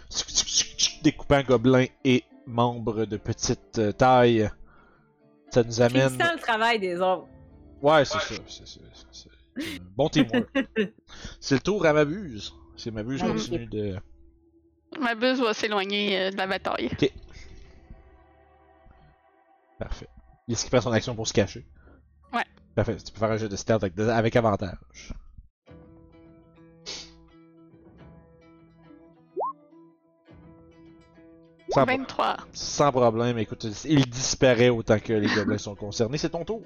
découpant 1.02 1.42
gobelins 1.42 1.86
et 2.04 2.22
membres 2.46 3.06
de 3.06 3.16
petite 3.16 3.76
euh, 3.80 3.90
taille. 3.90 4.48
Ça 5.50 5.64
nous 5.64 5.80
amène. 5.80 6.10
Finissant 6.10 6.32
le 6.32 6.38
travail 6.40 6.78
des 6.78 7.00
autres. 7.00 7.26
Ouais, 7.82 8.04
c'est 8.04 8.18
ça. 8.20 8.20
C'est, 8.20 8.48
c'est, 8.48 8.66
c'est- 8.68 8.80
c'est- 9.10 9.28
c'est 9.56 9.82
bon 9.96 10.08
teamwork. 10.08 10.48
c'est 11.40 11.56
le 11.56 11.60
tour 11.60 11.84
à 11.86 11.92
Mabuse. 11.92 12.54
C'est 12.76 12.92
Mabuse 12.92 13.20
Mhm. 13.24 13.32
continue 13.32 13.66
de. 13.66 13.96
Ma 15.00 15.16
buse 15.16 15.40
va 15.40 15.52
s'éloigner 15.54 16.16
euh, 16.20 16.30
de 16.30 16.36
la 16.36 16.46
bataille. 16.46 16.88
Parfait. 19.78 20.08
Il 20.46 20.56
skippait 20.56 20.80
son 20.80 20.92
action 20.92 21.14
pour 21.16 21.26
se 21.26 21.32
cacher. 21.32 21.66
Parfait. 22.78 22.96
Tu 23.04 23.10
peux 23.12 23.18
faire 23.18 23.32
un 23.32 23.36
jeu 23.36 23.48
de 23.48 23.56
stealth 23.56 23.82
avec, 23.82 23.98
avec 23.98 24.36
avantage. 24.36 25.12
Sans, 31.70 31.84
pro- 31.84 31.96
23. 31.96 32.36
sans 32.52 32.92
problème, 32.92 33.38
écoute, 33.38 33.66
il 33.84 34.08
disparaît 34.08 34.70
autant 34.70 34.98
que 34.98 35.12
les 35.12 35.26
gobelins 35.34 35.58
sont 35.58 35.74
concernés. 35.74 36.16
C'est 36.16 36.30
ton 36.30 36.44
tour. 36.44 36.62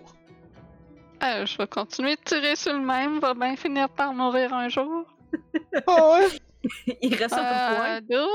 Euh, 1.25 1.45
je 1.47 1.57
vais 1.59 1.67
continuer 1.67 2.15
de 2.17 2.21
tirer 2.21 2.57
sur 2.57 2.73
le 2.73 2.81
même, 2.85 3.19
va 3.19 3.35
bien 3.35 3.57
finir 3.57 3.89
par 3.89 4.13
mourir 4.13 4.53
un 4.53 4.69
jour. 4.69 5.07
Ah 5.87 6.11
ouais? 6.19 6.29
Il 7.03 7.15
reste 7.15 7.33
un 7.33 7.39
peu 7.39 7.43
de 7.43 7.77
points. 8.11 8.19
Euh, 8.21 8.27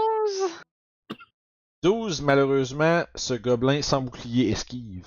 12. 1.12 1.18
12, 1.84 2.22
malheureusement, 2.24 3.04
ce 3.14 3.36
gobelin 3.36 3.82
sans 3.84 4.02
bouclier 4.02 4.49
esquive. 4.49 5.06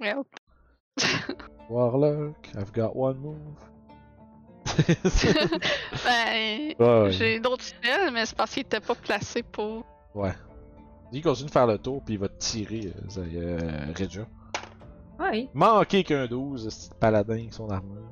Well, 0.00 0.24
Warlock, 1.70 2.48
I've 2.56 2.72
got 2.72 2.96
one 2.96 3.18
move. 3.18 3.36
ben, 6.04 6.74
ouais, 6.76 6.76
ouais. 6.78 7.12
j'ai 7.12 7.40
d'autres 7.40 7.64
spells, 7.64 8.10
mais 8.12 8.26
c'est 8.26 8.36
parce 8.36 8.52
qu'ils 8.52 8.62
étaient 8.62 8.80
pas 8.80 8.94
placés 8.94 9.42
pour. 9.42 9.84
ouais. 10.14 10.32
Il 11.12 11.22
continue 11.22 11.48
de 11.48 11.52
faire 11.52 11.66
le 11.66 11.78
tour, 11.78 12.02
puis 12.04 12.14
il 12.14 12.20
va 12.20 12.28
te 12.28 12.38
tirer, 12.38 12.92
euh, 13.16 13.20
euh, 13.34 13.92
Regia. 13.98 14.26
Oui. 15.18 15.48
Manquer 15.54 16.04
qu'un 16.04 16.26
12, 16.26 16.68
ce 16.68 16.88
petit 16.88 16.98
paladin 17.00 17.34
avec 17.34 17.52
son 17.52 17.68
armure. 17.68 18.02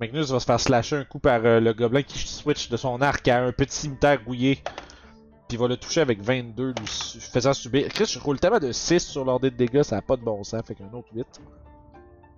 Magnus 0.00 0.30
va 0.30 0.38
se 0.38 0.44
faire 0.44 0.60
slasher 0.60 0.96
un 0.96 1.04
coup 1.04 1.18
par 1.18 1.44
euh, 1.44 1.58
le 1.58 1.72
gobelin 1.72 2.02
qui 2.02 2.18
switch 2.18 2.68
de 2.68 2.76
son 2.76 3.00
arc 3.00 3.26
à 3.26 3.42
un 3.42 3.52
petit 3.52 3.76
cimetière 3.76 4.20
rouillé. 4.24 4.62
Puis 5.48 5.56
il 5.56 5.58
va 5.58 5.66
le 5.66 5.78
toucher 5.78 6.02
avec 6.02 6.20
22, 6.20 6.74
lui 6.78 6.86
faisant 6.86 7.54
subir. 7.54 7.88
Chris, 7.88 8.04
je 8.06 8.18
roule 8.18 8.38
tellement 8.38 8.58
de 8.58 8.70
6 8.70 9.00
sur 9.00 9.24
l'ordre 9.24 9.48
de 9.48 9.56
dégâts, 9.56 9.82
ça 9.82 9.96
a 9.96 10.02
pas 10.02 10.16
de 10.16 10.22
bon 10.22 10.44
sens, 10.44 10.62
fait 10.66 10.74
qu'un 10.74 10.92
autre 10.92 11.08
8. 11.14 11.26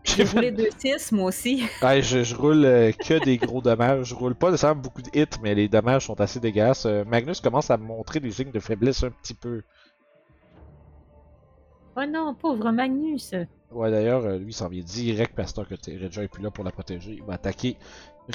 J'ai 0.05 0.25
roulé 0.25 0.53
2-6, 0.53 1.15
moi 1.15 1.27
aussi. 1.27 1.65
Ouais, 1.83 2.03
je, 2.03 2.23
je 2.23 2.35
roule 2.35 2.65
euh, 2.65 2.93
que 2.93 3.23
des 3.23 3.37
gros 3.37 3.61
dommages. 3.61 4.07
Je 4.07 4.15
roule 4.15 4.35
pas 4.35 4.51
nécessairement 4.51 4.81
beaucoup 4.81 5.03
de 5.03 5.11
hits, 5.13 5.27
mais 5.43 5.55
les 5.55 5.69
dommages 5.69 6.07
sont 6.07 6.21
assez 6.21 6.41
dégueulasses. 6.41 6.87
Euh, 6.87 7.05
Magnus 7.05 7.41
commence 7.41 7.71
à 7.71 7.77
montrer 7.77 8.21
des 8.21 8.31
signes 8.31 8.51
de 8.51 8.61
faiblesse 8.61 9.03
un 9.03 9.11
petit 9.11 9.35
peu. 9.35 9.63
Oh 11.97 12.07
non, 12.09 12.35
pauvre 12.35 12.71
Magnus. 12.71 13.35
Ouais, 13.73 13.91
d'ailleurs, 13.91 14.25
euh, 14.25 14.39
lui, 14.39 14.51
il 14.51 14.55
s'en 14.55 14.69
vient 14.69 14.83
direct, 14.83 15.35
Pasteur, 15.35 15.69
que 15.69 15.75
Regia 15.75 16.23
est 16.23 16.29
plus 16.29 16.43
là 16.43 16.51
pour 16.51 16.65
la 16.65 16.71
protéger. 16.71 17.13
Il 17.13 17.25
va 17.25 17.35
attaquer 17.35 17.77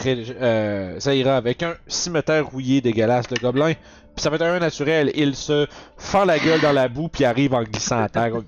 Euh, 0.06 1.00
Zaira 1.00 1.38
avec 1.38 1.64
un 1.64 1.76
cimetière 1.88 2.48
rouillé 2.48 2.82
dégueulasse 2.82 3.28
de 3.28 3.38
gobelin. 3.40 3.74
Puis 3.74 4.24
ça 4.24 4.30
va 4.30 4.36
être 4.38 4.44
un 4.44 4.54
1 4.56 4.60
naturel. 4.60 5.12
Il 5.16 5.36
se 5.36 5.68
fend 5.98 6.26
la 6.26 6.40
gueule 6.40 6.62
dans 6.62 6.72
la 6.72 6.88
boue, 6.88 7.10
puis 7.10 7.26
arrive 7.26 7.54
en 7.54 7.64
glissant 7.64 8.02
à 8.02 8.10
terre. 8.10 8.34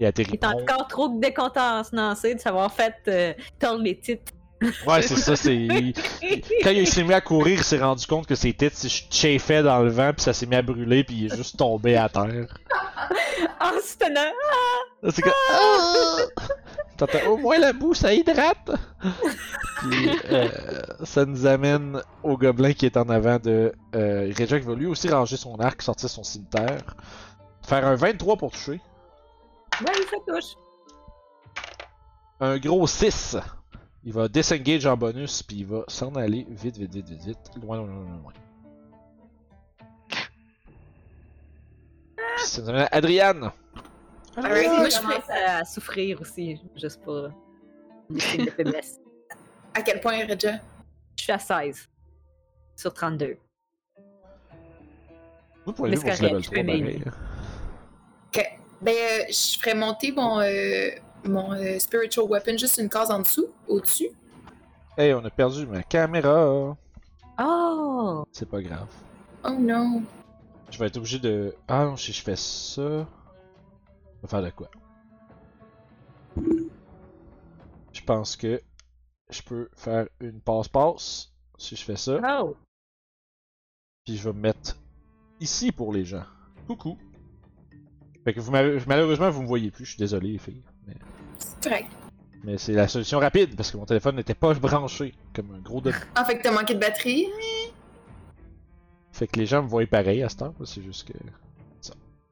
Il 0.00 0.06
atterrit 0.06 0.30
Il 0.32 0.34
est 0.34 0.44
encore 0.44 0.88
trop 0.88 1.08
décontenancé 1.08 2.34
de 2.34 2.40
savoir 2.40 2.72
fait 2.72 2.94
euh, 3.08 3.32
tordre 3.58 3.84
les 3.84 3.96
titres. 3.98 4.32
Ouais, 4.86 5.02
c'est 5.02 5.16
ça, 5.16 5.34
c'est. 5.36 5.66
Quand 6.62 6.70
il 6.70 6.86
s'est 6.86 7.02
mis 7.02 7.14
à 7.14 7.20
courir, 7.20 7.58
il 7.58 7.64
s'est 7.64 7.78
rendu 7.78 8.06
compte 8.06 8.26
que 8.26 8.34
ses 8.34 8.52
têtes 8.52 8.76
se 8.76 8.88
chauffaient 9.10 9.62
dans 9.62 9.80
le 9.80 9.90
vent, 9.90 10.12
puis 10.12 10.22
ça 10.22 10.32
s'est 10.32 10.46
mis 10.46 10.54
à 10.56 10.62
brûler, 10.62 11.02
puis 11.04 11.16
il 11.16 11.32
est 11.32 11.36
juste 11.36 11.56
tombé 11.56 11.96
à 11.96 12.08
terre. 12.08 12.46
Ah, 13.58 13.72
c'est 13.82 14.04
un 14.04 15.10
C'est 15.10 15.22
comme. 15.22 15.32
Ah! 17.02 17.06
T'entends 17.06 17.30
au 17.30 17.36
moins 17.36 17.58
la 17.58 17.72
boue, 17.72 17.94
ça 17.94 18.14
hydrate! 18.14 18.70
Puis, 19.80 20.10
euh, 20.30 20.48
ça 21.04 21.24
nous 21.24 21.46
amène 21.46 22.00
au 22.22 22.36
gobelin 22.36 22.72
qui 22.72 22.86
est 22.86 22.96
en 22.96 23.08
avant 23.08 23.38
de 23.38 23.72
euh, 23.94 24.32
Regia 24.38 24.60
qui 24.60 24.66
va 24.66 24.74
lui 24.74 24.86
aussi 24.86 25.08
ranger 25.08 25.36
son 25.36 25.56
arc, 25.56 25.82
sortir 25.82 26.08
son 26.08 26.22
cimetière. 26.22 26.96
Faire 27.62 27.86
un 27.86 27.96
23 27.96 28.36
pour 28.36 28.52
toucher. 28.52 28.80
Ouais, 29.80 29.94
ça 30.10 30.16
touche. 30.26 30.54
Un 32.40 32.58
gros 32.58 32.86
6. 32.86 33.36
Il 34.04 34.12
va 34.12 34.28
disengage 34.28 34.86
en 34.86 34.96
bonus, 34.96 35.42
puis 35.42 35.58
il 35.58 35.66
va 35.66 35.84
s'en 35.88 36.14
aller 36.14 36.46
vite, 36.50 36.76
vite, 36.76 36.92
vite, 36.92 37.08
vite, 37.08 37.24
vite. 37.24 37.50
Loin, 37.60 37.78
loin, 37.78 37.86
loin, 37.86 38.18
loin. 38.22 38.32
Puis 42.36 42.46
ça 42.46 42.62
nous 42.62 42.68
amène 42.68 42.82
à 42.82 42.88
Adriane. 42.96 43.52
Alright, 44.36 44.68
moi, 44.68 44.88
je 44.88 44.98
commence 45.00 45.30
à 45.30 45.64
souffrir 45.64 46.20
aussi, 46.20 46.60
juste 46.76 47.02
pour 47.02 47.28
des 48.08 48.20
signes 48.20 48.46
de 48.46 48.50
faiblesse. 48.50 48.98
À 49.74 49.82
quel 49.82 50.00
point, 50.00 50.24
Regia? 50.26 50.58
Je 51.16 51.22
suis 51.24 51.32
à 51.32 51.38
16 51.38 51.88
sur 52.76 52.92
32. 52.94 53.36
Vous 55.66 55.72
pouvez 55.72 55.90
Mais 55.90 55.96
jouer 55.96 56.04
pour 56.04 56.14
c'est 56.14 56.16
ce 56.16 56.22
level 56.22 56.30
correct, 56.32 56.44
je 56.44 56.50
3 56.50 56.56
peux 56.56 56.62
m'aimer. 56.66 56.98
pareil. 57.04 57.12
Ok. 58.34 58.58
Ben, 58.80 58.94
euh, 58.96 59.24
je 59.28 59.58
ferais 59.60 59.74
monter 59.74 60.12
mon, 60.12 60.40
euh, 60.40 60.88
mon 61.24 61.52
euh, 61.52 61.78
spiritual 61.78 62.26
weapon 62.26 62.56
juste 62.58 62.78
une 62.78 62.88
case 62.88 63.10
en 63.10 63.20
dessous, 63.20 63.46
au-dessus. 63.68 64.08
Hey, 64.98 65.14
on 65.14 65.24
a 65.24 65.30
perdu 65.30 65.66
ma 65.66 65.82
caméra. 65.82 66.76
Oh! 67.38 68.24
C'est 68.32 68.48
pas 68.48 68.60
grave. 68.60 68.88
Oh 69.44 69.50
non. 69.58 70.02
Je 70.70 70.78
vais 70.78 70.86
être 70.86 70.96
obligé 70.96 71.18
de. 71.18 71.54
Ah 71.68 71.84
non, 71.84 71.96
si 71.96 72.12
je 72.12 72.22
fais 72.22 72.36
ça. 72.36 73.06
Faire 74.26 74.42
de 74.42 74.50
quoi? 74.50 74.70
Je 77.92 78.00
pense 78.06 78.36
que 78.36 78.60
je 79.30 79.42
peux 79.42 79.68
faire 79.74 80.08
une 80.20 80.40
passe-passe 80.40 81.32
si 81.58 81.76
je 81.76 81.84
fais 81.84 81.96
ça. 81.96 82.20
Oh! 82.40 82.56
Puis 84.04 84.16
je 84.16 84.28
vais 84.28 84.34
me 84.34 84.40
mettre 84.40 84.76
ici 85.40 85.72
pour 85.72 85.92
les 85.92 86.04
gens. 86.04 86.24
Coucou. 86.66 86.98
Fait 88.24 88.32
que 88.32 88.40
vous 88.40 88.52
malheureusement 88.52 89.30
vous 89.30 89.42
me 89.42 89.46
voyez 89.46 89.70
plus, 89.70 89.84
je 89.84 89.90
suis 89.90 89.98
désolé 89.98 90.32
les 90.32 90.38
filles. 90.38 90.62
Mais, 90.86 90.94
correct. 91.62 91.90
mais 92.44 92.56
c'est 92.56 92.72
la 92.72 92.86
solution 92.86 93.18
rapide 93.18 93.56
parce 93.56 93.70
que 93.70 93.76
mon 93.76 93.84
téléphone 93.84 94.16
n'était 94.16 94.34
pas 94.34 94.54
branché 94.54 95.14
comme 95.34 95.50
un 95.52 95.58
gros 95.58 95.80
de. 95.80 95.92
Ah, 96.14 96.24
fait 96.24 96.38
que 96.38 96.42
t'as 96.42 96.52
manqué 96.52 96.74
de 96.74 96.80
batterie? 96.80 97.26
Fait 99.10 99.26
que 99.26 99.38
les 99.38 99.46
gens 99.46 99.62
me 99.62 99.68
voient 99.68 99.86
pareil 99.86 100.22
à 100.22 100.28
cette 100.28 100.42
heure, 100.42 100.54
c'est 100.64 100.82
juste 100.82 101.08
que. 101.08 101.18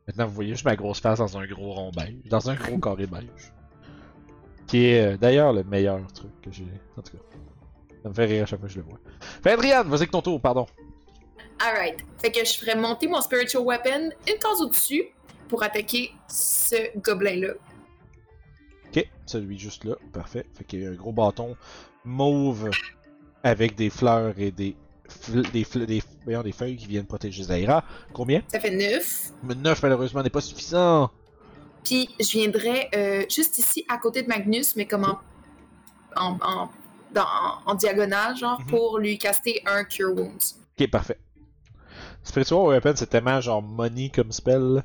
Maintenant 0.06 0.27
vous 0.27 0.35
voyez 0.35 0.51
juste 0.51 0.64
ma 0.64 0.77
grosse 0.77 1.01
face 1.01 1.18
dans 1.18 1.39
un 1.39 1.47
gros 1.47 1.72
rond 1.72 1.90
beige. 1.90 2.16
Dans 2.28 2.51
un 2.51 2.55
gros 2.55 2.78
carré 2.78 3.06
beige. 3.06 3.52
Qui 4.66 4.86
est 4.86 5.14
euh, 5.14 5.16
d'ailleurs 5.16 5.52
le 5.52 5.64
meilleur 5.64 6.01
truc 6.12 6.31
que 6.43 6.51
j'ai. 6.51 6.66
En 6.97 7.02
tout 7.02 7.16
cas. 7.16 7.22
Ça 8.02 8.09
me 8.09 8.14
fait 8.14 8.24
rire 8.24 8.44
à 8.44 8.47
chaque 8.47 8.60
fois 8.60 8.68
que 8.68 8.74
je 8.74 8.81
le 8.81 8.86
vois. 8.86 8.98
Fait 9.43 9.52
Adriane, 9.52 9.89
vas-y 9.89 10.01
avec 10.01 10.10
ton 10.10 10.22
tour, 10.22 10.40
pardon. 10.40 10.66
Alright. 11.59 12.05
Fait 12.18 12.32
que 12.32 12.44
je 12.44 12.55
ferais 12.55 12.77
monter 12.77 13.06
mon 13.06 13.20
spiritual 13.20 13.62
weapon 13.62 14.10
une 14.27 14.39
case 14.39 14.60
au-dessus 14.62 15.05
pour 15.48 15.62
attaquer 15.62 16.12
ce 16.28 16.97
gobelin-là. 16.98 17.55
Ok, 18.89 19.06
celui 19.27 19.59
juste 19.59 19.85
là, 19.85 19.97
parfait. 20.12 20.47
Fait 20.55 20.64
qu'il 20.64 20.82
y 20.82 20.86
a 20.86 20.90
un 20.90 20.94
gros 20.94 21.12
bâton 21.12 21.56
mauve 22.05 22.70
avec 23.43 23.74
des 23.74 23.90
fleurs 23.90 24.39
et 24.39 24.51
des 24.51 24.77
des, 25.52 25.64
des, 25.86 26.52
feuilles 26.52 26.76
qui 26.76 26.86
viennent 26.86 27.06
protéger 27.06 27.42
Zaira. 27.44 27.84
Combien? 28.12 28.42
Ça 28.48 28.60
fait 28.60 28.70
9. 28.70 29.32
9 29.56 29.82
malheureusement 29.82 30.22
n'est 30.22 30.30
pas 30.30 30.40
suffisant. 30.40 31.10
Puis 31.84 32.08
je 32.20 32.30
viendrais 32.38 32.88
euh, 32.94 33.24
juste 33.28 33.58
ici 33.58 33.84
à 33.88 33.96
côté 33.98 34.22
de 34.22 34.28
Magnus, 34.28 34.76
mais 34.76 34.86
comme 34.86 35.04
en, 35.04 35.18
en, 36.16 36.38
en, 36.42 36.68
dans- 37.14 37.26
en 37.66 37.74
diagonale, 37.74 38.36
genre, 38.36 38.60
Mhm. 38.60 38.66
pour 38.66 38.98
lui 38.98 39.18
caster 39.18 39.62
un 39.66 39.84
Cure 39.84 40.14
Wounds. 40.14 40.56
Ok, 40.78 40.90
parfait. 40.90 41.18
Spiritual 42.22 42.66
Weapon, 42.68 42.92
c'est 42.96 43.08
tellement 43.08 43.40
genre 43.40 43.62
money 43.62 44.10
comme 44.14 44.30
spell. 44.32 44.84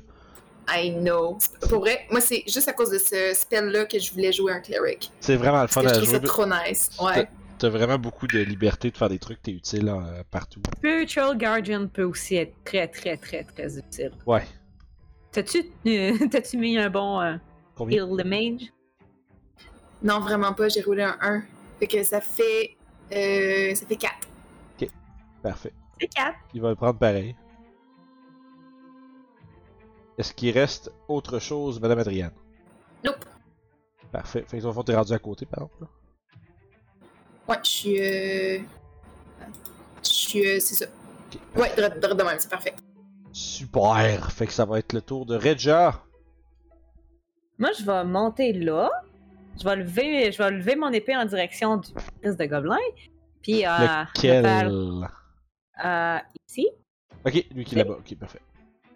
I 0.68 0.90
know. 0.90 1.38
Pour 1.68 1.80
vrai, 1.80 2.06
moi, 2.10 2.20
c'est 2.20 2.42
juste 2.48 2.66
à 2.66 2.72
cause 2.72 2.90
de 2.90 2.98
ce 2.98 3.32
spell-là 3.34 3.84
que 3.84 3.98
je 4.00 4.10
voulais 4.12 4.32
jouer 4.32 4.52
un 4.52 4.60
cleric. 4.60 5.12
C'est 5.20 5.36
vraiment 5.36 5.62
le 5.62 5.68
Parce 5.68 5.74
fun 5.74 5.82
je 5.82 5.86
à 5.88 5.92
trouve 5.92 6.04
jouer. 6.06 6.14
ça 6.14 6.20
trop 6.20 6.46
nice. 6.46 6.90
Ouais. 7.00 7.28
T'as 7.58 7.70
vraiment 7.70 7.98
beaucoup 7.98 8.26
de 8.26 8.38
liberté 8.38 8.90
de 8.90 8.96
faire 8.96 9.08
des 9.08 9.18
trucs, 9.18 9.40
t'es 9.42 9.52
utile 9.52 9.88
euh, 9.88 10.22
partout. 10.30 10.60
Spiritual 10.76 11.38
Guardian 11.38 11.88
peut 11.88 12.02
aussi 12.02 12.36
être 12.36 12.54
très, 12.64 12.86
très, 12.88 13.16
très, 13.16 13.44
très 13.44 13.78
utile. 13.78 14.12
Ouais. 14.26 14.44
T'as-tu 15.32 15.64
euh, 15.86 16.28
t'as-tu 16.30 16.58
mis 16.58 16.76
un 16.78 16.90
bon 16.90 17.20
euh, 17.20 17.36
Combien? 17.74 18.06
Heal 18.06 18.16
the 18.16 18.26
Mage? 18.26 18.72
Non, 20.02 20.20
vraiment 20.20 20.52
pas. 20.52 20.68
J'ai 20.68 20.82
roulé 20.82 21.02
un 21.02 21.16
1. 21.20 21.42
Fait 21.78 21.86
que 21.86 22.02
ça 22.02 22.20
fait. 22.20 22.76
Euh, 23.12 23.74
ça 23.74 23.86
fait 23.86 23.96
4. 23.96 24.14
Parfait. 25.42 25.72
C'est 26.00 26.08
4. 26.08 26.34
Il 26.54 26.60
va 26.60 26.70
le 26.70 26.74
prendre 26.74 26.98
pareil. 26.98 27.36
Est-ce 30.18 30.32
qu'il 30.34 30.50
reste 30.50 30.90
autre 31.08 31.38
chose, 31.38 31.80
Madame 31.80 32.00
Adrienne? 32.00 32.32
Nope. 33.04 33.24
Parfait. 34.10 34.44
Fait 34.48 34.58
que 34.58 34.66
le 34.66 34.72
fond, 34.72 34.82
t'es 34.82 34.96
rendu 34.96 35.12
à 35.12 35.18
côté, 35.18 35.46
par 35.46 35.64
exemple. 35.64 35.86
Ouais, 37.48 37.56
je 37.62 37.68
suis. 37.68 38.00
Euh... 38.00 38.58
Je 40.02 40.08
suis. 40.08 40.46
euh, 40.46 40.60
c'est 40.60 40.74
ça. 40.74 40.86
Ok. 40.86 41.40
Ouais, 41.60 41.74
de, 41.76 42.00
de, 42.08 42.14
de 42.14 42.22
même, 42.22 42.36
c'est 42.38 42.50
parfait. 42.50 42.74
Super. 43.32 44.32
Fait 44.32 44.46
que 44.46 44.52
ça 44.52 44.64
va 44.64 44.78
être 44.78 44.92
le 44.92 45.02
tour 45.02 45.26
de 45.26 45.36
Regia. 45.36 46.02
Moi, 47.58 47.70
je 47.78 47.84
vais 47.84 48.04
monter 48.04 48.52
là. 48.52 48.90
Je 49.58 49.64
vais 49.64 49.76
lever, 49.76 50.32
je 50.32 50.38
vais 50.38 50.50
lever 50.50 50.76
mon 50.76 50.90
épée 50.92 51.16
en 51.16 51.24
direction 51.24 51.78
du 51.78 51.88
fils 52.22 52.36
de 52.36 52.44
gobelin. 52.44 52.76
Puis, 53.42 53.66
euh, 53.66 53.70
vais 53.78 53.86
Lequel 54.14 54.44
faire 54.44 54.70
euh, 55.84 56.18
ici. 56.48 56.68
Ok, 57.24 57.46
lui 57.54 57.64
qui 57.64 57.74
est 57.74 57.78
là-bas. 57.78 57.98
Ok, 57.98 58.14
parfait. 58.18 58.40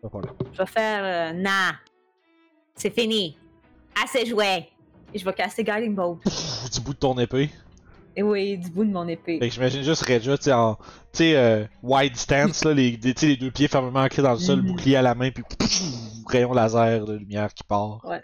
Pas 0.03 0.09
de 0.09 0.09
problème. 0.09 0.35
Je 0.53 0.59
vais 0.59 0.67
faire 0.67 1.33
euh, 1.33 1.33
Nah. 1.39 1.73
C'est 2.75 2.91
fini. 2.91 3.39
Assez 4.03 4.27
joué. 4.27 4.69
Et 5.13 5.19
je 5.19 5.25
vais 5.25 5.33
casser 5.33 5.65
Guiding 5.65 5.95
Bolt. 5.95 6.21
Du 6.73 6.81
bout 6.81 6.95
de 6.95 6.99
ton 6.99 7.19
épée. 7.19 7.51
Et 8.16 8.23
oui, 8.23 8.59
du 8.59 8.69
bout 8.70 8.85
de 8.85 8.91
mon 8.91 9.07
épée. 9.09 9.39
Fait 9.39 9.49
que 9.49 9.55
j'imagine 9.55 9.82
juste 9.82 10.05
Regia, 10.05 10.37
tu 10.37 10.45
sais, 10.45 10.53
en. 10.53 10.74
Tu 10.74 10.81
sais, 11.12 11.37
euh, 11.37 11.65
wide 11.82 12.16
stance, 12.16 12.65
là, 12.65 12.74
les, 12.74 12.97
des- 12.97 13.15
tu 13.15 13.20
sais, 13.20 13.27
les 13.28 13.37
deux 13.37 13.51
pieds 13.51 13.69
fermement 13.69 14.01
ancrés 14.01 14.23
dans 14.23 14.32
le 14.32 14.39
sol, 14.39 14.61
Mhm. 14.61 14.66
bouclier 14.66 14.97
à 14.97 15.03
la 15.03 15.15
main, 15.15 15.31
puis 15.31 15.45
pff, 15.59 15.82
rayon 16.27 16.53
laser 16.53 17.05
de 17.07 17.15
lumière 17.15 17.53
qui 17.55 17.62
part. 17.65 18.05
Ouais. 18.05 18.20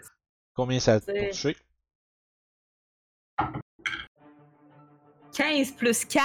Combien 0.55 0.79
ça 0.79 0.95
a 0.95 0.99
toucher? 0.99 1.55
15 5.33 5.71
plus 5.71 6.05
4, 6.05 6.23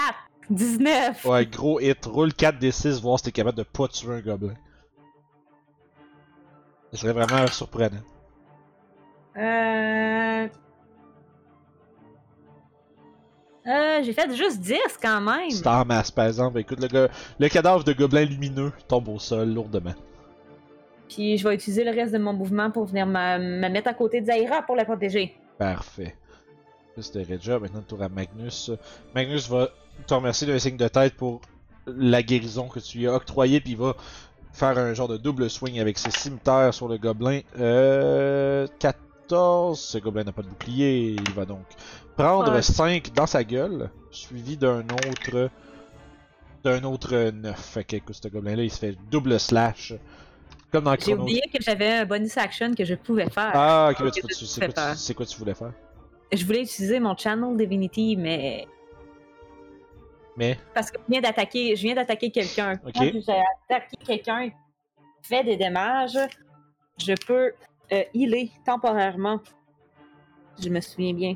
19. 0.50 1.24
Ouais, 1.24 1.46
gros 1.46 1.78
hit. 1.80 2.04
Roule 2.06 2.32
4 2.32 2.58
des 2.58 2.72
6, 2.72 3.00
voir 3.00 3.18
si 3.18 3.26
t'es 3.26 3.32
capable 3.32 3.58
de 3.58 3.62
pas 3.62 3.88
tuer 3.88 4.14
un 4.14 4.20
gobelin. 4.20 4.54
Ce 6.92 6.98
serait 6.98 7.12
vraiment 7.12 7.46
surprenant. 7.48 8.02
Euh... 9.36 10.48
Euh, 13.66 14.02
j'ai 14.02 14.12
fait 14.12 14.34
juste 14.34 14.58
10 14.60 14.76
quand 15.00 15.20
même. 15.20 15.50
C'est 15.50 15.66
en 15.66 15.84
masse, 15.84 16.10
par 16.10 16.26
exemple. 16.26 16.58
Écoute, 16.58 16.80
le, 16.80 16.88
go- 16.88 17.12
le 17.38 17.48
cadavre 17.48 17.84
de 17.84 17.92
gobelin 17.92 18.24
lumineux 18.24 18.72
tombe 18.88 19.08
au 19.08 19.18
sol 19.18 19.52
lourdement. 19.54 19.94
Puis 21.08 21.36
je 21.38 21.46
vais 21.46 21.54
utiliser 21.54 21.84
le 21.84 21.90
reste 21.90 22.12
de 22.12 22.18
mon 22.18 22.32
mouvement 22.32 22.70
pour 22.70 22.86
venir 22.86 23.06
me, 23.06 23.38
me 23.38 23.68
mettre 23.68 23.88
à 23.88 23.94
côté 23.94 24.20
de 24.20 24.26
Zaira 24.26 24.62
pour 24.62 24.74
la 24.76 24.84
protéger. 24.84 25.36
Parfait. 25.58 26.16
C'était 26.98 27.22
Regia. 27.22 27.58
Maintenant, 27.58 27.80
le 27.80 27.84
tour 27.84 28.02
à 28.02 28.08
Magnus. 28.08 28.70
Magnus 29.14 29.48
va 29.48 29.68
te 30.06 30.14
remercier 30.14 30.46
d'un 30.46 30.58
signe 30.58 30.76
de 30.76 30.88
tête 30.88 31.14
pour 31.14 31.40
la 31.86 32.22
guérison 32.22 32.68
que 32.68 32.80
tu 32.80 32.98
lui 32.98 33.08
as 33.08 33.14
octroyée, 33.14 33.60
puis 33.60 33.72
il 33.72 33.76
va 33.78 33.94
faire 34.52 34.76
un 34.78 34.92
genre 34.94 35.08
de 35.08 35.16
double 35.16 35.48
swing 35.50 35.80
avec 35.80 35.98
ses 35.98 36.10
cimetières 36.10 36.72
sur 36.74 36.88
le 36.88 36.98
gobelin. 36.98 37.40
Euh. 37.58 38.66
14. 38.78 39.78
Ce 39.80 39.98
gobelin 39.98 40.24
n'a 40.24 40.32
pas 40.32 40.42
de 40.42 40.48
bouclier. 40.48 41.16
Il 41.26 41.32
va 41.34 41.44
donc 41.44 41.64
prendre 42.16 42.52
Ouais. 42.52 42.62
5 42.62 43.12
dans 43.14 43.26
sa 43.26 43.44
gueule, 43.44 43.90
suivi 44.10 44.56
d'un 44.56 44.80
autre. 44.80 45.50
d'un 46.64 46.84
autre 46.84 47.30
9. 47.30 47.58
Fait 47.58 47.82
que, 47.84 47.96
écoute, 47.96 48.14
ce 48.22 48.28
gobelin-là, 48.28 48.62
il 48.62 48.70
se 48.70 48.78
fait 48.78 48.96
double 49.10 49.40
slash. 49.40 49.94
Comme 50.70 50.84
dans 50.84 50.94
J'ai 50.98 51.14
oublié 51.14 51.42
que 51.52 51.60
j'avais 51.60 51.90
un 51.98 52.04
bonus 52.06 52.36
action 52.38 52.72
que 52.72 52.84
je 52.84 52.94
pouvais 52.94 53.28
faire. 53.28 53.50
Ah, 53.52 53.90
ok, 53.90 54.12
tu- 54.12 54.20
tu- 54.22 54.46
c'est 54.46 54.60
quoi, 54.60 54.68
tu- 54.68 54.74
peur. 54.74 54.94
c'est 54.96 55.14
quoi 55.14 55.26
tu 55.26 55.36
voulais 55.38 55.54
faire? 55.54 55.72
Je 56.32 56.46
voulais 56.46 56.62
utiliser 56.62 57.00
mon 57.00 57.16
Channel 57.16 57.56
Divinity, 57.56 58.16
mais. 58.16 58.66
Mais? 60.36 60.58
Parce 60.72 60.90
que 60.90 60.98
je 61.06 61.12
viens 61.12 61.20
d'attaquer, 61.20 61.74
je 61.76 61.82
viens 61.82 61.94
d'attaquer 61.94 62.30
quelqu'un. 62.30 62.74
Ok. 62.86 62.92
Quand 62.94 63.02
j'ai 63.12 63.42
attaqué 63.68 63.96
quelqu'un 64.06 64.50
fait 65.20 65.44
des 65.44 65.56
dommages, 65.56 66.16
je 66.96 67.12
peux 67.26 67.52
euh, 67.92 68.02
healer 68.14 68.50
temporairement. 68.64 69.40
Je 70.62 70.68
me 70.70 70.80
souviens 70.80 71.12
bien. 71.12 71.34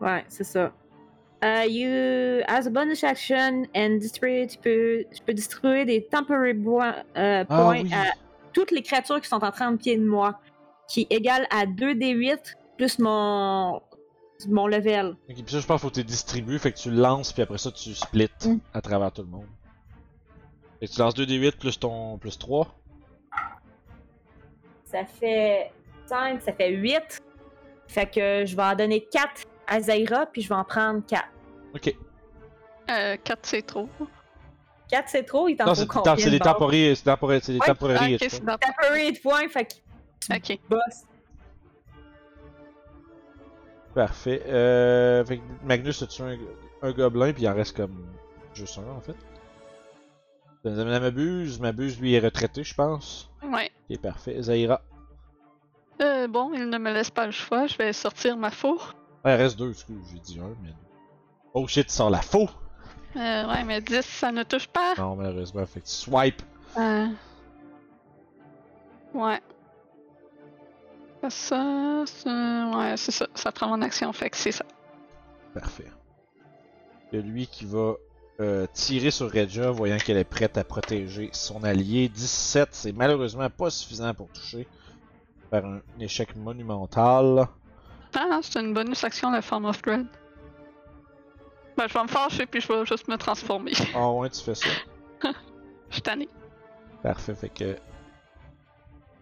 Ouais, 0.00 0.24
c'est 0.28 0.44
ça. 0.44 0.72
Euh, 1.44 1.64
you, 1.66 2.42
as 2.48 2.66
a 2.66 2.70
bonus 2.70 3.04
action 3.04 3.64
and 3.74 3.96
distribute, 3.98 4.50
tu 4.50 4.58
peux, 4.58 5.04
tu 5.14 5.22
peux 5.22 5.34
distribuer 5.34 5.84
des 5.84 6.04
temporary 6.06 6.54
bois- 6.54 6.96
euh, 7.16 7.44
Ah 7.48 7.56
points 7.56 7.82
oui. 7.82 7.90
à 7.94 8.04
toutes 8.52 8.70
les 8.70 8.82
créatures 8.82 9.20
qui 9.20 9.28
sont 9.28 9.44
en 9.44 9.50
30 9.50 9.78
pieds 9.78 9.96
de 9.98 10.04
moi, 10.04 10.40
qui 10.88 11.06
égale 11.10 11.46
à 11.50 11.66
2d8 11.66 12.54
plus 12.78 12.98
mon, 12.98 13.82
mon 14.48 14.66
level. 14.66 15.16
Ok, 15.28 15.34
puis 15.36 15.44
ça, 15.48 15.60
je 15.60 15.66
pense 15.66 15.80
qu'il 15.80 15.88
faut 15.88 15.88
que 15.90 16.00
tu 16.00 16.04
distribues, 16.04 16.58
fait 16.58 16.72
que 16.72 16.78
tu 16.78 16.90
lances, 16.90 17.32
puis 17.32 17.42
après 17.42 17.58
ça, 17.58 17.70
tu 17.70 17.94
splits 17.94 18.28
Mm. 18.44 18.56
à 18.72 18.80
travers 18.80 19.12
tout 19.12 19.22
le 19.22 19.28
monde. 19.28 19.46
Que 20.80 20.86
tu 20.86 20.98
lances 20.98 21.14
2d8 21.14 21.58
plus 21.58 21.78
ton 21.78 22.16
plus 22.18 22.38
3. 22.38 22.74
Ça 24.84 25.04
fait 25.04 25.70
5, 26.06 26.40
ça 26.42 26.52
fait 26.52 26.70
8. 26.70 27.20
Fait 27.88 28.06
que 28.06 28.44
je 28.46 28.56
vais 28.56 28.62
en 28.62 28.74
donner 28.74 29.00
4 29.04 29.42
à 29.66 29.80
Zaira, 29.80 30.26
puis 30.26 30.42
je 30.42 30.48
vais 30.48 30.54
en 30.54 30.64
prendre 30.64 31.02
4. 31.06 31.24
Ok. 31.74 31.94
Euh, 32.90 33.16
4, 33.22 33.38
c'est 33.42 33.62
trop. 33.62 33.88
4, 34.90 35.08
c'est 35.08 35.22
trop, 35.24 35.48
il 35.48 35.56
t'en 35.56 35.64
Non, 35.66 35.74
faut 35.74 35.80
c'est 35.80 35.86
combien 35.88 36.12
non, 36.12 36.18
c'est 36.18 36.26
de 36.26 36.30
des 36.30 36.38
temporaires, 36.38 36.96
c'est 36.96 37.04
temporaires, 37.04 37.40
c'est 37.42 37.52
des 37.52 37.58
temporaires, 37.58 38.02
ok, 38.02 38.26
c'est 38.30 38.44
dans... 38.44 38.56
Temporary 38.56 39.12
de 39.12 39.18
points, 39.18 39.48
fait 39.48 39.64
que 39.64 40.34
Ok. 40.36 40.58
boss. 40.68 41.04
Parfait. 43.94 44.42
Euh, 44.46 45.24
fait 45.24 45.38
que 45.38 45.42
Magnus 45.64 46.02
a 46.02 46.06
tué 46.06 46.24
un, 46.82 46.88
un 46.88 46.92
gobelin, 46.92 47.32
puis 47.32 47.44
il 47.44 47.48
en 47.48 47.54
reste 47.54 47.76
comme 47.76 48.06
juste 48.54 48.78
un 48.78 48.90
en 48.90 49.00
fait? 49.00 49.16
Ça 50.64 50.70
m'abuse, 50.70 51.60
m'abuse, 51.60 52.00
lui 52.00 52.14
est 52.14 52.18
retraité, 52.18 52.64
je 52.64 52.74
pense. 52.74 53.30
Ouais. 53.42 53.70
Ok, 53.88 54.00
parfait. 54.00 54.42
Zaira. 54.42 54.82
Euh, 56.02 56.26
bon, 56.26 56.52
il 56.54 56.68
ne 56.68 56.78
me 56.78 56.92
laisse 56.92 57.10
pas 57.10 57.24
le 57.26 57.32
choix. 57.32 57.66
Je 57.66 57.76
vais 57.76 57.92
sortir 57.92 58.36
ma 58.36 58.50
four. 58.50 58.94
Ah, 59.26 59.32
il 59.32 59.42
reste 59.42 59.58
deux, 59.58 59.70
excuse, 59.70 59.96
j'ai 60.12 60.20
dit 60.20 60.38
un, 60.38 60.54
mais. 60.62 60.72
Oh 61.52 61.66
shit, 61.66 61.90
sors 61.90 62.10
la 62.10 62.22
faux! 62.22 62.48
Euh, 63.16 63.48
ouais, 63.48 63.64
mais 63.64 63.80
10, 63.80 64.02
ça 64.02 64.30
ne 64.30 64.44
touche 64.44 64.68
pas. 64.68 64.94
Non, 64.96 65.16
malheureusement, 65.16 65.66
fait 65.66 65.80
que 65.80 65.86
tu 65.86 65.92
swipe. 65.92 66.42
Euh... 66.78 67.08
Ouais. 69.14 69.40
Ça, 71.28 72.04
ça... 72.06 72.70
Ouais, 72.72 72.96
c'est 72.96 73.10
ça. 73.10 73.26
Ça 73.34 73.50
prend 73.50 73.66
mon 73.66 73.82
action, 73.82 74.12
fait 74.12 74.30
que 74.30 74.36
c'est 74.36 74.52
ça. 74.52 74.64
Parfait. 75.54 75.90
Il 77.10 77.18
y 77.18 77.22
a 77.22 77.24
lui 77.24 77.48
qui 77.48 77.64
va 77.64 77.94
euh, 78.38 78.68
tirer 78.74 79.10
sur 79.10 79.32
Regia, 79.32 79.72
voyant 79.72 79.98
qu'elle 79.98 80.18
est 80.18 80.24
prête 80.24 80.56
à 80.56 80.62
protéger 80.62 81.30
son 81.32 81.64
allié. 81.64 82.08
17, 82.08 82.68
c'est 82.70 82.92
malheureusement 82.92 83.50
pas 83.50 83.70
suffisant 83.70 84.14
pour 84.14 84.28
toucher. 84.28 84.68
Faire 85.50 85.66
un 85.66 85.80
échec 85.98 86.36
monumental. 86.36 87.48
Ah, 88.18 88.40
c'est 88.42 88.58
une 88.60 88.72
bonus 88.72 89.04
action, 89.04 89.30
la 89.30 89.42
Form 89.42 89.66
of 89.66 89.80
Dread. 89.82 90.06
Ben, 91.76 91.86
je 91.86 91.92
vais 91.92 92.02
me 92.02 92.08
fâcher, 92.08 92.46
puis 92.46 92.60
je 92.62 92.68
vais 92.72 92.86
juste 92.86 93.06
me 93.08 93.16
transformer. 93.16 93.72
Ah 93.94 94.10
ouais, 94.12 94.30
tu 94.30 94.40
fais 94.42 94.54
ça. 94.54 94.68
Je 95.22 95.28
suis 95.92 96.02
tanné. 96.02 96.28
Parfait, 97.02 97.34
fait 97.34 97.50
que. 97.50 97.76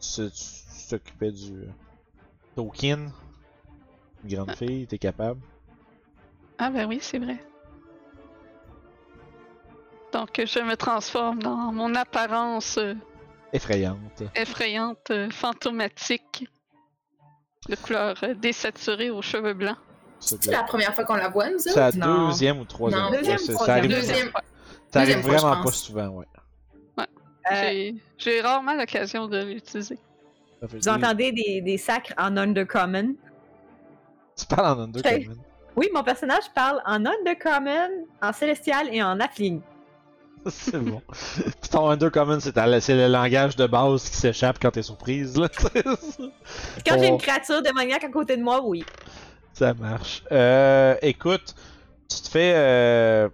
Tu 0.01 0.31
t'occupais 0.89 1.33
du. 1.33 1.53
euh, 1.53 1.66
Token. 2.55 3.11
Une 4.23 4.35
grande 4.35 4.53
fille, 4.55 4.87
t'es 4.87 4.99
capable. 4.99 5.41
Ah 6.59 6.71
ben 6.71 6.87
oui, 6.89 6.99
c'est 7.03 7.19
vrai. 7.19 7.39
Donc, 10.12 10.31
je 10.37 10.61
me 10.61 10.77
transforme 10.77 11.43
dans 11.43 11.73
mon 11.73 11.95
apparence 11.97 12.79
euh, 12.79 12.95
Effrayante. 13.53 14.23
effrayante, 14.37 15.11
euh, 15.11 15.29
fantomatique, 15.31 16.49
de 17.69 17.77
couleur 17.77 18.15
euh, 18.23 18.35
désaturée 18.35 19.11
aux 19.11 19.23
cheveux 19.23 19.55
blancs. 19.55 19.77
C'est 20.20 20.47
la 20.47 20.62
première 20.62 20.95
fois 20.95 21.05
qu'on 21.05 21.15
la 21.16 21.28
voit, 21.28 21.51
nous 21.51 21.59
C'est 21.59 21.74
la? 21.77 21.91
Non. 21.93 22.28
deuxième 22.28 22.59
ou 22.61 22.65
troisième 22.65 23.01
Non. 23.03 23.09
fois. 23.09 23.16
Deuxième, 23.19 23.39
Ça- 23.39 23.73
arrive, 23.74 23.91
Deuxième. 23.91 24.31
fois. 24.31 24.41
ça 24.93 25.01
arrive 25.01 25.16
deuxième 25.16 25.23
fois, 25.23 25.36
je 25.36 25.43
vraiment 25.47 25.65
pas 25.65 25.73
souvent, 25.73 26.07
ouais. 26.09 26.27
Euh, 27.53 27.93
J'ai- 28.16 28.41
rarement 28.41 28.73
l'occasion 28.74 29.27
de 29.28 29.43
l'utiliser. 29.45 29.99
Vous 30.62 30.89
entendez 30.89 31.31
des, 31.31 31.61
des 31.61 31.77
sacres 31.77 32.15
en 32.16 32.39
undercommon? 32.39 33.16
Tu 34.35 34.47
parles 34.47 34.78
en 34.78 34.85
undercommon? 34.85 35.36
Oui, 35.77 35.91
mon 35.93 36.03
personnage 36.03 36.45
parle 36.55 36.81
en 36.86 37.05
undercommon, 37.05 38.07
en 38.23 38.32
célestial 38.32 38.89
et 38.95 39.03
en 39.03 39.20
affling. 39.20 39.61
c'est 40.51 40.79
bon. 40.79 41.01
Ton 41.71 41.89
undercommon, 41.89 42.39
c'est 42.41 42.55
le 42.57 43.07
langage 43.09 43.57
de 43.57 43.66
base 43.66 44.09
qui 44.09 44.16
s'échappe 44.16 44.59
quand 44.61 44.71
t'es 44.71 44.83
surprise, 44.83 45.37
là. 45.37 45.49
Quand 46.87 46.99
j'ai 46.99 47.09
une 47.09 47.19
créature 47.19 47.62
démoniaque 47.62 48.05
à 48.05 48.09
côté 48.11 48.37
de 48.37 48.43
moi, 48.43 48.61
oui. 48.65 48.85
Ça 49.53 49.73
marche. 49.75 50.23
Euh, 50.33 50.97
écoute, 51.03 51.55
tu 52.11 52.21
te 52.23 52.29
fais. 52.29 52.53
Euh... 52.57 53.29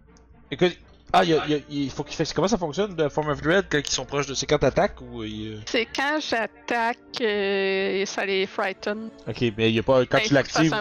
Écoute, 0.51 0.77
ah, 1.13 1.25
il, 1.25 1.31
y 1.31 1.35
a- 1.35 1.43
il 1.47 1.53
y 1.53 1.55
a- 1.57 1.61
il 1.71 1.91
faut 1.91 2.05
qu'il 2.05 2.15
fasse. 2.15 2.33
Comment 2.33 2.47
ça 2.47 2.59
fonctionne 2.59 2.95
de 2.95 3.09
Form 3.09 3.29
of 3.31 3.41
Dread 3.43 3.67
quand 3.71 3.79
ils 3.79 3.91
sont 3.91 4.05
proches 4.05 4.27
de. 4.27 4.35
C'est 4.35 4.47
quand 4.47 4.59
t'attaques 4.59 5.01
ou. 5.01 5.23
euh, 5.23 5.59
C'est 5.67 5.87
quand 5.87 6.19
j'attaque, 6.21 6.99
euh, 7.21 8.05
ça 8.07 8.25
les 8.27 8.47
frighten. 8.47 9.09
Ok, 9.27 9.41
mais 9.57 9.71
il 9.71 9.75
y 9.75 9.79
a 9.79 9.83
pas. 9.83 10.05
Quand 10.07 10.19
Ben, 10.19 10.25
tu 10.27 10.35
l'actives, 10.35 10.75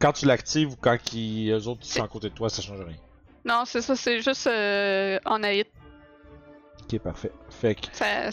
quand 0.00 0.12
tu 0.12 0.26
l'actives 0.26 0.72
ou 0.72 0.76
quand 0.80 0.96
ils, 1.12 1.50
eux 1.52 1.68
autres 1.68 1.84
sont 1.84 2.02
à 2.02 2.08
côté 2.08 2.30
de 2.30 2.34
toi, 2.34 2.48
ça 2.50 2.62
change 2.62 2.80
rien. 2.80 2.96
Non, 3.44 3.64
c'est 3.66 3.82
ça, 3.82 3.94
c'est 3.96 4.20
juste 4.22 4.46
euh, 4.46 5.18
en 5.26 5.42
hit. 5.42 5.68
Ok, 6.82 6.98
parfait. 7.00 7.32
Fait 7.50 7.74
que. 7.74 7.86
Ça... 7.92 8.30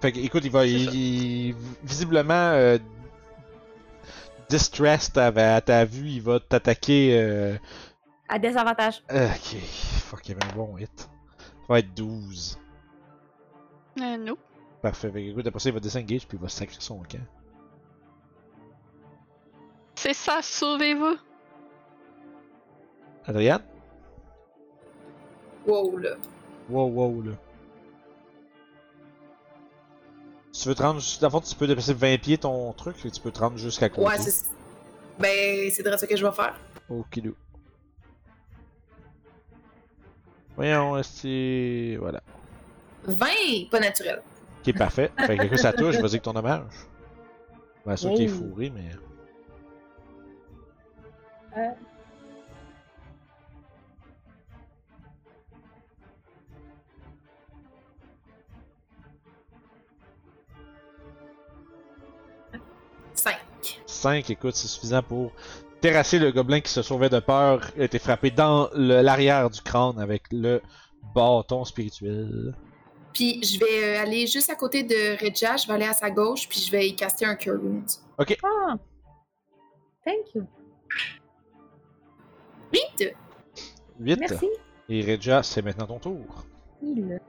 Fait 0.00 0.12
que, 0.12 0.18
écoute, 0.18 0.44
il 0.44 0.50
va. 0.50 0.66
Il, 0.66 0.94
il- 0.94 1.54
visiblement. 1.82 2.34
Euh, 2.34 2.78
distressed 4.48 5.18
à, 5.18 5.26
à 5.56 5.60
ta 5.60 5.84
vue, 5.84 6.08
il 6.08 6.22
va 6.22 6.40
t'attaquer. 6.40 7.20
Euh... 7.20 7.56
À 8.28 8.38
désavantage. 8.38 9.02
euh, 9.12 9.28
Ok, 9.28 9.56
fuck, 10.06 10.28
il 10.28 10.32
y 10.32 10.34
avait 10.34 10.52
un 10.52 10.56
bon 10.56 10.76
hit. 10.78 10.98
Ça 10.98 11.06
va 11.68 11.78
être 11.80 11.92
12. 11.94 12.58
Euh, 14.00 14.16
no. 14.16 14.38
Parfait. 14.80 15.10
Fait 15.10 15.24
que, 15.24 15.30
écoute, 15.30 15.46
après 15.46 15.60
ça, 15.60 15.68
il 15.68 15.72
va 15.74 15.80
disengage 15.80 16.26
puis 16.26 16.38
il 16.38 16.40
va 16.42 16.48
sacrer 16.48 16.76
son 16.78 16.98
camp. 17.02 17.18
C'est 19.96 20.14
ça, 20.14 20.40
sauvez-vous. 20.42 21.16
Adriane? 23.26 23.62
Wow, 25.68 25.98
là. 25.98 26.16
Wow, 26.70 26.86
wow, 26.88 27.22
là. 27.22 27.32
Si 30.50 30.62
tu 30.62 30.68
veux 30.70 30.74
te 30.74 30.82
rendre. 30.82 31.00
Dans 31.20 31.26
le 31.26 31.30
fond, 31.30 31.40
tu 31.40 31.54
peux 31.54 31.66
dépasser 31.66 31.92
20 31.92 32.18
pieds 32.20 32.38
ton 32.38 32.72
truc 32.72 32.96
et 33.04 33.10
tu 33.10 33.20
peux 33.20 33.30
te 33.30 33.38
rendre 33.38 33.58
jusqu'à 33.58 33.88
côté. 33.88 34.08
Ouais, 34.08 34.18
c'est. 34.18 34.46
Ben, 35.18 35.70
c'est 35.70 35.82
de 35.82 35.96
ça 35.96 36.06
que 36.06 36.16
je 36.16 36.24
vais 36.26 36.32
faire. 36.32 36.58
Okidou. 36.88 37.34
Voyons, 40.56 40.96
est 40.98 41.96
Voilà. 42.00 42.22
20, 43.04 43.26
pas 43.70 43.80
naturel. 43.80 44.22
Ok, 44.66 44.76
parfait. 44.76 45.12
Fait 45.26 45.36
que 45.36 45.56
ça 45.56 45.72
touche, 45.72 45.96
vas-y 45.96 46.06
avec 46.06 46.22
ton 46.22 46.32
dommage. 46.32 46.62
Ben, 47.86 47.94
sûr 47.96 48.12
qu'il 48.14 48.24
est 48.24 48.32
Oh. 48.32 48.48
fourré, 48.50 48.70
mais. 48.70 48.90
Euh. 51.56 51.70
5, 63.98 64.30
écoute, 64.30 64.54
c'est 64.54 64.68
suffisant 64.68 65.02
pour 65.02 65.32
terrasser 65.80 66.18
le 66.18 66.32
gobelin 66.32 66.60
qui 66.60 66.70
se 66.70 66.82
sauvait 66.82 67.08
de 67.08 67.20
peur. 67.20 67.60
Il 67.76 67.82
a 67.82 67.84
été 67.84 67.98
frappé 67.98 68.30
dans 68.30 68.70
l'arrière 68.74 69.50
du 69.50 69.60
crâne 69.60 69.98
avec 69.98 70.22
le 70.30 70.60
bâton 71.14 71.64
spirituel. 71.64 72.54
Puis 73.12 73.42
je 73.42 73.58
vais 73.58 73.84
euh, 73.84 74.02
aller 74.02 74.26
juste 74.26 74.50
à 74.50 74.54
côté 74.54 74.82
de 74.82 75.22
Regia, 75.22 75.56
je 75.56 75.66
vais 75.66 75.74
aller 75.74 75.86
à 75.86 75.92
sa 75.92 76.10
gauche, 76.10 76.48
puis 76.48 76.60
je 76.60 76.70
vais 76.70 76.88
y 76.88 76.94
caster 76.94 77.26
un 77.26 77.34
Cure 77.34 77.60
Wounds. 77.62 78.04
Ah! 78.18 78.76
Thank 80.04 80.34
you. 80.34 80.46
8! 82.72 83.14
8. 84.00 84.20
Merci. 84.20 84.48
Et 84.88 85.02
Regia, 85.02 85.42
c'est 85.42 85.62
maintenant 85.62 85.86
ton 85.86 85.98
tour. 85.98 86.44
Il. 86.82 87.20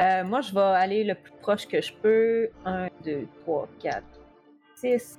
Euh, 0.00 0.24
moi, 0.24 0.40
je 0.40 0.54
vais 0.54 0.60
aller 0.60 1.04
le 1.04 1.14
plus 1.14 1.32
proche 1.40 1.66
que 1.66 1.80
je 1.82 1.92
peux. 1.92 2.48
1, 2.64 2.88
2, 3.04 3.26
3, 3.42 3.68
4, 3.80 4.02
6. 4.76 5.18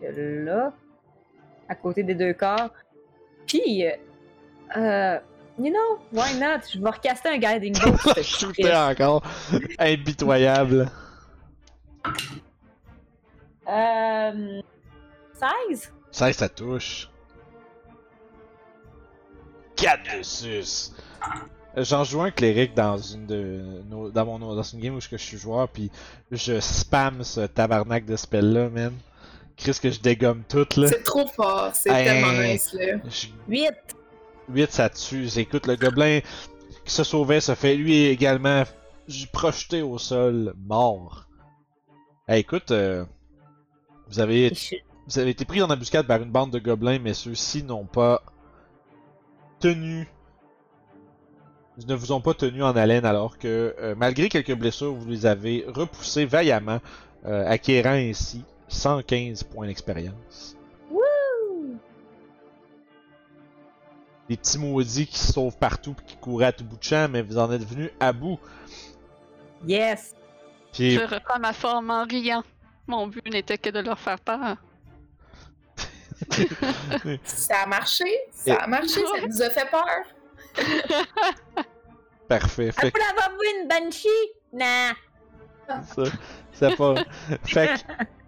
Là. 0.00 0.72
À 1.68 1.74
côté 1.74 2.02
des 2.02 2.14
deux 2.14 2.34
corps. 2.34 2.70
Puis, 3.46 3.84
euh, 4.76 5.18
you 5.58 5.70
know, 5.70 5.98
why 6.12 6.34
not? 6.38 6.66
Je 6.72 6.78
vais 6.78 6.90
recaster 6.90 7.28
un 7.28 7.38
Guiding 7.38 7.74
Bolt. 7.78 8.00
Christ. 8.24 8.44
encore. 8.66 9.22
Impitoyable. 9.78 10.90
Euh, 13.68 14.60
16? 15.68 15.92
16, 16.10 16.36
ça 16.36 16.48
touche. 16.48 17.08
4 19.76 20.18
de 20.18 20.22
sus. 20.22 20.92
J'en 21.76 22.04
joue 22.04 22.22
un 22.22 22.30
cléric 22.30 22.74
dans 22.74 22.96
une 22.98 23.26
de 23.26 23.82
nos, 23.88 24.10
dans 24.10 24.24
mon 24.26 24.38
dans 24.38 24.62
une 24.62 24.80
game 24.80 24.94
où 24.94 25.00
je 25.00 25.16
suis 25.16 25.38
joueur 25.38 25.68
puis 25.68 25.90
je 26.30 26.60
spam 26.60 27.24
ce 27.24 27.40
tabarnak 27.40 28.04
de 28.04 28.14
spell 28.14 28.52
là 28.52 28.68
man. 28.68 28.92
Chris 29.56 29.78
que 29.80 29.90
je 29.90 30.00
dégomme 30.00 30.42
tout 30.48 30.66
là. 30.76 30.88
C'est 30.88 31.02
trop 31.02 31.26
fort, 31.26 31.70
c'est 31.74 31.90
Hey. 31.90 32.04
tellement 32.04 32.32
nice 32.42 32.72
là. 32.74 32.96
Je- 33.08 33.26
8. 33.48 33.70
8 34.48 34.70
ça 34.72 34.88
tue. 34.90 35.28
Écoute 35.38 35.66
le 35.66 35.76
gobelin 35.76 36.20
qui 36.84 36.92
se 36.92 37.04
sauvait 37.04 37.40
se 37.40 37.54
fait 37.54 37.76
lui 37.76 38.04
également 38.06 38.64
projeté 39.32 39.82
au 39.82 39.98
sol 39.98 40.54
mort. 40.66 41.26
Hey, 42.28 42.40
écoute 42.40 42.70
euh, 42.70 43.04
vous 44.08 44.20
avez 44.20 44.52
vous 45.06 45.18
avez 45.18 45.30
été 45.30 45.44
pris 45.44 45.62
en 45.62 45.70
embuscade 45.70 46.06
par 46.06 46.20
une 46.22 46.30
bande 46.30 46.50
de 46.50 46.58
gobelins, 46.58 46.98
mais 46.98 47.14
ceux-ci 47.14 47.62
n'ont 47.62 47.84
pas 47.86 48.22
tenu. 49.60 50.08
Ils 51.78 51.86
ne 51.86 51.94
vous 51.94 52.12
ont 52.12 52.20
pas 52.20 52.34
tenu 52.34 52.62
en 52.62 52.76
haleine 52.76 53.04
alors 53.04 53.36
que, 53.38 53.74
euh, 53.80 53.94
malgré 53.96 54.28
quelques 54.28 54.54
blessures, 54.54 54.94
vous 54.94 55.08
les 55.08 55.26
avez 55.26 55.64
repoussés 55.66 56.24
vaillamment, 56.24 56.78
euh, 57.26 57.44
acquérant 57.48 57.90
ainsi 57.94 58.44
115 58.68 59.44
points 59.44 59.66
d'expérience. 59.66 60.56
Des 64.28 64.38
petits 64.38 64.58
maudits 64.58 65.06
qui 65.06 65.18
se 65.18 65.32
sauvent 65.32 65.56
partout 65.58 65.94
et 66.00 66.04
qui 66.06 66.16
couraient 66.16 66.46
à 66.46 66.52
tout 66.52 66.64
bout 66.64 66.78
de 66.78 66.82
champ, 66.82 67.08
mais 67.10 67.20
vous 67.20 67.36
en 67.36 67.52
êtes 67.52 67.64
venus 67.64 67.90
à 68.00 68.12
bout. 68.12 68.38
Yes! 69.66 70.14
Puis, 70.72 70.92
Je 70.92 71.00
reprends 71.00 71.38
ma 71.38 71.52
forme 71.52 71.90
en 71.90 72.04
riant. 72.04 72.42
Mon 72.86 73.06
but 73.06 73.24
n'était 73.30 73.58
que 73.58 73.68
de 73.70 73.80
leur 73.80 73.98
faire 73.98 74.18
peur. 74.20 74.56
Ça 77.24 77.62
a 77.62 77.66
marché, 77.66 78.04
ça 78.30 78.54
a 78.54 78.66
marché, 78.66 79.00
ça 79.00 79.26
nous 79.26 79.42
a 79.42 79.50
fait 79.50 79.68
peur. 79.70 79.84
parfait. 82.28 82.72
Fait 82.72 82.86
Après 82.86 83.02
avoir 83.10 83.30
vu 83.30 83.46
une 83.60 83.68
banshee? 83.68 84.08
Nah! 84.52 84.92
ça. 85.66 86.04
Ça 86.52 86.70
pas. 86.76 86.94
fait, 87.44 87.66
que... 87.66 88.04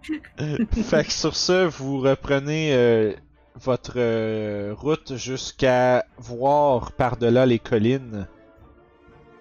fait 0.83 1.03
que 1.05 1.11
sur 1.11 1.35
ce, 1.35 1.65
vous 1.65 1.99
reprenez 1.99 2.73
euh, 2.73 3.13
votre 3.55 3.93
euh, 3.97 4.73
route 4.75 5.15
jusqu'à 5.15 6.05
voir 6.17 6.91
par-delà 6.93 7.45
les 7.45 7.59
collines 7.59 8.27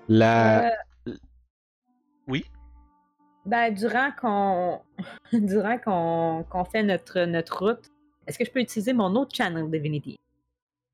la. 0.08 0.66
Euh, 1.08 1.14
Oui? 2.28 2.44
Ben, 3.44 3.72
durant 3.72 4.10
qu'on 4.20 4.80
durant 5.32 5.78
qu'on 5.78 6.44
qu'on 6.48 6.64
fait 6.64 6.82
notre, 6.82 7.20
notre 7.24 7.58
route, 7.64 7.84
est-ce 8.26 8.38
que 8.38 8.44
je 8.44 8.50
peux 8.50 8.60
utiliser 8.60 8.92
mon 8.92 9.14
autre 9.16 9.34
Channel 9.34 9.70
Divinity? 9.70 10.16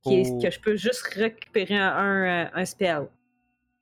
Qui 0.05 0.21
est- 0.21 0.31
Oh. 0.31 0.41
que 0.43 0.51
je 0.51 0.61
peux 0.61 0.77
juste 0.77 1.03
récupérer 1.15 1.77
un, 1.79 1.89
un, 2.47 2.51
un 2.55 2.65
spell. 2.65 3.07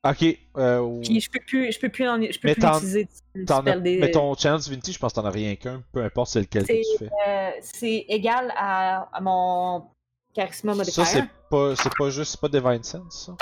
Ok. 0.03 0.25
Euh, 0.57 1.01
Puis 1.03 1.21
je 1.21 1.31
peux 1.31 1.41
plus, 1.47 1.73
je 1.73 1.79
peux 1.79 1.91
plus, 1.91 2.09
en- 2.09 2.21
je 2.23 2.39
peux 2.41 2.49
Mais 2.49 2.55
plus 2.55 2.67
utiliser 2.67 3.09
des. 3.35 3.99
Mais 4.01 4.11
ton 4.11 4.35
Channel 4.35 4.59
Divinity, 4.61 4.93
je 4.93 4.99
pense 4.99 5.13
que 5.13 5.21
t'en 5.21 5.27
as 5.27 5.31
rien 5.31 5.55
qu'un, 5.57 5.83
peu 5.93 6.03
importe 6.03 6.31
c'est 6.31 6.41
lequel 6.41 6.63
que 6.67 6.73
C'est- 6.73 6.83
tu 6.93 6.99
fais. 7.05 7.11
euh, 7.29 7.51
c'est 7.61 8.05
égal 8.09 8.51
à, 8.57 9.09
à 9.13 9.21
mon 9.21 9.85
charisma 10.35 10.75
modifier. 10.75 11.05
Ça, 11.05 11.11
c'est 11.11 11.25
pas, 11.51 11.77
c'est 11.77 11.95
pas 11.99 12.09
juste, 12.11 12.31
c'est 12.33 12.41
pas 12.41 12.49
Divine 12.49 12.83
Sense, 12.83 13.27
ça? 13.27 13.37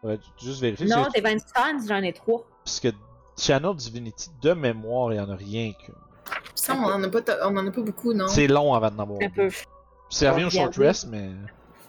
Faudrait 0.00 0.20
juste 0.40 0.60
vérifier. 0.60 0.86
Non, 0.86 1.04
que- 1.06 1.20
Divine 1.20 1.40
Stance, 1.40 1.88
j'en 1.88 2.02
ai 2.02 2.12
trois. 2.12 2.46
Parce 2.64 2.78
que 2.78 2.88
Channel 3.36 3.74
Divinity, 3.74 4.30
de 4.40 4.52
mémoire, 4.52 5.12
il 5.12 5.16
y 5.16 5.20
en 5.20 5.28
a 5.30 5.34
rien 5.36 5.72
qu'une. 5.84 5.94
Ça, 6.54 6.74
on 6.76 6.84
en 6.84 7.02
a 7.02 7.08
pas, 7.08 7.20
on 7.44 7.56
en 7.56 7.66
a 7.66 7.70
pas 7.72 7.80
beaucoup, 7.80 8.12
non? 8.12 8.26
Tu 8.28 8.34
C'est 8.34 8.46
long 8.46 8.72
avant 8.74 8.90
d'en 8.92 9.02
avoir. 9.02 9.18
Un 9.20 9.30
peu. 9.30 9.48
Ça 10.10 10.30
revient 10.32 10.44
au 10.44 10.50
short 10.50 10.76
rest, 10.76 11.08
mais. 11.10 11.30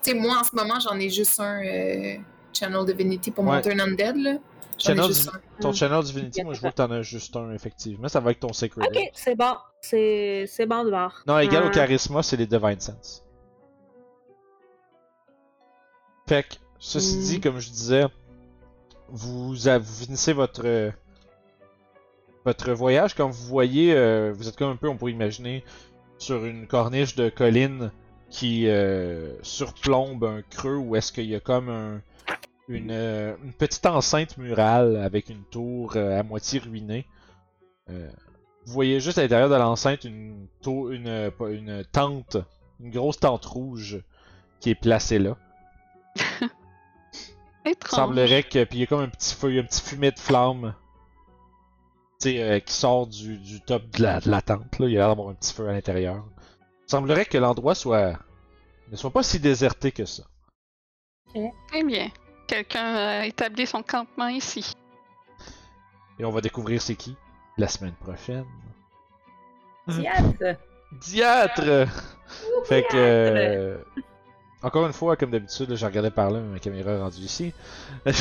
sais, 0.02 0.16
moi, 0.16 0.40
en 0.40 0.44
ce 0.44 0.56
moment, 0.56 0.80
j'en 0.80 0.98
ai 1.00 1.10
juste 1.12 1.40
un 1.40 1.62
euh, 1.64 2.18
Channel 2.54 2.86
Divinity 2.86 3.32
pour 3.32 3.46
Ouais. 3.46 3.56
mon 3.58 3.62
Turn 3.62 3.80
Undead, 3.82 4.16
là. 4.18 4.38
Channel 4.78 5.06
juste 5.08 5.26
Divi- 5.28 5.36
un. 5.36 5.62
Ton. 5.62 5.74
Channel 5.74 6.04
Divinity, 6.04 6.44
moi 6.44 6.54
je 6.54 6.62
vois 6.62 6.72
que 6.72 6.76
t'en 6.78 6.90
as 6.92 7.02
juste 7.02 7.36
un, 7.36 7.52
effectivement. 7.54 8.08
Ça 8.08 8.20
va 8.22 8.28
avec 8.28 8.40
ton 8.40 8.54
Sacred. 8.54 8.86
Ok, 8.88 9.12
c'est 9.14 9.36
bon. 9.36 9.56
C'est 9.82 10.46
c'est 10.48 10.66
bon 10.66 10.84
de 10.86 10.90
voir. 10.90 11.24
Non, 11.28 11.38
égal 11.40 11.64
au 11.64 11.68
Euh, 11.68 11.70
charisma, 11.72 12.24
c'est 12.24 12.38
les 12.38 12.48
Divine 12.48 12.80
Sense. 12.80 13.24
Fait 16.28 16.44
que, 16.44 16.56
ceci 16.80 17.18
Mm. 17.18 17.22
dit, 17.22 17.42
comme 17.42 17.60
je 17.60 17.70
disais, 17.70 18.06
vous, 19.10 19.54
vous 19.56 20.04
finissez 20.04 20.34
votre 20.34 20.62
euh, 20.66 20.92
votre 22.46 22.72
voyage 22.72 23.16
quand 23.16 23.30
vous 23.30 23.48
voyez, 23.48 23.94
euh, 23.96 24.32
vous 24.36 24.48
êtes 24.48 24.56
comme 24.56 24.72
un 24.72 24.76
peu, 24.76 24.88
on 24.88 24.96
pourrait 24.98 25.12
imaginer, 25.12 25.64
sur 26.18 26.46
une 26.46 26.68
corniche 26.68 27.16
de 27.16 27.30
colline 27.30 27.92
qui 28.30 28.68
euh, 28.68 29.34
surplombe 29.42 30.24
un 30.24 30.42
creux 30.44 30.76
où 30.78 30.96
est-ce 30.96 31.12
qu'il 31.12 31.26
y 31.26 31.36
a 31.36 31.40
comme 31.40 31.70
un, 31.70 32.02
une, 32.70 32.92
euh, 32.92 33.36
une 33.44 33.54
petite 33.54 33.86
enceinte 33.86 34.38
murale 34.38 34.98
avec 34.98 35.30
une 35.30 35.44
tour 35.46 35.94
euh, 35.96 36.20
à 36.20 36.24
moitié 36.24 36.60
ruinée. 36.60 37.06
Euh, 37.90 38.10
vous 38.66 38.74
voyez 38.74 39.00
juste 39.00 39.18
à 39.18 39.24
l'intérieur 39.24 39.50
de 39.50 39.56
l'enceinte 39.56 40.04
une, 40.04 40.48
une, 40.66 41.32
une 41.50 41.84
tente, 41.92 42.38
une 42.80 42.92
grosse 42.92 43.20
tente 43.20 43.46
rouge 43.46 44.02
qui 44.60 44.70
est 44.70 44.76
placée 44.76 45.20
là. 45.20 45.36
Il 47.66 47.72
Étrange. 47.72 48.00
semblerait 48.00 48.44
que. 48.44 48.64
Puis 48.64 48.78
il 48.78 48.82
y 48.82 48.84
a 48.84 48.88
comme 48.88 49.02
un 49.02 49.10
petit 49.10 49.36
feu, 49.36 49.60
un 49.60 49.64
petit 49.64 49.82
fumet 49.82 50.12
de 50.12 50.20
flamme. 50.20 50.74
Euh, 52.26 52.60
qui 52.60 52.74
sort 52.74 53.08
du, 53.08 53.38
du 53.38 53.62
top 53.62 53.90
de 53.92 54.04
la, 54.04 54.20
de 54.20 54.30
la 54.30 54.42
tente. 54.42 54.78
Là. 54.80 54.88
Il 54.88 54.92
y 54.92 54.98
a 54.98 55.00
l'air 55.00 55.08
d'avoir 55.10 55.30
un 55.30 55.36
petit 55.36 55.54
feu 55.54 55.70
à 55.70 55.72
l'intérieur. 55.72 56.26
Il 56.88 56.92
semblerait 56.92 57.26
que 57.26 57.38
l'endroit 57.38 57.76
soit. 57.76 58.20
ne 58.92 58.98
soit 58.98 59.12
pas 59.12 59.24
si 59.24 59.40
déserté 59.40 59.92
que 59.94 60.06
ça. 60.06 60.24
Eh 61.36 61.84
bien, 61.84 62.10
quelqu'un 62.50 62.96
a 62.96 63.26
établi 63.26 63.68
son 63.68 63.84
campement 63.84 64.28
ici. 64.28 64.74
Et 66.18 66.26
on 66.26 66.32
va 66.32 66.42
découvrir 66.42 66.82
c'est 66.82 66.96
qui 66.96 67.16
la 67.58 67.68
semaine 67.68 67.94
prochaine. 67.94 68.46
Diatre! 69.88 70.58
Diatre! 70.92 71.88
Fait 72.66 72.84
que. 72.84 72.96
euh, 72.96 73.78
encore 74.62 74.86
une 74.86 74.94
fois, 74.94 75.16
comme 75.16 75.32
d'habitude, 75.32 75.74
je 75.76 75.86
regardais 75.86 76.12
par 76.12 76.32
là, 76.32 76.40
mais 76.40 76.54
ma 76.54 76.60
caméra 76.60 76.92
est 76.92 77.00
rendue 77.00 77.22
ici. 77.22 77.54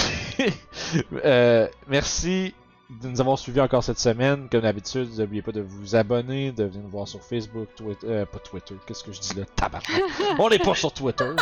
Euh, 1.23 1.69
merci 1.87 2.55
de 2.91 3.09
nous 3.09 3.21
avoir 3.21 3.39
suivis 3.39 3.61
encore 3.61 3.85
cette 3.85 3.99
semaine. 3.99 4.49
Comme 4.51 4.63
d'habitude, 4.63 5.11
n'oubliez 5.19 5.43
pas 5.43 5.53
de 5.53 5.61
vous 5.61 5.95
abonner, 5.95 6.53
de 6.53 6.65
venir 6.65 6.83
nous 6.83 6.91
voir 6.91 7.07
sur 7.07 7.23
Facebook, 7.23 7.69
Twitter, 7.77 8.07
euh, 8.09 8.27
pas 8.27 8.39
Twitter, 8.39 8.75
qu'est-ce 8.87 9.05
que 9.05 9.13
je 9.13 9.21
dis 9.21 9.35
là? 9.35 9.45
Tabarnak! 9.57 10.03
On 10.39 10.49
n'est 10.49 10.59
pas 10.59 10.75
sur 10.75 10.93
Twitter! 10.93 11.33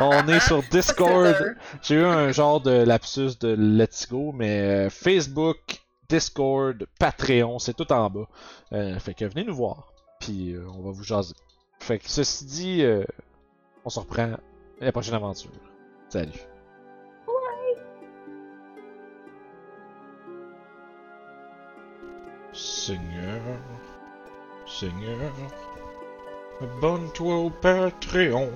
On 0.00 0.26
est 0.28 0.40
sur 0.40 0.62
Discord! 0.64 1.56
J'ai 1.82 1.96
eu 1.96 2.04
un 2.04 2.32
genre 2.32 2.60
de 2.60 2.70
lapsus 2.70 3.38
de 3.40 3.54
Let's 3.56 4.08
Go, 4.08 4.32
mais 4.32 4.60
euh, 4.60 4.90
Facebook, 4.90 5.80
Discord, 6.08 6.86
Patreon, 6.98 7.58
c'est 7.60 7.74
tout 7.74 7.90
en 7.92 8.10
bas. 8.10 8.28
Euh, 8.72 8.98
fait 8.98 9.14
que 9.14 9.24
venez 9.24 9.44
nous 9.44 9.54
voir, 9.54 9.92
puis 10.18 10.52
euh, 10.52 10.66
on 10.76 10.82
va 10.82 10.90
vous 10.90 11.04
jaser. 11.04 11.34
Fait 11.78 11.98
que 11.98 12.10
ceci 12.10 12.44
dit, 12.44 12.82
euh, 12.82 13.04
on 13.84 13.90
se 13.90 14.00
reprend 14.00 14.32
à 14.80 14.84
la 14.84 14.92
prochaine 14.92 15.14
aventure. 15.14 15.50
Salut. 16.08 16.32
Seigneur, 22.52 23.40
Seigneur, 24.66 25.32
abonne-toi 26.60 27.36
au 27.36 27.50
Patreon. 27.50 28.50